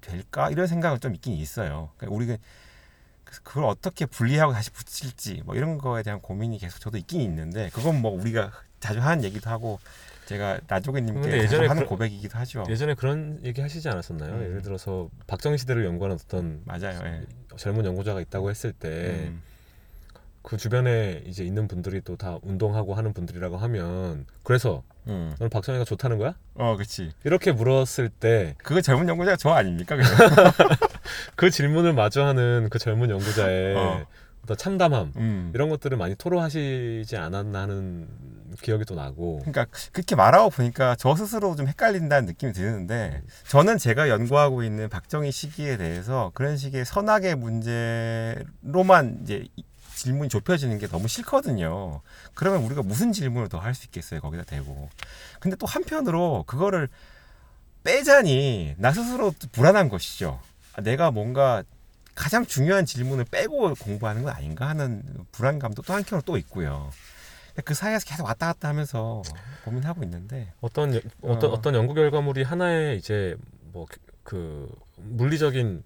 될까 0.00 0.50
이런 0.50 0.66
생각은 0.66 1.00
좀 1.00 1.14
있긴 1.14 1.32
있어요. 1.34 1.90
그러니까 1.96 2.14
우리가 2.16 2.36
그걸 3.24 3.64
어떻게 3.64 4.06
분리하고 4.06 4.52
다시 4.52 4.70
붙일지 4.70 5.42
뭐 5.44 5.56
이런 5.56 5.78
거에 5.78 6.02
대한 6.02 6.20
고민이 6.20 6.58
계속 6.58 6.78
저도 6.78 6.98
있긴 6.98 7.20
있는데 7.22 7.70
그건 7.72 8.00
뭐 8.00 8.12
우리가 8.12 8.52
자주 8.80 9.00
하는 9.00 9.24
얘기도 9.24 9.50
하고 9.50 9.80
제가 10.26 10.60
나조개님께 10.66 11.30
예전에 11.38 11.66
하는 11.66 11.82
그런- 11.82 11.88
고백이기도 11.88 12.38
하죠. 12.38 12.64
예전에 12.68 12.94
그런 12.94 13.38
얘기 13.44 13.60
하시지 13.60 13.88
않았었나요? 13.88 14.32
음. 14.32 14.42
예를 14.42 14.62
들어서 14.62 15.08
박정희 15.26 15.58
시대를 15.58 15.84
연구하는 15.84 16.16
어떤 16.22 16.62
맞아요. 16.64 16.98
예. 17.04 17.22
젊은 17.56 17.84
연구자가 17.84 18.20
있다고 18.20 18.50
했을 18.50 18.72
때그 18.72 20.54
음. 20.54 20.58
주변에 20.58 21.22
이제 21.26 21.44
있는 21.44 21.68
분들이 21.68 22.00
또 22.00 22.16
다 22.16 22.38
운동하고 22.42 22.94
하는 22.94 23.12
분들이라고 23.12 23.56
하면 23.58 24.24
그래서 24.42 24.82
음. 25.08 25.34
너는 25.38 25.50
박정희가 25.50 25.84
좋다는 25.84 26.16
거야? 26.18 26.34
어, 26.54 26.74
그렇지. 26.76 27.12
이렇게 27.24 27.52
물었을 27.52 28.08
때그 28.08 28.54
그거 28.62 28.80
젊은 28.80 29.08
연구자가 29.08 29.36
저 29.36 29.50
아닙니까? 29.50 29.96
그냥? 29.96 30.10
질문을 31.52 31.92
마주하는 31.92 32.68
그 32.70 32.78
젊은 32.78 33.10
연구자의 33.10 33.76
어. 33.76 34.06
어떤 34.44 34.56
참담함 34.56 35.12
음. 35.16 35.52
이런 35.54 35.68
것들을 35.68 35.96
많이 35.96 36.14
토로하시지 36.14 37.16
않았나 37.16 37.62
하는 37.62 38.08
기억이 38.62 38.84
또 38.84 38.94
나고 38.94 39.38
그러니까 39.40 39.66
그렇게 39.92 40.14
말하고 40.16 40.50
보니까 40.50 40.94
저 40.96 41.14
스스로 41.16 41.54
좀 41.56 41.66
헷갈린다는 41.68 42.26
느낌이 42.26 42.52
드는데 42.52 43.22
저는 43.48 43.78
제가 43.78 44.08
연구하고 44.08 44.62
있는 44.62 44.88
박정희 44.88 45.30
시기에 45.32 45.76
대해서 45.76 46.30
그런 46.34 46.56
식의 46.56 46.84
선악의 46.84 47.36
문제로만 47.36 49.20
이제 49.22 49.46
이- 49.56 49.64
질문이 49.94 50.28
좁혀지는 50.28 50.78
게 50.78 50.88
너무 50.88 51.06
싫거든요. 51.06 52.00
그러면 52.34 52.64
우리가 52.64 52.82
무슨 52.82 53.12
질문을 53.12 53.48
더 53.48 53.58
할 53.60 53.74
수 53.74 53.84
있겠어요, 53.86 54.20
거기다 54.20 54.42
대고. 54.42 54.88
근데 55.38 55.56
또 55.56 55.66
한편으로 55.66 56.42
그거를 56.48 56.88
빼자니 57.84 58.74
나 58.78 58.92
스스로 58.92 59.32
또 59.38 59.46
불안한 59.52 59.88
것이죠. 59.88 60.40
아, 60.74 60.80
내가 60.80 61.10
뭔가 61.10 61.62
가장 62.14 62.46
중요한 62.46 62.86
질문을 62.86 63.24
빼고 63.30 63.74
공부하는 63.74 64.22
건 64.22 64.32
아닌가 64.34 64.68
하는 64.68 65.02
불안감도 65.32 65.82
또 65.82 65.92
한켠으로 65.92 66.22
또 66.22 66.36
있고요. 66.38 66.90
그 67.62 67.74
사이에서 67.74 68.04
계속 68.06 68.24
왔다 68.24 68.46
갔다 68.46 68.68
하면서 68.68 69.22
고민하고 69.64 70.02
있는데 70.04 70.52
어떤 70.60 70.94
여- 70.94 71.00
어떤 71.22 71.50
어. 71.50 71.52
어떤 71.52 71.74
연구 71.74 71.94
결과물이 71.94 72.42
하나의 72.42 72.96
이제 72.98 73.36
뭐 73.72 73.86
그 74.24 74.74
물리적인 74.96 75.82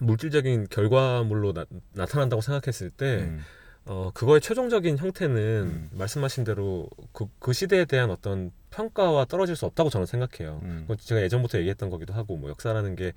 물질적인 0.00 0.66
결과물로 0.68 1.52
나, 1.52 1.64
나타난다고 1.92 2.42
생각했을 2.42 2.90
때 2.90 3.18
음, 3.20 3.40
어, 3.84 4.10
그거의 4.12 4.40
최종적인 4.40 4.98
형태는 4.98 5.36
음. 5.36 5.90
말씀하신 5.92 6.42
대로 6.42 6.88
그, 7.12 7.26
그 7.38 7.52
시대에 7.52 7.84
대한 7.84 8.10
어떤 8.10 8.50
평가와 8.70 9.26
떨어질 9.26 9.54
수 9.54 9.64
없다고 9.64 9.90
저는 9.90 10.06
생각해요. 10.06 10.58
음. 10.64 10.78
그건 10.82 10.96
제가 10.98 11.22
예전부터 11.22 11.58
얘기했던 11.58 11.88
거기도 11.88 12.12
하고 12.14 12.36
뭐 12.36 12.50
역사라는 12.50 12.96
게 12.96 13.12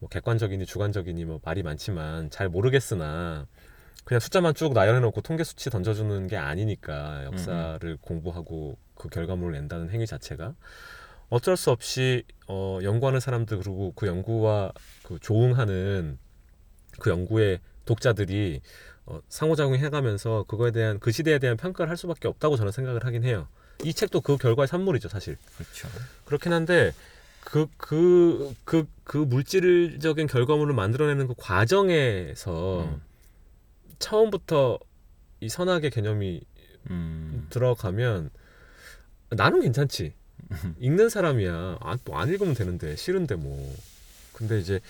뭐 0.00 0.08
객관적이니 0.08 0.64
주관적이니 0.64 1.24
뭐 1.24 1.40
말이 1.44 1.64
많지만 1.64 2.30
잘 2.30 2.48
모르겠으나 2.48 3.46
그냥 4.08 4.20
숫자만 4.20 4.54
쭉 4.54 4.72
나열해 4.72 5.00
놓고 5.00 5.20
통계 5.20 5.44
수치 5.44 5.68
던져주는 5.68 6.28
게 6.28 6.38
아니니까 6.38 7.24
역사를 7.26 7.98
공부하고 8.00 8.78
그 8.94 9.10
결과물을 9.10 9.52
낸다는 9.52 9.90
행위 9.90 10.06
자체가 10.06 10.54
어쩔 11.28 11.58
수 11.58 11.70
없이 11.70 12.24
어, 12.46 12.78
연구하는 12.82 13.20
사람들 13.20 13.58
그리고 13.58 13.92
그 13.94 14.06
연구와 14.06 14.72
그 15.02 15.18
조응하는 15.20 16.18
그 16.98 17.10
연구의 17.10 17.60
독자들이 17.84 18.62
어, 19.04 19.20
상호작용 19.28 19.74
해가면서 19.74 20.46
그거에 20.48 20.70
대한 20.70 20.98
그 21.00 21.12
시대에 21.12 21.38
대한 21.38 21.58
평가를 21.58 21.90
할 21.90 21.98
수밖에 21.98 22.28
없다고 22.28 22.56
저는 22.56 22.72
생각을 22.72 23.04
하긴 23.04 23.24
해요. 23.24 23.46
이 23.84 23.92
책도 23.92 24.22
그 24.22 24.38
결과의 24.38 24.68
산물이죠, 24.68 25.10
사실. 25.10 25.36
그렇죠. 25.58 25.86
그렇긴 26.24 26.54
한데 26.54 26.94
그 27.44 27.66
그 27.76 28.54
그 28.64 28.86
그 29.04 29.18
물질적인 29.18 30.28
결과물을 30.28 30.74
만들어내는 30.74 31.28
그 31.28 31.34
과정에서 31.36 32.84
음. 32.84 33.07
처음부터 33.98 34.78
이 35.40 35.48
선악의 35.48 35.90
개념이 35.90 36.42
음. 36.90 37.46
들어가면 37.50 38.30
나는 39.30 39.60
괜찮지. 39.60 40.14
읽는 40.78 41.08
사람이야. 41.08 41.78
아, 41.80 41.96
또 42.04 42.14
안 42.16 42.28
읽으면 42.28 42.54
되는데 42.54 42.96
싫은데 42.96 43.34
뭐. 43.36 43.74
근데 44.32 44.58
이제 44.58 44.80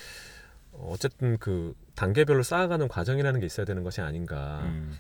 어쨌든 0.73 1.39
그 1.39 1.75
단계별로 1.95 2.43
쌓아가는 2.43 2.87
과정이라는 2.87 3.41
게 3.41 3.47
있어야 3.47 3.67
되는 3.67 3.83
것이 3.83 4.01
아닌가. 4.01 4.61
음. 4.65 4.97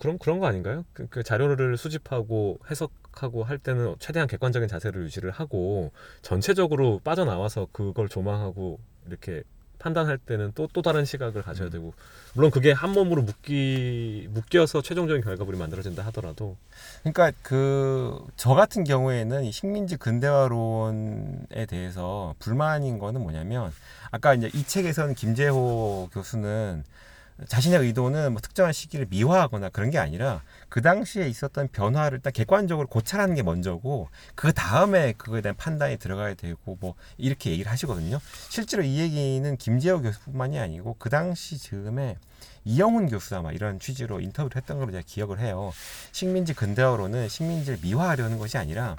그럼 0.00 0.18
그런 0.18 0.40
거 0.40 0.46
아닌가요? 0.46 0.84
그, 0.92 1.06
그 1.08 1.22
자료를 1.22 1.76
수집하고 1.76 2.58
해석하고 2.68 3.44
할 3.44 3.58
때는 3.58 3.94
최대한 4.00 4.26
객관적인 4.26 4.68
자세를 4.68 5.04
유지를 5.04 5.30
하고 5.30 5.92
전체적으로 6.22 7.00
빠져나와서 7.04 7.68
그걸 7.70 8.08
조망하고 8.08 8.80
이렇게 9.06 9.44
판단할 9.82 10.16
때는 10.18 10.52
또 10.54 10.68
또 10.72 10.80
다른 10.80 11.04
시각을 11.04 11.42
가져야 11.42 11.68
음. 11.68 11.70
되고 11.70 11.94
물론 12.34 12.50
그게 12.50 12.72
한 12.72 12.92
몸으로 12.92 13.22
묶기 13.22 14.28
묶여서 14.30 14.80
최종적인 14.80 15.22
결과물이 15.22 15.58
만들어진다 15.58 16.02
하더라도 16.06 16.56
그러니까 17.02 17.32
그 17.42 18.18
저 18.36 18.54
같은 18.54 18.84
경우에는 18.84 19.44
이 19.44 19.52
식민지 19.52 19.96
근대화론에 19.96 21.66
대해서 21.68 22.34
불만인 22.38 22.98
거는 22.98 23.20
뭐냐면 23.20 23.72
아까 24.10 24.34
이제 24.34 24.50
이 24.54 24.64
책에서는 24.64 25.14
김재호 25.14 26.08
교수는 26.12 26.84
자신의 27.46 27.80
의도는 27.80 28.32
뭐 28.32 28.40
특정한 28.40 28.72
시기를 28.72 29.06
미화하거나 29.08 29.70
그런 29.70 29.90
게 29.90 29.98
아니라 29.98 30.42
그 30.68 30.80
당시에 30.82 31.28
있었던 31.28 31.68
변화를 31.68 32.18
일단 32.18 32.32
객관적으로 32.32 32.86
고찰하는 32.86 33.34
게 33.34 33.42
먼저고 33.42 34.08
그 34.34 34.52
다음에 34.52 35.12
그거에 35.12 35.40
대한 35.40 35.56
판단이 35.56 35.96
들어가야 35.96 36.34
되고 36.34 36.76
뭐 36.80 36.94
이렇게 37.18 37.50
얘기를 37.50 37.70
하시거든요. 37.70 38.20
실제로 38.48 38.82
이 38.82 38.98
얘기는 38.98 39.56
김재호 39.56 40.02
교수뿐만이 40.02 40.58
아니고 40.58 40.96
그 40.98 41.10
당시 41.10 41.58
즈음에 41.58 42.16
이영훈 42.64 43.08
교수가 43.08 43.42
막 43.42 43.54
이런 43.54 43.80
취지로 43.80 44.20
인터뷰를 44.20 44.56
했던 44.56 44.78
걸로 44.78 44.92
제가 44.92 45.02
기억을 45.06 45.40
해요. 45.40 45.72
식민지 46.12 46.54
근대화로는 46.54 47.28
식민지를 47.28 47.78
미화하려는 47.82 48.38
것이 48.38 48.56
아니라 48.58 48.96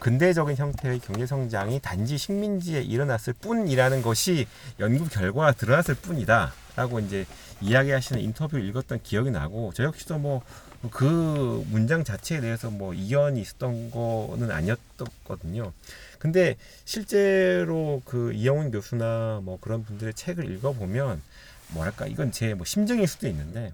근대적인 0.00 0.56
형태의 0.56 0.98
경제 0.98 1.26
성장이 1.26 1.80
단지 1.80 2.18
식민지에 2.18 2.82
일어났을 2.82 3.34
뿐이라는 3.34 4.02
것이 4.02 4.46
연구 4.80 5.08
결과가 5.08 5.52
드러났을 5.52 5.94
뿐이다라고 5.94 7.00
이제 7.00 7.26
이야기하시는 7.60 8.20
인터뷰를 8.20 8.66
읽었던 8.68 9.02
기억이 9.02 9.30
나고 9.30 9.72
저 9.74 9.84
역시도 9.84 10.18
뭐 10.18 10.42
그 10.90 11.62
문장 11.68 12.04
자체에 12.04 12.40
대해서 12.40 12.70
뭐 12.70 12.94
이견이 12.94 13.40
있었던 13.42 13.90
거는 13.90 14.50
아니었거든요. 14.50 15.72
근데 16.18 16.56
실제로 16.86 18.00
그 18.06 18.32
이영훈 18.32 18.70
교수나 18.70 19.40
뭐 19.42 19.58
그런 19.60 19.84
분들의 19.84 20.14
책을 20.14 20.50
읽어보면 20.50 21.20
뭐랄까 21.68 22.06
이건 22.06 22.32
제 22.32 22.54
뭐 22.54 22.64
심정일 22.64 23.06
수도 23.06 23.28
있는데 23.28 23.72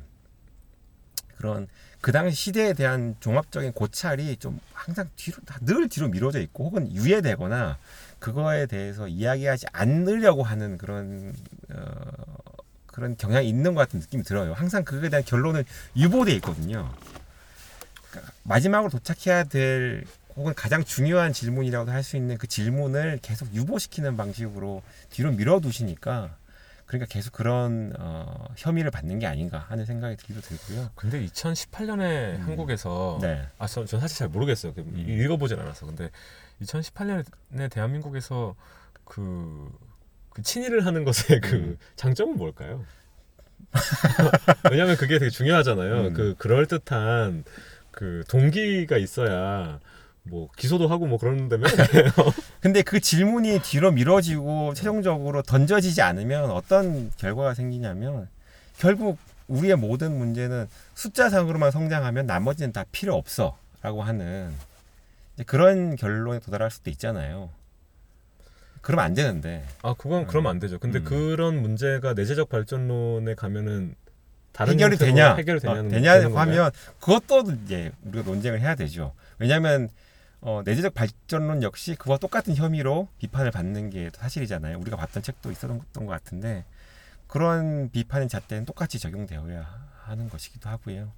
그런 1.36 1.68
그 2.06 2.12
당시 2.12 2.36
시대에 2.36 2.72
대한 2.72 3.16
종합적인 3.18 3.72
고찰이 3.72 4.36
좀 4.36 4.60
항상 4.72 5.10
뒤로 5.16 5.38
다늘 5.44 5.88
뒤로 5.88 6.06
미뤄져 6.06 6.38
있고 6.38 6.66
혹은 6.66 6.88
유예되거나 6.92 7.78
그거에 8.20 8.66
대해서 8.66 9.08
이야기하지 9.08 9.66
않으려고 9.72 10.44
하는 10.44 10.78
그런 10.78 11.34
어, 11.70 12.12
그런 12.86 13.16
경향이 13.16 13.48
있는 13.48 13.74
것 13.74 13.80
같은 13.80 13.98
느낌이 13.98 14.22
들어요. 14.22 14.52
항상 14.52 14.84
그거에 14.84 15.08
대한 15.08 15.24
결론은 15.24 15.64
유보돼 15.96 16.32
있거든요. 16.34 16.94
그러니까 18.12 18.32
마지막으로 18.44 18.88
도착해야 18.88 19.42
될 19.42 20.04
혹은 20.36 20.54
가장 20.54 20.84
중요한 20.84 21.32
질문이라고도 21.32 21.90
할수 21.90 22.16
있는 22.16 22.38
그 22.38 22.46
질문을 22.46 23.18
계속 23.20 23.52
유보시키는 23.52 24.16
방식으로 24.16 24.80
뒤로 25.10 25.32
밀어두시니까 25.32 26.36
그러니까 26.86 27.12
계속 27.12 27.32
그런 27.32 27.92
어, 27.98 28.48
혐의를 28.56 28.90
받는 28.90 29.18
게 29.18 29.26
아닌가 29.26 29.58
하는 29.68 29.84
생각이 29.84 30.16
들기도 30.16 30.40
들고요. 30.40 30.90
근데 30.94 31.24
2018년에 31.26 32.36
음. 32.36 32.42
한국에서 32.42 33.18
네. 33.20 33.46
아, 33.58 33.66
저, 33.66 33.84
전 33.84 34.00
사실 34.00 34.18
잘 34.18 34.28
모르겠어요. 34.28 34.72
그 34.72 34.82
음. 34.82 35.04
읽어보진 35.08 35.58
않아서. 35.58 35.86
근데 35.86 36.10
2018년에 36.62 37.70
대한민국에서 37.70 38.54
그, 39.04 39.68
그 40.30 40.42
친일을 40.42 40.86
하는 40.86 41.04
것의 41.04 41.40
그 41.40 41.56
음. 41.56 41.78
장점은 41.96 42.36
뭘까요? 42.36 42.84
왜냐하면 44.70 44.96
그게 44.96 45.18
되게 45.18 45.30
중요하잖아요. 45.30 46.08
음. 46.08 46.12
그 46.12 46.34
그럴 46.38 46.66
듯한 46.66 47.44
그 47.90 48.22
동기가 48.28 48.96
있어야 48.96 49.80
뭐 50.28 50.48
기소도 50.56 50.88
하고 50.88 51.06
뭐 51.06 51.18
그러는다면 51.18 51.68
근데 52.60 52.82
그 52.82 53.00
질문이 53.00 53.60
뒤로 53.60 53.92
미뤄지고 53.92 54.74
최종적으로 54.74 55.42
던져지지 55.42 56.02
않으면 56.02 56.50
어떤 56.50 57.10
결과가 57.16 57.54
생기냐면 57.54 58.28
결국 58.78 59.18
우리의 59.48 59.76
모든 59.76 60.16
문제는 60.16 60.66
숫자상으로만 60.94 61.70
성장하면 61.70 62.26
나머지는 62.26 62.72
다 62.72 62.84
필요 62.90 63.14
없어라고 63.14 64.02
하는 64.02 64.52
이제 65.34 65.44
그런 65.44 65.96
결론에 65.96 66.40
도달할 66.40 66.70
수도 66.70 66.90
있잖아요. 66.90 67.50
그러면 68.80 69.04
안 69.04 69.14
되는데 69.14 69.64
아 69.82 69.94
그건 69.96 70.26
그러면 70.26 70.50
안 70.50 70.58
되죠. 70.58 70.78
근데 70.78 70.98
음. 71.00 71.04
그런 71.04 71.60
문제가 71.60 72.14
내재적 72.14 72.48
발전론에 72.48 73.34
가면은 73.34 73.94
다른 74.52 74.74
해결이 74.74 74.96
되냐 74.96 75.34
해결이 75.34 75.60
되냐는 75.60 75.86
어, 75.86 75.88
되는 75.88 76.02
되냐고 76.02 76.34
건가요? 76.34 76.60
하면 76.60 76.70
그것도 77.00 77.52
이제 77.64 77.92
우리가 78.04 78.24
논쟁을 78.24 78.60
해야 78.60 78.74
되죠. 78.74 79.12
왜냐하면 79.38 79.90
어, 80.46 80.62
내재적 80.64 80.94
발전론 80.94 81.64
역시 81.64 81.96
그와 81.96 82.18
똑같은 82.18 82.54
혐의로 82.54 83.08
비판을 83.18 83.50
받는 83.50 83.90
게 83.90 84.10
사실이잖아요. 84.14 84.78
우리가 84.78 84.96
봤던 84.96 85.24
책도 85.24 85.50
있었던 85.50 85.82
것 85.92 86.06
같은데 86.06 86.64
그런 87.26 87.90
비판의 87.90 88.28
잣대는 88.28 88.64
똑같이 88.64 89.00
적용되어야 89.00 89.66
하는 90.04 90.28
것이기도 90.28 90.68
하고요. 90.68 91.10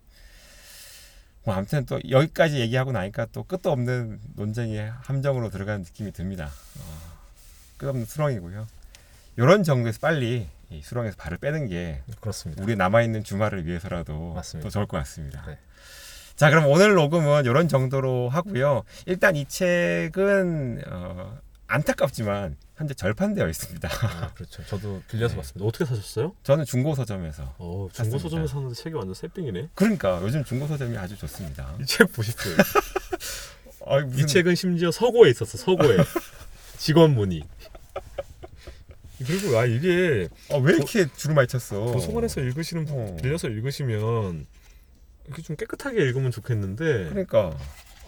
뭐 1.45 1.55
아무튼 1.55 1.85
또 1.85 2.01
여기까지 2.09 2.59
얘기하고 2.59 2.93
나니까 2.93 3.27
또 3.27 3.43
끝도 3.43 3.71
없는 3.71 4.19
논쟁의 4.35 4.91
함정으로 5.03 5.51
들어가는 5.51 5.83
느낌이 5.83 6.13
듭니다. 6.13 6.47
어, 6.79 7.19
끝없는 7.77 8.07
수렁이고요. 8.07 8.67
이런 9.37 9.63
정도에서 9.63 9.99
빨리 10.01 10.49
이 10.71 10.81
수렁에서 10.81 11.17
발을 11.19 11.37
빼는 11.37 11.69
게 11.69 12.01
그렇습니다. 12.23 12.65
우리 12.65 12.77
남아 12.77 13.03
있는 13.03 13.23
주말을 13.25 13.67
위해서라도 13.67 14.33
맞습니다. 14.33 14.67
더 14.67 14.73
좋을 14.73 14.87
것 14.87 14.97
같습니다. 14.97 15.45
네. 15.47 15.59
자, 16.39 16.51
그럼 16.51 16.66
오늘 16.66 16.94
녹음은 16.94 17.47
이런 17.47 17.66
정도로 17.66 18.28
하고요. 18.28 18.85
일단 19.06 19.35
이 19.35 19.44
책은 19.44 20.82
어, 20.86 21.36
안타깝지만 21.66 22.56
현재 22.77 22.94
절판되어 22.94 23.48
있습니다. 23.48 23.89
아, 24.02 24.31
그렇죠. 24.35 24.65
저도 24.66 25.02
빌려서 25.10 25.35
네. 25.35 25.40
봤습니다. 25.40 25.66
어떻게 25.66 25.85
사셨어요? 25.85 26.32
저는 26.44 26.65
중고 26.65 26.94
서점에서. 26.94 27.55
어. 27.59 27.89
중고 27.93 28.19
서점에서 28.20 28.52
샀는데 28.55 28.74
책이 28.77 28.94
완전 28.94 29.15
새삥이네. 29.15 29.70
그러니까 29.74 30.20
요즘 30.23 30.44
중고 30.44 30.69
서점이 30.69 30.97
아주 30.97 31.16
좋습니다. 31.19 31.74
이 31.81 31.85
책 31.85 32.12
보십시오. 32.12 32.52
아이, 33.86 34.05
무슨 34.05 34.20
이 34.24 34.27
책은 34.28 34.55
심지어 34.55 34.93
서고에 34.93 35.31
있었어. 35.31 35.59
서고에 35.59 35.97
직원 36.78 37.15
문의. 37.16 37.43
그리고 39.27 39.59
아 39.59 39.65
이게 39.65 40.28
어, 40.51 40.59
왜 40.60 40.74
이렇게 40.74 41.06
줄을 41.16 41.35
많이 41.35 41.48
쳤어? 41.48 41.90
도서관에서 41.90 42.40
읽으시는 42.43 42.85
분 42.85 42.94
어. 42.97 43.16
빌려서 43.20 43.48
읽으시면 43.48 44.47
이렇게 45.29 45.43
좀 45.43 45.57
깨끗하게 45.57 46.03
읽으면 46.03 46.31
좋겠는데 46.31 47.11
그러니까. 47.11 47.57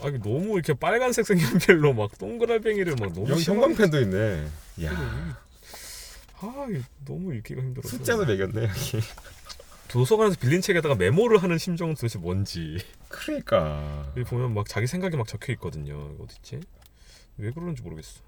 아 0.03 0.09
이게 0.09 0.19
너무 0.19 0.55
이렇게 0.55 0.73
빨간색 0.73 1.27
색연필로 1.27 1.93
막 1.93 2.17
동그라뱅이를 2.19 2.97
막 2.99 3.13
너무 3.13 3.29
여기 3.29 3.43
심하게 3.43 3.61
형광펜도 3.75 4.01
있네. 4.01 4.47
야, 4.85 5.37
아 6.41 6.67
이게 6.71 6.81
너무 7.05 7.35
읽기가 7.35 7.61
힘들어서. 7.61 7.97
숫자도 7.97 8.25
매겼네 8.25 8.63
여기. 8.63 9.01
도서관에서 9.89 10.37
빌린 10.41 10.63
책에다가 10.63 10.95
메모를 10.95 11.43
하는 11.43 11.59
심정은 11.59 11.95
도대체 11.97 12.19
뭔지. 12.19 12.79
그러니까. 13.09 14.11
여기 14.17 14.25
보면 14.25 14.55
막 14.55 14.67
자기 14.69 14.87
생각이 14.87 15.17
막 15.17 15.27
적혀 15.27 15.53
있거든요. 15.55 16.13
이거 16.15 16.25
어디 16.25 16.37
있지? 16.37 16.61
왜 17.37 17.51
그러는지 17.51 17.83
모르겠어. 17.83 18.21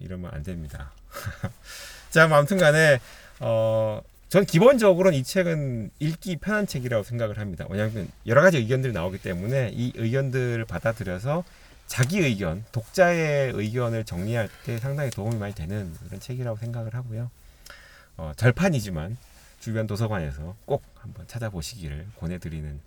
이러면 0.00 0.32
안 0.34 0.42
됩니다. 0.42 0.92
자, 2.10 2.26
뭐 2.26 2.38
아무튼간에 2.38 3.00
어, 3.40 4.02
전 4.32 4.46
기본적으로는 4.46 5.18
이 5.18 5.22
책은 5.24 5.90
읽기 5.98 6.36
편한 6.36 6.66
책이라고 6.66 7.04
생각을 7.04 7.38
합니다. 7.38 7.66
왜냐하면 7.68 8.08
여러 8.26 8.40
가지 8.40 8.56
의견들이 8.56 8.94
나오기 8.94 9.18
때문에 9.18 9.72
이 9.74 9.92
의견들을 9.94 10.64
받아들여서 10.64 11.44
자기 11.86 12.20
의견, 12.20 12.64
독자의 12.72 13.52
의견을 13.52 14.04
정리할 14.04 14.48
때 14.64 14.78
상당히 14.78 15.10
도움이 15.10 15.36
많이 15.36 15.54
되는 15.54 15.92
그런 16.06 16.18
책이라고 16.18 16.56
생각을 16.56 16.94
하고요. 16.94 17.30
어, 18.16 18.32
절판이지만 18.34 19.18
주변 19.60 19.86
도서관에서 19.86 20.56
꼭 20.64 20.82
한번 20.94 21.28
찾아보시기를 21.28 22.06
권해드리는 22.18 22.80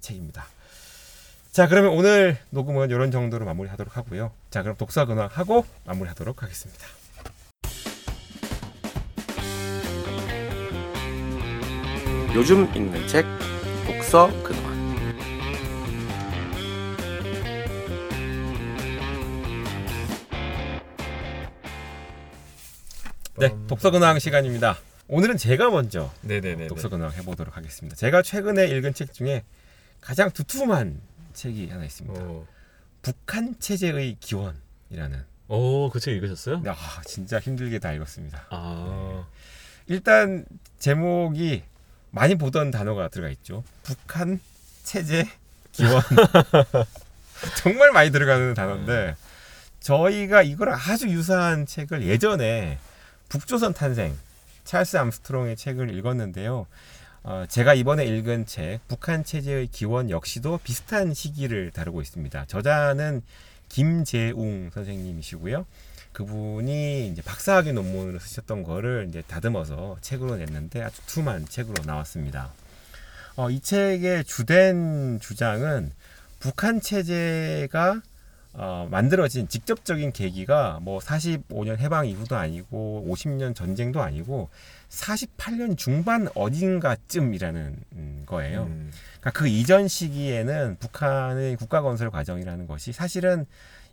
책입니다. 0.00 0.44
자, 1.50 1.66
그러면 1.66 1.92
오늘 1.92 2.36
녹음은 2.50 2.90
이런 2.90 3.10
정도로 3.10 3.46
마무리하도록 3.46 3.96
하고요. 3.96 4.32
자, 4.50 4.62
그럼 4.62 4.76
독서 4.76 5.06
근황 5.06 5.30
하고 5.32 5.64
마무리하도록 5.86 6.42
하겠습니다. 6.42 6.86
요즘 12.34 12.64
읽는 12.74 13.06
책 13.06 13.24
독서 13.86 14.26
근황 14.42 14.74
네, 23.38 23.54
독서 23.68 23.92
근황 23.92 24.18
시간입니다. 24.18 24.76
오늘은 25.06 25.36
제가 25.36 25.70
먼저 25.70 26.12
네네네 26.22 26.66
독서 26.66 26.88
근황 26.88 27.12
해보도록 27.12 27.56
하겠습니다. 27.56 27.94
제가 27.94 28.22
최근에 28.22 28.66
읽은 28.66 28.94
책 28.94 29.12
중에 29.12 29.44
가장 30.00 30.28
두툼한 30.32 31.00
책이 31.34 31.68
하나 31.68 31.84
있습니다. 31.84 32.20
어, 32.20 32.48
북한 33.00 33.54
체제의 33.60 34.16
기원이라는. 34.18 35.24
어, 35.46 35.88
그책 35.92 36.16
읽으셨어요? 36.16 36.64
아, 36.66 37.02
진짜 37.04 37.38
힘들게 37.38 37.78
다 37.78 37.92
읽었습니다. 37.92 38.48
아, 38.50 39.24
일단 39.86 40.44
제목이 40.80 41.62
많이 42.14 42.36
보던 42.36 42.70
단어가 42.70 43.08
들어가 43.08 43.28
있죠. 43.30 43.64
북한 43.82 44.40
체제 44.84 45.28
기원. 45.72 46.00
정말 47.58 47.90
많이 47.90 48.10
들어가는 48.10 48.54
단어인데 48.54 49.16
저희가 49.80 50.42
이걸 50.42 50.70
아주 50.70 51.08
유사한 51.08 51.66
책을 51.66 52.04
예전에 52.04 52.78
북조선 53.28 53.74
탄생 53.74 54.16
찰스 54.64 54.96
암스트롱의 54.96 55.56
책을 55.56 55.94
읽었는데요. 55.98 56.66
어, 57.24 57.44
제가 57.48 57.74
이번에 57.74 58.04
읽은 58.04 58.46
책 58.46 58.80
북한 58.86 59.24
체제의 59.24 59.68
기원 59.68 60.08
역시도 60.08 60.60
비슷한 60.62 61.12
시기를 61.14 61.72
다루고 61.72 62.00
있습니다. 62.00 62.44
저자는 62.46 63.22
김재웅 63.68 64.70
선생님이시고요. 64.72 65.66
그분이 66.14 67.08
이제 67.08 67.22
박사학위 67.22 67.72
논문으로 67.72 68.20
쓰셨던 68.20 68.62
거를 68.62 69.06
이제 69.08 69.22
다듬어서 69.26 69.98
책으로 70.00 70.36
냈는데 70.36 70.80
아주 70.80 71.02
투만 71.06 71.46
책으로 71.46 71.84
나왔습니다. 71.84 72.52
어, 73.36 73.50
이 73.50 73.60
책의 73.60 74.24
주된 74.24 75.18
주장은 75.20 75.92
북한 76.38 76.80
체제가 76.80 78.00
어, 78.52 78.86
만들어진 78.88 79.48
직접적인 79.48 80.12
계기가 80.12 80.78
뭐 80.82 81.00
45년 81.00 81.78
해방 81.78 82.06
이후도 82.06 82.36
아니고 82.36 83.04
50년 83.08 83.56
전쟁도 83.56 84.00
아니고 84.00 84.50
48년 84.90 85.76
중반 85.76 86.28
어딘가쯤이라는 86.36 87.76
음, 87.94 88.22
거예요. 88.26 88.62
음, 88.64 88.92
그러니까 89.20 89.30
그 89.32 89.48
이전 89.48 89.88
시기에는 89.88 90.76
북한의 90.78 91.56
국가 91.56 91.82
건설 91.82 92.12
과정이라는 92.12 92.68
것이 92.68 92.92
사실은 92.92 93.46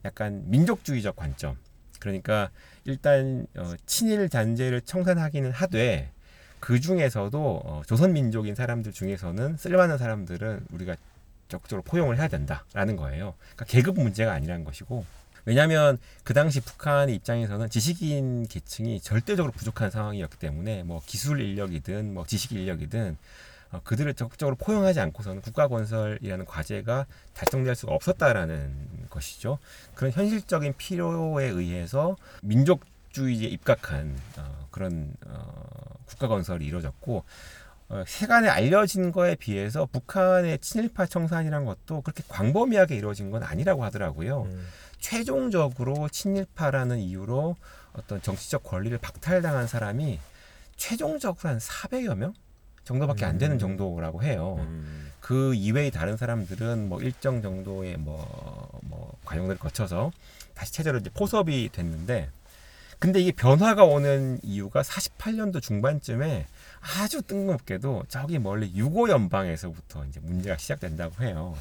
약간 0.06 0.44
민족주의적 0.46 1.16
관점. 1.16 1.58
그러니까 2.02 2.50
일단 2.84 3.48
어, 3.56 3.74
친일 3.86 4.28
잔재를 4.28 4.82
청산하기는 4.82 5.52
하되 5.52 6.12
그 6.60 6.82
중에서도 6.82 7.62
어, 7.64 7.82
조선 7.88 8.12
민족인 8.12 8.56
사람들 8.56 8.92
중에서는 8.92 9.56
쓸만한 9.56 9.98
사람들은 9.98 10.66
우리가 10.72 10.98
적극적으로 11.48 11.84
포용을 11.84 12.18
해야 12.18 12.28
된다라는 12.28 12.98
거예요. 12.98 13.36
그러니까 13.56 13.66
계급 13.66 14.00
문제가 14.00 14.34
아니라는 14.34 14.66
것이고 14.66 15.06
왜냐하면 15.46 15.98
그 16.24 16.34
당시 16.34 16.60
북한의 16.60 17.16
입장에서는 17.16 17.70
지식인 17.70 18.48
계층이 18.48 19.02
절대적으로 19.02 19.52
부족한 19.52 19.90
상황이었기 19.90 20.38
때문에 20.38 20.84
뭐 20.84 21.02
기술 21.06 21.42
인력이든 21.42 22.14
뭐 22.14 22.26
지식 22.26 22.52
인력이든 22.52 23.12
어, 23.12 23.16
그들을 23.84 24.14
적극적으로 24.14 24.56
포용하지 24.56 25.00
않고서는 25.00 25.42
국가 25.42 25.68
건설이라는 25.68 26.46
과제가 26.46 27.06
달성될 27.34 27.76
수가 27.76 27.94
없었다라는 27.94 29.08
것이죠. 29.10 29.60
그런 29.96 30.12
현실적인 30.12 30.74
필요에 30.78 31.46
의해서 31.46 32.16
민족주의에 32.44 33.48
입각한 33.48 34.18
어, 34.38 34.68
그런 34.72 35.14
어, 35.28 35.72
국가 36.06 36.28
건설이 36.28 36.66
이루어졌고 36.66 37.24
어, 37.90 38.04
세간에 38.08 38.48
알려진 38.48 39.12
거에 39.12 39.36
비해서 39.36 39.86
북한의 39.86 40.60
친일파 40.60 41.06
청산이란 41.06 41.66
것도 41.66 42.02
그렇게 42.02 42.24
광범위하게 42.28 42.96
이루어진 42.96 43.32
건 43.32 43.44
아니라고 43.44 43.84
하더라고요. 43.84 44.44
음. 44.44 44.68
최종적으로 45.00 46.08
친일파라는 46.10 47.00
이유로 47.00 47.58
어떤 47.94 48.22
정치적 48.22 48.64
권리를 48.64 48.98
박탈당한 48.98 49.68
사람이 49.68 50.20
최종적으로 50.78 51.50
한 51.50 51.58
400여 51.58 52.16
명 52.16 52.34
정도밖에 52.84 53.26
안 53.26 53.38
되는 53.38 53.56
음. 53.56 53.60
정도라고 53.60 54.24
해요. 54.24 54.58
음. 54.60 55.12
그 55.20 55.54
이외의 55.54 55.92
다른 55.92 56.18
사람들은 56.18 56.90
뭐 56.90 57.02
일정 57.02 57.42
정도의 57.42 57.98
뭐, 57.98 58.70
뭐 58.82 59.14
과정들을 59.24 59.60
거쳐서 59.60 60.12
다시 60.54 60.74
체제로 60.74 60.98
이제 60.98 61.10
포섭이 61.12 61.70
됐는데 61.72 62.30
근데 63.00 63.20
이게 63.20 63.32
변화가 63.32 63.84
오는 63.84 64.40
이유가 64.44 64.84
48년도 64.84 65.60
중반쯤에 65.62 66.46
아주 67.00 67.24
뜬금없게도 67.24 68.04
저기 68.10 68.38
멀리 68.38 68.72
유고 68.76 69.10
연방에서부터 69.10 70.06
이제 70.06 70.20
문제가 70.20 70.58
시작된다고 70.58 71.24
해요. 71.24 71.58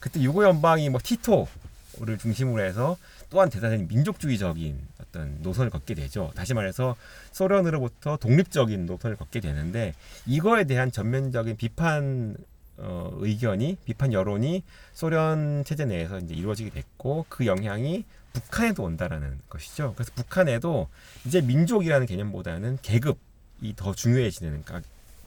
그때 0.00 0.20
유고 0.20 0.42
연방이 0.42 0.88
뭐 0.88 0.98
티토를 1.00 2.18
중심으로 2.18 2.64
해서 2.64 2.96
또한 3.30 3.48
대단히 3.48 3.84
민족주의적인 3.84 4.78
어떤 5.00 5.38
노선을 5.40 5.70
걷게 5.70 5.94
되죠. 5.94 6.32
다시 6.34 6.52
말해서 6.52 6.96
소련으로부터 7.32 8.16
독립적인 8.16 8.86
노선을 8.86 9.16
걷게 9.16 9.40
되는데 9.40 9.94
이거에 10.26 10.64
대한 10.64 10.90
전면적인 10.90 11.56
비판 11.56 12.36
어, 12.76 13.10
의견이 13.18 13.76
비판 13.84 14.12
여론이 14.12 14.64
소련 14.92 15.64
체제 15.64 15.84
내에서 15.84 16.18
이제 16.18 16.34
이루어지게 16.34 16.70
됐고 16.70 17.26
그 17.28 17.46
영향이 17.46 18.04
북한에도 18.32 18.84
온다라는 18.84 19.38
것이죠. 19.48 19.92
그래서 19.94 20.12
북한에도 20.14 20.88
이제 21.26 21.40
민족이라는 21.40 22.06
개념보다는 22.06 22.78
계급이 22.82 23.74
더 23.76 23.94
중요해지는 23.94 24.64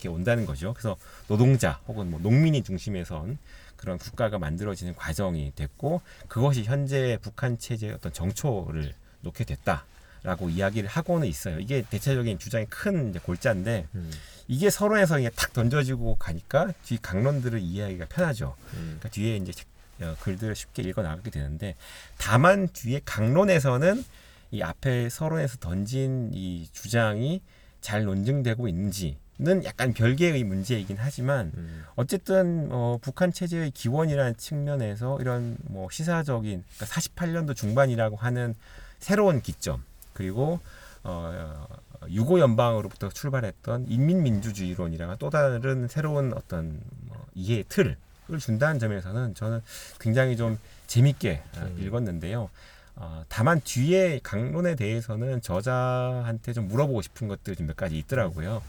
게 0.03 0.09
온다는 0.09 0.45
거죠. 0.45 0.73
그래서 0.73 0.97
노동자 1.29 1.79
혹은 1.87 2.11
뭐 2.11 2.19
농민이 2.19 2.61
중심에 2.63 3.05
선 3.05 3.37
그런 3.77 3.97
국가가 3.97 4.37
만들어지는 4.37 4.95
과정이 4.95 5.53
됐고 5.55 6.01
그것이 6.27 6.63
현재 6.65 7.17
북한 7.21 7.57
체제의 7.57 7.93
어떤 7.93 8.11
정초를 8.11 8.93
놓게 9.21 9.45
됐다라고 9.45 10.49
이야기를 10.49 10.89
하고는 10.89 11.25
있어요. 11.27 11.57
이게 11.59 11.83
대체적인 11.89 12.37
주장의 12.37 12.67
큰 12.69 13.13
골자인데 13.13 13.87
음. 13.95 14.11
이게 14.49 14.69
서론에서 14.69 15.19
이게 15.19 15.29
탁 15.29 15.53
던져지고 15.53 16.15
가니까 16.17 16.73
뒤 16.83 16.97
강론들을 17.01 17.59
이해하기가 17.61 18.05
편하죠. 18.07 18.55
음. 18.73 18.97
그러니까 18.99 19.09
뒤에 19.09 19.37
이제 19.37 19.53
책- 19.53 19.67
어, 20.01 20.15
글들을 20.19 20.53
쉽게 20.55 20.81
읽어 20.83 21.01
나가게 21.01 21.29
되는데 21.29 21.75
다만 22.17 22.67
뒤에 22.73 22.99
강론에서는 23.05 24.03
이 24.51 24.61
앞에 24.61 25.07
서론에서 25.07 25.57
던진 25.59 26.31
이 26.33 26.67
주장이 26.73 27.41
잘 27.79 28.03
논증되고 28.03 28.67
있는지 28.67 29.17
는 29.39 29.65
약간 29.65 29.93
별개의 29.93 30.43
문제이긴 30.43 30.97
하지만 30.99 31.51
음. 31.57 31.83
어쨌든 31.95 32.67
어, 32.69 32.99
북한 33.01 33.33
체제의 33.33 33.71
기원이라는 33.71 34.37
측면에서 34.37 35.19
이런 35.19 35.57
뭐 35.63 35.89
시사적인 35.89 36.63
그러니까 36.75 36.99
48년도 36.99 37.55
중반이라고 37.55 38.15
하는 38.15 38.53
새로운 38.99 39.41
기점 39.41 39.83
그리고 40.13 40.59
어, 41.03 41.67
유고 42.09 42.39
연방으로부터 42.39 43.09
출발했던 43.09 43.87
인민민주주의론이라는 43.89 45.15
또 45.17 45.31
다른 45.31 45.87
새로운 45.87 46.33
어떤 46.33 46.79
뭐 47.07 47.25
이해의 47.33 47.65
틀을 47.69 47.97
준다는 48.39 48.79
점에서는 48.79 49.33
저는 49.33 49.61
굉장히 49.99 50.37
좀 50.37 50.59
재밌게 50.85 51.41
어, 51.57 51.61
음. 51.61 51.77
읽었는데요. 51.81 52.51
어, 52.95 53.25
다만 53.27 53.61
뒤에 53.63 54.19
강론에 54.21 54.75
대해서는 54.75 55.41
저자한테 55.41 56.53
좀 56.53 56.67
물어보고 56.67 57.01
싶은 57.01 57.27
것들이 57.27 57.55
좀몇 57.55 57.75
가지 57.75 57.97
있더라고요. 57.97 58.61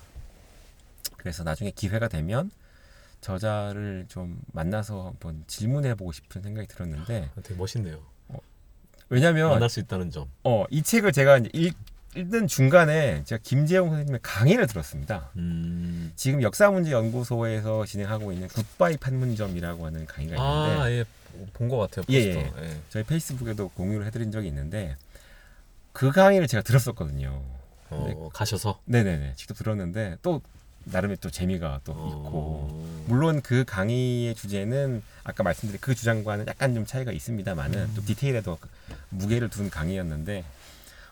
그래서 1.24 1.42
나중에 1.42 1.70
기회가 1.70 2.06
되면 2.06 2.50
저자를 3.22 4.04
좀 4.08 4.38
만나서 4.52 5.06
한번 5.06 5.42
질문해 5.46 5.94
보고 5.94 6.12
싶은 6.12 6.42
생각이 6.42 6.68
들었는데 6.68 7.30
아, 7.34 7.40
되게 7.42 7.54
멋있네요. 7.58 7.98
왜냐면 9.08 9.48
만날 9.50 9.70
수 9.70 9.80
있다는 9.80 10.10
점. 10.10 10.28
어, 10.44 10.64
이 10.70 10.82
책을 10.82 11.12
제가 11.12 11.40
읽, 11.54 11.74
읽는 12.14 12.46
중간에 12.46 13.22
제가 13.24 13.40
김재용 13.42 13.88
선생님의 13.88 14.20
강의를 14.22 14.66
들었습니다. 14.66 15.30
음. 15.36 16.12
지금 16.14 16.42
역사문제연구소에서 16.42 17.86
진행하고 17.86 18.30
있는 18.32 18.48
굿바이 18.48 18.98
판문점이라고 18.98 19.86
하는 19.86 20.04
강의가 20.06 20.36
있는데 20.36 20.80
아, 20.82 20.90
예. 20.90 21.04
본 21.54 21.68
것 21.70 21.78
같아요. 21.78 22.04
예, 22.10 22.34
포스터. 22.34 22.62
예. 22.64 22.80
저희 22.90 23.02
페이스북에도 23.04 23.68
공유를 23.70 24.04
해드린 24.06 24.30
적이 24.30 24.48
있는데 24.48 24.96
그 25.92 26.10
강의를 26.12 26.46
제가 26.48 26.62
들었었거든요. 26.62 27.42
어, 27.90 28.04
네. 28.08 28.14
가셔서 28.34 28.80
네네네 28.84 29.34
직접 29.36 29.54
들었는데 29.54 30.16
또 30.22 30.42
나름의 30.84 31.18
또 31.20 31.30
재미가 31.30 31.80
또 31.84 31.92
어. 31.92 32.08
있고 32.08 32.84
물론 33.06 33.40
그 33.42 33.64
강의의 33.64 34.34
주제는 34.34 35.02
아까 35.24 35.42
말씀드린 35.42 35.78
그 35.80 35.94
주장과는 35.94 36.46
약간 36.46 36.74
좀 36.74 36.86
차이가 36.86 37.12
있습니다만은 37.12 37.78
음. 37.78 37.92
또 37.96 38.02
디테일에도 38.04 38.58
무게를 39.10 39.48
둔 39.50 39.70
강의였는데 39.70 40.44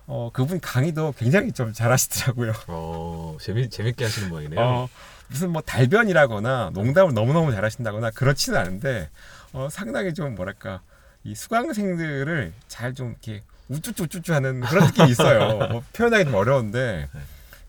어 0.06 0.30
그분 0.32 0.60
강의도 0.60 1.12
굉장히 1.16 1.52
좀 1.52 1.72
잘하시더라고요. 1.72 2.52
어, 2.68 3.36
재미 3.40 3.70
재밌게 3.70 4.04
하시는 4.04 4.28
모양이네요. 4.28 4.60
어, 4.60 4.88
무슨 5.28 5.50
뭐 5.50 5.62
달변이라거나 5.62 6.70
농담을 6.74 7.14
너무 7.14 7.32
너무 7.32 7.52
잘하신다거나 7.52 8.10
그렇지는 8.10 8.58
않은데 8.58 9.08
어, 9.52 9.68
상당히 9.70 10.12
좀 10.12 10.34
뭐랄까 10.34 10.80
이 11.24 11.34
수강생들을 11.34 12.52
잘 12.68 12.94
좀 12.94 13.10
이렇게 13.10 13.42
우쭈쭈 13.68 14.04
우쭈쭈 14.04 14.34
하는 14.34 14.60
그런 14.60 14.86
느낌이 14.86 15.10
있어요. 15.12 15.56
뭐 15.70 15.82
표현하기 15.92 16.24
좀 16.24 16.34
어려운데 16.34 17.08
네. 17.12 17.20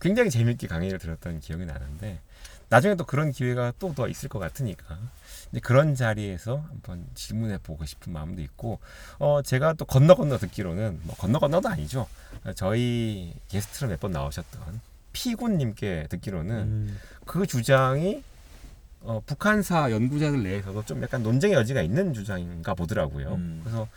굉장히 0.04 0.30
재밌게 0.30 0.68
강의를 0.68 1.00
들었던 1.00 1.40
기억이 1.40 1.66
나는데 1.66 2.20
나중에 2.70 2.96
또 2.96 3.06
그런 3.06 3.32
기회가 3.32 3.72
또 3.80 3.94
더 3.94 4.08
있을 4.08 4.28
것 4.30 4.40
같으니까 4.40 4.98
그런 5.62 5.94
자리에서 5.96 6.66
한번 6.68 7.06
질문해 7.14 7.60
보고 7.60 7.86
싶은 7.86 8.12
마음도 8.12 8.42
있고 8.42 8.80
어 9.20 9.42
제가 9.44 9.74
또 9.74 9.86
건너 9.86 10.16
건너 10.16 10.38
듣기로는 10.38 11.00
뭐 11.04 11.16
건너 11.16 11.40
건너도 11.40 11.70
아니죠 11.70 12.08
어, 12.44 12.54
저희 12.54 13.34
게스트로 13.50 13.90
몇 13.90 14.00
번 14.00 14.12
나오셨던 14.12 14.82
피군님께 15.14 16.08
듣기로는 16.10 16.56
음. 16.56 17.00
그 17.26 17.46
주장이 17.46 18.24
어, 19.02 19.22
북한사 19.26 19.92
연구자들 19.92 20.42
내에서도 20.44 20.84
좀 20.86 21.04
약간 21.04 21.22
논쟁의 21.24 21.56
여지가 21.56 21.82
있는 21.82 22.14
주장인가 22.14 22.74
보더라고요. 22.74 23.34
음. 23.36 23.62
그래서 23.64 23.88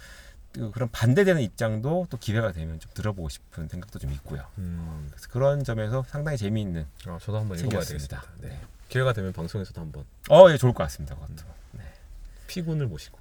그- 0.57 0.71
그런 0.73 0.91
반대되는 0.91 1.41
입장도 1.43 2.07
또 2.11 2.17
기회가 2.17 2.53
되면 2.53 2.81
좀 2.81 2.91
들어보고 2.95 3.29
싶은 3.29 3.69
생각도 3.69 3.99
좀 3.99 4.13
있고요. 4.13 4.45
음. 4.59 5.07
그래서 5.11 5.29
그런 5.31 5.63
점에서 5.65 6.05
상당히 6.09 6.39
재미있는 6.39 6.87
어, 7.07 7.19
저도 7.21 7.39
한번 7.39 7.59
읽어봐야 7.59 7.83
책이었습니다. 7.83 8.21
되겠습니다. 8.23 8.49
네. 8.57 8.61
기회가 8.89 9.13
되면 9.13 9.33
방송에서도 9.33 9.81
한번 9.81 10.05
어, 10.31 10.51
예, 10.51 10.57
좋을 10.57 10.73
것 10.73 10.83
같습니다. 10.85 11.15
그것도. 11.15 11.43
네. 11.73 11.83
피군을 12.47 12.87
모시고. 12.87 13.19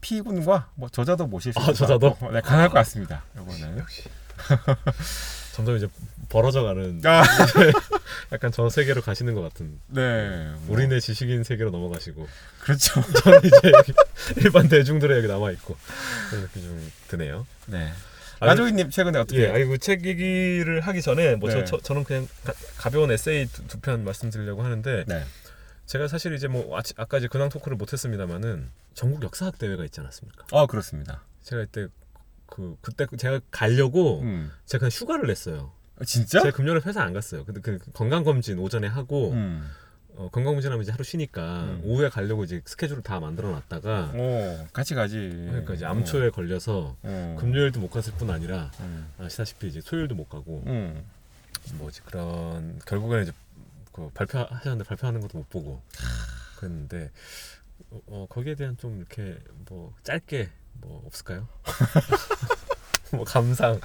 피군과 0.00 0.70
뭐 0.76 0.88
저자도 0.88 1.26
모실 1.26 1.52
수 1.52 1.58
아, 1.58 1.62
있을 1.64 1.74
저자도? 1.74 2.16
네, 2.32 2.40
가능할 2.40 2.68
것 2.68 2.74
같습니다. 2.74 3.22
이거는. 3.34 3.78
역시. 3.78 4.04
점점 5.52 5.76
이제 5.76 5.86
벌어져가는 6.30 7.02
아, 7.04 7.22
약간 8.32 8.50
저 8.52 8.70
세계로 8.70 9.02
가시는 9.02 9.34
것 9.34 9.42
같은 9.42 9.78
네. 9.88 10.50
뭐, 10.62 10.76
우리네 10.76 11.00
지식인 11.00 11.44
세계로 11.44 11.70
넘어가시고 11.70 12.26
그렇죠. 12.60 13.02
저는 13.22 13.40
이제 13.44 13.72
일반 14.36 14.68
대중들의 14.68 15.18
여기 15.18 15.26
남아 15.28 15.50
있고 15.52 15.76
느낌이 16.32 16.64
좀 16.64 16.92
드네요. 17.08 17.46
네. 17.66 17.90
나조이님 18.40 18.88
최근에 18.88 19.18
어떻게? 19.18 19.42
예, 19.42 19.50
아이고 19.50 19.76
책 19.76 20.06
얘기를 20.06 20.80
하기 20.80 21.02
전에 21.02 21.34
뭐 21.36 21.50
네. 21.50 21.64
저, 21.66 21.78
저, 21.82 21.92
는 21.92 22.04
그냥 22.04 22.26
가, 22.78 22.88
벼운 22.88 23.10
에세이 23.10 23.46
두 23.46 23.80
편 23.82 24.02
말씀드리려고 24.04 24.62
하는데 24.62 25.04
네. 25.06 25.24
제가 25.84 26.08
사실 26.08 26.32
이제 26.32 26.46
뭐 26.48 26.78
아치, 26.78 26.94
아까 26.96 27.18
이제 27.18 27.26
근황 27.28 27.48
토크를 27.50 27.76
못했습니다만은 27.76 28.70
전국 28.94 29.22
역사학 29.24 29.58
대회가 29.58 29.84
있지 29.84 30.00
않았습니까? 30.00 30.46
어, 30.52 30.66
그렇습니다. 30.66 31.22
제가 31.42 31.62
이때 31.62 31.88
그 32.46 32.76
그때 32.80 33.06
제가 33.18 33.40
가려고 33.50 34.20
음. 34.22 34.50
제가 34.64 34.88
휴가를 34.88 35.26
냈어요. 35.26 35.72
어, 36.00 36.04
진짜? 36.04 36.40
제가 36.40 36.56
금요일에 36.56 36.80
회사 36.84 37.02
안 37.02 37.12
갔어요. 37.12 37.44
근데 37.44 37.60
그 37.60 37.78
건강 37.92 38.24
검진 38.24 38.58
오전에 38.58 38.86
하고 38.86 39.32
음. 39.32 39.68
어, 40.16 40.28
건강 40.32 40.54
검진하면 40.54 40.82
이제 40.82 40.90
하루 40.90 41.04
쉬니까 41.04 41.64
음. 41.64 41.82
오후에 41.84 42.08
가려고 42.08 42.44
이제 42.44 42.62
스케줄을 42.64 43.02
다 43.02 43.20
만들어 43.20 43.50
놨다가 43.50 44.12
오, 44.14 44.66
같이 44.72 44.94
가지. 44.94 45.16
그러니까 45.48 45.74
이제 45.74 45.84
암초에 45.84 46.30
걸려서 46.30 46.96
어. 47.02 47.36
금요일도 47.38 47.80
못 47.80 47.90
갔을 47.90 48.12
뿐 48.14 48.30
아니라 48.30 48.70
음. 48.80 49.12
아시다시피 49.18 49.68
이제 49.68 49.80
토요일도 49.80 50.14
못 50.14 50.28
가고 50.28 50.62
음. 50.66 51.04
뭐지 51.74 52.00
그런 52.02 52.80
결국에는 52.86 53.24
이제 53.24 53.32
그 53.92 54.10
발표하셨는데 54.14 54.84
발표하는 54.84 55.20
것도 55.20 55.38
못 55.38 55.48
보고 55.50 55.82
그랬는데 56.56 57.10
어, 57.90 58.00
어, 58.06 58.26
거기에 58.28 58.54
대한 58.54 58.76
좀 58.78 58.98
이렇게 58.98 59.38
뭐 59.68 59.94
짧게 60.02 60.48
뭐 60.74 61.02
없을까요? 61.06 61.46
뭐 63.12 63.24
감상 63.24 63.80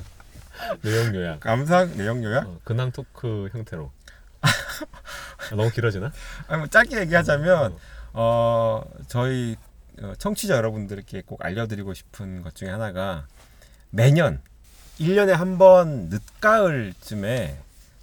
내용 0.82 1.16
요약 1.16 1.40
감상 1.40 1.96
내용 1.98 2.24
요약? 2.24 2.48
어, 2.48 2.60
근황 2.64 2.92
토크 2.92 3.50
형태로 3.52 3.92
아, 4.42 5.56
너무 5.56 5.70
길어지나? 5.72 6.12
아니 6.48 6.60
뭐 6.60 6.68
짧게 6.68 7.00
얘기하자면 7.02 7.78
어 8.14 8.84
저희 9.08 9.56
어, 10.02 10.14
청취자 10.18 10.56
여러분들께 10.56 11.24
꼭 11.26 11.44
알려드리고 11.44 11.94
싶은 11.94 12.42
것 12.42 12.56
중에 12.56 12.70
하나가 12.70 13.28
매년 13.90 14.42
1년에 15.00 15.32
한 15.32 15.58
번 15.58 16.10
늦가을쯤에 16.10 17.58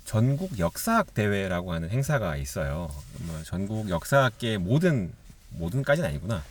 전국 0.04 0.58
역사학 0.58 1.14
대회라고 1.14 1.72
하는 1.72 1.88
행사가 1.90 2.36
있어요. 2.36 2.90
뭐 3.20 3.40
전국 3.44 3.88
역사학계 3.88 4.58
모든 4.58 5.12
모든까지는 5.50 6.08
아니구나. 6.08 6.42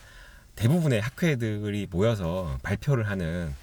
대부분의 0.56 1.00
학회들이 1.00 1.86
모여서 1.90 2.58
발표를 2.62 3.08
하는 3.08 3.54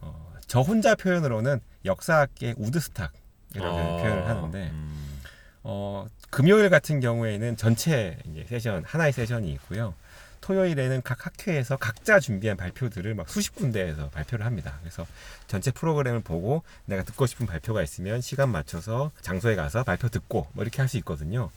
어, 0.00 0.32
저 0.46 0.60
혼자 0.60 0.94
표현으로는 0.94 1.60
역사학계 1.84 2.54
우드스탁이라고 2.56 3.66
아, 3.78 3.96
표현을 4.02 4.26
하는데 4.28 4.70
음. 4.72 5.20
어, 5.62 6.06
금요일 6.30 6.70
같은 6.70 7.00
경우에는 7.00 7.56
전체 7.56 8.18
이제 8.24 8.44
세션 8.48 8.84
하나의 8.84 9.12
세션이 9.12 9.50
있고요. 9.52 9.94
토요일에는 10.40 11.02
각 11.02 11.26
학회에서 11.26 11.76
각자 11.76 12.20
준비한 12.20 12.56
발표들을 12.56 13.12
막 13.14 13.28
수십 13.28 13.54
군데에서 13.54 14.08
발표를 14.10 14.46
합니다. 14.46 14.78
그래서 14.80 15.06
전체 15.46 15.70
프로그램을 15.70 16.20
보고 16.20 16.62
내가 16.86 17.02
듣고 17.02 17.26
싶은 17.26 17.44
발표가 17.46 17.82
있으면 17.82 18.20
시간 18.20 18.50
맞춰서 18.50 19.10
장소에 19.20 19.56
가서 19.56 19.82
발표 19.82 20.08
듣고 20.08 20.46
뭐 20.52 20.62
이렇게 20.64 20.80
할 20.80 20.88
수 20.88 20.96
있거든요. 20.98 21.50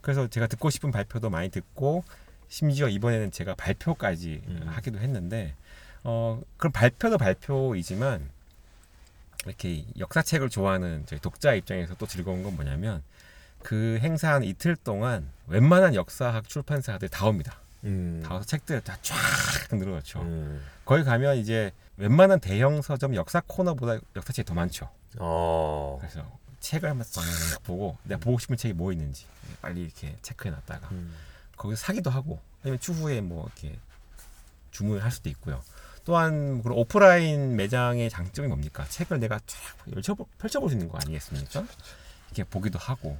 그래서 0.00 0.26
제가 0.26 0.46
듣고 0.48 0.70
싶은 0.70 0.90
발표도 0.90 1.30
많이 1.30 1.48
듣고 1.50 2.02
심지어 2.48 2.88
이번에는 2.88 3.30
제가 3.30 3.54
발표까지 3.54 4.42
음. 4.48 4.62
하기도 4.66 4.98
했는데 4.98 5.54
어 6.02 6.40
그럼 6.56 6.72
발표도 6.72 7.18
발표이지만 7.18 8.28
이렇게 9.46 9.84
역사책을 9.98 10.48
좋아하는 10.50 11.04
저희 11.06 11.20
독자 11.20 11.54
입장에서 11.54 11.94
또 11.96 12.06
즐거운 12.06 12.42
건 12.42 12.54
뭐냐면 12.56 13.02
그 13.62 13.98
행사 14.02 14.32
한 14.34 14.44
이틀 14.44 14.76
동안 14.76 15.30
웬만한 15.46 15.94
역사학 15.94 16.48
출판사들 16.48 17.08
다 17.08 17.26
옵니다. 17.26 17.58
음. 17.84 18.22
다 18.24 18.34
와서 18.34 18.46
책들 18.46 18.80
다 18.80 18.96
쫙 19.02 19.16
늘어놓죠. 19.72 20.20
음. 20.22 20.64
거기 20.84 21.02
가면 21.04 21.36
이제 21.36 21.72
웬만한 21.96 22.40
대형 22.40 22.80
서점 22.82 23.14
역사 23.14 23.42
코너보다 23.46 23.98
역사책이 24.16 24.46
더 24.46 24.54
많죠. 24.54 24.88
어. 25.18 25.98
그래서 26.00 26.26
책을 26.60 26.88
한번 26.88 27.04
싹 27.06 27.22
보고 27.62 27.96
내가 28.04 28.20
보고 28.20 28.38
싶은 28.38 28.56
책이 28.56 28.72
뭐 28.74 28.90
있는지 28.92 29.26
빨리 29.60 29.82
이렇게 29.82 30.16
체크해놨다가 30.22 30.88
음. 30.92 31.14
거기서 31.56 31.80
사기도 31.80 32.10
하고 32.10 32.40
아니면 32.62 32.80
추후에 32.80 33.20
뭐 33.20 33.44
이렇게 33.44 33.78
주문을 34.70 35.04
할 35.04 35.10
수도 35.10 35.28
있고요. 35.28 35.62
또한 36.04 36.62
그런 36.62 36.78
오프라인 36.78 37.56
매장의 37.56 38.10
장점이 38.10 38.48
뭡니까? 38.48 38.84
책을 38.88 39.20
내가 39.20 39.40
쫙 39.46 40.16
펼쳐볼 40.38 40.68
수 40.68 40.74
있는 40.74 40.88
거 40.88 40.98
아니겠습니까? 40.98 41.64
이렇게 42.28 42.44
보기도 42.44 42.78
하고, 42.78 43.16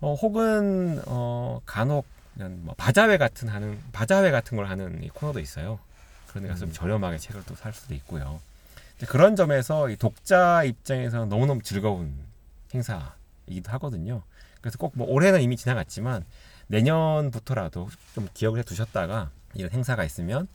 어, 0.00 0.14
혹은 0.14 1.00
어, 1.06 1.60
간혹 1.66 2.06
그냥 2.34 2.58
뭐 2.62 2.74
바자회 2.76 3.18
같은 3.18 3.48
하는 3.48 3.80
바자회 3.92 4.30
같은 4.30 4.56
걸 4.56 4.66
하는 4.66 5.02
이 5.02 5.08
코너도 5.08 5.40
있어요. 5.40 5.80
그런 6.28 6.44
데 6.44 6.48
가서 6.48 6.60
좀 6.60 6.68
음. 6.68 6.72
저렴하게 6.72 7.18
책을 7.18 7.44
또 7.46 7.56
살 7.56 7.72
수도 7.72 7.94
있고요. 7.94 8.40
그런 9.08 9.34
점에서 9.34 9.88
이 9.90 9.96
독자 9.96 10.62
입장에서 10.64 11.24
너무너무 11.26 11.62
즐거운 11.62 12.14
행사이기도 12.74 13.70
하거든요. 13.72 14.22
그래서 14.60 14.76
꼭 14.78 14.92
뭐 14.94 15.06
올해는 15.08 15.40
이미 15.40 15.56
지나갔지만 15.56 16.24
내년부터라도 16.66 17.88
좀 18.14 18.28
기억을 18.34 18.58
해 18.60 18.62
두셨다가 18.62 19.30
이런 19.54 19.70
행사가 19.72 20.04
있으면 20.04 20.48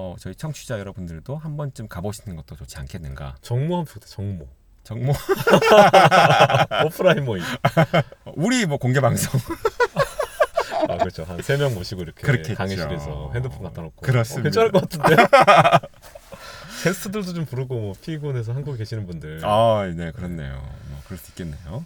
어, 0.00 0.14
저희 0.20 0.32
청취자 0.36 0.78
여러분들도 0.78 1.36
한 1.36 1.56
번쯤 1.56 1.88
가보시는 1.88 2.36
것도 2.36 2.54
좋지 2.54 2.78
않겠는가. 2.78 3.34
정모 3.40 3.74
하면 3.74 3.86
좋다. 3.86 4.06
정모. 4.06 4.46
정모 4.84 5.12
오프라인 6.86 7.24
모임. 7.24 7.42
우리 8.36 8.64
뭐 8.64 8.78
공개 8.78 9.00
방송 9.00 9.38
아 10.88 10.96
그렇죠. 10.98 11.24
한 11.24 11.40
세 11.42 11.56
명 11.58 11.74
모시고 11.74 12.02
이렇게 12.02 12.22
그렇겠죠. 12.22 12.54
강의실에서 12.54 13.32
핸드폰 13.34 13.64
갖다 13.64 13.82
놓고. 13.82 14.00
그렇습니다. 14.02 14.40
어, 14.40 14.42
괜찮을 14.44 14.70
것 14.70 14.88
같은데. 14.88 15.16
게스트들도 16.84 17.34
좀 17.34 17.44
부르고 17.44 17.74
뭐 17.74 17.92
피군에서 18.00 18.52
한국에 18.52 18.78
계시는 18.78 19.04
분들. 19.08 19.40
아, 19.44 19.92
네, 19.96 20.12
그렇네요. 20.12 20.62
뭐 20.90 21.00
그럴 21.06 21.18
수 21.18 21.32
있겠네요. 21.32 21.84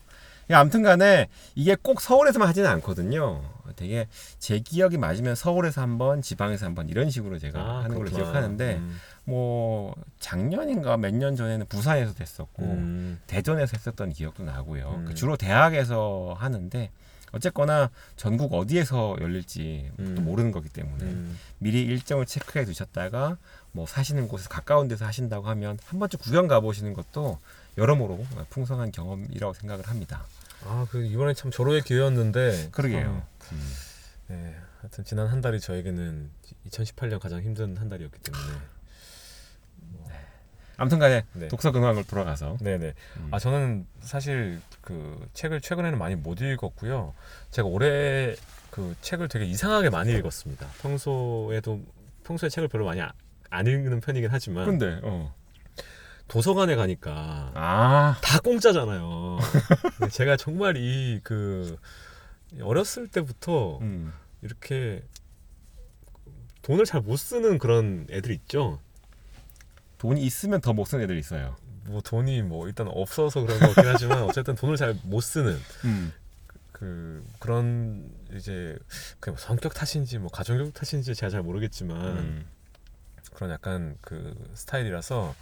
야, 0.51 0.59
아무튼간에 0.61 1.29
이게 1.55 1.77
꼭 1.81 2.03
서울에서만 2.03 2.47
하지는 2.47 2.69
않거든요. 2.73 3.43
되게 3.77 4.09
제 4.39 4.59
기억이 4.59 4.99
맞으면 4.99 5.35
서울에서 5.35 5.81
한 5.83 5.99
번, 5.99 6.23
지방에서 6.23 6.67
한 6.67 6.75
번 6.75 6.89
이런 6.89 7.11
식으로 7.11 7.39
제가 7.39 7.61
아, 7.61 7.77
하는 7.85 7.97
걸로 7.97 8.11
그렇구나. 8.11 8.25
기억하는데 8.25 8.77
음. 8.77 8.97
뭐 9.25 9.95
작년인가 10.21 10.97
몇 10.97 11.13
년 11.15 11.37
전에는 11.37 11.67
부산에서 11.67 12.15
됐었고 12.15 12.63
음. 12.65 13.21
대전에서 13.27 13.77
했었던 13.77 14.13
기억도 14.13 14.43
나고요. 14.45 14.95
음. 14.99 15.05
그 15.07 15.15
주로 15.15 15.37
대학에서 15.37 16.35
하는데 16.39 16.91
어쨌거나 17.33 17.91
전국 18.17 18.53
어디에서 18.53 19.17
열릴지 19.21 19.91
또 19.97 20.03
음. 20.03 20.25
모르는 20.25 20.53
거기 20.53 20.69
때문에 20.69 21.05
음. 21.05 21.39
미리 21.59 21.83
일정을 21.83 22.27
체크해 22.27 22.65
두셨다가 22.67 23.39
뭐 23.73 23.87
사시는 23.87 24.29
곳에서 24.29 24.51
가까운 24.51 24.87
데서 24.89 25.07
하신다고 25.07 25.49
하면 25.49 25.79
한 25.87 25.99
번쯤 25.99 26.21
구경 26.21 26.47
가보시는 26.47 26.93
것도 26.93 27.39
여러모로 27.79 28.23
풍성한 28.51 28.93
경험이라고 28.93 29.55
생각을 29.55 29.87
합니다. 29.89 30.25
아, 30.67 30.87
그 30.91 31.05
이번에 31.07 31.33
참 31.35 31.51
절호의 31.51 31.83
기회였는데. 31.83 32.69
그러게요. 32.71 33.23
참, 33.49 33.59
네, 34.29 34.57
하여튼 34.81 35.05
지난 35.05 35.27
한 35.27 35.41
달이 35.41 35.61
저에게는 35.61 36.31
2018년 36.69 37.19
가장 37.21 37.43
힘든 37.43 37.77
한 37.77 37.89
달이었기 37.89 38.19
때문에. 38.21 38.45
아무튼간에 40.79 41.25
네. 41.35 41.49
독서 41.49 41.71
근황을 41.71 42.05
돌아가서 42.05 42.57
네네. 42.61 42.95
음. 43.19 43.29
아 43.31 43.39
저는 43.39 43.87
사실 44.01 44.61
그 44.81 45.29
책을 45.35 45.61
최근에는 45.61 45.99
많이 45.99 46.17
못 46.17 46.41
읽었고요. 46.41 47.15
제가 47.51 47.69
올해 47.69 48.35
그 48.71 48.95
책을 49.03 49.29
되게 49.29 49.45
이상하게 49.45 49.91
많이 49.91 50.13
읽었습니다. 50.17 50.67
평소에도 50.81 51.81
평소에 52.25 52.49
책을 52.49 52.69
별로 52.69 52.87
많이 52.87 53.01
아- 53.03 53.13
안 53.51 53.67
읽는 53.67 54.01
편이긴 54.01 54.31
하지만 54.33 54.65
근데 54.67 54.99
어. 55.03 55.33
도서관에 56.29 56.75
가니까 56.75 57.53
아 57.55 58.17
다 58.23 58.41
공짜잖아요. 58.41 59.39
제가 60.11 60.37
정말 60.39 60.77
이그 60.79 61.77
어렸을 62.61 63.09
때부터 63.09 63.79
음. 63.81 64.13
이렇게 64.43 65.03
돈을 66.63 66.85
잘 66.85 67.01
못 67.01 67.17
쓰는 67.17 67.59
그런 67.59 68.07
애들 68.11 68.31
있죠. 68.33 68.79
돈이 69.99 70.23
있으면 70.23 70.61
더 70.61 70.73
못 70.73 70.85
쓰는 70.87 71.05
애들 71.05 71.17
있어요. 71.19 71.57
뭐 71.85 72.01
돈이 72.01 72.43
뭐 72.43 72.69
일단 72.69 72.87
없어서 72.89 73.41
그런 73.43 73.59
거긴 73.59 73.85
하지만 73.87 74.23
어쨌든 74.23 74.55
돈을 74.55 74.77
잘 74.77 74.97
못 75.05 75.21
쓰는 75.21 75.59
음. 75.85 76.13
그 76.73 77.25
그런 77.39 78.11
이제 78.35 78.77
그냥 79.21 79.35
뭐 79.35 79.37
성격 79.37 79.75
탓인지 79.75 80.19
뭐 80.19 80.31
가정교육 80.31 80.75
탓인지 80.75 81.15
제가 81.15 81.31
잘 81.31 81.43
모르겠지만 81.43 82.19
음. 82.19 82.47
그런 83.35 83.51
약간 83.51 83.97
그 84.01 84.35
스타일이라서 84.55 85.35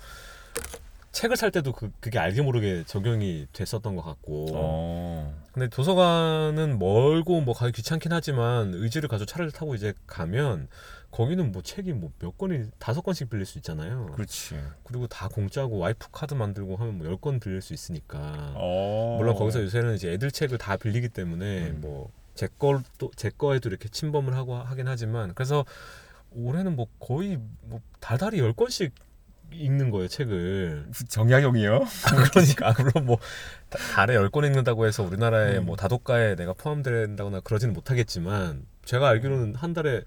책을 1.13 1.37
살 1.37 1.51
때도 1.51 1.73
그, 1.73 1.91
그게 1.99 2.19
알게 2.21 2.41
모르게 2.43 2.85
적용이 2.87 3.47
됐었던 3.53 3.97
것 3.97 4.03
같고 4.03 4.47
어. 4.55 5.43
근데 5.53 5.69
도서관은 5.69 6.79
멀고 6.79 7.41
뭐 7.41 7.53
가기 7.53 7.73
귀찮긴 7.73 8.13
하지만 8.13 8.73
의지를 8.75 9.09
가지고 9.09 9.27
차를 9.27 9.51
타고 9.51 9.75
이제 9.75 9.93
가면 10.07 10.69
거기는 11.11 11.51
뭐 11.51 11.63
책이 11.63 11.93
뭐 11.95 12.11
몇 12.21 12.39
권이 12.39 12.67
다섯 12.79 13.01
권씩 13.03 13.29
빌릴 13.29 13.45
수 13.45 13.59
있잖아요 13.59 14.07
그렇지. 14.15 14.57
그리고 14.85 15.09
다 15.09 15.27
공짜고 15.29 15.79
와이프 15.79 16.09
카드 16.13 16.35
만들고 16.35 16.77
하면 16.77 16.99
뭐 16.99 17.07
열 17.09 17.17
권 17.17 17.41
빌릴 17.41 17.61
수 17.61 17.75
있으니까 17.75 18.53
어. 18.55 19.17
물론 19.19 19.35
거기서 19.35 19.63
요새는 19.65 19.97
이제 19.97 20.13
애들 20.13 20.31
책을 20.31 20.59
다 20.59 20.77
빌리기 20.77 21.09
때문에 21.09 21.71
음. 21.71 21.81
뭐제 21.81 22.49
거도 22.59 23.11
제 23.17 23.31
거에도 23.31 23.69
이렇게 23.69 23.89
침범을 23.89 24.35
하고 24.37 24.55
하긴 24.55 24.87
하지만 24.87 25.35
그래서 25.35 25.65
올해는 26.33 26.77
뭐 26.77 26.87
거의 27.01 27.39
뭐 27.63 27.81
달달이 27.99 28.39
열 28.39 28.53
권씩 28.53 28.95
읽는 29.53 29.91
거예요 29.91 30.09
책을 30.09 30.87
정약용이요? 31.09 31.85
그러니까 32.33 32.75
물론 32.83 33.07
뭐 33.07 33.19
다- 33.69 33.79
달에 33.95 34.15
열 34.15 34.31
권 34.31 34.45
읽는다고 34.45 34.87
해서 34.87 35.03
우리나라의 35.03 35.59
음. 35.59 35.67
뭐 35.67 35.77
다독가에 35.77 36.37
내가 36.37 36.53
포함된다거나 36.53 37.41
그러지는 37.41 37.75
못하겠지만 37.75 38.65
제가 38.85 39.09
알기로는 39.09 39.55
한 39.57 39.73
달에 39.73 40.03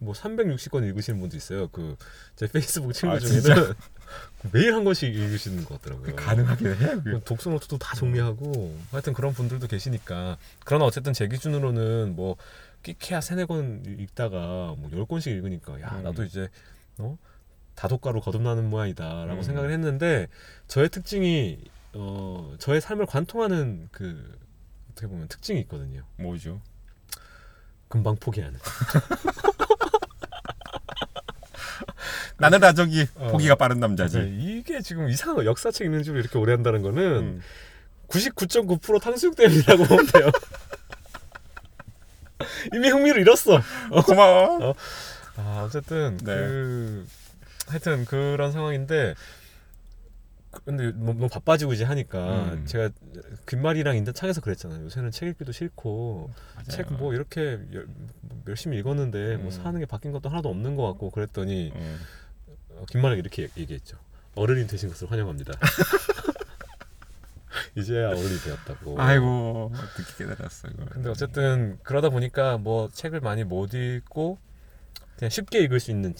뭐 0.00 0.14
360권 0.14 0.84
읽으시는 0.86 1.18
분도 1.20 1.36
있어요 1.36 1.68
그 1.68 1.96
제 2.36 2.46
페이스북 2.46 2.92
친구 2.92 3.16
아, 3.16 3.18
중에는? 3.18 3.74
매일 4.52 4.72
한 4.74 4.84
권씩 4.84 5.12
읽으시는 5.14 5.64
것 5.64 5.82
같더라고요. 5.82 6.14
가능하긴 6.16 6.66
해. 6.68 6.96
그 7.04 7.20
독서 7.24 7.50
노트도 7.50 7.78
다 7.78 7.94
정리하고 7.96 8.78
하여튼 8.92 9.12
그런 9.12 9.32
분들도 9.34 9.66
계시니까 9.66 10.38
그러나 10.64 10.84
어쨌든 10.86 11.12
제 11.12 11.26
기준으로는 11.28 12.14
뭐 12.16 12.36
끼케야 12.84 13.20
세네 13.20 13.44
권 13.46 13.82
읽다가 13.98 14.74
뭐 14.78 14.88
열 14.94 15.04
권씩 15.04 15.32
읽으니까 15.34 15.80
야 15.82 15.96
음. 15.98 16.04
나도 16.04 16.22
이제 16.24 16.48
어 16.98 17.18
다독가로 17.78 18.20
거듭나는 18.20 18.68
모양이다라고 18.70 19.36
음. 19.36 19.42
생각을 19.42 19.70
했는데 19.70 20.26
저의 20.66 20.88
특징이 20.88 21.58
어 21.94 22.56
저의 22.58 22.80
삶을 22.80 23.06
관통하는 23.06 23.88
그 23.92 24.36
어떻게 24.90 25.06
보면 25.06 25.28
특징이 25.28 25.60
있거든요 25.60 26.02
뭐죠? 26.16 26.60
금방 27.86 28.16
포기하는 28.16 28.58
나는 32.38 32.58
라저기 32.60 33.06
어. 33.16 33.28
포기가 33.32 33.54
빠른 33.54 33.80
남자지. 33.80 34.18
네, 34.18 34.38
이게 34.40 34.80
지금 34.80 35.08
이상한 35.08 35.36
거 35.36 35.44
역사책 35.44 35.86
읽는 35.86 36.04
줄 36.04 36.18
이렇게 36.18 36.38
오래 36.38 36.52
한다는 36.52 36.82
거는 36.82 37.02
음. 37.02 37.40
99.9% 38.08 39.00
탕수육 39.00 39.36
때문이라고 39.36 39.84
보면 39.84 40.06
돼요 40.06 40.30
이미 42.74 42.90
흥미를 42.90 43.22
잃었어. 43.22 43.60
고마워. 44.06 44.74
아 45.36 45.64
어쨌든 45.66 46.16
네. 46.18 46.24
그 46.24 47.06
하여튼 47.68 48.04
그런 48.04 48.52
상황인데 48.52 49.14
그- 50.50 50.62
근데 50.64 50.90
뭐, 50.92 51.12
너무 51.14 51.28
바빠지고 51.28 51.74
이제 51.74 51.84
하니까 51.84 52.52
음. 52.54 52.66
제가 52.66 52.90
귓말이랑 53.46 53.96
인터 53.96 54.12
창에서 54.12 54.40
그랬잖아요. 54.40 54.84
요새는 54.84 55.10
책 55.10 55.28
읽기도 55.28 55.52
싫고. 55.52 56.30
책 56.68 56.90
뭐 56.92 57.12
이렇게 57.14 57.58
열, 57.72 57.86
뭐 58.22 58.42
열심히 58.48 58.78
읽었는데 58.78 59.36
뭐 59.36 59.46
음. 59.46 59.50
사는 59.50 59.78
게 59.78 59.84
바뀐 59.86 60.10
것도 60.12 60.28
하나도 60.30 60.48
없는 60.48 60.74
것 60.74 60.86
같고 60.86 61.10
그랬더니 61.10 61.70
음. 61.74 61.98
어, 62.70 62.84
김만하게 62.88 63.20
이렇게 63.20 63.48
얘기했죠. 63.56 63.98
어른이 64.36 64.66
되신 64.68 64.88
것을 64.88 65.10
환영합니다. 65.10 65.52
이제야 67.74 68.08
어른이 68.08 68.38
되었다고. 68.44 69.00
아이고 69.00 69.72
어떻게 69.74 70.24
깨달았어 70.24 70.68
이걸. 70.68 70.86
근데 70.86 71.08
어쨌든 71.10 71.78
그러다 71.82 72.08
보니까 72.08 72.56
뭐 72.58 72.88
책을 72.92 73.20
많이 73.20 73.44
못 73.44 73.74
읽고 73.74 74.38
그냥 75.16 75.30
쉽게 75.30 75.60
읽을 75.60 75.80
수 75.80 75.90
있는 75.90 76.10
음. 76.10 76.14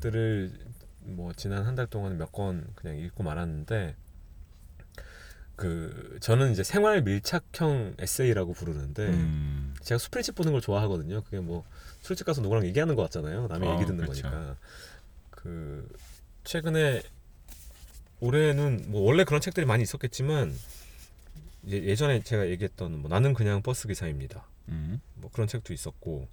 책들을 0.00 0.52
뭐 1.04 1.32
지난 1.34 1.66
한 1.66 1.74
달 1.74 1.86
동안 1.86 2.16
몇 2.18 2.32
권 2.32 2.66
그냥 2.74 2.96
읽고 2.98 3.22
말았는데 3.22 3.94
그 5.56 6.18
저는 6.20 6.50
이제 6.52 6.64
생활 6.64 7.02
밀착형 7.02 7.94
에세이라고 7.98 8.52
부르는데 8.54 9.06
음. 9.08 9.74
제가 9.82 9.98
술집 9.98 10.34
보는 10.34 10.52
걸 10.52 10.60
좋아하거든요. 10.60 11.22
그게 11.22 11.38
뭐 11.38 11.64
술집 12.00 12.26
가서 12.26 12.40
누구랑 12.42 12.66
얘기하는 12.66 12.96
것 12.96 13.02
같잖아요. 13.02 13.46
남의 13.46 13.68
어, 13.68 13.74
얘기 13.74 13.84
듣는 13.86 14.04
그렇죠. 14.04 14.22
거니까. 14.22 14.56
그 15.30 15.88
최근에 16.42 17.02
올해는 18.20 18.86
뭐 18.88 19.02
원래 19.02 19.24
그런 19.24 19.40
책들이 19.40 19.64
많이 19.66 19.82
있었겠지만 19.84 20.52
예, 21.68 21.76
예전에 21.76 22.22
제가 22.22 22.48
얘기했던 22.48 22.98
뭐 23.00 23.08
나는 23.08 23.32
그냥 23.32 23.62
버스 23.62 23.86
기사입니다. 23.86 24.44
음. 24.70 25.00
뭐 25.14 25.30
그런 25.30 25.46
책도 25.46 25.72
있었고 25.72 26.26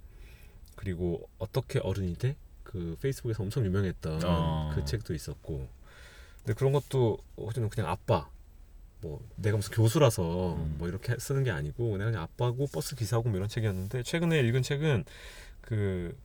그리고 0.74 1.28
어떻게 1.38 1.78
어른이 1.78 2.16
돼? 2.16 2.34
그 2.72 2.96
페이스북에서 3.00 3.42
엄청 3.42 3.64
유명했던 3.66 4.20
어. 4.24 4.72
그 4.74 4.84
책도 4.84 5.14
있었고 5.14 5.68
근데 6.38 6.54
그런 6.54 6.72
것도 6.72 7.18
어쨌든 7.36 7.68
그냥 7.68 7.90
아빠 7.90 8.28
뭐 9.00 9.22
내가 9.36 9.56
무슨 9.56 9.72
교수라서 9.74 10.54
음. 10.54 10.76
뭐 10.78 10.88
이렇게 10.88 11.16
쓰는 11.18 11.44
게 11.44 11.50
아니고 11.50 11.98
내가 11.98 12.10
그냥 12.10 12.22
아빠고 12.22 12.66
버스 12.68 12.94
기사고 12.96 13.28
뭐 13.28 13.36
이런 13.36 13.48
책이었는데 13.48 14.02
최근에 14.04 14.40
읽은 14.40 14.62
책은 14.62 15.04
그 15.60 16.16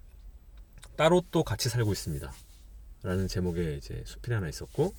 따로 0.95 1.23
또 1.31 1.43
같이 1.43 1.69
살고 1.69 1.91
있습니다 1.91 2.31
라는 3.03 3.27
제목의 3.27 3.77
이제 3.77 4.03
수필이 4.05 4.33
하나 4.33 4.47
있었고 4.47 4.93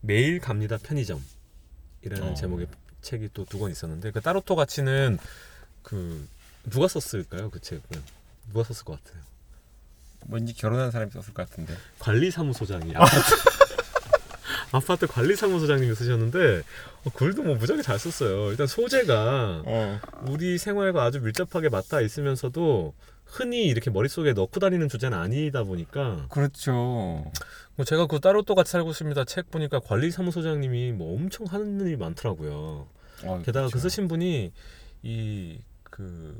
매일 0.00 0.40
갑니다 0.40 0.78
편의점이라는 0.78 2.22
어. 2.22 2.34
제목의 2.34 2.66
책이 3.02 3.30
또 3.34 3.44
두 3.44 3.58
권 3.58 3.70
있었는데 3.70 4.10
그 4.10 4.20
따로 4.20 4.40
또 4.40 4.56
같이는 4.56 5.18
그 5.82 6.26
누가 6.70 6.88
썼을까요 6.88 7.50
그 7.50 7.60
책은 7.60 7.82
누가 8.48 8.64
썼을 8.64 8.84
것 8.84 9.02
같아요 9.02 9.22
왠지 10.30 10.54
결혼한 10.54 10.90
사람이 10.90 11.10
썼을 11.12 11.34
것 11.34 11.48
같은데. 11.48 11.74
관리사무소장이 11.98 12.94
아파트 12.94 13.34
아파트 14.72 15.06
관리사무소장님이 15.06 15.94
쓰셨는데 15.94 16.62
어, 17.04 17.10
글도 17.14 17.42
뭐 17.42 17.56
무지하게 17.56 17.82
잘 17.82 17.98
썼어요. 17.98 18.50
일단 18.50 18.66
소재가 18.66 19.62
어. 19.64 20.00
우리 20.26 20.58
생활과 20.58 21.04
아주 21.04 21.20
밀접하게 21.20 21.68
맞닿아 21.70 22.00
있으면서도 22.02 22.94
흔히 23.24 23.66
이렇게 23.66 23.90
머릿속에 23.90 24.32
넣고 24.32 24.60
다니는 24.60 24.88
주제는 24.88 25.16
아니다 25.16 25.62
보니까 25.64 26.26
그렇죠. 26.30 26.72
뭐 27.76 27.84
제가 27.86 28.06
그 28.06 28.20
따로 28.20 28.42
또 28.42 28.54
같이 28.54 28.72
살고 28.72 28.90
있습니다 28.90 29.24
책 29.24 29.50
보니까 29.50 29.80
관리사무소장님이 29.80 30.92
뭐 30.92 31.14
엄청 31.14 31.46
하는 31.46 31.80
일이 31.80 31.96
많더라고요. 31.96 32.88
어, 33.24 33.42
게다가 33.44 33.66
그 33.66 33.72
그렇죠. 33.72 33.78
쓰신 33.88 34.08
분이 34.08 34.52
이 35.02 35.58
그 35.90 36.36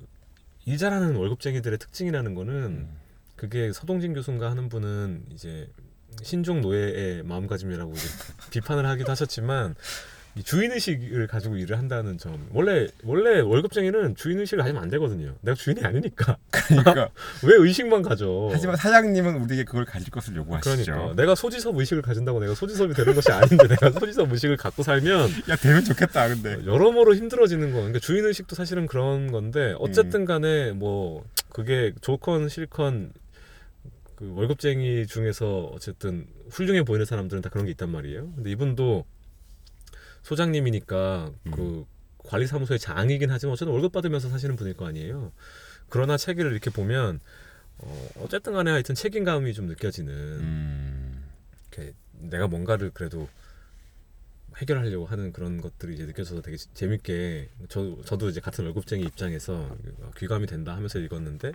일 0.66 0.76
잘하는 0.76 1.16
월급쟁이들의 1.16 1.78
특징이라는 1.78 2.34
거는 2.34 2.52
음. 2.54 2.88
그게 3.38 3.72
서동진 3.72 4.14
교수인가 4.14 4.50
하는 4.50 4.68
분은 4.68 5.22
이제 5.32 5.68
신종 6.22 6.60
노예의 6.60 7.22
마음가짐이라고 7.22 7.92
이제 7.92 8.02
비판을 8.50 8.84
하기도 8.84 9.10
하셨지만 9.12 9.76
이 10.34 10.42
주인 10.42 10.72
의식을 10.72 11.28
가지고 11.28 11.56
일을 11.56 11.78
한다는 11.78 12.18
점 12.18 12.48
원래 12.52 12.88
원래 13.04 13.40
월급쟁이는 13.40 14.16
주인 14.16 14.40
의식을 14.40 14.58
가지면 14.62 14.82
안 14.82 14.90
되거든요. 14.90 15.36
내가 15.40 15.54
주인이 15.54 15.80
아니니까 15.84 16.36
그러니까 16.50 17.10
왜 17.44 17.54
의식만 17.56 18.02
가져? 18.02 18.48
하지만 18.50 18.74
사장님은 18.74 19.36
우리에게 19.42 19.64
그걸 19.64 19.84
가질 19.84 20.10
것을 20.10 20.34
요구하시죠. 20.34 20.92
그러니까 20.92 21.14
내가 21.14 21.36
소지섭 21.36 21.76
의식을 21.76 22.02
가진다고 22.02 22.40
내가 22.40 22.54
소지섭이 22.56 22.92
되는 22.94 23.14
것이 23.14 23.30
아닌데 23.30 23.68
내가 23.68 23.92
소지섭 23.92 24.32
의식을 24.32 24.56
갖고 24.56 24.82
살면 24.82 25.30
야 25.48 25.54
되면 25.54 25.84
좋겠다 25.84 26.28
근데. 26.28 26.58
여러모로 26.66 27.14
힘들어지는 27.14 27.70
거. 27.70 27.78
그러니까 27.78 28.00
주인 28.00 28.24
의식도 28.24 28.56
사실은 28.56 28.86
그런 28.86 29.30
건데 29.30 29.74
어쨌든 29.78 30.24
간에 30.24 30.72
뭐 30.72 31.24
그게 31.50 31.92
좋건 32.00 32.48
싫건 32.48 33.12
그 34.18 34.34
월급쟁이 34.34 35.06
중에서 35.06 35.66
어쨌든 35.66 36.26
훌륭해 36.50 36.82
보이는 36.82 37.06
사람들은 37.06 37.40
다 37.40 37.50
그런 37.50 37.66
게 37.66 37.70
있단 37.70 37.88
말이에요. 37.88 38.32
근데 38.34 38.50
이분도 38.50 39.06
소장님이니까 40.24 41.30
음. 41.46 41.50
그 41.52 41.86
관리사무소의 42.24 42.80
장이긴 42.80 43.30
하지만 43.30 43.52
어쨌든 43.52 43.72
월급 43.72 43.92
받으면서 43.92 44.28
사시는 44.28 44.56
분일 44.56 44.74
거 44.74 44.88
아니에요. 44.88 45.30
그러나 45.88 46.16
책을 46.16 46.50
이렇게 46.50 46.68
보면 46.68 47.20
어, 47.78 48.08
어쨌든 48.16 48.54
간에 48.54 48.72
하여튼 48.72 48.96
책임감이 48.96 49.54
좀 49.54 49.66
느껴지는 49.66 50.12
음. 50.12 51.24
이렇게 51.70 51.94
내가 52.14 52.48
뭔가를 52.48 52.90
그래도 52.90 53.28
해결하려고 54.56 55.06
하는 55.06 55.32
그런 55.32 55.60
것들이 55.60 55.94
이제 55.94 56.06
느껴져서 56.06 56.42
되게 56.42 56.56
재밌게 56.56 57.50
저 57.68 57.96
저도 58.04 58.30
이제 58.30 58.40
같은 58.40 58.64
월급쟁이 58.64 59.04
입장에서 59.04 59.76
귀감이 60.16 60.48
된다 60.48 60.74
하면서 60.74 60.98
읽었는데 60.98 61.52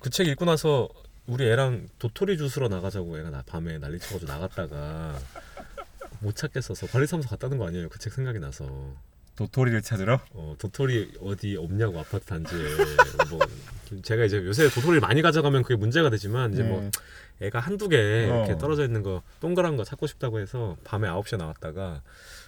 그 0.00 0.10
책 0.10 0.28
읽고 0.28 0.44
나서 0.44 0.90
우리 1.26 1.44
애랑 1.50 1.88
도토리 1.98 2.36
주스러 2.36 2.68
나가자고 2.68 3.18
애가 3.18 3.30
나 3.30 3.42
밤에 3.46 3.78
난리 3.78 3.98
쳐가지고 3.98 4.30
나갔다가 4.30 5.18
못 6.20 6.36
찾겠어서 6.36 6.86
관리사무소 6.88 7.28
갔다는 7.30 7.56
거 7.58 7.66
아니에요 7.66 7.88
그 7.88 7.98
책 7.98 8.12
생각이 8.12 8.38
나서 8.38 8.66
도토리를 9.36 9.82
찾으러. 9.82 10.20
어, 10.30 10.54
도토리 10.58 11.14
어디 11.20 11.56
없냐고 11.56 11.98
아파트 11.98 12.24
단지에 12.24 12.56
뭐 13.30 13.40
제가 14.02 14.26
이제 14.26 14.36
요새 14.36 14.68
도토리를 14.68 15.00
많이 15.00 15.22
가져가면 15.22 15.62
그게 15.64 15.74
문제가 15.74 16.08
되지만 16.08 16.52
이제 16.52 16.62
뭐 16.62 16.78
음. 16.80 16.90
애가 17.40 17.58
한두 17.58 17.88
개 17.88 17.96
이렇게 18.26 18.52
어. 18.52 18.58
떨어져 18.58 18.84
있는 18.84 19.02
거 19.02 19.22
동그란 19.40 19.76
거 19.76 19.82
찾고 19.82 20.06
싶다고 20.06 20.38
해서 20.38 20.76
밤에 20.84 21.08
9시에 21.08 21.36
나왔다가 21.38 22.02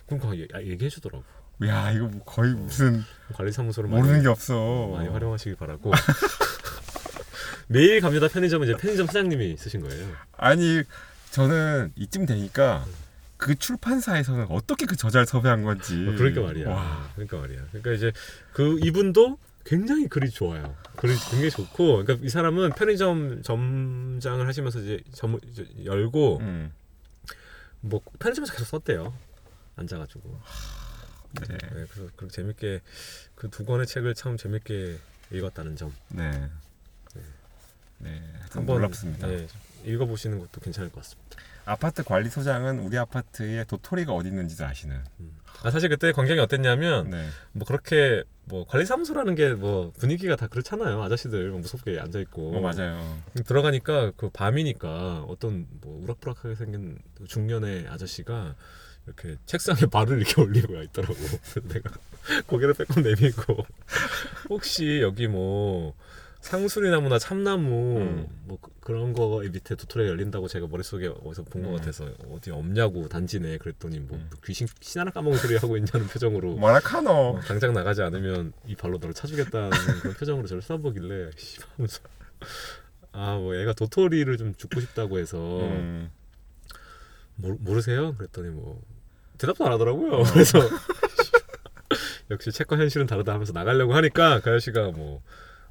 그러니까 0.07 0.39
얘- 0.39 0.47
아, 0.55 0.61
얘기해 0.63 0.89
주더라고. 0.89 1.25
야 1.67 1.91
이거 1.91 2.07
뭐 2.07 2.23
거의 2.25 2.53
무슨 2.55 3.03
관리사무소를 3.33 3.91
모르는 3.91 4.23
게 4.23 4.29
없어. 4.29 4.87
많이 4.95 5.09
활용하시길 5.09 5.57
바라고. 5.57 5.91
매일 7.69 8.01
갑니다 8.01 8.29
편의점은 8.29 8.69
이제 8.69 8.77
편의점 8.77 9.07
사장님이 9.07 9.57
쓰신 9.57 9.81
거예요. 9.81 10.09
아니 10.37 10.83
저는 11.31 11.93
이쯤 11.97 12.27
되니까 12.27 12.85
그 13.37 13.55
출판사에서는 13.55 14.47
어떻게 14.51 14.87
그 14.87 14.97
저자를 14.97 15.27
섭외한 15.27 15.63
건지. 15.63 15.95
어, 16.09 16.15
그러니까 16.17 16.41
말이야. 16.43 16.69
와. 16.71 17.11
그러니까 17.15 17.39
말이야. 17.39 17.67
그러니까 17.69 17.93
이제 17.93 18.13
그 18.53 18.79
이분도 18.83 19.39
굉장히 19.65 20.09
글이 20.09 20.31
좋아요. 20.31 20.77
글이 20.97 21.13
굉장히 21.29 21.51
좋고, 21.51 22.05
그러니까 22.05 22.25
이 22.25 22.29
사람은 22.29 22.71
편의점 22.71 23.43
점장을 23.43 24.47
하시면서 24.47 24.79
이제 24.81 25.01
점 25.13 25.39
이제 25.51 25.67
열고 25.85 26.39
음. 26.39 26.73
뭐 27.81 28.01
편의점에서 28.21 28.53
계속 28.53 28.65
썼대요. 28.67 29.13
앉아가지고. 29.75 30.41
네. 31.41 31.59
네, 31.59 31.59
그래서 31.91 32.11
그렇게 32.17 32.29
재밌게 32.35 32.81
그 33.35 33.51
두 33.51 33.65
권의 33.67 33.87
책을 33.87 34.15
참 34.15 34.37
재밌게 34.39 34.97
읽었다는 35.33 35.77
점 35.77 35.93
네. 36.09 36.49
네. 37.99 38.23
한번 38.51 38.77
놀랍습니다. 38.77 39.27
네, 39.27 39.47
읽어보시는 39.85 40.39
것도 40.39 40.61
괜찮을 40.61 40.91
것 40.91 41.03
같습니다. 41.03 41.37
아파트 41.65 42.05
관리소장은 42.05 42.79
우리 42.81 42.97
아파트에 42.97 43.65
도토리가 43.65 44.13
어디 44.13 44.29
있는지도 44.29 44.65
아시는. 44.65 45.01
아, 45.63 45.71
사실 45.71 45.89
그때 45.89 46.13
광경이 46.13 46.39
어땠냐면 46.39 47.11
네. 47.11 47.29
뭐 47.53 47.67
그렇게 47.67 48.23
뭐 48.45 48.65
관리사무소라는 48.67 49.35
게 49.35 49.55
뭐 49.55 49.91
분위기가 49.99 50.37
다 50.37 50.47
그렇잖아요. 50.47 51.03
아저씨들 51.03 51.51
막 51.51 51.61
무섭게 51.61 51.99
앉아 51.99 52.21
있고. 52.21 52.57
어, 52.57 52.61
맞아요. 52.61 53.19
들어가니까 53.45 54.13
그 54.17 54.31
밤이니까 54.31 55.25
어떤 55.29 55.67
뭐 55.81 56.01
우락부락하게 56.05 56.55
생긴 56.55 56.99
중년의 57.27 57.89
아저씨가 57.89 58.55
이렇게 59.07 59.37
책상에 59.47 59.81
발을 59.91 60.19
이렇게 60.19 60.41
올리고 60.41 60.81
있더라고. 60.83 61.15
내가 61.69 61.91
고개를 62.47 62.75
빼꼼 62.75 63.03
내밀고 63.03 63.67
혹시 64.51 65.01
여기 65.03 65.27
뭐 65.27 65.95
상수리 66.51 66.91
나무나 66.91 67.19
참나무 67.19 67.99
음. 67.99 68.27
뭐 68.45 68.57
그- 68.61 68.71
그런 68.81 69.13
거 69.13 69.41
밑에 69.51 69.75
도토리가 69.75 70.09
열린다고 70.11 70.47
제가 70.47 70.69
머릿속에 70.69 71.09
어디서 71.25 71.43
본 71.43 71.63
것 71.65 71.71
음. 71.71 71.77
같아서 71.77 72.09
어디 72.31 72.53
없냐고 72.53 73.09
단지네 73.09 73.59
그랬더니 73.59 73.99
뭐 73.99 74.17
음. 74.17 74.31
귀신 74.45 74.69
신 74.81 75.01
하나 75.01 75.11
까먹은 75.11 75.39
소리 75.39 75.57
하고 75.57 75.77
있냐는 75.77 76.07
표정으로 76.07 76.55
뭐라 76.55 76.79
카노. 76.79 77.11
어, 77.11 77.41
당장 77.41 77.73
나가지 77.75 78.01
않으면 78.03 78.53
이 78.65 78.77
발로 78.77 78.99
너를 78.99 79.13
차주겠다는 79.13 79.71
그런 80.03 80.15
표정으로 80.15 80.47
저를 80.47 80.63
쏴보길래 80.63 81.37
씨발 81.37 81.69
하면서 81.77 82.01
아뭐 83.11 83.57
애가 83.57 83.73
도토리를 83.73 84.37
좀 84.37 84.55
죽고 84.55 84.81
싶다고 84.81 85.19
해서 85.19 85.37
음. 85.63 86.11
모르, 87.35 87.57
모르세요? 87.59 88.15
그랬더니 88.17 88.51
뭐 88.51 88.81
대답도 89.39 89.67
안 89.67 89.73
하더라고요. 89.73 90.23
그래서 90.33 90.61
역시 92.31 92.53
책과 92.53 92.77
현실은 92.77 93.07
다르다 93.07 93.33
하면서 93.33 93.53
나가려고 93.53 93.95
하니까 93.95 94.39
그 94.41 94.51
아저씨가 94.51 94.93
뭐 94.93 95.23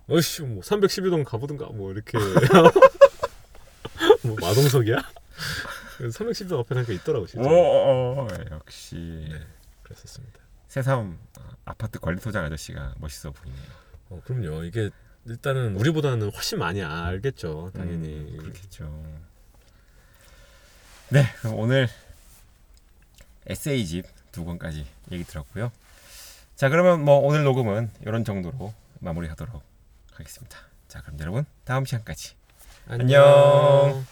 어이씨 0.09 0.43
뭐 0.43 0.61
312동 0.61 1.23
가보든가 1.25 1.67
뭐 1.67 1.91
이렇게 1.91 2.17
뭐 4.23 4.35
마동석이야? 4.39 4.97
312동 5.99 6.59
앞에 6.59 6.75
가니까 6.75 6.93
있더라고 6.93 7.25
진짜. 7.25 7.49
오, 7.49 8.27
역시 8.51 8.95
네, 8.95 9.39
그랬었습니다. 9.83 10.39
새삼 10.67 11.17
아파트 11.65 11.99
관리소장 11.99 12.45
아저씨가 12.45 12.95
멋있어 12.99 13.31
보이네요. 13.31 13.63
어, 14.09 14.21
그럼요. 14.25 14.63
이게 14.65 14.89
일단은 15.25 15.75
우리보다는 15.77 16.31
훨씬 16.31 16.59
많이 16.59 16.83
알겠죠. 16.83 17.71
당연히. 17.73 18.09
음, 18.09 18.37
그렇겠죠. 18.37 19.03
네, 21.09 21.25
오늘 21.53 21.87
에세이 23.47 23.85
집 23.85 24.15
두 24.35 24.43
권까지 24.43 24.85
얘기 25.13 25.23
들었고요. 25.23 25.71
자, 26.57 26.67
그러면 26.67 27.05
뭐 27.05 27.19
오늘 27.19 27.45
녹음은 27.45 27.89
이런 28.01 28.25
정도로 28.25 28.73
마무리하도록 28.99 29.63
하겠습니다. 30.19 30.57
자, 30.87 31.01
그럼 31.01 31.19
여러분 31.19 31.45
다음 31.63 31.85
시간까지 31.85 32.35
안녕. 32.87 34.05